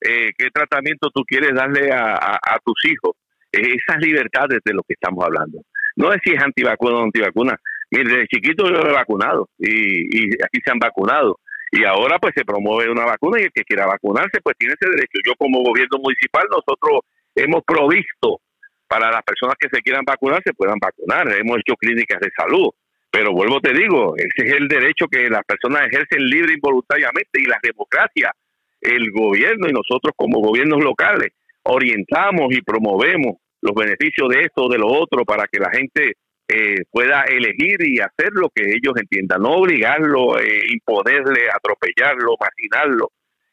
eh, 0.00 0.30
qué 0.38 0.50
tratamiento 0.52 1.10
tú 1.12 1.22
quieres 1.24 1.52
darle 1.52 1.90
a, 1.92 2.38
tus 2.64 2.76
hijos, 2.84 3.16
esas 3.50 3.98
libertades 4.00 4.60
de 4.64 4.72
lo 4.72 4.82
que 4.82 4.94
estamos 4.94 5.24
hablando. 5.24 5.62
No 5.96 6.12
es 6.12 6.20
si 6.24 6.30
es 6.32 6.42
antivacuna 6.42 6.98
o 6.98 7.02
antivacuna. 7.02 7.56
Mire, 7.90 8.04
desde 8.04 8.28
chiquito 8.28 8.70
yo 8.70 8.88
he 8.88 8.92
vacunado 8.92 9.48
y, 9.58 10.16
y 10.16 10.24
aquí 10.34 10.60
se 10.64 10.70
han 10.70 10.78
vacunado. 10.78 11.40
Y 11.72 11.84
ahora 11.84 12.18
pues 12.20 12.32
se 12.36 12.44
promueve 12.44 12.90
una 12.90 13.04
vacuna 13.04 13.40
y 13.40 13.44
el 13.44 13.52
que 13.52 13.64
quiera 13.64 13.86
vacunarse 13.86 14.40
pues 14.42 14.56
tiene 14.56 14.74
ese 14.80 14.90
derecho. 14.90 15.18
Yo 15.26 15.34
como 15.36 15.62
gobierno 15.62 15.98
municipal 15.98 16.44
nosotros 16.48 17.00
hemos 17.34 17.62
provisto 17.64 18.40
para 18.86 19.10
las 19.10 19.22
personas 19.22 19.56
que 19.58 19.68
se 19.72 19.82
quieran 19.82 20.04
vacunar 20.04 20.40
se 20.44 20.54
puedan 20.54 20.78
vacunar. 20.80 21.26
Hemos 21.36 21.58
hecho 21.58 21.74
clínicas 21.74 22.20
de 22.20 22.30
salud. 22.36 22.70
Pero 23.10 23.32
vuelvo 23.32 23.60
te 23.60 23.72
digo, 23.72 24.14
ese 24.16 24.48
es 24.48 24.56
el 24.56 24.68
derecho 24.68 25.08
que 25.08 25.28
las 25.28 25.44
personas 25.44 25.88
ejercen 25.88 26.24
libre 26.24 26.54
y 26.54 26.60
voluntariamente 26.60 27.40
y 27.40 27.46
la 27.46 27.58
democracia, 27.62 28.32
el 28.80 29.10
gobierno 29.10 29.68
y 29.68 29.72
nosotros 29.72 30.14
como 30.16 30.40
gobiernos 30.40 30.82
locales 30.82 31.32
orientamos 31.64 32.54
y 32.54 32.62
promovemos 32.62 33.36
los 33.60 33.74
beneficios 33.74 34.28
de 34.28 34.42
esto 34.42 34.64
o 34.64 34.68
de 34.68 34.78
lo 34.78 34.86
otro 34.86 35.24
para 35.24 35.46
que 35.50 35.58
la 35.58 35.70
gente 35.70 36.14
eh, 36.48 36.82
pueda 36.90 37.22
elegir 37.24 37.76
y 37.86 38.00
hacer 38.00 38.30
lo 38.32 38.48
que 38.48 38.62
ellos 38.62 38.94
entiendan, 38.96 39.42
no 39.42 39.50
obligarlo, 39.50 40.38
eh, 40.38 40.62
imponerle, 40.72 41.48
atropellarlo, 41.52 42.34
marginarlo 42.40 43.10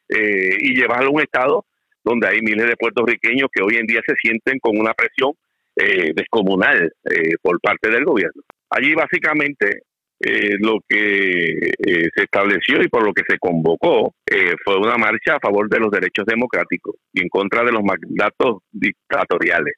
eh, 0.08 0.56
y 0.58 0.74
llevarlo 0.74 1.08
a 1.08 1.12
un 1.12 1.20
estado 1.20 1.64
donde 2.02 2.28
hay 2.28 2.40
miles 2.42 2.66
de 2.66 2.76
puertorriqueños 2.76 3.48
que 3.52 3.62
hoy 3.62 3.76
en 3.76 3.86
día 3.86 4.00
se 4.06 4.14
sienten 4.16 4.58
con 4.60 4.78
una 4.78 4.94
presión 4.94 5.32
descomunal 5.76 6.92
por 7.40 7.60
parte 7.60 7.88
del 7.88 8.04
gobierno. 8.04 8.42
Allí 8.70 8.94
básicamente 8.94 9.82
eh, 10.20 10.56
lo 10.58 10.80
que 10.88 11.70
eh, 11.78 12.08
se 12.12 12.24
estableció 12.24 12.82
y 12.82 12.88
por 12.88 13.04
lo 13.04 13.12
que 13.12 13.22
se 13.28 13.38
convocó 13.38 14.14
eh, 14.26 14.54
fue 14.64 14.76
una 14.76 14.96
marcha 14.96 15.36
a 15.36 15.40
favor 15.40 15.68
de 15.68 15.78
los 15.78 15.92
derechos 15.92 16.26
democráticos 16.26 16.96
y 17.12 17.22
en 17.22 17.28
contra 17.28 17.62
de 17.62 17.70
los 17.70 17.82
mandatos 17.84 18.62
dictatoriales. 18.72 19.74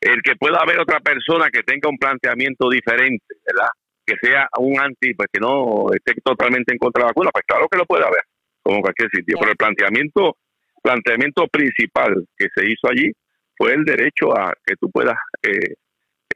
El 0.00 0.20
que 0.22 0.34
pueda 0.36 0.58
haber 0.58 0.80
otra 0.80 0.98
persona 1.00 1.48
que 1.50 1.62
tenga 1.62 1.88
un 1.88 1.96
planteamiento 1.96 2.68
diferente, 2.68 3.24
¿verdad? 3.46 3.70
Que 4.04 4.14
sea 4.20 4.48
un 4.58 4.80
anti, 4.80 5.14
pues 5.14 5.28
que 5.32 5.40
no 5.40 5.86
esté 5.92 6.20
totalmente 6.22 6.72
en 6.72 6.78
contra 6.78 7.02
de 7.02 7.04
la 7.04 7.10
vacuna, 7.10 7.30
pues 7.32 7.44
claro 7.46 7.68
que 7.70 7.78
lo 7.78 7.86
puede 7.86 8.04
haber, 8.04 8.22
como 8.62 8.80
cualquier 8.80 9.10
sitio. 9.10 9.36
Pero 9.38 9.52
el 9.52 9.56
planteamiento, 9.56 10.36
planteamiento 10.82 11.46
principal 11.48 12.14
que 12.36 12.46
se 12.54 12.64
hizo 12.70 12.88
allí 12.88 13.12
fue 13.56 13.74
el 13.74 13.84
derecho 13.84 14.36
a 14.36 14.52
que 14.64 14.74
tú 14.76 14.90
puedas 14.90 15.16
eh, 15.42 15.74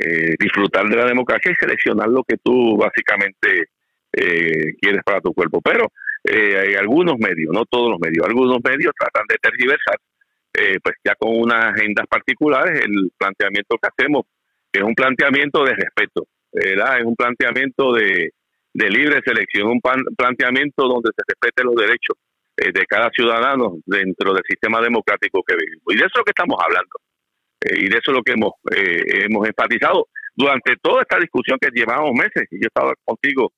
eh, 0.04 0.34
disfrutar 0.38 0.88
de 0.88 0.96
la 0.96 1.06
democracia 1.06 1.52
y 1.52 1.54
seleccionar 1.54 2.08
lo 2.08 2.24
que 2.24 2.36
tú 2.42 2.76
básicamente 2.76 3.68
eh, 4.12 4.74
quieres 4.80 5.02
para 5.04 5.20
tu 5.20 5.32
cuerpo. 5.32 5.60
Pero 5.62 5.88
eh, 6.24 6.58
hay 6.58 6.74
algunos 6.74 7.18
medios, 7.18 7.52
no 7.52 7.64
todos 7.64 7.90
los 7.90 8.00
medios, 8.00 8.26
algunos 8.26 8.58
medios 8.64 8.92
tratan 8.98 9.24
de 9.28 9.36
tergiversar, 9.40 9.96
pues 10.82 10.96
ya 11.02 11.14
con 11.14 11.34
unas 11.34 11.72
agendas 11.72 12.06
particulares, 12.08 12.80
el 12.84 13.10
planteamiento 13.16 13.76
que 13.80 13.88
hacemos 13.88 14.26
es 14.72 14.82
un 14.82 14.94
planteamiento 14.94 15.64
de 15.64 15.74
respeto, 15.74 16.26
¿verdad? 16.52 16.98
Es 16.98 17.04
un 17.04 17.14
planteamiento 17.14 17.92
de, 17.92 18.32
libre 18.74 19.20
selección, 19.24 19.68
un 19.68 19.80
planteamiento 20.16 20.88
donde 20.88 21.10
se 21.14 21.22
respete 21.28 21.62
los 21.64 21.74
derechos 21.74 22.16
eh, 22.56 22.72
de 22.72 22.86
cada 22.86 23.10
ciudadano 23.10 23.78
dentro 23.84 24.32
del 24.32 24.42
sistema 24.48 24.80
democrático 24.80 25.42
que 25.46 25.56
vivimos. 25.56 25.84
Y 25.88 25.96
de 25.96 26.00
eso 26.00 26.12
es 26.14 26.18
lo 26.18 26.24
que 26.24 26.30
estamos 26.30 26.58
hablando. 26.62 26.90
Eh, 27.64 27.78
y 27.78 27.88
de 27.88 27.98
eso 27.98 28.10
es 28.10 28.16
lo 28.16 28.22
que 28.22 28.32
hemos, 28.32 28.52
eh, 28.74 29.24
hemos 29.26 29.46
enfatizado 29.46 30.08
durante 30.34 30.74
toda 30.80 31.02
esta 31.02 31.18
discusión 31.18 31.58
que 31.60 31.68
llevamos 31.72 32.12
meses. 32.12 32.46
Y 32.50 32.60
yo 32.60 32.66
estaba 32.66 32.92
contigo 33.04 33.52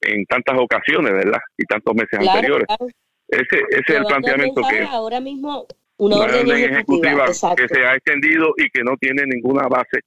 en 0.00 0.24
tantas 0.26 0.58
ocasiones, 0.58 1.12
¿verdad? 1.12 1.40
Y 1.56 1.64
tantos 1.64 1.94
meses 1.94 2.18
anteriores. 2.18 2.66
Ese, 3.28 3.58
ese 3.70 3.84
es 3.88 3.96
el 3.96 4.04
planteamiento 4.04 4.60
que... 4.68 4.82
Ahora 4.82 5.20
mismo 5.20 5.66
una, 5.98 6.16
orden, 6.16 6.50
ejecutiva, 6.50 7.26
que 7.56 7.68
se 7.68 7.84
ha 7.84 7.94
extendido 7.94 8.52
y 8.56 8.68
que 8.68 8.82
no 8.82 8.96
tiene 9.00 9.22
ninguna 9.26 9.66
base 9.66 10.00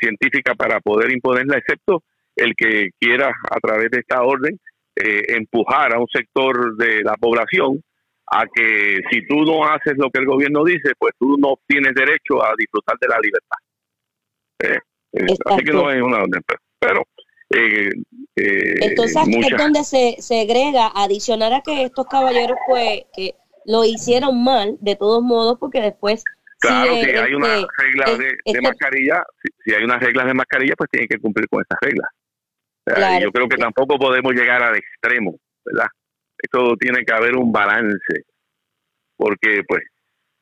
científica 0.00 0.54
para 0.54 0.80
poder 0.80 1.12
imponerla, 1.12 1.58
excepto 1.58 2.02
el 2.36 2.54
que 2.54 2.90
quiera 3.00 3.32
a 3.50 3.60
través 3.60 3.90
de 3.90 4.00
esta 4.00 4.22
orden 4.22 4.58
eh, 4.98 5.36
empujar 5.36 5.94
a 5.94 5.98
un 5.98 6.06
sector 6.08 6.74
de 6.76 7.02
la 7.02 7.14
población 7.14 7.82
a 8.32 8.44
que 8.52 9.00
si 9.10 9.26
tú 9.26 9.44
no 9.44 9.64
haces 9.64 9.94
lo 9.96 10.10
que 10.10 10.20
el 10.20 10.26
gobierno 10.26 10.64
dice, 10.64 10.92
pues 10.98 11.14
tú 11.18 11.36
no 11.38 11.58
tienes 11.66 11.94
derecho 11.94 12.42
a 12.44 12.52
disfrutar 12.56 12.96
de 13.00 13.08
la 13.08 13.20
libertad. 13.20 13.58
Eh, 14.62 14.78
eh, 15.12 15.36
así 15.46 15.64
que 15.64 15.72
no 15.72 15.90
es 15.90 16.02
una 16.02 16.18
orden, 16.18 16.42
pero... 16.78 17.02
Entonces 18.34 19.16
es 19.28 19.56
donde 19.56 19.84
se 19.84 20.16
segrega, 20.18 20.90
adicionar 20.94 21.52
a 21.52 21.60
que 21.62 21.84
estos 21.84 22.06
caballeros 22.06 22.58
pues 22.66 23.04
que 23.14 23.36
lo 23.64 23.84
hicieron 23.84 24.42
mal, 24.42 24.76
de 24.80 24.96
todos 24.96 25.22
modos, 25.22 25.58
porque 25.58 25.80
después 25.80 26.24
Claro, 26.58 26.94
si 26.94 27.10
hay 27.10 27.34
una 27.34 27.54
este, 27.58 27.66
regla 27.78 28.16
de, 28.16 28.60
mascarilla, 28.62 29.22
si, 29.62 29.74
hay 29.74 29.84
unas 29.84 30.00
reglas 30.00 30.26
de 30.26 30.34
mascarilla, 30.34 30.74
pues 30.76 30.90
tienen 30.90 31.06
que 31.08 31.18
cumplir 31.18 31.46
con 31.48 31.62
esas 31.62 31.78
reglas 31.82 32.08
yo 33.20 33.32
creo 33.32 33.48
que 33.48 33.56
tampoco 33.56 33.98
podemos 33.98 34.32
llegar 34.32 34.62
al 34.62 34.76
extremo, 34.76 35.36
¿verdad? 35.64 35.88
Esto 36.38 36.76
tiene 36.78 37.04
que 37.04 37.14
haber 37.14 37.36
un 37.36 37.50
balance, 37.50 38.24
porque 39.16 39.62
pues 39.66 39.82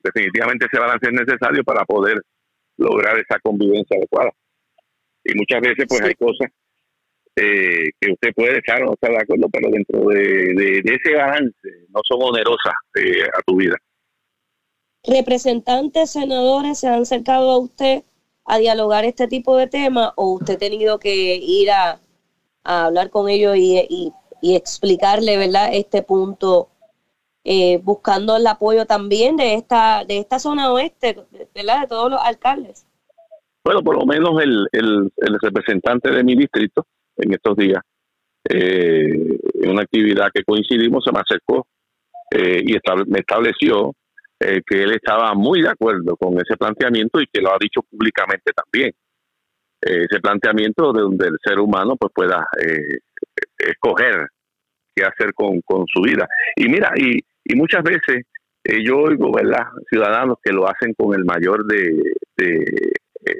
definitivamente 0.03 0.67
ese 0.67 0.79
balance 0.79 1.07
es 1.07 1.13
necesario 1.13 1.65
para 1.65 1.85
poder 1.85 2.21
lograr 2.77 3.19
esa 3.19 3.39
convivencia 3.41 3.97
adecuada. 3.97 4.31
Y 5.25 5.35
muchas 5.37 5.61
veces 5.61 5.87
pues 5.89 6.03
hay 6.03 6.15
cosas 6.15 6.51
eh, 7.37 7.91
que 8.01 8.13
usted 8.13 8.33
puede 8.35 8.59
estar 8.59 8.83
o 8.83 8.87
no 8.87 8.93
estar 8.93 9.11
de 9.11 9.23
acuerdo, 9.23 9.49
pero 9.51 9.71
dentro 9.71 10.09
de, 10.09 10.79
ese 10.85 11.17
balance 11.17 11.69
no 11.89 12.01
son 12.05 12.19
onerosas 12.23 12.75
eh, 12.97 13.25
a 13.25 13.43
tu 13.47 13.57
vida. 13.57 13.77
Representantes, 15.07 16.13
senadores, 16.13 16.79
¿se 16.79 16.89
han 16.89 17.03
acercado 17.03 17.51
a 17.51 17.59
usted 17.59 18.03
a 18.47 18.59
dialogar 18.59 19.05
este 19.05 19.27
tipo 19.27 19.57
de 19.57 19.67
temas 19.67 20.13
o 20.17 20.35
usted 20.35 20.55
ha 20.55 20.59
tenido 20.59 20.99
que 20.99 21.37
ir 21.37 21.71
a, 21.71 21.99
a 22.63 22.87
hablar 22.87 23.11
con 23.11 23.29
ellos 23.29 23.57
y, 23.57 23.79
y, 23.89 24.13
explicarle, 24.53 25.39
¿verdad?, 25.39 25.71
este 25.73 26.03
punto, 26.03 26.69
eh, 27.45 27.79
buscando 27.83 28.37
el 28.37 28.47
apoyo 28.47 28.85
también 28.85 29.37
de 29.37 29.55
esta, 29.55 30.05
de 30.05 30.19
esta 30.19 30.39
zona 30.39 30.73
oeste, 30.73 31.17
¿verdad?, 31.55 31.83
de 31.83 31.87
todos 31.87 32.11
los 32.11 32.21
alcaldes. 32.21 32.87
Bueno, 33.65 33.83
por 33.83 33.99
lo 33.99 34.05
menos 34.05 34.41
el, 34.43 34.69
el, 34.73 35.11
representante 35.41 36.11
de 36.11 36.23
mi 36.23 36.37
distrito 36.37 36.87
en 37.17 37.33
estos 37.33 37.57
días, 37.57 37.83
eh, 38.51 39.39
en 39.63 39.71
una 39.71 39.83
actividad 39.83 40.29
que 40.33 40.45
coincidimos, 40.45 41.03
se 41.03 41.13
me 41.13 41.21
acercó 41.21 41.67
eh, 42.31 42.63
y 42.63 42.77
me 43.07 43.21
estableció 43.21 43.93
que 44.39 44.83
él 44.83 44.93
estaba 44.93 45.33
muy 45.33 45.63
de 45.63 45.71
acuerdo 45.71 46.17
con 46.19 46.35
ese 46.35 46.59
planteamiento 46.59 47.19
y 47.19 47.27
que 47.33 47.41
lo 47.41 47.51
ha 47.51 47.57
dicho 47.59 47.81
públicamente 47.81 48.53
también 48.53 48.93
ese 49.85 50.21
planteamiento 50.21 50.93
de 50.93 51.03
donde 51.03 51.29
el 51.29 51.37
ser 51.45 51.59
humano 51.59 51.97
pues 51.97 52.13
pueda 52.15 52.47
eh, 52.61 52.99
escoger 53.59 54.29
qué 54.95 55.05
hacer 55.05 55.33
con, 55.35 55.61
su 55.93 56.03
vida. 56.03 56.27
Y 56.57 56.69
mira, 56.69 56.93
y, 56.97 57.19
y 57.45 57.55
muchas 57.55 57.83
veces 57.83 58.25
eh, 58.65 58.83
yo 58.85 58.99
oigo, 58.99 59.33
¿verdad?, 59.33 59.67
ciudadanos 59.91 60.39
que 60.43 60.53
lo 60.53 60.69
hacen 60.69 60.95
con 60.95 61.15
el 61.15 61.25
mayor 61.25 61.67
de, 61.67 62.15
de 62.37 62.55
eh, 63.27 63.37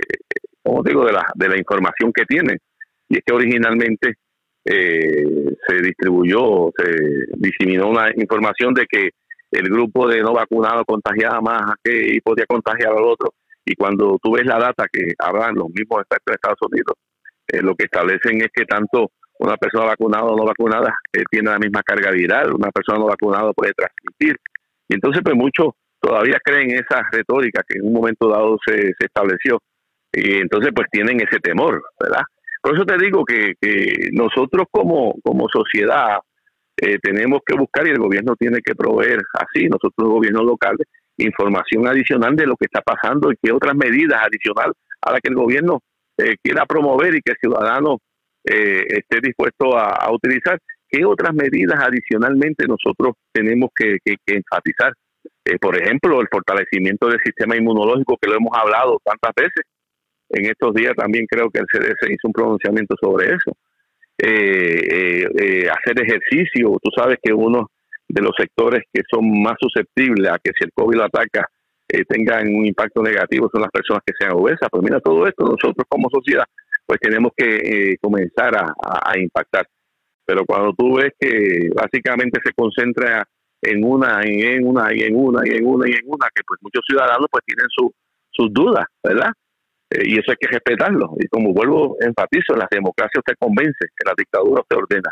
digo?, 0.85 1.05
de 1.05 1.13
la, 1.13 1.27
de 1.35 1.49
la 1.49 1.59
información 1.59 2.13
que 2.13 2.25
tienen. 2.25 2.59
Y 3.09 3.19
es 3.19 3.23
que 3.25 3.35
originalmente 3.35 4.15
se 4.67 5.75
distribuyó, 5.83 6.71
se 6.75 6.91
diseminó 7.37 7.91
una 7.91 8.11
información 8.17 8.73
de 8.73 8.87
que 8.87 9.11
el 9.51 9.69
grupo 9.69 10.09
de 10.09 10.21
no 10.21 10.33
vacunados 10.33 10.85
contagiaba 10.87 11.41
más 11.41 11.75
que 11.83 12.15
y 12.15 12.21
podía 12.21 12.47
contagiar 12.47 12.93
al 12.93 13.05
otro. 13.05 13.35
Y 13.65 13.75
cuando 13.77 14.19
tú 14.23 14.33
ves 14.33 14.45
la 14.45 14.59
data 14.59 14.87
que 14.93 15.13
hablan 15.19 15.55
los 15.55 15.69
mismos 15.69 16.01
expertos 16.01 16.27
de 16.27 16.35
Estados 16.35 16.59
Unidos, 16.71 16.97
eh, 17.49 17.63
lo 17.63 17.75
que 17.75 17.85
establecen 17.85 18.43
es 18.43 18.49
que 18.53 18.65
tanto 18.65 19.11
una 19.39 19.57
persona 19.57 19.87
vacunada 19.87 20.25
o 20.25 20.37
no 20.37 20.45
vacunada 20.45 20.95
eh, 21.13 21.25
tiene 21.31 21.51
la 21.51 21.59
misma 21.59 21.83
carga 21.83 22.11
viral, 22.11 22.55
una 22.55 22.71
persona 22.71 22.99
no 22.99 23.07
vacunada 23.07 23.53
puede 23.53 23.73
transmitir. 23.73 24.37
Y 24.89 24.95
entonces, 24.95 25.23
pues 25.25 25.37
muchos 25.37 25.75
todavía 26.01 26.39
creen 26.45 26.71
esa 26.71 27.03
retórica 27.11 27.63
que 27.67 27.79
en 27.79 27.87
un 27.87 27.95
momento 27.95 28.29
dado 28.29 28.59
se, 28.67 28.77
se 28.77 29.07
estableció. 29.07 29.59
Y 30.13 30.37
entonces, 30.37 30.71
pues 30.75 30.89
tienen 30.91 31.21
ese 31.21 31.41
temor, 31.41 31.83
¿verdad? 31.99 32.23
Por 32.63 32.75
eso 32.75 32.85
te 32.85 32.97
digo 32.97 33.25
que, 33.25 33.55
que 33.61 34.09
nosotros 34.13 34.67
como, 34.71 35.15
como 35.23 35.49
sociedad 35.49 36.19
eh, 36.77 36.99
tenemos 37.03 37.41
que 37.45 37.55
buscar 37.55 37.87
y 37.87 37.91
el 37.91 37.99
gobierno 37.99 38.35
tiene 38.37 38.61
que 38.65 38.75
proveer 38.75 39.21
así, 39.35 39.67
nosotros 39.67 40.09
gobiernos 40.09 40.45
locales, 40.45 40.87
información 41.17 41.87
adicional 41.87 42.35
de 42.35 42.47
lo 42.47 42.57
que 42.57 42.65
está 42.65 42.81
pasando 42.81 43.31
y 43.31 43.37
qué 43.43 43.53
otras 43.53 43.77
medidas 43.77 44.21
adicionales 44.23 44.75
a 45.03 45.13
las 45.13 45.21
que 45.21 45.29
el 45.29 45.37
gobierno 45.37 45.81
eh, 46.19 46.37
quiera 46.43 46.67
promover 46.67 47.15
y 47.15 47.21
que 47.21 47.33
el 47.33 47.39
ciudadano 47.39 47.99
eh, 48.45 48.85
esté 48.89 49.21
dispuesto 49.21 49.77
a, 49.77 50.13
utilizar. 50.13 50.59
¿Qué 50.89 51.05
otras 51.05 51.35
medidas 51.35 51.83
adicionalmente 51.83 52.67
nosotros 52.67 53.15
tenemos 53.33 53.71
que, 53.75 53.99
enfatizar? 54.27 54.93
Eh, 55.45 55.59
por 55.59 55.81
ejemplo, 55.81 56.21
el 56.21 56.29
fortalecimiento 56.31 57.09
del 57.09 57.21
sistema 57.25 57.57
inmunológico, 57.57 58.17
que 58.21 58.29
lo 58.29 58.37
hemos 58.37 58.57
hablado 58.57 59.01
tantas 59.05 59.33
veces. 59.35 59.65
En 60.31 60.47
estos 60.47 60.75
días 60.75 60.95
también 60.97 61.27
creo 61.27 61.51
que 61.51 61.61
el 61.61 61.67
CDC 61.67 62.11
hizo 62.11 62.29
un 62.29 62.33
pronunciamiento 62.33 62.95
sobre 63.01 63.35
eso. 63.35 63.57
hacer 64.19 66.01
ejercicio, 66.03 66.79
tú 66.83 66.91
sabes 66.97 67.19
que 67.23 67.33
uno 67.33 67.71
de 68.09 68.23
los 68.23 68.33
sectores 68.37 68.83
que 68.93 69.03
son 69.11 69.43
más 69.43 69.55
susceptibles 69.61 70.31
a 70.31 70.39
que 70.39 70.53
si 70.57 70.65
el 70.65 70.73
COVID 70.73 70.97
lo 70.97 71.05
ataca 71.05 71.49
eh, 71.89 72.05
tengan 72.09 72.49
un 72.49 72.67
impacto 72.67 73.03
negativo 73.03 73.49
son 73.53 73.63
las 73.63 73.71
personas 73.71 74.03
que 74.07 74.15
sean 74.19 74.33
obesas. 74.33 74.69
Pues 74.71 74.83
mira, 74.83 75.01
todo 75.01 75.27
esto 75.27 75.45
nosotros 75.45 75.85
como 75.89 76.09
sociedad 76.11 76.45
pues 76.87 77.01
tenemos 77.01 77.33
que 77.37 77.57
eh, 77.57 77.97
comenzar 78.01 78.57
a, 78.57 79.19
impactar. 79.19 79.67
Pero 80.27 80.45
cuando 80.45 80.73
tú 80.73 80.97
ves 80.97 81.13
que 81.19 81.71
básicamente 81.75 82.41
se 82.45 82.53
concentra 82.53 83.27
en 83.63 83.85
una, 83.85 84.23
en 84.23 84.67
una, 84.67 84.95
y 84.95 85.03
en 85.03 85.17
una, 85.17 85.41
y 85.45 85.51
en 85.53 85.67
una, 85.67 85.89
y 85.89 85.93
en 85.93 86.05
una, 86.07 86.29
que 86.35 86.43
pues 86.47 86.61
muchos 86.63 86.83
ciudadanos 86.87 87.27
pues 87.31 87.45
tienen 87.47 87.67
su, 87.69 87.93
sus 88.31 88.53
dudas, 88.53 88.87
¿verdad? 89.03 89.31
Eh, 89.91 90.03
y 90.05 90.19
eso 90.19 90.31
hay 90.31 90.37
que 90.39 90.49
respetarlo. 90.49 91.15
Y 91.19 91.27
como 91.29 91.53
vuelvo, 91.53 91.97
enfatizo, 92.01 92.55
en 92.55 92.61
las 92.61 92.71
democracias 92.71 93.25
te 93.25 93.35
convence, 93.37 93.85
en 93.85 94.07
la 94.07 94.15
dictadura 94.17 94.63
te 94.69 94.77
ordena 94.77 95.11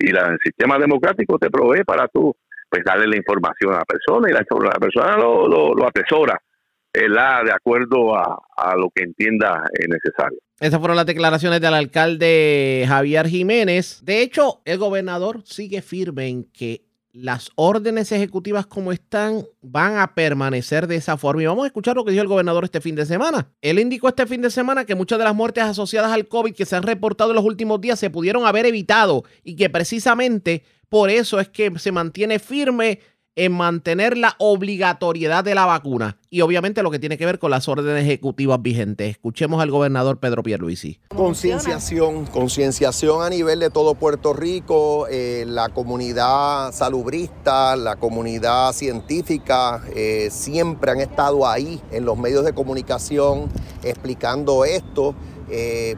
y 0.00 0.08
el 0.08 0.38
sistema 0.42 0.78
democrático 0.78 1.38
te 1.38 1.50
provee 1.50 1.84
para 1.84 2.08
tú 2.08 2.34
pues 2.68 2.82
darle 2.84 3.06
la 3.06 3.16
información 3.16 3.74
a 3.74 3.78
la 3.78 3.84
persona 3.84 4.30
y 4.30 4.32
la, 4.32 4.44
persona 4.78 5.16
lo, 5.16 5.46
lo, 5.48 5.86
atesora 5.86 6.40
la 6.92 7.42
de 7.44 7.52
acuerdo 7.52 8.16
a, 8.16 8.38
a, 8.56 8.76
lo 8.76 8.90
que 8.94 9.04
entienda 9.04 9.64
necesario. 9.88 10.38
Esas 10.58 10.78
fueron 10.78 10.96
las 10.96 11.06
declaraciones 11.06 11.60
del 11.60 11.74
alcalde 11.74 12.84
Javier 12.86 13.28
Jiménez. 13.28 14.00
De 14.02 14.22
hecho, 14.22 14.60
el 14.64 14.78
gobernador 14.78 15.42
sigue 15.44 15.82
firme 15.82 16.28
en 16.28 16.44
que 16.44 16.84
las 17.12 17.50
órdenes 17.56 18.12
ejecutivas 18.12 18.66
como 18.66 18.92
están 18.92 19.44
van 19.62 19.98
a 19.98 20.14
permanecer 20.14 20.86
de 20.86 20.96
esa 20.96 21.16
forma. 21.16 21.42
Y 21.42 21.46
vamos 21.46 21.64
a 21.64 21.66
escuchar 21.66 21.96
lo 21.96 22.04
que 22.04 22.12
dijo 22.12 22.22
el 22.22 22.28
gobernador 22.28 22.64
este 22.64 22.80
fin 22.80 22.94
de 22.94 23.06
semana. 23.06 23.50
Él 23.60 23.78
indicó 23.78 24.08
este 24.08 24.26
fin 24.26 24.42
de 24.42 24.50
semana 24.50 24.84
que 24.84 24.94
muchas 24.94 25.18
de 25.18 25.24
las 25.24 25.34
muertes 25.34 25.64
asociadas 25.64 26.12
al 26.12 26.28
COVID 26.28 26.54
que 26.54 26.66
se 26.66 26.76
han 26.76 26.82
reportado 26.82 27.30
en 27.30 27.36
los 27.36 27.44
últimos 27.44 27.80
días 27.80 27.98
se 27.98 28.10
pudieron 28.10 28.46
haber 28.46 28.66
evitado 28.66 29.24
y 29.42 29.56
que 29.56 29.70
precisamente 29.70 30.62
por 30.88 31.10
eso 31.10 31.40
es 31.40 31.48
que 31.48 31.72
se 31.78 31.92
mantiene 31.92 32.38
firme 32.38 33.00
en 33.36 33.52
mantener 33.52 34.16
la 34.16 34.34
obligatoriedad 34.38 35.44
de 35.44 35.54
la 35.54 35.66
vacuna 35.66 36.18
y 36.30 36.40
obviamente 36.42 36.82
lo 36.82 36.90
que 36.90 36.98
tiene 36.98 37.16
que 37.16 37.26
ver 37.26 37.38
con 37.38 37.50
las 37.50 37.68
órdenes 37.68 38.04
ejecutivas 38.04 38.60
vigentes. 38.60 39.10
Escuchemos 39.10 39.62
al 39.62 39.70
gobernador 39.70 40.18
Pedro 40.18 40.42
Pierluisi. 40.42 41.00
Concienciación, 41.08 42.26
concienciación 42.26 43.22
a 43.22 43.30
nivel 43.30 43.60
de 43.60 43.70
todo 43.70 43.94
Puerto 43.94 44.32
Rico, 44.32 45.06
eh, 45.08 45.44
la 45.46 45.68
comunidad 45.68 46.72
salubrista, 46.72 47.76
la 47.76 47.96
comunidad 47.96 48.72
científica, 48.72 49.82
eh, 49.94 50.28
siempre 50.30 50.90
han 50.90 51.00
estado 51.00 51.48
ahí 51.48 51.80
en 51.90 52.04
los 52.04 52.18
medios 52.18 52.44
de 52.44 52.52
comunicación 52.52 53.48
explicando 53.82 54.64
esto 54.64 55.14
eh, 55.50 55.96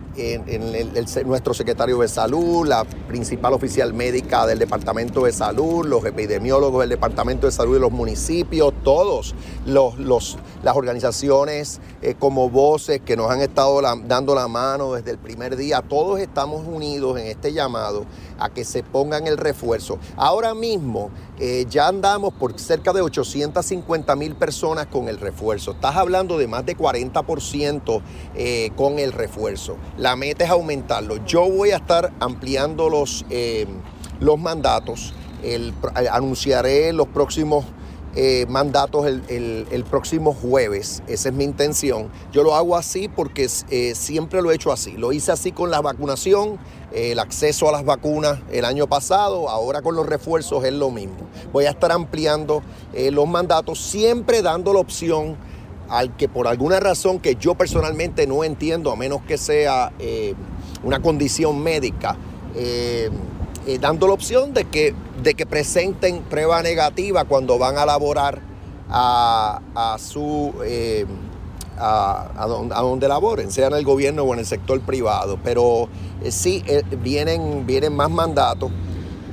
nuestro 1.27 1.55
secretario 1.55 1.99
de 1.99 2.09
salud, 2.09 2.66
la 2.66 2.85
principal 2.85 3.53
oficial 3.53 3.93
médica 3.93 4.47
del 4.47 4.59
Departamento 4.59 5.24
de 5.24 5.33
Salud, 5.33 5.85
los 5.85 6.05
epidemiólogos 6.05 6.81
del 6.81 6.91
Departamento 6.91 7.47
de 7.47 7.53
Salud 7.53 7.74
de 7.74 7.81
los 7.81 7.93
municipios, 7.93 8.73
todos 8.83 9.35
los, 9.66 10.39
las 10.62 10.77
organizaciones 10.77 11.81
eh, 12.01 12.15
como 12.19 12.49
voces 12.49 13.01
que 13.05 13.16
nos 13.16 13.31
han 13.31 13.41
estado 13.41 13.81
dando 13.83 14.35
la 14.35 14.49
mano 14.49 14.95
desde 14.95 15.11
el 15.11 15.19
primer 15.19 15.57
día, 15.57 15.83
todos 15.83 16.20
estamos 16.20 16.66
unidos 16.66 17.19
en 17.20 17.27
este 17.27 17.53
llamado 17.53 18.07
a 18.43 18.51
que 18.51 18.64
se 18.64 18.82
pongan 18.82 19.27
el 19.27 19.39
refuerzo. 19.39 19.98
Ahora 20.16 20.55
mismo 20.55 21.10
eh, 21.39 21.66
ya 21.70 21.89
andamos 21.89 22.35
por 22.35 22.59
cerca 22.59 22.93
de 22.93 23.01
850 23.01 24.16
mil 24.16 24.35
personas 24.35 24.86
con 24.86 25.09
el 25.09 25.19
refuerzo. 25.19 25.73
Estás 25.73 25.97
hablando 25.97 26.39
de 26.39 26.48
más 26.48 26.66
de 26.66 26.77
40% 26.77 28.02
eh, 28.35 28.70
con 28.77 28.98
el 28.98 29.12
refuerzo. 29.12 29.77
La 29.97 30.16
meta 30.16 30.44
es 30.44 30.51
aumentarlo. 30.51 31.24
Yo 31.24 31.48
voy 31.48 31.70
a 31.70 31.77
estar 31.77 32.12
ampliando 32.20 32.89
los, 32.89 33.24
eh, 33.31 33.66
los 34.20 34.39
mandatos. 34.39 35.14
anunciaré 36.10 36.93
los 36.93 37.09
próximos 37.09 37.64
mandatos 38.47 39.06
el, 39.06 39.85
próximo 39.90 40.35
jueves. 40.35 41.02
Esa 41.06 41.31
es 41.31 41.35
mi 41.35 41.44
intención. 41.44 42.10
Yo 42.31 42.43
lo 42.43 42.55
hago 42.55 42.77
así 42.77 43.09
porque 43.09 43.48
siempre 43.48 44.43
lo 44.43 44.51
he 44.51 44.55
hecho 44.55 44.70
así. 44.70 44.93
Lo 44.93 45.12
hice 45.12 45.32
así 45.32 45.51
con 45.51 45.70
la 45.70 45.81
vacunación 45.81 46.59
el 46.94 47.19
acceso 47.19 47.69
a 47.69 47.73
las 47.73 47.85
vacunas 47.85 48.39
el 48.51 48.64
año 48.64 48.86
pasado, 48.86 49.48
ahora 49.48 49.82
con 49.82 49.94
los 49.94 50.06
refuerzos 50.06 50.64
es 50.64 50.73
lo 50.73 50.90
mismo. 50.90 51.16
Voy 51.52 51.64
a 51.64 51.70
estar 51.70 51.93
ampliando 51.93 52.62
eh, 52.93 53.10
los 53.10 53.27
mandatos, 53.27 53.81
siempre 53.81 54.43
dando 54.43 54.73
la 54.73 54.81
opción 54.81 55.36
al 55.89 56.16
que 56.16 56.28
por 56.28 56.47
alguna 56.47 56.81
razón 56.81 57.19
que 57.19 57.36
yo 57.36 57.55
personalmente 57.55 58.27
no 58.27 58.44
entiendo, 58.44 58.90
a 58.93 58.97
menos 58.97 59.23
que 59.23 59.36
sea 59.39 59.93
eh, 59.98 60.35
una 60.82 61.01
condición 61.01 61.62
médica, 61.62 62.16
eh, 62.55 63.10
dando 63.81 64.06
la 64.06 64.14
opción 64.14 64.52
de 64.55 64.64
que, 64.64 64.94
de 65.23 65.35
que 65.35 65.47
presenten 65.47 66.23
prueba 66.23 66.62
negativa 66.62 67.24
cuando 67.24 67.59
van 67.59 67.78
a 67.78 67.86
laborar 67.86 68.40
a, 68.89 69.60
a 69.74 69.98
su 69.98 70.52
a, 71.83 72.47
donde, 72.47 73.09
laboren, 73.09 73.51
sea 73.51 73.67
en 73.67 73.75
el 73.75 73.85
gobierno 73.85 74.23
o 74.23 74.33
en 74.33 74.41
el 74.41 74.47
sector 74.47 74.81
privado. 74.81 75.39
Pero 75.43 75.89
eh, 76.23 76.31
sí, 76.31 76.63
eh, 76.67 76.83
vienen, 77.03 77.67
vienen 77.67 77.95
más 77.95 78.11
mandatos. 78.11 78.71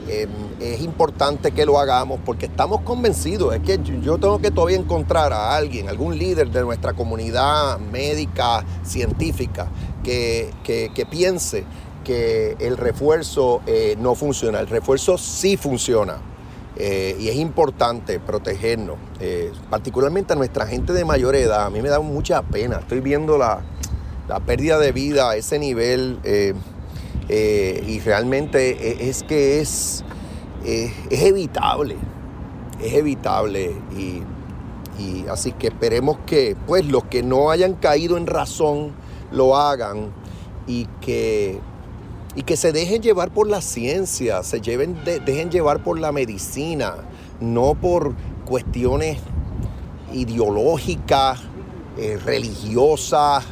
Eh, 0.08 0.28
es 0.60 0.82
importante 0.82 1.52
que 1.52 1.66
lo 1.66 1.80
hagamos 1.80 2.20
porque 2.26 2.48
estamos 2.48 2.82
convencidos. 2.82 3.54
Es 3.54 3.62
que 3.62 3.80
yo 4.02 4.18
tengo 4.18 4.40
que 4.40 4.52
todavía 4.52 4.78
encontrar 4.78 5.32
a 5.32 5.56
alguien, 5.56 5.88
algún 5.88 6.18
líder 6.18 6.50
de 6.50 6.62
nuestra 6.62 6.94
comunidad 6.94 7.80
médica, 7.80 8.66
científica, 8.84 9.68
que, 10.04 10.52
que 10.64 11.06
piense 11.06 11.64
que 12.04 12.58
el 12.60 12.76
refuerzo 12.78 13.62
no 14.00 14.16
funciona. 14.16 14.60
El 14.60 14.68
refuerzo 14.68 15.18
sí 15.18 15.56
funciona. 15.56 16.29
Eh, 16.82 17.18
y 17.20 17.28
es 17.28 17.36
importante 17.36 18.22
protegernos, 18.22 18.96
eh, 19.20 19.52
particularmente 19.70 20.32
a 20.32 20.38
nuestra 20.38 20.66
gente 20.66 20.94
de 20.94 21.04
mayor 21.04 21.36
edad. 21.36 21.66
A 21.66 21.70
mí 21.70 21.82
me 21.82 21.90
da 21.90 22.00
mucha 22.00 22.42
pena. 22.42 22.78
Estoy 22.78 23.02
viendo 23.02 23.38
la, 23.38 23.62
pérdida 24.46 24.80
de 24.80 24.94
vida 24.94 25.32
a 25.32 25.36
ese 25.36 25.60
nivel 25.60 26.20
eh, 26.24 26.54
y 27.86 28.00
realmente 28.00 28.70
e, 28.70 29.10
es, 29.10 29.24
que 29.24 29.60
es, 29.60 30.06
es 30.64 31.22
evitable. 31.22 31.98
Es 32.82 32.94
evitable 32.94 33.76
y, 33.98 34.24
y 34.98 35.26
así 35.30 35.52
que 35.52 35.68
esperemos 35.68 36.20
que 36.26 36.56
pues 36.66 36.86
los 36.86 37.04
que 37.06 37.24
no 37.24 37.52
hayan 37.52 37.74
caído 37.74 38.16
en 38.16 38.26
razón 38.26 38.94
lo 39.32 39.58
hagan 39.58 40.14
y 40.66 40.86
que 41.02 41.60
y 42.36 42.44
que 42.44 42.58
se 42.58 42.72
dejen 42.72 43.02
llevar 43.02 43.32
por 43.32 43.48
la 43.48 43.62
ciencia, 43.62 44.44
se 44.44 44.62
lleven, 44.62 44.98
dejen 45.04 45.50
llevar 45.50 45.84
por 45.84 46.00
la 46.00 46.12
medicina, 46.12 46.96
no 47.40 47.76
por 47.76 48.14
cuestiones 48.46 49.18
ideológicas, 50.14 51.40
eh, 51.98 52.18
religiosas 52.24 53.46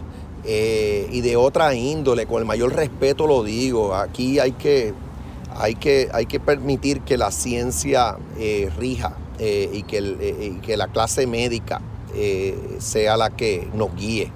eh, 0.45 1.07
y 1.11 1.21
de 1.21 1.35
otra 1.35 1.73
índole. 1.73 2.25
Con 2.25 2.39
el 2.41 2.45
mayor 2.45 2.73
respeto 2.75 3.27
lo 3.27 3.43
digo, 3.43 3.93
aquí 3.93 4.39
hay 4.39 4.53
que, 4.53 4.93
hay 5.55 5.75
que, 5.75 6.09
hay 6.13 6.25
que 6.27 6.39
permitir 6.39 7.01
que 7.01 7.17
la 7.17 7.31
ciencia 7.31 8.17
eh, 8.37 8.69
rija 8.77 9.17
y 9.39 9.83
que, 9.83 9.99
y, 10.41 10.61
que, 10.65 10.77
la 10.77 10.87
clase 10.87 11.27
médica 11.27 11.79
sea 12.79 13.17
la 13.17 13.29
que 13.29 13.67
nos 13.75 13.95
guíe. 13.95 14.31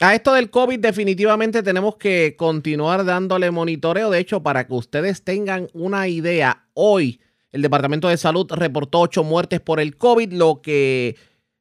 A 0.00 0.14
esto 0.14 0.32
del 0.34 0.50
COVID 0.50 0.78
definitivamente 0.78 1.62
tenemos 1.62 1.96
que 1.96 2.36
continuar 2.36 3.06
dándole 3.06 3.50
monitoreo. 3.50 4.10
De 4.10 4.18
hecho, 4.18 4.42
para 4.42 4.66
que 4.66 4.74
ustedes 4.74 5.22
tengan 5.22 5.68
una 5.72 6.06
idea, 6.06 6.66
hoy 6.74 7.22
el 7.50 7.62
Departamento 7.62 8.08
de 8.08 8.18
Salud 8.18 8.46
reportó 8.50 9.00
ocho 9.00 9.24
muertes 9.24 9.60
por 9.60 9.80
el 9.80 9.96
COVID, 9.96 10.32
lo 10.32 10.60
que 10.60 11.16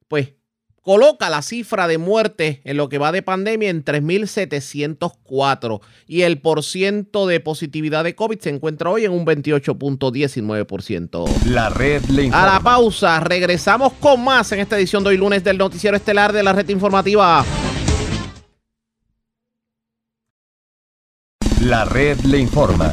pues 0.09 0.33
coloca 0.81 1.29
la 1.29 1.41
cifra 1.41 1.87
de 1.87 1.97
muertes 1.97 2.59
en 2.65 2.75
lo 2.75 2.89
que 2.89 2.97
va 2.97 3.13
de 3.13 3.21
pandemia 3.21 3.69
en 3.69 3.85
3.704 3.85 5.79
y 6.05 6.23
el 6.23 6.41
porciento 6.41 7.27
de 7.27 7.39
positividad 7.39 8.03
de 8.03 8.15
COVID 8.15 8.39
se 8.39 8.49
encuentra 8.49 8.89
hoy 8.89 9.05
en 9.05 9.11
un 9.11 9.25
28.19%. 9.25 11.45
La 11.45 11.69
red 11.69 12.03
le 12.05 12.29
A 12.33 12.45
la 12.45 12.59
pausa, 12.59 13.21
regresamos 13.21 13.93
con 13.93 14.21
más 14.23 14.51
en 14.51 14.59
esta 14.59 14.77
edición 14.77 15.03
de 15.03 15.11
hoy 15.11 15.17
lunes 15.17 15.41
del 15.43 15.57
Noticiero 15.57 15.95
Estelar 15.95 16.33
de 16.33 16.43
la 16.43 16.51
Red 16.51 16.67
Informativa. 16.69 17.45
La 21.61 21.85
red 21.85 22.19
le 22.25 22.37
informa. 22.37 22.91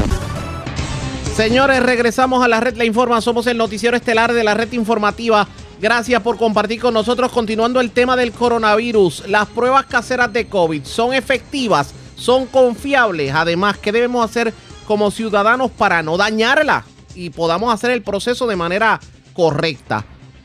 Señores, 1.35 1.83
regresamos 1.83 2.45
a 2.45 2.49
la 2.49 2.61
red 2.61 2.77
le 2.77 2.87
informa. 2.87 3.21
Somos 3.21 3.47
el 3.49 3.59
noticiero 3.59 3.97
estelar 3.97 4.33
de 4.33 4.45
la 4.45 4.55
red 4.55 4.73
informativa. 4.73 5.49
Gracias 5.81 6.23
por 6.23 6.39
compartir 6.39 6.81
con 6.81 6.95
nosotros. 6.95 7.33
Continuando 7.33 7.81
el 7.81 7.91
tema 7.91 8.15
del 8.15 8.31
coronavirus, 8.31 9.25
las 9.27 9.49
pruebas 9.49 9.87
caseras 9.87 10.33
de 10.33 10.47
COVID 10.47 10.85
son 10.85 11.13
efectivas, 11.13 11.93
son 12.15 12.47
confiables. 12.47 13.35
Además, 13.35 13.79
¿qué 13.79 13.91
debemos 13.91 14.25
hacer 14.25 14.55
como 14.87 15.11
ciudadanos 15.11 15.73
para 15.73 16.03
no 16.05 16.17
dañarla 16.17 16.85
y 17.17 17.31
podamos 17.31 17.75
hacer 17.75 17.91
el 17.91 18.03
proceso 18.03 18.47
de 18.47 18.57
manera 18.57 19.01
correcta? 19.33 20.05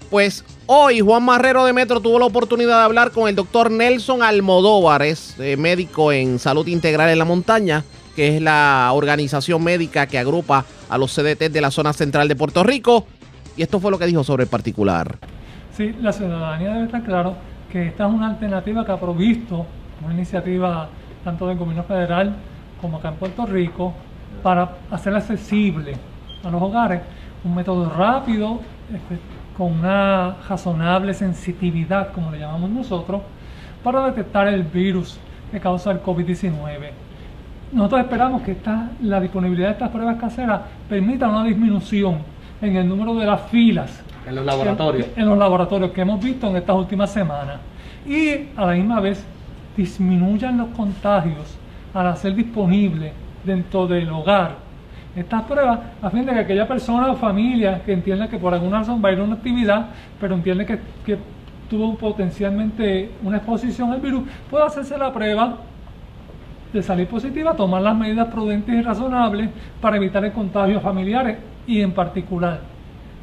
Pues 0.09 0.43
hoy 0.65 1.01
Juan 1.01 1.23
Marrero 1.23 1.65
de 1.65 1.73
Metro 1.73 1.99
tuvo 1.99 2.17
la 2.17 2.25
oportunidad 2.25 2.79
de 2.79 2.85
hablar 2.85 3.11
con 3.11 3.29
el 3.29 3.35
doctor 3.35 3.69
Nelson 3.69 4.23
Almodóvar, 4.23 5.03
es 5.03 5.35
eh, 5.37 5.55
médico 5.55 6.11
en 6.11 6.39
salud 6.39 6.65
integral 6.65 7.09
en 7.09 7.19
la 7.19 7.25
montaña 7.25 7.83
que 8.17 8.35
es 8.35 8.41
la 8.41 8.89
organización 8.93 9.63
médica 9.63 10.07
que 10.07 10.17
agrupa 10.17 10.65
a 10.89 10.97
los 10.97 11.13
CDT 11.13 11.51
de 11.51 11.61
la 11.61 11.69
zona 11.69 11.93
central 11.93 12.27
de 12.27 12.35
Puerto 12.35 12.63
Rico. 12.63 13.05
Y 13.55 13.61
esto 13.61 13.79
fue 13.79 13.91
lo 13.91 13.99
que 13.99 14.07
dijo 14.07 14.23
sobre 14.23 14.45
el 14.45 14.49
particular. 14.49 15.19
Sí, 15.71 15.95
la 16.01 16.11
ciudadanía 16.11 16.73
debe 16.73 16.85
estar 16.85 17.03
claro 17.03 17.35
que 17.71 17.89
esta 17.89 18.07
es 18.07 18.11
una 18.11 18.29
alternativa 18.29 18.83
que 18.83 18.91
ha 18.91 18.99
provisto 18.99 19.67
una 20.03 20.15
iniciativa 20.15 20.89
tanto 21.23 21.47
del 21.47 21.59
gobierno 21.59 21.83
federal 21.83 22.35
como 22.81 22.97
acá 22.97 23.09
en 23.09 23.15
Puerto 23.17 23.45
Rico 23.45 23.93
para 24.41 24.77
hacer 24.89 25.13
accesible 25.13 25.93
a 26.43 26.49
los 26.49 26.59
hogares 26.59 27.01
un 27.43 27.53
método 27.53 27.87
rápido, 27.87 28.61
este, 28.91 29.19
con 29.55 29.73
una 29.73 30.37
razonable 30.49 31.13
sensitividad, 31.13 32.13
como 32.13 32.31
le 32.31 32.39
llamamos 32.39 32.71
nosotros, 32.71 33.21
para 33.83 34.07
detectar 34.07 34.47
el 34.47 34.63
virus 34.63 35.19
que 35.51 35.59
causa 35.59 35.91
el 35.91 36.01
COVID-19 36.01 37.06
nosotros 37.71 38.01
esperamos 38.01 38.41
que 38.41 38.51
esta, 38.51 38.91
la 39.01 39.19
disponibilidad 39.19 39.67
de 39.67 39.73
estas 39.73 39.89
pruebas 39.89 40.17
caseras 40.17 40.61
permita 40.87 41.27
una 41.27 41.43
disminución 41.43 42.19
en 42.61 42.75
el 42.75 42.87
número 42.87 43.15
de 43.15 43.25
las 43.25 43.41
filas. 43.49 44.03
En 44.27 44.35
los 44.35 44.45
laboratorios. 44.45 45.07
en 45.15 45.25
los 45.25 45.37
laboratorios 45.37 45.91
que 45.91 46.01
hemos 46.01 46.23
visto 46.23 46.47
en 46.47 46.57
estas 46.57 46.75
últimas 46.75 47.11
semanas. 47.11 47.57
Y 48.05 48.49
a 48.55 48.65
la 48.65 48.73
misma 48.73 48.99
vez 48.99 49.25
disminuyan 49.75 50.57
los 50.57 50.69
contagios 50.69 51.57
al 51.93 52.07
hacer 52.07 52.35
disponible 52.35 53.13
dentro 53.43 53.87
del 53.87 54.09
hogar 54.09 54.67
estas 55.17 55.43
pruebas 55.43 55.79
a 56.01 56.09
fin 56.11 56.25
de 56.25 56.33
que 56.33 56.39
aquella 56.39 56.67
persona 56.67 57.11
o 57.11 57.15
familia 57.15 57.81
que 57.83 57.91
entienda 57.91 58.27
que 58.27 58.37
por 58.37 58.53
alguna 58.53 58.79
razón 58.79 59.01
va 59.03 59.09
a 59.09 59.13
ir 59.13 59.19
a 59.19 59.23
una 59.23 59.33
actividad, 59.33 59.87
pero 60.21 60.35
entiende 60.35 60.63
que, 60.65 60.79
que 61.03 61.17
tuvo 61.67 61.95
potencialmente 61.95 63.11
una 63.23 63.37
exposición 63.37 63.91
al 63.91 63.99
virus, 63.99 64.23
pueda 64.49 64.67
hacerse 64.67 64.95
la 64.95 65.11
prueba 65.11 65.57
de 66.77 66.83
salir 66.83 67.07
positiva, 67.07 67.55
tomar 67.55 67.81
las 67.81 67.95
medidas 67.95 68.27
prudentes 68.27 68.73
y 68.73 68.81
razonables 68.81 69.49
para 69.81 69.97
evitar 69.97 70.23
el 70.23 70.31
contagio 70.31 70.79
familiares 70.79 71.37
y 71.65 71.81
en 71.81 71.91
particular 71.91 72.59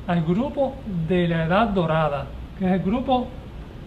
al 0.06 0.24
grupo 0.24 0.74
de 1.09 1.28
la 1.28 1.44
edad 1.44 1.68
dorada, 1.68 2.26
que 2.59 2.66
es 2.66 2.72
el 2.72 2.81
grupo 2.81 3.28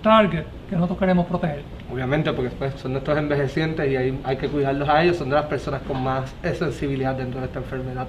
target 0.02 0.46
que 0.70 0.76
nosotros 0.76 0.98
queremos 1.00 1.26
proteger. 1.28 1.64
Obviamente, 1.92 2.32
porque 2.34 2.50
pues, 2.52 2.74
son 2.76 2.94
nuestros 2.94 3.18
envejecientes 3.18 3.92
y 3.92 3.96
hay, 3.96 4.20
hay 4.24 4.38
que 4.38 4.48
cuidarlos 4.48 4.88
a 4.88 5.04
ellos, 5.04 5.18
son 5.18 5.30
de 5.30 5.36
las 5.36 5.46
personas 5.46 5.82
con 5.82 6.02
más 6.02 6.34
sensibilidad 6.42 7.16
dentro 7.16 7.40
de 7.40 7.48
esta 7.48 7.60
enfermedad. 7.60 8.08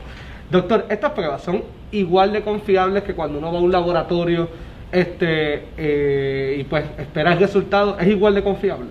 Doctor, 0.51 0.87
estas 0.89 1.13
pruebas 1.13 1.43
son 1.43 1.63
igual 1.93 2.33
de 2.33 2.43
confiables 2.43 3.03
que 3.03 3.15
cuando 3.15 3.39
uno 3.39 3.53
va 3.53 3.59
a 3.59 3.63
un 3.63 3.73
laboratorio 3.73 4.49
este, 4.91 5.69
eh, 5.77 6.57
y 6.61 6.65
pues 6.65 6.85
espera 6.99 7.33
el 7.33 7.41
resultado, 7.41 7.99
¿es 7.99 8.07
igual 8.07 8.35
de 8.35 8.43
confiable? 8.43 8.89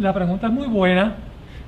la 0.00 0.12
pregunta 0.14 0.46
es 0.46 0.52
muy 0.52 0.68
buena 0.68 1.16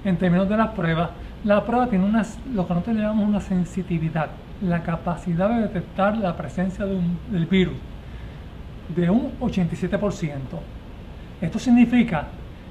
en 0.05 0.17
términos 0.17 0.49
de 0.49 0.57
las 0.57 0.71
pruebas. 0.71 1.11
La 1.45 1.65
prueba 1.65 1.89
tiene 1.89 2.05
unas, 2.05 2.39
lo 2.53 2.67
que 2.67 2.75
nosotros 2.75 2.97
llamamos 2.97 3.29
una 3.29 3.41
sensitividad, 3.41 4.29
la 4.63 4.83
capacidad 4.83 5.49
de 5.51 5.63
detectar 5.63 6.17
la 6.17 6.37
presencia 6.37 6.85
del 6.85 7.47
virus 7.47 7.77
de 8.95 9.11
un 9.11 9.39
87%. 9.41 10.39
Esto 11.41 11.59
significa 11.59 12.27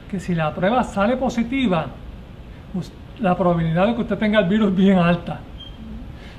que 0.09 0.19
si 0.19 0.35
la 0.35 0.53
prueba 0.53 0.83
sale 0.83 1.17
positiva, 1.17 1.87
la 3.19 3.37
probabilidad 3.37 3.87
de 3.87 3.95
que 3.95 4.01
usted 4.01 4.17
tenga 4.17 4.39
el 4.39 4.49
virus 4.49 4.69
es 4.69 4.75
bien 4.75 4.97
alta. 4.97 5.39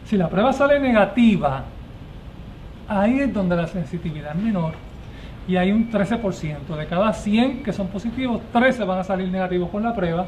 Si 0.05 0.17
la 0.17 0.29
prueba 0.29 0.53
sale 0.53 0.79
negativa, 0.81 1.65
ahí 2.89 3.21
es 3.21 3.33
donde 3.33 3.57
la 3.57 3.67
sensitividad 3.67 4.37
es 4.37 4.43
menor 4.43 4.84
y 5.47 5.57
hay 5.57 5.73
un 5.73 5.91
13%. 5.91 6.77
De 6.77 6.87
cada 6.87 7.13
100 7.13 7.63
que 7.63 7.73
son 7.73 7.89
positivos, 7.89 8.41
13 8.53 8.85
van 8.85 8.99
a 8.99 9.05
salir 9.05 9.29
negativos 9.29 9.71
con 9.71 9.83
la 9.83 9.95
prueba. 9.95 10.27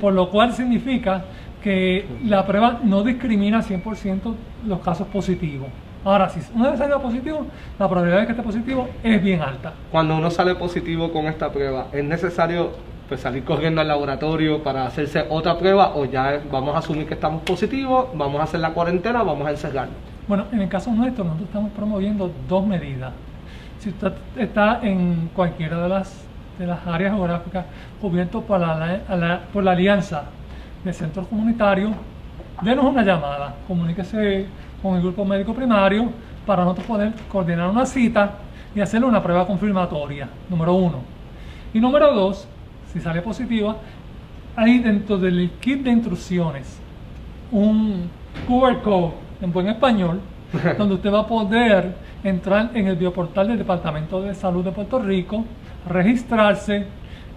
Por 0.00 0.12
lo 0.12 0.30
cual 0.30 0.52
significa 0.52 1.24
que 1.62 2.06
la 2.24 2.44
prueba 2.46 2.80
no 2.82 3.02
discrimina 3.02 3.62
100% 3.62 4.34
los 4.66 4.80
casos 4.80 5.06
positivos. 5.08 5.68
Ahora, 6.04 6.28
si 6.28 6.40
una 6.54 6.70
vez 6.70 6.78
salga 6.78 6.98
positivo, 6.98 7.46
la 7.78 7.88
probabilidad 7.88 8.20
de 8.20 8.26
que 8.26 8.32
esté 8.32 8.42
positivo 8.42 8.88
es 9.04 9.22
bien 9.22 9.40
alta. 9.40 9.72
Cuando 9.92 10.16
uno 10.16 10.30
sale 10.30 10.56
positivo 10.56 11.12
con 11.12 11.26
esta 11.26 11.52
prueba, 11.52 11.86
¿es 11.92 12.02
necesario 12.02 12.72
pues, 13.08 13.20
salir 13.20 13.44
corriendo 13.44 13.80
al 13.80 13.86
laboratorio 13.86 14.64
para 14.64 14.84
hacerse 14.84 15.24
otra 15.28 15.56
prueba 15.56 15.94
o 15.94 16.04
ya 16.04 16.42
vamos 16.50 16.74
a 16.74 16.78
asumir 16.78 17.06
que 17.06 17.14
estamos 17.14 17.42
positivos, 17.42 18.08
vamos 18.14 18.40
a 18.40 18.44
hacer 18.44 18.58
la 18.58 18.70
cuarentena, 18.70 19.22
vamos 19.22 19.46
a 19.46 19.50
encerrarnos? 19.52 19.94
Bueno, 20.26 20.46
en 20.50 20.62
el 20.62 20.68
caso 20.68 20.90
nuestro, 20.90 21.22
nosotros 21.22 21.48
estamos 21.48 21.70
promoviendo 21.72 22.32
dos 22.48 22.66
medidas. 22.66 23.12
Si 23.82 23.88
usted 23.88 24.12
está 24.36 24.78
en 24.84 25.28
cualquiera 25.34 25.82
de 25.82 25.88
las, 25.88 26.24
de 26.56 26.68
las 26.68 26.86
áreas 26.86 27.14
geográficas 27.14 27.64
cubiertas 28.00 28.40
por 28.42 28.60
la, 28.60 28.76
la- 29.08 29.40
por 29.52 29.64
la 29.64 29.72
alianza 29.72 30.22
de 30.84 30.92
centros 30.92 31.26
comunitarios, 31.26 31.90
denos 32.62 32.84
una 32.84 33.02
llamada, 33.02 33.56
comuníquese 33.66 34.46
con 34.80 34.94
el 34.94 35.02
grupo 35.02 35.24
médico 35.24 35.52
primario 35.52 36.10
para 36.46 36.62
nosotros 36.62 36.86
poder 36.86 37.12
coordinar 37.28 37.68
una 37.70 37.84
cita 37.84 38.34
y 38.72 38.80
hacerle 38.80 39.08
una 39.08 39.20
prueba 39.20 39.44
confirmatoria, 39.48 40.28
número 40.48 40.74
uno. 40.74 40.98
Y 41.74 41.80
número 41.80 42.14
dos, 42.14 42.46
si 42.92 43.00
sale 43.00 43.20
positiva, 43.20 43.74
hay 44.54 44.78
dentro 44.78 45.18
del 45.18 45.50
kit 45.58 45.82
de 45.82 45.90
instrucciones 45.90 46.78
un 47.50 48.08
QR 48.46 48.80
code 48.80 49.14
en 49.40 49.52
buen 49.52 49.66
español, 49.66 50.20
donde 50.78 50.94
usted 50.94 51.12
va 51.12 51.20
a 51.20 51.26
poder 51.26 51.94
entrar 52.24 52.70
en 52.74 52.86
el 52.86 52.96
bioportal 52.96 53.48
del 53.48 53.58
Departamento 53.58 54.22
de 54.22 54.34
Salud 54.34 54.64
de 54.64 54.72
Puerto 54.72 54.98
Rico, 54.98 55.44
registrarse 55.88 56.86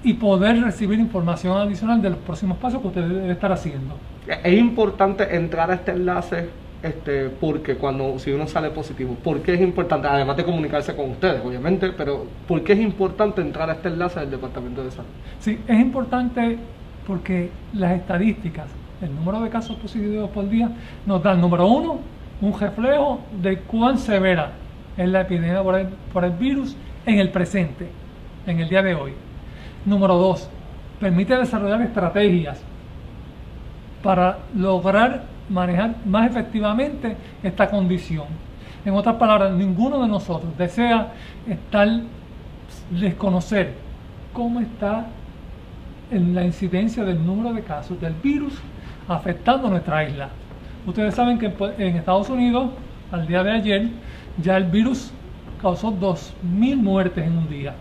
y 0.03 0.13
poder 0.13 0.61
recibir 0.61 0.99
información 0.99 1.57
adicional 1.57 2.01
de 2.01 2.11
los 2.11 2.19
próximos 2.19 2.57
pasos 2.57 2.81
que 2.81 2.87
usted 2.87 3.01
debe 3.01 3.31
estar 3.31 3.51
haciendo. 3.51 3.95
Es 4.43 4.53
importante 4.53 5.35
entrar 5.35 5.71
a 5.71 5.75
este 5.75 5.91
enlace 5.91 6.49
este, 6.83 7.29
porque 7.29 7.75
cuando 7.77 8.19
si 8.19 8.31
uno 8.31 8.47
sale 8.47 8.69
positivo, 8.69 9.15
¿por 9.15 9.41
qué 9.41 9.55
es 9.55 9.61
importante? 9.61 10.07
Además 10.07 10.37
de 10.37 10.43
comunicarse 10.43 10.95
con 10.95 11.09
ustedes, 11.09 11.43
obviamente, 11.43 11.89
pero 11.89 12.27
¿por 12.47 12.63
qué 12.63 12.73
es 12.73 12.79
importante 12.79 13.41
entrar 13.41 13.69
a 13.69 13.73
este 13.73 13.87
enlace 13.87 14.19
del 14.19 14.31
Departamento 14.31 14.83
de 14.83 14.91
Salud? 14.91 15.09
Sí, 15.39 15.57
es 15.67 15.79
importante 15.79 16.59
porque 17.07 17.49
las 17.73 17.93
estadísticas, 17.93 18.67
el 19.01 19.15
número 19.15 19.41
de 19.41 19.49
casos 19.49 19.77
positivos 19.77 20.29
por 20.29 20.47
día, 20.47 20.69
nos 21.07 21.23
dan, 21.23 21.41
número 21.41 21.65
uno, 21.65 21.99
un 22.41 22.59
reflejo 22.59 23.21
de 23.41 23.59
cuán 23.59 23.97
severa 23.97 24.51
es 24.97 25.07
la 25.09 25.21
epidemia 25.21 25.63
por 26.13 26.23
el, 26.23 26.31
virus 26.31 26.75
en 27.05 27.19
el 27.19 27.29
presente, 27.29 27.89
en 28.45 28.59
el 28.59 28.69
día 28.69 28.81
de 28.81 28.95
hoy. 28.95 29.13
Número 29.85 30.15
dos, 30.17 30.49
permite 30.99 31.35
desarrollar 31.35 31.81
estrategias 31.81 32.61
para 34.01 34.39
lograr 34.55 35.23
manejar 35.49 35.95
más 36.05 36.29
efectivamente 36.29 37.15
esta 37.43 37.69
condición. 37.69 38.25
En 38.83 38.93
otras 38.93 39.15
palabras, 39.15 39.51
ninguno 39.51 40.01
de 40.01 40.07
nosotros 40.07 40.55
desea 40.57 41.13
estar 41.47 41.87
desconocer 42.89 43.73
cómo 44.33 44.59
está 44.59 45.07
en 46.11 46.35
la 46.35 46.43
incidencia 46.43 47.03
del 47.03 47.25
número 47.25 47.53
de 47.53 47.63
casos 47.63 47.99
del 47.99 48.13
virus 48.13 48.53
afectando 49.07 49.69
nuestra 49.69 50.03
isla. 50.07 50.29
Ustedes 50.85 51.15
saben 51.15 51.39
que 51.39 51.49
pues, 51.49 51.77
en 51.79 51.95
Estados 51.95 52.29
Unidos, 52.29 52.69
al 53.11 53.27
día 53.27 53.43
de 53.43 53.51
ayer, 53.51 53.89
ya 54.41 54.57
el 54.57 54.65
virus 54.65 55.11
causó 55.61 55.91
2.000 55.91 56.75
muertes 56.75 57.25
en 57.25 57.37
un 57.37 57.49
día. 57.49 57.73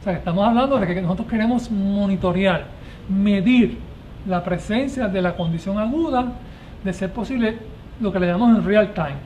O 0.00 0.02
sea, 0.02 0.14
estamos 0.14 0.46
hablando 0.46 0.78
de 0.78 0.86
que 0.86 1.00
nosotros 1.00 1.28
queremos 1.28 1.70
monitorear, 1.70 2.66
medir 3.08 3.78
la 4.26 4.42
presencia 4.42 5.08
de 5.08 5.22
la 5.22 5.34
condición 5.34 5.78
aguda, 5.78 6.32
de 6.84 6.92
ser 6.92 7.12
posible 7.12 7.58
lo 8.00 8.12
que 8.12 8.18
le 8.18 8.26
llamamos 8.26 8.58
en 8.58 8.64
real 8.64 8.92
time, 8.94 9.16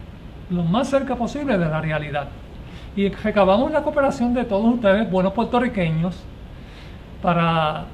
lo 0.51 0.63
más 0.65 0.89
cerca 0.89 1.17
posible 1.17 1.57
de 1.59 1.67
la 1.67 1.81
realidad. 1.81 2.29
Y 2.97 3.09
recabamos 3.09 3.73
la 3.73 3.83
cooperación 3.83 4.35
de 4.35 4.45
todos 4.45 4.75
ustedes, 4.75 5.11
buenos 5.11 5.33
puertorriqueños, 5.33 6.23
para, 7.23 7.87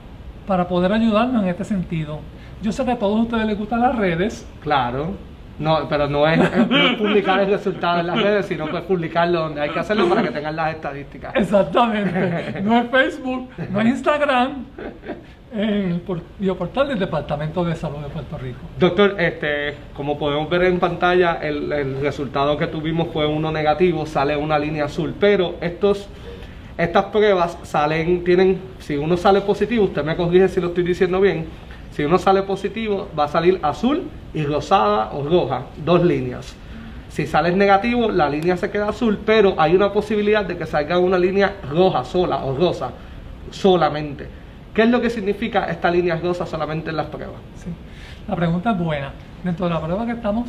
para 0.51 0.67
poder 0.67 0.93
ayudarnos 0.93 1.45
en 1.45 1.49
este 1.49 1.63
sentido. 1.63 2.19
Yo 2.61 2.73
sé 2.73 2.85
que 2.85 2.91
a 2.91 2.99
todos 2.99 3.21
ustedes 3.21 3.47
les 3.47 3.57
gustan 3.57 3.81
las 3.83 3.95
redes. 3.97 4.45
Claro. 4.61 5.13
No, 5.61 5.89
pero 5.89 6.09
no 6.09 6.27
es, 6.27 6.39
no 6.69 6.77
es 6.77 6.97
publicar 6.97 7.39
el 7.39 7.51
resultado 7.51 8.01
en 8.01 8.09
las 8.09 8.21
redes, 8.21 8.47
sino 8.47 8.67
pues 8.67 8.83
publicarlo 8.83 9.43
donde 9.43 9.61
hay 9.61 9.71
que 9.71 9.79
hacerlo 9.79 10.09
para 10.09 10.25
que 10.25 10.31
tengan 10.33 10.57
las 10.57 10.75
estadísticas. 10.75 11.33
Exactamente. 11.37 12.61
No 12.65 12.79
es 12.79 12.91
Facebook, 12.91 13.49
no 13.71 13.81
es 13.81 13.87
Instagram, 13.87 14.65
en 15.55 15.69
el 15.93 16.01
por- 16.01 16.23
bioportal 16.39 16.89
del 16.89 16.99
Departamento 16.99 17.65
de 17.65 17.77
Salud 17.77 17.99
de 17.99 18.09
Puerto 18.09 18.37
Rico. 18.39 18.59
Doctor, 18.77 19.15
este, 19.21 19.75
como 19.95 20.19
podemos 20.19 20.51
ver 20.51 20.65
en 20.65 20.81
pantalla, 20.81 21.35
el, 21.41 21.71
el 21.73 22.01
resultado 22.01 22.57
que 22.57 22.67
tuvimos 22.67 23.07
fue 23.13 23.27
uno 23.27 23.53
negativo, 23.53 24.05
sale 24.05 24.37
una 24.37 24.59
línea 24.59 24.87
azul, 24.87 25.15
pero 25.21 25.55
estos, 25.61 26.09
estas 26.85 27.07
pruebas 27.07 27.59
salen, 27.63 28.25
tienen, 28.25 28.61
si 28.79 28.97
uno 28.97 29.17
sale 29.17 29.41
positivo, 29.41 29.85
usted 29.85 30.05
me 30.05 30.17
corrige 30.17 30.49
si 30.49 30.61
lo 30.61 30.69
estoy 30.69 30.85
diciendo 30.85 31.21
bien, 31.21 31.47
si 31.93 32.05
uno 32.05 32.19
sale 32.19 32.43
positivo 32.43 33.09
va 33.19 33.25
a 33.25 33.29
salir 33.29 33.59
azul 33.63 34.05
y 34.33 34.45
rosada 34.45 35.11
o 35.13 35.23
roja, 35.23 35.65
dos 35.85 36.05
líneas. 36.05 36.57
Si 37.09 37.27
sales 37.27 37.57
negativo, 37.57 38.11
la 38.11 38.31
línea 38.31 38.57
se 38.57 38.71
queda 38.71 38.89
azul, 38.89 39.19
pero 39.27 39.55
hay 39.59 39.75
una 39.75 39.93
posibilidad 39.93 40.45
de 40.45 40.57
que 40.57 40.65
salga 40.65 40.99
una 40.99 41.19
línea 41.19 41.57
roja 41.69 42.05
sola 42.05 42.45
o 42.45 42.57
rosa 42.57 42.93
solamente. 43.51 44.29
¿Qué 44.73 44.83
es 44.83 44.89
lo 44.89 45.01
que 45.01 45.11
significa 45.11 45.65
esta 45.65 45.91
línea 45.91 46.17
rosa 46.17 46.47
solamente 46.47 46.91
en 46.91 46.97
las 46.97 47.07
pruebas? 47.07 47.41
Sí. 47.57 47.71
La 48.29 48.37
pregunta 48.37 48.71
es 48.71 48.79
buena. 48.79 49.13
Dentro 49.43 49.67
de 49.67 49.75
la 49.75 49.81
prueba 49.81 50.07
que 50.07 50.13
estamos 50.13 50.49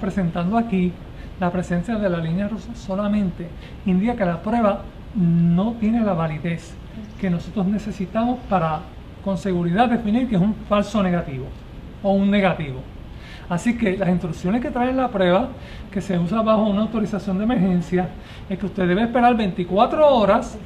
presentando 0.00 0.58
aquí, 0.58 0.92
la 1.38 1.52
presencia 1.52 1.94
de 1.94 2.10
la 2.10 2.18
línea 2.18 2.48
rosa 2.48 2.74
solamente 2.74 3.48
indica 3.86 4.16
que 4.16 4.24
la 4.24 4.42
prueba 4.42 4.82
no 5.14 5.72
tiene 5.80 6.00
la 6.00 6.12
validez 6.12 6.74
que 7.20 7.30
nosotros 7.30 7.66
necesitamos 7.66 8.38
para 8.48 8.80
con 9.24 9.38
seguridad 9.38 9.88
definir 9.88 10.28
que 10.28 10.36
es 10.36 10.40
un 10.40 10.54
falso 10.68 11.02
negativo 11.02 11.46
o 12.02 12.12
un 12.12 12.30
negativo. 12.30 12.80
Así 13.48 13.76
que 13.76 13.96
las 13.96 14.08
instrucciones 14.08 14.60
que 14.62 14.70
trae 14.70 14.92
la 14.92 15.08
prueba, 15.08 15.48
que 15.90 16.00
se 16.00 16.18
usa 16.18 16.42
bajo 16.42 16.64
una 16.64 16.82
autorización 16.82 17.38
de 17.38 17.44
emergencia, 17.44 18.08
es 18.48 18.58
que 18.58 18.66
usted 18.66 18.86
debe 18.86 19.02
esperar 19.02 19.36
24 19.36 20.14
horas, 20.14 20.58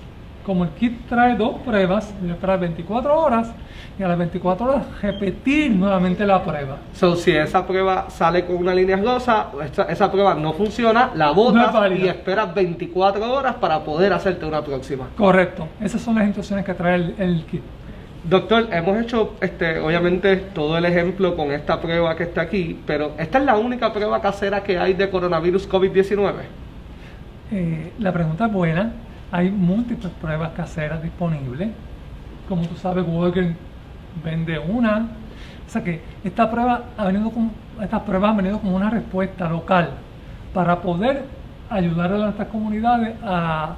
como 0.45 0.65
el 0.65 0.71
kit 0.71 1.07
trae 1.09 1.37
dos 1.37 1.59
pruebas, 1.61 2.13
debe 2.21 2.35
esperar 2.35 2.61
24 2.61 3.21
horas 3.21 3.53
y 3.99 4.03
a 4.03 4.09
las 4.09 4.19
24 4.19 4.67
horas 4.67 4.87
repetir 5.03 5.73
nuevamente 5.73 6.25
la 6.25 6.43
prueba. 6.43 6.79
So, 6.93 7.17
si 7.17 7.33
esa 7.33 7.67
prueba 7.67 8.09
sale 8.11 8.45
con 8.45 8.57
una 8.57 8.75
línea 8.75 8.97
rosa, 8.97 9.49
esa, 9.65 9.85
esa 9.85 10.11
prueba 10.11 10.35
no 10.35 10.53
funciona, 10.53 11.11
la 11.15 11.27
No 11.27 11.31
es 11.31 11.37
botas 11.37 11.93
y 11.99 12.07
esperas 12.07 12.55
24 12.55 13.33
horas 13.33 13.57
para 13.57 13.83
poder 13.83 14.13
hacerte 14.13 14.47
una 14.47 14.63
próxima. 14.63 15.09
Correcto, 15.17 15.67
esas 15.81 16.01
son 16.01 16.15
las 16.15 16.25
instrucciones 16.25 16.65
que 16.65 16.75
trae 16.75 16.95
el, 16.95 17.15
el 17.19 17.45
kit. 17.47 17.63
Doctor, 18.23 18.69
hemos 18.73 19.01
hecho, 19.01 19.35
este, 19.41 19.79
obviamente, 19.81 20.37
todo 20.37 20.77
el 20.77 20.85
ejemplo 20.85 21.35
con 21.35 21.51
esta 21.51 21.81
prueba 21.81 22.15
que 22.15 22.25
está 22.25 22.43
aquí, 22.43 22.79
pero 22.87 23.13
esta 23.19 23.39
es 23.39 23.45
la 23.45 23.57
única 23.57 23.93
prueba 23.93 24.21
casera 24.21 24.63
que 24.63 24.79
hay 24.79 24.95
de 24.95 25.09
coronavirus 25.09 25.69
COVID-19. 25.69 26.33
Eh, 27.51 27.93
la 27.99 28.13
pregunta 28.13 28.47
es 28.47 28.53
buena. 28.53 28.93
Hay 29.31 29.51
múltiples 29.51 30.13
pruebas 30.21 30.53
caseras 30.53 31.03
disponibles. 31.03 31.71
Como 32.49 32.63
tú 32.67 32.77
sabes, 32.77 33.05
Walgreens 33.07 33.57
vende 34.23 34.59
una. 34.59 35.09
O 35.67 35.71
sea 35.71 35.83
que 35.85 36.01
esta 36.25 36.51
prueba 36.51 36.85
ha 36.97 37.05
venido 37.07 37.31
con, 37.31 37.51
estas 37.83 38.03
pruebas 38.03 38.31
han 38.31 38.37
venido 38.39 38.59
como 38.59 38.77
una 38.77 38.91
respuesta 38.91 39.49
local 39.49 39.91
para 40.55 40.81
poder 40.81 41.25
ayudar 41.71 42.13
a 42.13 42.19
nuestras 42.19 42.49
comunidades 42.49 43.15
a 43.23 43.75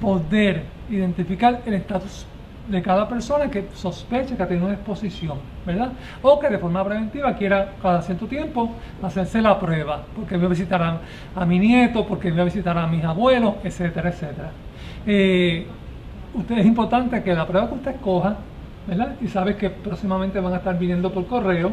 poder 0.00 0.64
identificar 0.88 1.60
el 1.66 1.74
estatus 1.74 2.26
de 2.68 2.80
cada 2.80 3.06
persona 3.08 3.50
que 3.50 3.68
sospecha 3.74 4.36
que 4.36 4.42
ha 4.42 4.48
tenido 4.48 4.66
una 4.66 4.74
exposición, 4.74 5.38
¿verdad? 5.66 5.92
O 6.22 6.38
que 6.38 6.48
de 6.48 6.58
forma 6.58 6.82
preventiva 6.82 7.34
quiera 7.34 7.72
cada 7.82 8.00
cierto 8.00 8.26
tiempo 8.26 8.70
hacerse 9.02 9.42
la 9.42 9.58
prueba, 9.58 10.02
porque 10.16 10.36
voy 10.36 10.46
a 10.46 10.48
visitar 10.48 10.82
a, 10.82 10.98
a 11.36 11.44
mi 11.44 11.58
nieto, 11.58 12.06
porque 12.06 12.30
voy 12.30 12.40
a 12.40 12.44
visitar 12.44 12.76
a 12.78 12.86
mis 12.86 13.04
abuelos, 13.04 13.56
etcétera, 13.62 14.08
etcétera. 14.08 14.50
Eh, 15.06 15.66
usted 16.32 16.58
es 16.58 16.66
importante 16.66 17.22
que 17.22 17.34
la 17.34 17.46
prueba 17.46 17.68
que 17.68 17.74
usted 17.74 17.90
escoja 17.92 18.36
¿verdad? 18.86 19.16
Y 19.20 19.28
sabes 19.28 19.56
que 19.56 19.70
próximamente 19.70 20.40
van 20.40 20.52
a 20.52 20.56
estar 20.56 20.78
viniendo 20.78 21.12
por 21.12 21.26
correo. 21.26 21.72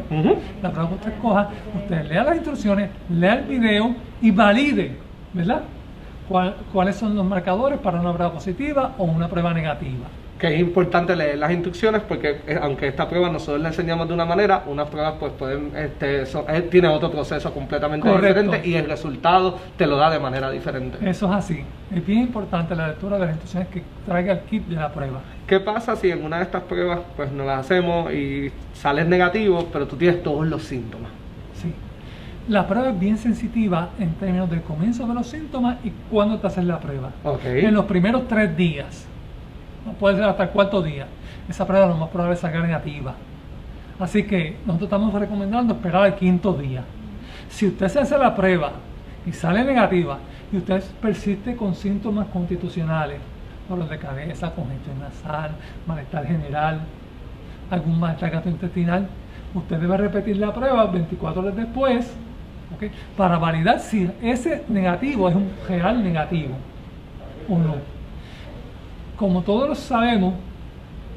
La 0.62 0.70
prueba 0.70 0.88
que 0.88 0.94
usted 0.94 1.12
coja, 1.20 1.48
usted 1.76 2.08
lea 2.08 2.24
las 2.24 2.36
instrucciones, 2.36 2.90
lea 3.10 3.34
el 3.34 3.44
video 3.46 3.94
y 4.20 4.30
valide, 4.30 4.96
¿verdad? 5.32 5.62
cuáles 6.72 6.96
son 6.96 7.14
los 7.14 7.26
marcadores 7.26 7.78
para 7.80 8.00
una 8.00 8.14
prueba 8.14 8.32
positiva 8.32 8.94
o 8.96 9.04
una 9.04 9.28
prueba 9.28 9.52
negativa 9.52 10.06
que 10.42 10.52
es 10.52 10.58
importante 10.58 11.14
leer 11.14 11.38
las 11.38 11.52
instrucciones 11.52 12.02
porque 12.02 12.40
eh, 12.48 12.58
aunque 12.60 12.88
esta 12.88 13.08
prueba 13.08 13.30
nosotros 13.30 13.62
la 13.62 13.68
enseñamos 13.68 14.08
de 14.08 14.14
una 14.14 14.24
manera, 14.24 14.64
unas 14.66 14.88
pruebas 14.88 15.14
pues 15.20 15.30
pueden, 15.38 15.70
este, 15.76 16.22
eh, 16.22 16.62
tiene 16.68 16.88
otro 16.88 17.12
proceso 17.12 17.54
completamente 17.54 18.08
diferente 18.08 18.60
y 18.64 18.74
el 18.74 18.86
resultado 18.86 19.56
te 19.76 19.86
lo 19.86 19.96
da 19.96 20.10
de 20.10 20.18
manera 20.18 20.50
diferente. 20.50 20.98
Eso 21.08 21.26
es 21.26 21.32
así. 21.32 21.64
Es 21.94 22.04
bien 22.04 22.22
importante 22.22 22.74
la 22.74 22.88
lectura 22.88 23.18
de 23.18 23.26
las 23.26 23.30
instrucciones 23.36 23.68
que 23.68 23.84
traiga 24.04 24.32
el 24.32 24.40
kit 24.40 24.66
de 24.66 24.74
la 24.74 24.92
prueba. 24.92 25.20
¿Qué 25.46 25.60
pasa 25.60 25.94
si 25.94 26.10
en 26.10 26.24
una 26.24 26.38
de 26.38 26.42
estas 26.42 26.64
pruebas 26.64 26.98
pues 27.14 27.30
no 27.30 27.44
las 27.44 27.60
hacemos 27.60 28.12
y 28.12 28.50
sales 28.74 29.06
negativo, 29.06 29.68
pero 29.72 29.86
tú 29.86 29.94
tienes 29.94 30.24
todos 30.24 30.44
los 30.44 30.64
síntomas? 30.64 31.12
Sí. 31.54 31.72
La 32.48 32.66
prueba 32.66 32.88
es 32.88 32.98
bien 32.98 33.16
sensitiva 33.16 33.90
en 34.00 34.14
términos 34.14 34.50
del 34.50 34.62
comienzo 34.62 35.06
de 35.06 35.14
los 35.14 35.28
síntomas 35.28 35.76
y 35.84 35.92
cuándo 36.10 36.40
te 36.40 36.48
haces 36.48 36.64
la 36.64 36.80
prueba. 36.80 37.12
En 37.44 37.72
los 37.74 37.84
primeros 37.84 38.26
tres 38.26 38.56
días 38.56 39.06
no 39.84 39.92
puede 39.92 40.16
ser 40.16 40.24
hasta 40.24 40.44
el 40.44 40.50
cuarto 40.50 40.82
día. 40.82 41.06
Esa 41.48 41.66
prueba 41.66 41.86
lo 41.86 41.96
más 41.96 42.08
probable 42.10 42.34
es 42.34 42.40
sacar 42.40 42.62
negativa. 42.62 43.14
Así 43.98 44.24
que 44.24 44.56
nosotros 44.66 44.88
estamos 44.88 45.12
recomendando 45.14 45.74
esperar 45.74 46.04
al 46.04 46.14
quinto 46.16 46.52
día. 46.54 46.82
Si 47.48 47.66
usted 47.66 47.88
se 47.88 48.00
hace 48.00 48.18
la 48.18 48.34
prueba 48.34 48.72
y 49.26 49.32
sale 49.32 49.64
negativa 49.64 50.18
y 50.52 50.56
usted 50.56 50.82
persiste 51.00 51.56
con 51.56 51.74
síntomas 51.74 52.26
constitucionales, 52.28 53.18
dolor 53.68 53.88
de 53.88 53.98
cabeza, 53.98 54.52
congestión 54.52 54.98
nasal, 55.00 55.52
malestar 55.86 56.26
general, 56.26 56.80
algún 57.70 57.98
malestar 57.98 58.30
gastrointestinal, 58.30 59.06
usted 59.54 59.78
debe 59.78 59.96
repetir 59.96 60.36
la 60.36 60.52
prueba 60.52 60.86
24 60.86 61.42
horas 61.42 61.56
después 61.56 62.12
para 63.16 63.38
validar 63.38 63.78
si 63.80 64.10
ese 64.22 64.64
negativo 64.68 65.28
es 65.28 65.34
un 65.34 65.50
real 65.68 66.02
negativo 66.02 66.54
o 67.48 67.58
no 67.58 68.01
como 69.16 69.42
todos 69.42 69.78
sabemos, 69.78 70.34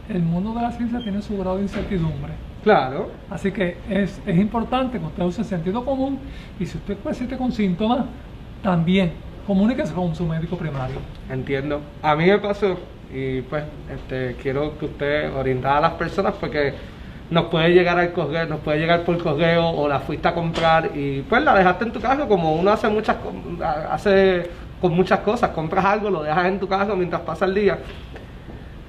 el 0.10 0.22
mundo 0.22 0.54
de 0.54 0.62
la 0.62 0.72
ciencia 0.72 1.00
tiene 1.00 1.22
su 1.22 1.38
grado 1.38 1.58
de 1.58 1.64
incertidumbre. 1.64 2.34
Claro. 2.64 3.12
Así 3.30 3.52
que 3.52 3.78
es, 3.90 4.20
importante 4.28 5.00
que 5.00 5.06
usted 5.06 5.24
use 5.24 5.44
sentido 5.44 5.86
común 5.86 6.20
y 6.60 6.66
si 6.66 6.78
usted 6.78 6.98
persiste 6.98 7.38
con 7.38 7.52
síntomas, 7.52 8.06
también 8.64 9.12
comuníquese 9.46 9.94
con 9.94 10.16
su 10.16 10.26
médico 10.26 10.58
primario. 10.58 10.98
Entiendo. 11.30 11.82
A 12.02 12.16
mí 12.16 12.26
me 12.26 12.40
pasó 12.40 12.76
y 13.14 13.42
pues 13.42 13.64
este, 13.94 14.36
quiero 14.42 14.78
que 14.80 14.86
usted 14.86 15.36
orientara 15.36 15.78
a 15.78 15.82
las 15.82 15.94
personas 15.94 16.34
porque 16.40 16.74
nos 17.30 17.46
puede 17.46 17.70
llegar 17.70 18.00
al 18.00 18.12
correo, 18.14 18.48
nos 18.48 18.60
puede 18.60 18.80
llegar 18.80 19.04
por 19.04 19.18
correo 19.22 19.70
o 19.70 19.88
la 19.88 20.00
fuiste 20.00 20.28
a 20.28 20.34
comprar 20.34 20.92
y 20.96 21.22
pues 21.22 21.44
la 21.44 21.56
dejaste 21.56 21.86
en 21.86 21.92
tu 21.92 22.00
casa 22.00 22.28
como 22.28 22.56
uno 22.56 22.72
hace 22.72 22.88
muchas 22.88 23.18
hace 23.90 24.50
con 24.86 24.96
muchas 24.96 25.22
cosas. 25.22 25.50
Compras 25.50 25.84
algo, 25.84 26.12
lo 26.12 26.22
dejas 26.22 26.46
en 26.46 26.60
tu 26.60 26.68
carro 26.68 26.96
mientras 26.96 27.24
pasa 27.24 27.46
el 27.46 27.56
día. 27.56 27.80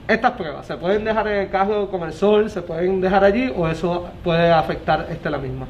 Estas 0.06 0.32
pruebas 0.32 0.66
se 0.66 0.76
pueden 0.76 1.04
dejar 1.04 1.26
en 1.28 1.40
el 1.40 1.48
carro 1.48 1.88
con 1.88 2.02
el 2.02 2.12
sol, 2.12 2.50
se 2.50 2.60
pueden 2.60 3.00
dejar 3.00 3.24
allí 3.24 3.50
o 3.56 3.66
eso 3.66 4.10
puede 4.22 4.52
afectar 4.52 5.06
este 5.08 5.30
la 5.30 5.38
misma. 5.38 5.66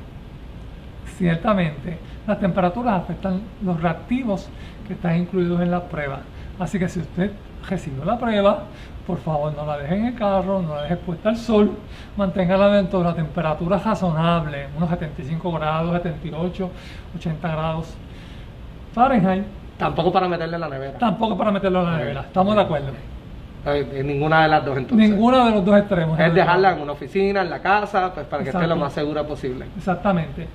Ciertamente, 1.16 1.96
las 2.26 2.40
temperaturas 2.40 3.02
afectan 3.02 3.40
los 3.62 3.80
reactivos 3.80 4.48
que 4.88 4.94
están 4.94 5.16
incluidos 5.16 5.60
en 5.60 5.70
la 5.70 5.84
prueba. 5.84 6.18
Así 6.58 6.76
que 6.76 6.88
si 6.88 6.98
usted 6.98 7.30
recibió 7.70 8.04
la 8.04 8.18
prueba, 8.18 8.64
por 9.06 9.18
favor 9.18 9.54
no 9.54 9.64
la 9.64 9.78
deje 9.78 9.94
en 9.94 10.06
el 10.06 10.14
carro, 10.16 10.60
no 10.60 10.74
la 10.74 10.82
deje 10.82 10.96
puesta 10.96 11.28
al 11.28 11.36
sol, 11.36 11.70
manténgala 12.16 12.68
dentro 12.70 12.98
de 12.98 13.04
la 13.04 13.14
temperatura 13.14 13.78
razonable, 13.78 14.66
unos 14.76 14.90
75 14.90 15.52
grados, 15.52 15.92
78, 15.92 16.70
80 17.14 17.48
grados 17.48 17.94
Fahrenheit 18.92 19.44
Tampoco 19.78 20.12
para 20.12 20.28
meterle 20.28 20.54
en 20.54 20.60
la 20.60 20.68
nevera. 20.68 20.98
Tampoco 20.98 21.36
para 21.36 21.50
meterlo 21.50 21.80
en 21.80 21.86
la 21.86 21.98
nevera, 21.98 22.20
estamos 22.22 22.54
de 22.54 22.62
acuerdo. 22.62 22.92
En 23.66 24.06
ninguna 24.06 24.44
de 24.44 24.48
las 24.48 24.64
dos 24.64 24.76
entonces. 24.76 25.10
Ninguna 25.10 25.46
de 25.46 25.50
los 25.56 25.64
dos 25.64 25.76
extremos. 25.76 26.18
Es 26.20 26.32
dejarla 26.32 26.72
en 26.72 26.82
una 26.82 26.92
oficina, 26.92 27.42
en 27.42 27.50
la 27.50 27.60
casa, 27.60 28.14
pues 28.14 28.26
para 28.26 28.44
que 28.44 28.50
esté 28.50 28.66
lo 28.66 28.76
más 28.76 28.92
segura 28.92 29.26
posible. 29.26 29.66
Exactamente. 29.76 30.46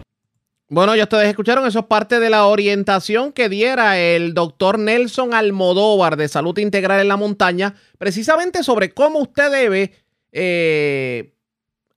Bueno, 0.70 0.96
ya 0.96 1.04
ustedes 1.04 1.28
escucharon, 1.28 1.68
eso 1.68 1.80
es 1.80 1.86
parte 1.86 2.22
de 2.22 2.30
la 2.30 2.46
orientación 2.46 3.34
que 3.34 3.50
diera 3.50 4.00
el 4.00 4.34
doctor 4.34 4.80
Nelson 4.80 5.34
Almodóvar 5.34 6.16
de 6.16 6.30
Salud 6.30 6.58
Integral 6.60 7.02
en 7.02 7.10
la 7.10 7.18
Montaña, 7.18 7.76
precisamente 7.98 8.64
sobre 8.64 8.94
cómo 8.94 9.20
usted 9.20 9.52
debe 9.52 9.92
eh, 10.32 11.34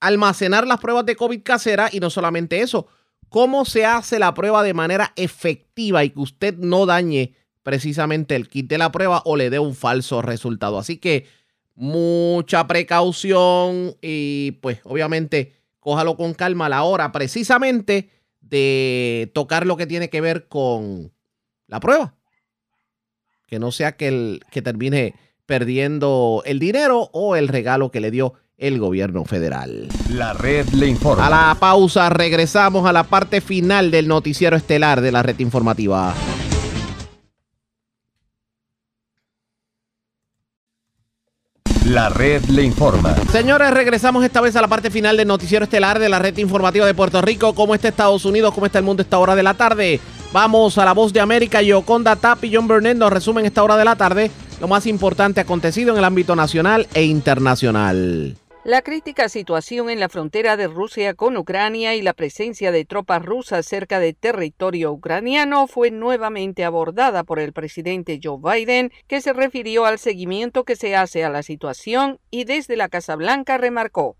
almacenar 0.01 0.67
las 0.67 0.81
pruebas 0.81 1.05
de 1.05 1.15
COVID 1.15 1.41
casera 1.41 1.87
y 1.89 2.01
no 2.01 2.09
solamente 2.09 2.59
eso, 2.59 2.87
cómo 3.29 3.65
se 3.65 3.85
hace 3.85 4.19
la 4.19 4.33
prueba 4.33 4.63
de 4.63 4.73
manera 4.73 5.13
efectiva 5.15 6.03
y 6.03 6.11
que 6.11 6.19
usted 6.19 6.57
no 6.57 6.85
dañe 6.85 7.33
precisamente 7.63 8.35
el 8.35 8.47
kit 8.47 8.67
de 8.67 8.77
la 8.77 8.91
prueba 8.91 9.21
o 9.25 9.35
le 9.35 9.49
dé 9.49 9.59
un 9.59 9.75
falso 9.75 10.21
resultado. 10.21 10.77
Así 10.77 10.97
que 10.97 11.27
mucha 11.75 12.67
precaución 12.67 13.95
y 14.01 14.51
pues 14.61 14.79
obviamente 14.83 15.53
cójalo 15.79 16.15
con 16.15 16.33
calma 16.33 16.67
a 16.67 16.69
la 16.69 16.83
hora 16.83 17.11
precisamente 17.11 18.09
de 18.41 19.31
tocar 19.33 19.65
lo 19.65 19.77
que 19.77 19.87
tiene 19.87 20.09
que 20.09 20.21
ver 20.21 20.47
con 20.47 21.11
la 21.67 21.79
prueba. 21.79 22.15
Que 23.47 23.59
no 23.59 23.71
sea 23.71 23.95
que, 23.97 24.07
el, 24.07 24.41
que 24.51 24.61
termine 24.61 25.15
perdiendo 25.45 26.43
el 26.45 26.59
dinero 26.59 27.09
o 27.13 27.35
el 27.35 27.47
regalo 27.47 27.91
que 27.91 27.99
le 27.99 28.11
dio 28.11 28.33
el 28.57 28.79
gobierno 28.79 29.25
federal. 29.25 29.87
La 30.09 30.33
red 30.33 30.67
le 30.69 30.87
informa. 30.87 31.27
A 31.27 31.29
la 31.29 31.55
pausa 31.59 32.09
regresamos 32.09 32.85
a 32.85 32.93
la 32.93 33.03
parte 33.03 33.41
final 33.41 33.91
del 33.91 34.07
noticiero 34.07 34.55
estelar 34.55 35.01
de 35.01 35.11
la 35.11 35.23
red 35.23 35.39
informativa. 35.39 36.13
La 41.85 42.09
red 42.09 42.43
le 42.45 42.63
informa. 42.63 43.15
Señores, 43.31 43.71
regresamos 43.71 44.23
esta 44.23 44.41
vez 44.41 44.55
a 44.55 44.61
la 44.61 44.67
parte 44.67 44.89
final 44.89 45.17
del 45.17 45.27
noticiero 45.27 45.65
estelar 45.65 45.99
de 45.99 46.09
la 46.09 46.17
red 46.17 46.35
informativa 46.37 46.85
de 46.85 46.95
Puerto 46.95 47.21
Rico. 47.21 47.53
¿Cómo 47.53 47.75
está 47.75 47.89
Estados 47.89 48.25
Unidos? 48.25 48.53
¿Cómo 48.53 48.65
está 48.65 48.79
el 48.79 48.85
mundo 48.85 49.01
a 49.01 49.03
esta 49.03 49.19
hora 49.19 49.35
de 49.35 49.43
la 49.43 49.53
tarde? 49.53 49.99
Vamos 50.33 50.77
a 50.79 50.85
la 50.85 50.93
voz 50.93 51.13
de 51.13 51.19
América. 51.19 51.61
Yoconda 51.61 52.15
Tap 52.15 52.43
y 52.43 52.55
John 52.55 52.67
Burnett 52.67 52.97
nos 52.97 53.13
resumen 53.13 53.45
esta 53.45 53.63
hora 53.63 53.77
de 53.77 53.85
la 53.85 53.95
tarde 53.95 54.31
lo 54.59 54.67
más 54.67 54.85
importante 54.87 55.41
acontecido 55.41 55.91
en 55.91 55.99
el 55.99 56.05
ámbito 56.05 56.35
nacional 56.35 56.87
e 56.93 57.03
internacional. 57.03 58.35
La 58.65 58.81
crítica 58.81 59.29
situación 59.29 59.91
en 59.91 59.99
la 59.99 60.09
frontera 60.09 60.57
de 60.57 60.65
Rusia 60.65 61.13
con 61.13 61.37
Ucrania 61.37 61.93
y 61.93 62.01
la 62.01 62.13
presencia 62.13 62.71
de 62.71 62.83
tropas 62.83 63.23
rusas 63.23 63.67
cerca 63.67 63.99
de 63.99 64.13
territorio 64.13 64.91
ucraniano 64.91 65.67
fue 65.67 65.91
nuevamente 65.91 66.65
abordada 66.65 67.23
por 67.23 67.37
el 67.37 67.53
presidente 67.53 68.19
Joe 68.23 68.39
Biden, 68.41 68.91
que 69.05 69.21
se 69.21 69.33
refirió 69.33 69.85
al 69.85 69.99
seguimiento 69.99 70.63
que 70.63 70.75
se 70.75 70.95
hace 70.95 71.23
a 71.23 71.29
la 71.29 71.43
situación 71.43 72.17
y 72.31 72.45
desde 72.45 72.75
la 72.75 72.89
Casa 72.89 73.15
Blanca 73.15 73.59
remarcó. 73.59 74.15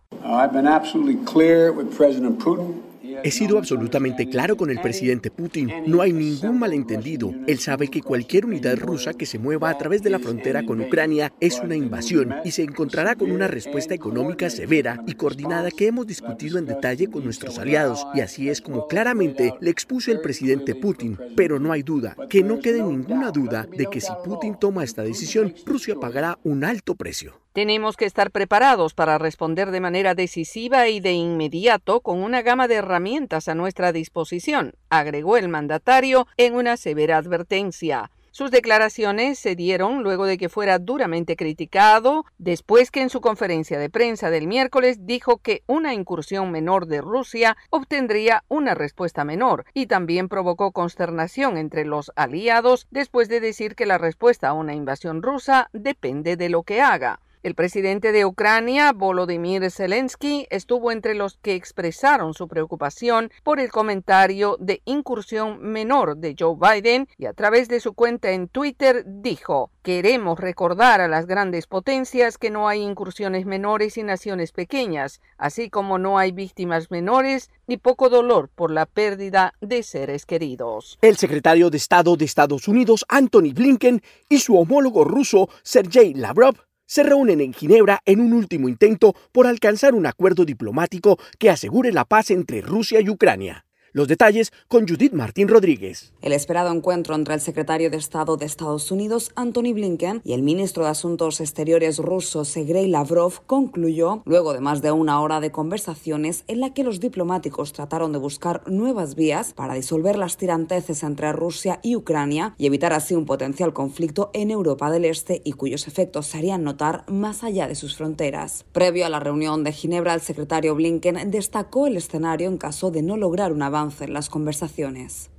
He 3.23 3.31
sido 3.31 3.57
absolutamente 3.57 4.29
claro 4.29 4.57
con 4.57 4.69
el 4.69 4.79
presidente 4.79 5.31
Putin. 5.31 5.71
No 5.87 6.01
hay 6.01 6.13
ningún 6.13 6.59
malentendido. 6.59 7.33
Él 7.47 7.59
sabe 7.59 7.87
que 7.87 8.01
cualquier 8.01 8.45
unidad 8.45 8.77
rusa 8.77 9.13
que 9.13 9.25
se 9.25 9.39
mueva 9.39 9.69
a 9.69 9.77
través 9.77 10.03
de 10.03 10.09
la 10.09 10.19
frontera 10.19 10.65
con 10.65 10.81
Ucrania 10.81 11.33
es 11.39 11.59
una 11.59 11.75
invasión 11.75 12.33
y 12.43 12.51
se 12.51 12.63
encontrará 12.63 13.15
con 13.15 13.31
una 13.31 13.47
respuesta 13.47 13.93
económica 13.93 14.49
severa 14.49 15.01
y 15.07 15.13
coordinada 15.13 15.71
que 15.71 15.87
hemos 15.87 16.07
discutido 16.07 16.57
en 16.57 16.65
detalle 16.65 17.07
con 17.07 17.23
nuestros 17.23 17.57
aliados. 17.59 18.05
Y 18.13 18.21
así 18.21 18.49
es 18.49 18.61
como 18.61 18.87
claramente 18.87 19.53
le 19.59 19.69
expuso 19.69 20.11
el 20.11 20.21
presidente 20.21 20.75
Putin. 20.75 21.17
Pero 21.35 21.59
no 21.59 21.71
hay 21.71 21.83
duda, 21.83 22.15
que 22.29 22.43
no 22.43 22.59
quede 22.59 22.81
ninguna 22.81 23.31
duda 23.31 23.67
de 23.71 23.85
que 23.87 24.01
si 24.01 24.11
Putin 24.23 24.55
toma 24.59 24.83
esta 24.83 25.03
decisión, 25.03 25.53
Rusia 25.65 25.95
pagará 25.95 26.37
un 26.43 26.63
alto 26.63 26.95
precio. 26.95 27.44
Tenemos 27.55 27.95
que 27.95 28.03
estar 28.03 28.31
preparados 28.31 28.93
para 28.93 29.17
responder 29.17 29.71
de 29.71 29.79
manera 29.79 30.13
decisiva 30.13 30.89
y 30.89 30.99
de 30.99 31.13
inmediato 31.13 32.01
con 32.01 32.21
una 32.21 32.41
gama 32.41 32.67
de 32.67 32.75
herramientas 32.75 33.47
a 33.47 33.55
nuestra 33.55 33.93
disposición, 33.93 34.73
agregó 34.89 35.37
el 35.37 35.47
mandatario 35.47 36.27
en 36.35 36.53
una 36.53 36.75
severa 36.75 37.15
advertencia. 37.15 38.11
Sus 38.31 38.51
declaraciones 38.51 39.39
se 39.39 39.55
dieron 39.55 40.03
luego 40.03 40.25
de 40.25 40.37
que 40.37 40.49
fuera 40.49 40.79
duramente 40.79 41.37
criticado, 41.37 42.25
después 42.37 42.91
que 42.91 43.01
en 43.01 43.09
su 43.09 43.21
conferencia 43.21 43.79
de 43.79 43.89
prensa 43.89 44.29
del 44.29 44.47
miércoles 44.47 45.05
dijo 45.05 45.37
que 45.37 45.63
una 45.65 45.93
incursión 45.93 46.51
menor 46.51 46.87
de 46.87 46.99
Rusia 46.99 47.55
obtendría 47.69 48.43
una 48.49 48.73
respuesta 48.73 49.23
menor 49.23 49.63
y 49.73 49.85
también 49.85 50.27
provocó 50.27 50.73
consternación 50.73 51.55
entre 51.55 51.85
los 51.85 52.11
aliados 52.17 52.85
después 52.91 53.29
de 53.29 53.39
decir 53.39 53.75
que 53.75 53.85
la 53.85 53.97
respuesta 53.97 54.49
a 54.49 54.53
una 54.53 54.75
invasión 54.75 55.23
rusa 55.23 55.69
depende 55.71 56.35
de 56.35 56.49
lo 56.49 56.63
que 56.63 56.81
haga. 56.81 57.21
El 57.45 57.53
presidente 57.53 58.11
de 58.11 58.25
Ucrania, 58.25 58.91
Volodymyr 58.91 59.69
Zelensky, 59.69 60.47
estuvo 60.49 60.91
entre 60.91 61.13
los 61.13 61.37
que 61.37 61.53
expresaron 61.53 62.33
su 62.33 62.47
preocupación 62.47 63.29
por 63.43 63.59
el 63.59 63.69
comentario 63.69 64.57
de 64.59 64.81
incursión 64.85 65.59
menor 65.61 66.17
de 66.17 66.35
Joe 66.39 66.55
Biden 66.59 67.07
y 67.19 67.27
a 67.27 67.33
través 67.33 67.67
de 67.67 67.79
su 67.79 67.93
cuenta 67.93 68.31
en 68.31 68.47
Twitter 68.47 69.03
dijo, 69.05 69.69
queremos 69.83 70.39
recordar 70.39 71.01
a 71.01 71.07
las 71.07 71.27
grandes 71.27 71.67
potencias 71.67 72.39
que 72.39 72.49
no 72.49 72.67
hay 72.67 72.81
incursiones 72.81 73.45
menores 73.45 73.99
y 73.99 74.01
naciones 74.01 74.51
pequeñas, 74.51 75.21
así 75.37 75.69
como 75.69 75.99
no 75.99 76.17
hay 76.17 76.31
víctimas 76.31 76.89
menores 76.89 77.51
ni 77.67 77.77
poco 77.77 78.09
dolor 78.09 78.49
por 78.55 78.71
la 78.71 78.87
pérdida 78.87 79.53
de 79.61 79.83
seres 79.83 80.25
queridos. 80.25 80.97
El 80.99 81.15
secretario 81.15 81.69
de 81.69 81.77
Estado 81.77 82.15
de 82.15 82.25
Estados 82.25 82.67
Unidos, 82.67 83.05
Anthony 83.07 83.53
Blinken, 83.53 84.01
y 84.29 84.39
su 84.39 84.57
homólogo 84.57 85.03
ruso, 85.03 85.47
Sergei 85.61 86.15
Lavrov, 86.15 86.55
se 86.85 87.03
reúnen 87.03 87.41
en 87.41 87.53
Ginebra 87.53 88.01
en 88.05 88.19
un 88.19 88.33
último 88.33 88.69
intento 88.69 89.15
por 89.31 89.47
alcanzar 89.47 89.95
un 89.95 90.05
acuerdo 90.05 90.45
diplomático 90.45 91.17
que 91.39 91.49
asegure 91.49 91.91
la 91.91 92.05
paz 92.05 92.31
entre 92.31 92.61
Rusia 92.61 93.01
y 93.01 93.09
Ucrania. 93.09 93.64
Los 93.95 94.09
detalles 94.09 94.51
con 94.67 94.85
Judith 94.85 95.13
Martín 95.13 95.47
Rodríguez. 95.47 96.11
El 96.21 96.33
esperado 96.33 96.69
encuentro 96.69 97.15
entre 97.15 97.33
el 97.33 97.39
secretario 97.39 97.89
de 97.89 97.95
Estado 97.95 98.35
de 98.35 98.45
Estados 98.45 98.91
Unidos, 98.91 99.31
Anthony 99.35 99.71
Blinken, 99.73 100.19
y 100.25 100.33
el 100.33 100.43
ministro 100.43 100.83
de 100.83 100.89
Asuntos 100.89 101.39
Exteriores 101.39 101.99
ruso, 101.99 102.43
Sergei 102.43 102.89
Lavrov, 102.89 103.45
concluyó 103.45 104.21
luego 104.25 104.51
de 104.51 104.59
más 104.59 104.81
de 104.81 104.91
una 104.91 105.21
hora 105.21 105.39
de 105.39 105.53
conversaciones 105.53 106.43
en 106.49 106.59
la 106.59 106.73
que 106.73 106.83
los 106.83 106.99
diplomáticos 106.99 107.71
trataron 107.71 108.11
de 108.11 108.17
buscar 108.17 108.69
nuevas 108.69 109.15
vías 109.15 109.53
para 109.53 109.75
disolver 109.75 110.17
las 110.17 110.35
tiranteces 110.35 111.01
entre 111.01 111.31
Rusia 111.31 111.79
y 111.81 111.95
Ucrania 111.95 112.53
y 112.57 112.65
evitar 112.65 112.91
así 112.91 113.15
un 113.15 113.25
potencial 113.25 113.71
conflicto 113.71 114.29
en 114.33 114.51
Europa 114.51 114.91
del 114.91 115.05
Este 115.05 115.41
y 115.45 115.53
cuyos 115.53 115.87
efectos 115.87 116.27
se 116.27 116.37
harían 116.37 116.65
notar 116.65 117.05
más 117.09 117.45
allá 117.45 117.69
de 117.69 117.75
sus 117.75 117.95
fronteras. 117.95 118.65
Previo 118.73 119.05
a 119.05 119.09
la 119.09 119.21
reunión 119.21 119.63
de 119.63 119.71
Ginebra, 119.71 120.13
el 120.13 120.19
secretario 120.19 120.75
Blinken 120.75 121.31
destacó 121.31 121.87
el 121.87 121.95
escenario 121.95 122.49
en 122.49 122.57
caso 122.57 122.91
de 122.91 123.01
no 123.01 123.15
lograr 123.15 123.53
un 123.53 123.61
avance 123.61 123.84
las 124.09 124.29
conversaciones. 124.29 125.29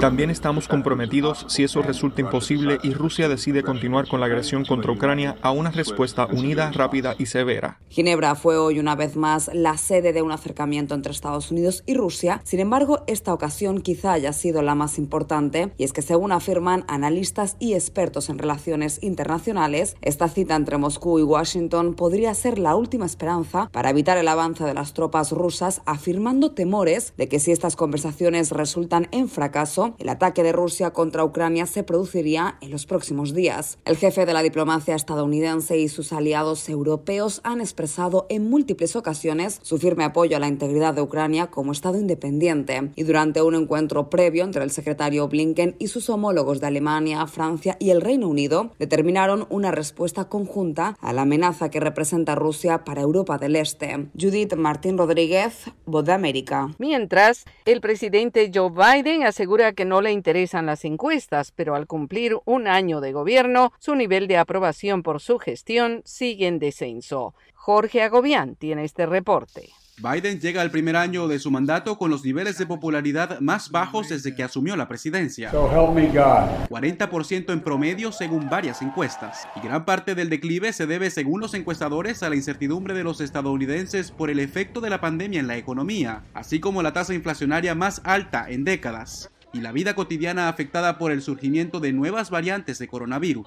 También 0.00 0.30
estamos 0.30 0.68
comprometidos, 0.68 1.44
si 1.48 1.64
eso 1.64 1.82
resulta 1.82 2.20
imposible 2.20 2.78
y 2.82 2.92
Rusia 2.92 3.28
decide 3.28 3.62
continuar 3.62 4.08
con 4.08 4.20
la 4.20 4.26
agresión 4.26 4.64
contra 4.64 4.92
Ucrania, 4.92 5.36
a 5.42 5.50
una 5.50 5.70
respuesta 5.70 6.26
unida, 6.26 6.70
rápida 6.72 7.14
y 7.18 7.26
severa. 7.26 7.78
Ginebra 7.88 8.34
fue 8.34 8.56
hoy 8.56 8.78
una 8.78 8.96
vez 8.96 9.16
más 9.16 9.50
la 9.52 9.76
sede 9.76 10.12
de 10.12 10.22
un 10.22 10.32
acercamiento 10.32 10.94
entre 10.94 11.12
Estados 11.12 11.50
Unidos 11.50 11.82
y 11.86 11.94
Rusia. 11.94 12.40
Sin 12.44 12.60
embargo, 12.60 13.04
esta 13.06 13.34
ocasión 13.34 13.80
quizá 13.80 14.12
haya 14.12 14.32
sido 14.32 14.62
la 14.62 14.74
más 14.74 14.98
importante, 14.98 15.72
y 15.76 15.84
es 15.84 15.92
que 15.92 16.02
según 16.02 16.32
afirman 16.32 16.84
analistas 16.88 17.56
y 17.58 17.74
expertos 17.74 18.28
en 18.28 18.38
relaciones 18.38 19.02
internacionales, 19.02 19.96
esta 20.00 20.28
cita 20.28 20.56
entre 20.56 20.78
Moscú 20.78 21.18
y 21.18 21.22
Washington 21.22 21.94
podría 21.94 22.32
ser 22.34 22.58
la 22.58 22.74
última 22.76 23.06
esperanza 23.06 23.68
para 23.72 23.90
evitar 23.90 24.18
el 24.18 24.28
avance 24.28 24.64
de 24.64 24.74
las 24.74 24.94
tropas 24.94 25.32
rusas, 25.32 25.82
afirmando 25.86 26.52
temores 26.52 27.12
de 27.16 27.28
que 27.28 27.40
si 27.40 27.52
estas 27.52 27.76
conversaciones 27.76 28.50
resultan 28.50 29.08
en 29.12 29.28
fracaso, 29.28 29.49
caso, 29.50 29.94
el 29.98 30.08
ataque 30.08 30.42
de 30.42 30.52
Rusia 30.52 30.90
contra 30.90 31.24
Ucrania 31.24 31.66
se 31.66 31.82
produciría 31.82 32.56
en 32.60 32.70
los 32.70 32.86
próximos 32.86 33.34
días. 33.34 33.78
El 33.84 33.96
jefe 33.96 34.26
de 34.26 34.32
la 34.32 34.42
diplomacia 34.42 34.94
estadounidense 34.94 35.78
y 35.78 35.88
sus 35.88 36.12
aliados 36.12 36.68
europeos 36.68 37.40
han 37.44 37.60
expresado 37.60 38.26
en 38.28 38.48
múltiples 38.48 38.96
ocasiones 38.96 39.60
su 39.62 39.78
firme 39.78 40.04
apoyo 40.04 40.36
a 40.36 40.40
la 40.40 40.48
integridad 40.48 40.94
de 40.94 41.02
Ucrania 41.02 41.48
como 41.48 41.72
Estado 41.72 41.98
independiente 41.98 42.92
y 42.96 43.02
durante 43.02 43.42
un 43.42 43.54
encuentro 43.54 44.10
previo 44.10 44.44
entre 44.44 44.64
el 44.64 44.70
secretario 44.70 45.28
Blinken 45.28 45.76
y 45.78 45.88
sus 45.88 46.10
homólogos 46.10 46.60
de 46.60 46.66
Alemania, 46.66 47.26
Francia 47.26 47.76
y 47.78 47.90
el 47.90 48.00
Reino 48.00 48.28
Unido 48.28 48.70
determinaron 48.78 49.46
una 49.50 49.70
respuesta 49.70 50.26
conjunta 50.26 50.96
a 51.00 51.12
la 51.12 51.22
amenaza 51.22 51.70
que 51.70 51.80
representa 51.80 52.34
Rusia 52.34 52.84
para 52.84 53.02
Europa 53.02 53.38
del 53.38 53.56
Este. 53.56 54.08
Judith 54.18 54.54
Martín 54.54 54.98
Rodríguez, 54.98 55.70
Voz 55.86 56.04
de 56.04 56.12
América. 56.12 56.68
Mientras, 56.78 57.44
el 57.64 57.80
presidente 57.80 58.50
Joe 58.54 58.70
Biden 58.70 59.22
asegura 59.40 59.72
que 59.72 59.86
no 59.86 60.02
le 60.02 60.12
interesan 60.12 60.66
las 60.66 60.84
encuestas, 60.84 61.50
pero 61.50 61.74
al 61.74 61.86
cumplir 61.86 62.36
un 62.44 62.68
año 62.68 63.00
de 63.00 63.12
gobierno, 63.12 63.72
su 63.78 63.94
nivel 63.94 64.28
de 64.28 64.36
aprobación 64.36 65.02
por 65.02 65.18
su 65.18 65.38
gestión 65.38 66.02
sigue 66.04 66.46
en 66.46 66.58
descenso. 66.58 67.32
Jorge 67.54 68.02
Agobián 68.02 68.54
tiene 68.54 68.84
este 68.84 69.06
reporte. 69.06 69.70
Biden 70.02 70.40
llega 70.40 70.62
al 70.62 70.70
primer 70.70 70.96
año 70.96 71.28
de 71.28 71.38
su 71.38 71.50
mandato 71.50 71.98
con 71.98 72.10
los 72.10 72.24
niveles 72.24 72.56
de 72.56 72.64
popularidad 72.64 73.38
más 73.40 73.70
bajos 73.70 74.08
desde 74.08 74.34
que 74.34 74.42
asumió 74.42 74.74
la 74.76 74.88
presidencia. 74.88 75.52
40% 75.52 77.52
en 77.52 77.60
promedio 77.60 78.10
según 78.10 78.48
varias 78.48 78.80
encuestas. 78.80 79.46
Y 79.56 79.60
gran 79.60 79.84
parte 79.84 80.14
del 80.14 80.30
declive 80.30 80.72
se 80.72 80.86
debe, 80.86 81.10
según 81.10 81.40
los 81.40 81.52
encuestadores, 81.52 82.22
a 82.22 82.30
la 82.30 82.36
incertidumbre 82.36 82.94
de 82.94 83.04
los 83.04 83.20
estadounidenses 83.20 84.10
por 84.10 84.30
el 84.30 84.38
efecto 84.38 84.80
de 84.80 84.88
la 84.88 85.00
pandemia 85.00 85.40
en 85.40 85.46
la 85.46 85.58
economía, 85.58 86.22
así 86.32 86.60
como 86.60 86.82
la 86.82 86.94
tasa 86.94 87.12
inflacionaria 87.12 87.74
más 87.74 88.00
alta 88.04 88.46
en 88.48 88.64
décadas 88.64 89.30
y 89.52 89.60
la 89.60 89.72
vida 89.72 89.94
cotidiana 89.94 90.48
afectada 90.48 90.98
por 90.98 91.12
el 91.12 91.22
surgimiento 91.22 91.80
de 91.80 91.92
nuevas 91.92 92.30
variantes 92.30 92.78
de 92.78 92.88
coronavirus. 92.88 93.46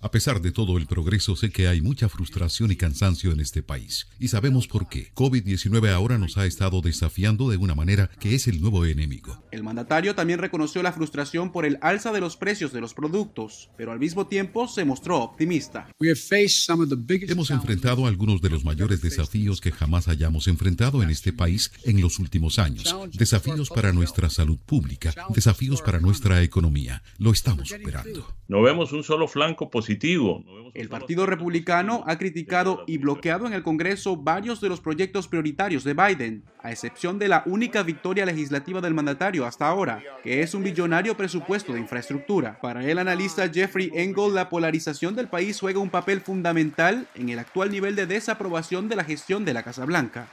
A 0.00 0.10
pesar 0.10 0.40
de 0.40 0.52
todo 0.52 0.78
el 0.78 0.86
progreso, 0.86 1.36
sé 1.36 1.50
que 1.50 1.68
hay 1.68 1.80
mucha 1.80 2.08
frustración 2.08 2.70
y 2.70 2.76
cansancio 2.76 3.32
en 3.32 3.40
este 3.40 3.62
país. 3.62 4.08
Y 4.18 4.28
sabemos 4.28 4.68
por 4.68 4.88
qué. 4.88 5.12
COVID-19 5.14 5.90
ahora 5.92 6.18
nos 6.18 6.36
ha 6.36 6.46
estado 6.46 6.80
desafiando 6.80 7.50
de 7.50 7.56
una 7.56 7.74
manera 7.74 8.10
que 8.20 8.34
es 8.34 8.46
el 8.46 8.60
nuevo 8.60 8.84
enemigo. 8.84 9.42
El 9.50 9.62
mandatario 9.62 10.14
también 10.14 10.38
reconoció 10.38 10.82
la 10.82 10.92
frustración 10.92 11.52
por 11.52 11.64
el 11.64 11.78
alza 11.80 12.12
de 12.12 12.20
los 12.20 12.36
precios 12.36 12.72
de 12.72 12.80
los 12.80 12.94
productos, 12.94 13.70
pero 13.76 13.92
al 13.92 13.98
mismo 13.98 14.26
tiempo 14.26 14.68
se 14.68 14.84
mostró 14.84 15.18
optimista. 15.18 15.88
Hemos 16.00 17.50
enfrentado 17.50 18.06
algunos 18.06 18.40
de 18.40 18.50
los 18.50 18.64
mayores 18.64 19.00
desafíos 19.00 19.60
que 19.60 19.72
jamás 19.72 20.08
hayamos 20.08 20.48
enfrentado 20.48 21.02
en 21.02 21.10
este 21.10 21.32
país 21.32 21.72
en 21.84 22.00
los 22.00 22.18
últimos 22.18 22.58
años. 22.58 22.94
Desafíos 23.12 23.70
para 23.70 23.92
nuestra 23.92 24.30
salud 24.30 24.58
pública, 24.66 25.14
desafíos 25.30 25.80
para 25.80 26.00
nuestra 26.00 26.42
economía. 26.42 27.02
Lo 27.18 27.30
estamos 27.30 27.68
superando. 27.68 28.26
No 28.48 28.62
vemos 28.62 28.92
un 28.92 29.02
solo 29.02 29.26
flanco 29.26 29.70
positivo. 29.70 30.44
El 30.74 30.88
Partido 30.88 31.24
Republicano 31.26 32.04
ha 32.06 32.18
criticado 32.18 32.84
y 32.86 32.98
bloqueado 32.98 33.46
en 33.46 33.52
el 33.52 33.62
Congreso 33.62 34.16
varios 34.16 34.60
de 34.60 34.68
los 34.68 34.80
proyectos 34.80 35.26
prioritarios 35.26 35.84
de 35.84 35.94
Biden, 35.94 36.44
a 36.62 36.70
excepción 36.70 37.18
de 37.18 37.28
la 37.28 37.42
única 37.46 37.82
victoria 37.82 38.26
legislativa 38.26 38.80
del 38.80 38.94
mandatario 38.94 39.46
hasta 39.46 39.66
ahora, 39.66 40.02
que 40.22 40.42
es 40.42 40.54
un 40.54 40.62
billonario 40.62 41.16
presupuesto 41.16 41.72
de 41.72 41.80
infraestructura. 41.80 42.58
Para 42.60 42.84
el 42.84 42.98
analista 42.98 43.48
Jeffrey 43.48 43.90
Engel, 43.94 44.34
la 44.34 44.48
polarización 44.48 45.14
del 45.16 45.28
país 45.28 45.58
juega 45.58 45.80
un 45.80 45.90
papel 45.90 46.20
fundamental 46.20 47.08
en 47.14 47.28
el 47.28 47.38
actual 47.38 47.70
nivel 47.70 47.96
de 47.96 48.06
desaprobación 48.06 48.88
de 48.88 48.96
la 48.96 49.04
gestión 49.04 49.44
de 49.44 49.54
la 49.54 49.62
Casa 49.62 49.84
Blanca. 49.84 50.28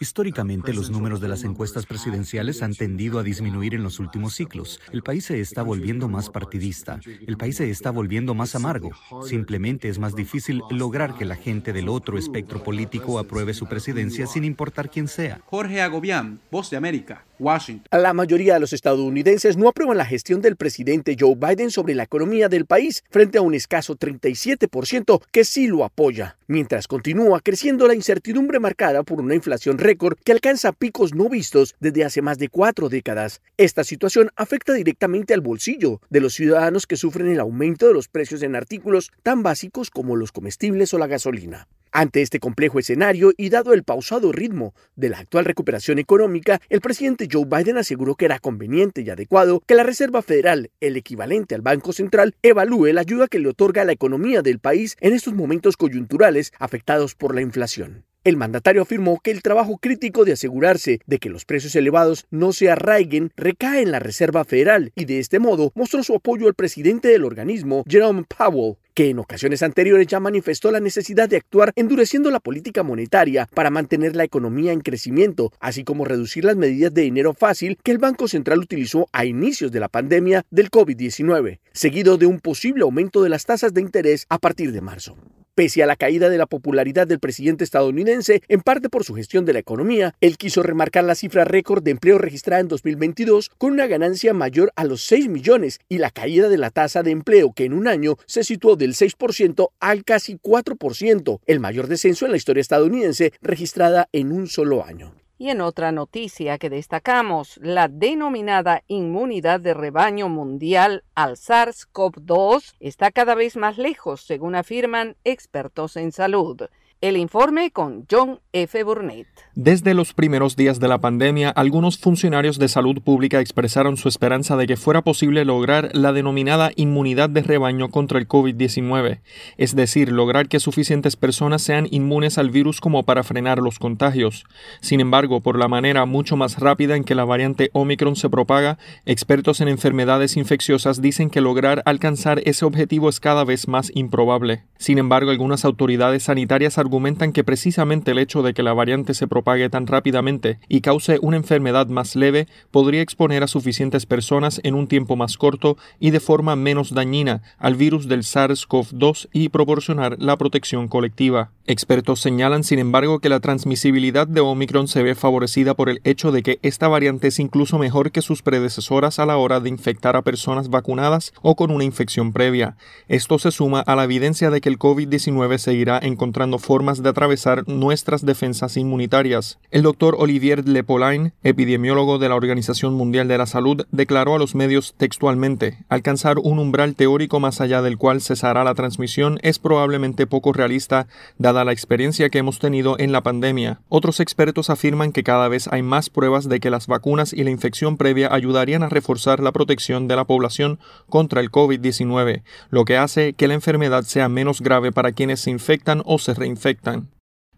Históricamente, 0.00 0.72
los 0.72 0.90
números 0.90 1.20
de 1.20 1.28
las 1.28 1.44
encuestas 1.44 1.86
presidenciales 1.86 2.62
han 2.62 2.74
tendido 2.74 3.18
a 3.18 3.22
disminuir 3.22 3.74
en 3.74 3.82
los 3.82 3.98
últimos 3.98 4.34
ciclos. 4.34 4.80
El 4.92 5.02
país 5.02 5.26
se 5.26 5.40
está 5.40 5.62
volviendo 5.62 6.08
más 6.08 6.30
partidista. 6.30 7.00
El 7.26 7.36
país 7.36 7.56
se 7.56 7.70
está 7.70 7.90
volviendo 7.90 8.34
más 8.34 8.54
amargo. 8.54 8.90
Simplemente 9.24 9.88
es 9.88 9.98
más 9.98 10.14
difícil 10.14 10.62
lograr 10.70 11.16
que 11.16 11.24
la 11.24 11.36
gente 11.36 11.72
del 11.72 11.88
otro 11.88 12.18
espectro 12.18 12.62
político 12.62 13.18
apruebe 13.18 13.54
su 13.54 13.66
presidencia 13.66 14.26
sin 14.26 14.44
importar 14.44 14.90
quién 14.90 15.08
sea. 15.08 15.40
Jorge 15.46 15.80
Agobián, 15.80 16.40
Voz 16.50 16.70
de 16.70 16.76
América, 16.76 17.24
Washington. 17.38 17.86
La 17.90 18.12
mayoría 18.12 18.54
de 18.54 18.60
los 18.60 18.72
estadounidenses 18.72 19.56
no 19.56 19.68
aprueban 19.68 19.96
la 19.96 20.04
gestión 20.04 20.40
del 20.40 20.56
presidente 20.56 21.16
Joe 21.18 21.34
Biden 21.34 21.70
sobre 21.70 21.94
la 21.94 22.04
economía 22.04 22.48
del 22.48 22.66
país, 22.66 23.04
frente 23.10 23.38
a 23.38 23.42
un 23.42 23.54
escaso 23.54 23.96
37% 23.96 25.22
que 25.30 25.44
sí 25.44 25.66
lo 25.66 25.84
apoya, 25.84 26.36
mientras 26.46 26.86
continúa 26.86 27.40
creciendo 27.40 27.86
la 27.86 27.94
incertidumbre 27.94 28.60
marcada 28.60 28.81
por 29.04 29.20
una 29.20 29.36
inflación 29.36 29.78
récord 29.78 30.18
que 30.24 30.32
alcanza 30.32 30.72
picos 30.72 31.14
no 31.14 31.28
vistos 31.28 31.76
desde 31.78 32.04
hace 32.04 32.20
más 32.20 32.36
de 32.38 32.48
cuatro 32.48 32.88
décadas. 32.88 33.40
Esta 33.56 33.84
situación 33.84 34.30
afecta 34.34 34.72
directamente 34.72 35.34
al 35.34 35.40
bolsillo 35.40 36.00
de 36.10 36.20
los 36.20 36.34
ciudadanos 36.34 36.88
que 36.88 36.96
sufren 36.96 37.28
el 37.28 37.38
aumento 37.38 37.86
de 37.86 37.94
los 37.94 38.08
precios 38.08 38.42
en 38.42 38.56
artículos 38.56 39.12
tan 39.22 39.44
básicos 39.44 39.88
como 39.88 40.16
los 40.16 40.32
comestibles 40.32 40.92
o 40.94 40.98
la 40.98 41.06
gasolina. 41.06 41.68
Ante 41.92 42.22
este 42.22 42.40
complejo 42.40 42.80
escenario 42.80 43.32
y 43.36 43.50
dado 43.50 43.72
el 43.72 43.84
pausado 43.84 44.32
ritmo 44.32 44.74
de 44.96 45.10
la 45.10 45.18
actual 45.18 45.44
recuperación 45.44 46.00
económica, 46.00 46.60
el 46.68 46.80
presidente 46.80 47.28
Joe 47.30 47.44
Biden 47.44 47.76
aseguró 47.76 48.16
que 48.16 48.24
era 48.24 48.40
conveniente 48.40 49.02
y 49.02 49.10
adecuado 49.10 49.60
que 49.64 49.76
la 49.76 49.84
Reserva 49.84 50.22
Federal, 50.22 50.70
el 50.80 50.96
equivalente 50.96 51.54
al 51.54 51.60
Banco 51.60 51.92
Central, 51.92 52.34
evalúe 52.42 52.86
la 52.86 53.02
ayuda 53.02 53.28
que 53.28 53.38
le 53.38 53.50
otorga 53.50 53.82
a 53.82 53.84
la 53.84 53.92
economía 53.92 54.42
del 54.42 54.58
país 54.58 54.96
en 55.00 55.12
estos 55.12 55.34
momentos 55.34 55.76
coyunturales 55.76 56.52
afectados 56.58 57.14
por 57.14 57.34
la 57.34 57.42
inflación. 57.42 58.04
El 58.24 58.36
mandatario 58.36 58.82
afirmó 58.82 59.18
que 59.20 59.32
el 59.32 59.42
trabajo 59.42 59.78
crítico 59.78 60.24
de 60.24 60.34
asegurarse 60.34 61.00
de 61.06 61.18
que 61.18 61.28
los 61.28 61.44
precios 61.44 61.74
elevados 61.74 62.26
no 62.30 62.52
se 62.52 62.70
arraiguen 62.70 63.32
recae 63.36 63.82
en 63.82 63.90
la 63.90 63.98
Reserva 63.98 64.44
Federal 64.44 64.92
y 64.94 65.06
de 65.06 65.18
este 65.18 65.40
modo 65.40 65.72
mostró 65.74 66.04
su 66.04 66.14
apoyo 66.14 66.46
al 66.46 66.54
presidente 66.54 67.08
del 67.08 67.24
organismo, 67.24 67.82
Jerome 67.88 68.22
Powell, 68.22 68.76
que 68.94 69.10
en 69.10 69.18
ocasiones 69.18 69.64
anteriores 69.64 70.06
ya 70.06 70.20
manifestó 70.20 70.70
la 70.70 70.78
necesidad 70.78 71.28
de 71.28 71.38
actuar 71.38 71.72
endureciendo 71.74 72.30
la 72.30 72.38
política 72.38 72.84
monetaria 72.84 73.48
para 73.52 73.70
mantener 73.70 74.14
la 74.14 74.22
economía 74.22 74.70
en 74.70 74.82
crecimiento, 74.82 75.52
así 75.58 75.82
como 75.82 76.04
reducir 76.04 76.44
las 76.44 76.54
medidas 76.54 76.94
de 76.94 77.02
dinero 77.02 77.34
fácil 77.34 77.76
que 77.82 77.90
el 77.90 77.98
Banco 77.98 78.28
Central 78.28 78.60
utilizó 78.60 79.08
a 79.10 79.24
inicios 79.24 79.72
de 79.72 79.80
la 79.80 79.88
pandemia 79.88 80.44
del 80.48 80.70
COVID-19, 80.70 81.58
seguido 81.72 82.18
de 82.18 82.26
un 82.26 82.38
posible 82.38 82.84
aumento 82.84 83.20
de 83.20 83.30
las 83.30 83.46
tasas 83.46 83.74
de 83.74 83.80
interés 83.80 84.26
a 84.28 84.38
partir 84.38 84.70
de 84.70 84.80
marzo. 84.80 85.16
Pese 85.54 85.82
a 85.82 85.86
la 85.86 85.96
caída 85.96 86.30
de 86.30 86.38
la 86.38 86.46
popularidad 86.46 87.06
del 87.06 87.20
presidente 87.20 87.62
estadounidense, 87.62 88.42
en 88.48 88.62
parte 88.62 88.88
por 88.88 89.04
su 89.04 89.14
gestión 89.14 89.44
de 89.44 89.52
la 89.52 89.58
economía, 89.58 90.14
él 90.22 90.38
quiso 90.38 90.62
remarcar 90.62 91.04
la 91.04 91.14
cifra 91.14 91.44
récord 91.44 91.82
de 91.82 91.90
empleo 91.90 92.16
registrada 92.16 92.62
en 92.62 92.68
2022 92.68 93.50
con 93.58 93.72
una 93.72 93.86
ganancia 93.86 94.32
mayor 94.32 94.72
a 94.76 94.84
los 94.84 95.02
6 95.04 95.28
millones 95.28 95.80
y 95.90 95.98
la 95.98 96.10
caída 96.10 96.48
de 96.48 96.56
la 96.56 96.70
tasa 96.70 97.02
de 97.02 97.10
empleo 97.10 97.52
que 97.52 97.66
en 97.66 97.74
un 97.74 97.86
año 97.86 98.16
se 98.24 98.44
situó 98.44 98.76
del 98.76 98.94
6% 98.94 99.72
al 99.78 100.04
casi 100.04 100.38
4%, 100.38 101.40
el 101.44 101.60
mayor 101.60 101.86
descenso 101.86 102.24
en 102.24 102.30
la 102.30 102.38
historia 102.38 102.62
estadounidense 102.62 103.34
registrada 103.42 104.08
en 104.12 104.32
un 104.32 104.46
solo 104.46 104.82
año. 104.82 105.21
Y 105.42 105.50
en 105.50 105.60
otra 105.60 105.90
noticia 105.90 106.56
que 106.56 106.70
destacamos, 106.70 107.58
la 107.60 107.88
denominada 107.88 108.84
inmunidad 108.86 109.58
de 109.58 109.74
rebaño 109.74 110.28
mundial 110.28 111.02
al 111.16 111.32
SARS-CoV-2 111.34 112.76
está 112.78 113.10
cada 113.10 113.34
vez 113.34 113.56
más 113.56 113.76
lejos, 113.76 114.20
según 114.20 114.54
afirman 114.54 115.16
expertos 115.24 115.96
en 115.96 116.12
salud. 116.12 116.62
El 117.02 117.16
informe 117.16 117.72
con 117.72 118.06
John 118.08 118.38
F. 118.52 118.80
Burnett. 118.84 119.26
Desde 119.56 119.92
los 119.92 120.14
primeros 120.14 120.54
días 120.54 120.78
de 120.78 120.86
la 120.86 121.00
pandemia, 121.00 121.50
algunos 121.50 121.98
funcionarios 121.98 122.60
de 122.60 122.68
salud 122.68 123.02
pública 123.02 123.40
expresaron 123.40 123.96
su 123.96 124.06
esperanza 124.06 124.56
de 124.56 124.68
que 124.68 124.76
fuera 124.76 125.02
posible 125.02 125.44
lograr 125.44 125.90
la 125.94 126.12
denominada 126.12 126.70
inmunidad 126.76 127.28
de 127.28 127.42
rebaño 127.42 127.90
contra 127.90 128.20
el 128.20 128.28
COVID-19, 128.28 129.18
es 129.56 129.74
decir, 129.74 130.12
lograr 130.12 130.46
que 130.46 130.60
suficientes 130.60 131.16
personas 131.16 131.62
sean 131.62 131.88
inmunes 131.90 132.38
al 132.38 132.50
virus 132.50 132.80
como 132.80 133.02
para 133.02 133.24
frenar 133.24 133.58
los 133.58 133.80
contagios. 133.80 134.44
Sin 134.80 135.00
embargo, 135.00 135.40
por 135.40 135.58
la 135.58 135.66
manera 135.66 136.06
mucho 136.06 136.36
más 136.36 136.60
rápida 136.60 136.94
en 136.94 137.02
que 137.02 137.16
la 137.16 137.24
variante 137.24 137.70
Omicron 137.72 138.14
se 138.14 138.30
propaga, 138.30 138.78
expertos 139.06 139.60
en 139.60 139.66
enfermedades 139.66 140.36
infecciosas 140.36 141.02
dicen 141.02 141.30
que 141.30 141.40
lograr 141.40 141.82
alcanzar 141.84 142.40
ese 142.44 142.64
objetivo 142.64 143.08
es 143.08 143.18
cada 143.18 143.42
vez 143.42 143.66
más 143.66 143.90
improbable. 143.92 144.62
Sin 144.78 144.98
embargo, 144.98 145.32
algunas 145.32 145.64
autoridades 145.64 146.22
sanitarias 146.24 146.78
argumentan 146.78 146.91
que 147.32 147.42
precisamente 147.42 148.10
el 148.10 148.18
hecho 148.18 148.42
de 148.42 148.52
que 148.52 148.62
la 148.62 148.74
variante 148.74 149.14
se 149.14 149.26
propague 149.26 149.70
tan 149.70 149.86
rápidamente 149.86 150.58
y 150.68 150.82
cause 150.82 151.18
una 151.22 151.38
enfermedad 151.38 151.86
más 151.86 152.16
leve 152.16 152.48
podría 152.70 153.00
exponer 153.00 153.42
a 153.42 153.46
suficientes 153.46 154.04
personas 154.04 154.60
en 154.62 154.74
un 154.74 154.88
tiempo 154.88 155.16
más 155.16 155.38
corto 155.38 155.78
y 155.98 156.10
de 156.10 156.20
forma 156.20 156.54
menos 156.54 156.92
dañina 156.92 157.40
al 157.58 157.76
virus 157.76 158.08
del 158.08 158.24
SARS-CoV-2 158.24 159.28
y 159.32 159.48
proporcionar 159.48 160.16
la 160.18 160.36
protección 160.36 160.86
colectiva. 160.86 161.50
Expertos 161.64 162.20
señalan, 162.20 162.64
sin 162.64 162.80
embargo, 162.80 163.20
que 163.20 163.28
la 163.28 163.38
transmisibilidad 163.38 164.26
de 164.26 164.40
Omicron 164.40 164.88
se 164.88 165.02
ve 165.02 165.14
favorecida 165.14 165.74
por 165.74 165.88
el 165.88 166.00
hecho 166.02 166.32
de 166.32 166.42
que 166.42 166.58
esta 166.62 166.88
variante 166.88 167.28
es 167.28 167.38
incluso 167.38 167.78
mejor 167.78 168.10
que 168.10 168.20
sus 168.20 168.42
predecesoras 168.42 169.18
a 169.18 169.26
la 169.26 169.36
hora 169.36 169.60
de 169.60 169.68
infectar 169.68 170.16
a 170.16 170.22
personas 170.22 170.70
vacunadas 170.70 171.32
o 171.40 171.54
con 171.54 171.70
una 171.70 171.84
infección 171.84 172.32
previa. 172.32 172.76
Esto 173.06 173.38
se 173.38 173.52
suma 173.52 173.80
a 173.80 173.94
la 173.94 174.04
evidencia 174.04 174.50
de 174.50 174.60
que 174.60 174.68
el 174.68 174.78
COVID-19 174.78 175.56
seguirá 175.58 176.00
encontrando 176.02 176.58
formas 176.58 176.81
de 176.82 177.08
atravesar 177.08 177.62
nuestras 177.68 178.26
defensas 178.26 178.76
inmunitarias. 178.76 179.58
El 179.70 179.82
doctor 179.82 180.16
Olivier 180.18 180.68
Lepoline, 180.68 181.32
epidemiólogo 181.44 182.18
de 182.18 182.28
la 182.28 182.34
Organización 182.34 182.94
Mundial 182.94 183.28
de 183.28 183.38
la 183.38 183.46
Salud, 183.46 183.86
declaró 183.92 184.34
a 184.34 184.38
los 184.38 184.56
medios 184.56 184.94
textualmente, 184.96 185.78
alcanzar 185.88 186.40
un 186.40 186.58
umbral 186.58 186.96
teórico 186.96 187.38
más 187.38 187.60
allá 187.60 187.82
del 187.82 187.98
cual 187.98 188.20
cesará 188.20 188.64
la 188.64 188.74
transmisión 188.74 189.38
es 189.42 189.60
probablemente 189.60 190.26
poco 190.26 190.52
realista, 190.52 191.06
dada 191.38 191.64
la 191.64 191.72
experiencia 191.72 192.30
que 192.30 192.38
hemos 192.38 192.58
tenido 192.58 192.98
en 192.98 193.12
la 193.12 193.22
pandemia. 193.22 193.80
Otros 193.88 194.18
expertos 194.18 194.68
afirman 194.68 195.12
que 195.12 195.22
cada 195.22 195.46
vez 195.46 195.68
hay 195.70 195.82
más 195.82 196.10
pruebas 196.10 196.48
de 196.48 196.58
que 196.58 196.70
las 196.70 196.88
vacunas 196.88 197.32
y 197.32 197.44
la 197.44 197.50
infección 197.50 197.96
previa 197.96 198.34
ayudarían 198.34 198.82
a 198.82 198.88
reforzar 198.88 199.38
la 199.38 199.52
protección 199.52 200.08
de 200.08 200.16
la 200.16 200.24
población 200.24 200.80
contra 201.08 201.40
el 201.40 201.52
COVID-19, 201.52 202.42
lo 202.70 202.84
que 202.84 202.96
hace 202.96 203.34
que 203.34 203.46
la 203.46 203.54
enfermedad 203.54 204.02
sea 204.02 204.28
menos 204.28 204.60
grave 204.60 204.90
para 204.90 205.12
quienes 205.12 205.38
se 205.40 205.50
infectan 205.50 206.02
o 206.04 206.18
se 206.18 206.34
reinfectan. 206.34 206.61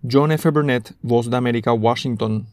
John 0.03 0.33
F. 0.33 0.51
Burnett, 0.51 0.93
Voz 1.03 1.31
de 1.31 1.37
América, 1.37 1.73
Washington. 1.73 2.47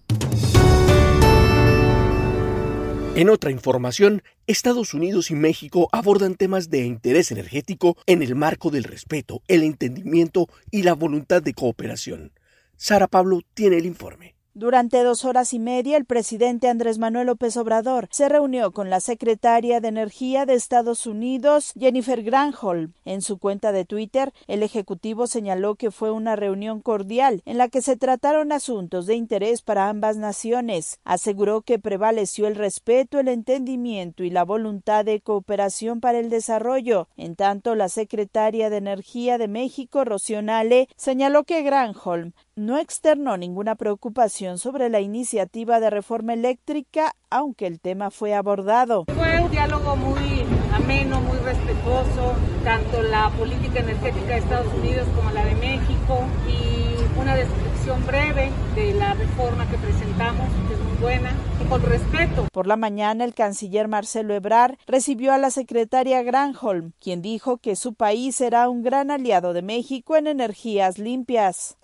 En 3.14 3.30
otra 3.30 3.52
información, 3.52 4.24
Estados 4.48 4.94
Unidos 4.94 5.32
y 5.32 5.36
México 5.36 5.90
abordan 5.92 6.36
temas 6.36 6.70
de 6.70 6.86
interés 6.86 7.30
energético 7.32 7.98
en 8.06 8.24
el 8.24 8.36
marco 8.36 8.70
del 8.70 8.86
respeto, 8.86 9.42
el 9.50 9.64
entendimiento 9.64 10.48
y 10.72 10.84
la 10.84 10.94
voluntad 10.94 11.42
de 11.44 11.54
cooperación. 11.54 12.32
Sara 12.78 13.08
Pablo 13.08 13.42
tiene 13.54 13.78
el 13.78 13.86
informe. 13.86 14.36
Durante 14.54 15.02
dos 15.02 15.24
horas 15.24 15.54
y 15.54 15.60
media, 15.60 15.96
el 15.96 16.04
presidente 16.04 16.68
Andrés 16.68 16.98
Manuel 16.98 17.28
López 17.28 17.56
Obrador 17.56 18.10
se 18.12 18.28
reunió 18.28 18.72
con 18.72 18.90
la 18.90 19.00
secretaria 19.00 19.80
de 19.80 19.88
Energía 19.88 20.46
de 20.46 20.56
Estados 20.56 21.08
Unidos, 21.08 21.72
Jennifer 21.80 22.22
Granholm. 22.22 22.92
En 23.06 23.22
su 23.22 23.38
cuenta 23.38 23.72
de 23.72 23.86
Twitter, 23.86 24.34
el 24.48 24.62
ejecutivo 24.62 25.28
señaló 25.28 25.76
que 25.76 25.90
fue 25.90 26.12
una 26.12 26.36
reunión 26.36 26.82
cordial 26.82 27.42
en 27.46 27.58
la 27.58 27.70
que 27.70 27.82
se 27.82 27.96
trataron 27.96 28.52
asuntos 28.52 29.06
de 29.06 29.16
interés 29.16 29.62
para 29.62 29.88
ambas 29.88 30.18
naciones. 30.18 31.00
Aseguró 31.06 31.62
que 31.62 31.80
prevaleció 31.80 32.48
el 32.48 32.56
respeto, 32.56 33.22
el 33.22 33.30
entendimiento 33.30 34.26
y 34.26 34.32
la 34.32 34.44
voluntad 34.44 35.06
de 35.06 35.22
cooperación 35.22 36.02
para 36.02 36.20
el 36.20 36.30
desarrollo. 36.30 37.08
En 37.16 37.38
tanto, 37.38 37.74
la 37.74 37.88
secretaria 37.88 38.70
de 38.70 38.78
Energía 38.78 39.38
de 39.38 39.48
México, 39.48 40.04
Rocío 40.04 40.42
Nale, 40.42 40.90
señaló 40.98 41.46
que 41.46 41.64
Granholm 41.64 42.34
no 42.56 42.78
externó 42.78 43.38
ninguna 43.38 43.76
preocupación 43.76 44.58
sobre 44.58 44.90
la 44.90 45.00
iniciativa 45.00 45.80
de 45.80 45.90
reforma 45.90 46.34
eléctrica, 46.34 47.16
aunque 47.30 47.66
el 47.66 47.80
tema 47.80 48.12
fue 48.12 48.34
abordado. 48.34 49.06
Fue 49.06 49.40
un 49.42 49.52
diálogo 49.52 49.96
muy 49.96 50.46
ameno, 50.74 51.22
muy 51.22 51.38
respetuoso, 51.38 52.34
tanto 52.64 53.02
la 53.02 53.30
política 53.30 53.80
energética 53.80 54.28
de 54.28 54.38
Estados 54.38 54.74
Unidos 54.74 55.08
como 55.16 55.32
la 55.32 55.46
de 55.46 55.56
México 55.56 56.20
y 56.48 57.20
una 57.20 57.36
descripción 57.36 58.06
breve 58.06 58.52
de 58.76 58.94
la 58.96 59.14
reforma 59.14 59.70
que 59.70 59.78
presentamos, 59.78 60.48
que 60.68 60.74
es 60.74 60.80
muy 60.82 60.98
buena, 61.02 61.32
con 61.72 61.84
respeto. 61.84 62.48
Por 62.52 62.68
la 62.68 62.76
mañana, 62.76 63.24
el 63.24 63.34
canciller 63.34 63.88
Marcelo 63.88 64.34
Ebrard 64.34 64.76
recibió 64.88 65.32
a 65.32 65.38
la 65.38 65.52
secretaria 65.52 66.22
Granholm, 66.22 66.92
quien 67.00 67.22
dijo 67.22 67.60
que 67.60 67.78
su 67.78 67.94
país 67.94 68.36
será 68.36 68.68
un 68.68 68.84
gran 68.84 69.10
aliado 69.10 69.54
de 69.54 69.62
México 69.62 70.18
en 70.18 70.28
energías 70.28 70.98
limpias. 70.98 71.78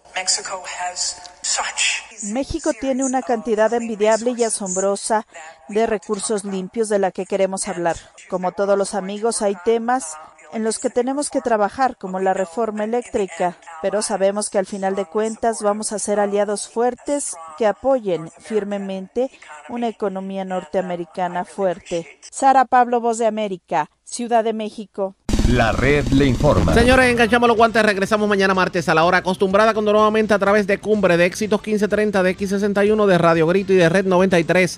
México 2.24 2.72
tiene 2.74 3.06
una 3.06 3.22
cantidad 3.22 3.74
envidiable 3.74 4.34
y 4.38 4.44
asombrosa 4.44 5.26
de 5.70 5.88
recursos 5.88 6.44
limpios 6.44 6.90
de 6.90 7.00
la 7.00 7.12
que 7.12 7.26
queremos 7.26 7.70
hablar. 7.70 7.96
Como 8.30 8.52
todos 8.52 8.78
los 8.78 8.94
amigos, 8.94 9.42
hay 9.42 9.56
temas 9.64 10.18
en 10.54 10.64
los 10.64 10.80
que 10.80 10.90
tenemos 10.90 11.30
que 11.30 11.42
trabajar, 11.42 11.98
como 11.98 12.20
la 12.20 12.34
reforma 12.34 12.84
eléctrica, 12.84 13.58
pero 13.82 14.02
sabemos 14.02 14.50
que 14.50 14.58
al 14.58 14.66
final 14.66 14.96
de 14.96 15.06
cuentas 15.06 15.62
vamos 15.62 15.92
a 15.92 16.00
ser 16.00 16.20
aliados 16.20 16.68
fuertes 16.68 17.36
que 17.58 17.68
apoyen 17.68 18.30
firmemente 18.40 19.32
una 19.70 19.88
economía 19.88 20.46
norteamericana 20.46 21.46
fuerte. 21.46 22.20
Sara 22.32 22.66
Pablo, 22.66 23.02
Voz 23.02 23.18
de 23.18 23.28
América, 23.28 23.90
Ciudad 24.04 24.44
de 24.44 24.54
México. 24.54 25.16
La 25.50 25.72
red 25.72 26.06
le 26.08 26.26
informa. 26.26 26.74
Señores, 26.74 27.10
enganchamos 27.10 27.48
los 27.48 27.56
guantes. 27.56 27.82
Regresamos 27.82 28.28
mañana 28.28 28.54
martes 28.54 28.90
a 28.90 28.94
la 28.94 29.06
hora 29.06 29.20
acostumbrada, 29.20 29.74
cuando 29.74 29.94
nuevamente 29.94 30.34
a 30.34 30.40
través 30.40 30.68
de 30.68 30.78
Cumbre, 30.78 31.16
de 31.16 31.26
Éxitos 31.26 31.62
1530, 31.62 32.22
de 32.22 32.38
X61, 32.38 33.06
de 33.06 33.18
Radio 33.18 33.48
Grito 33.48 33.72
y 33.72 33.78
de 33.78 33.88
Red 33.88 34.06
93, 34.06 34.78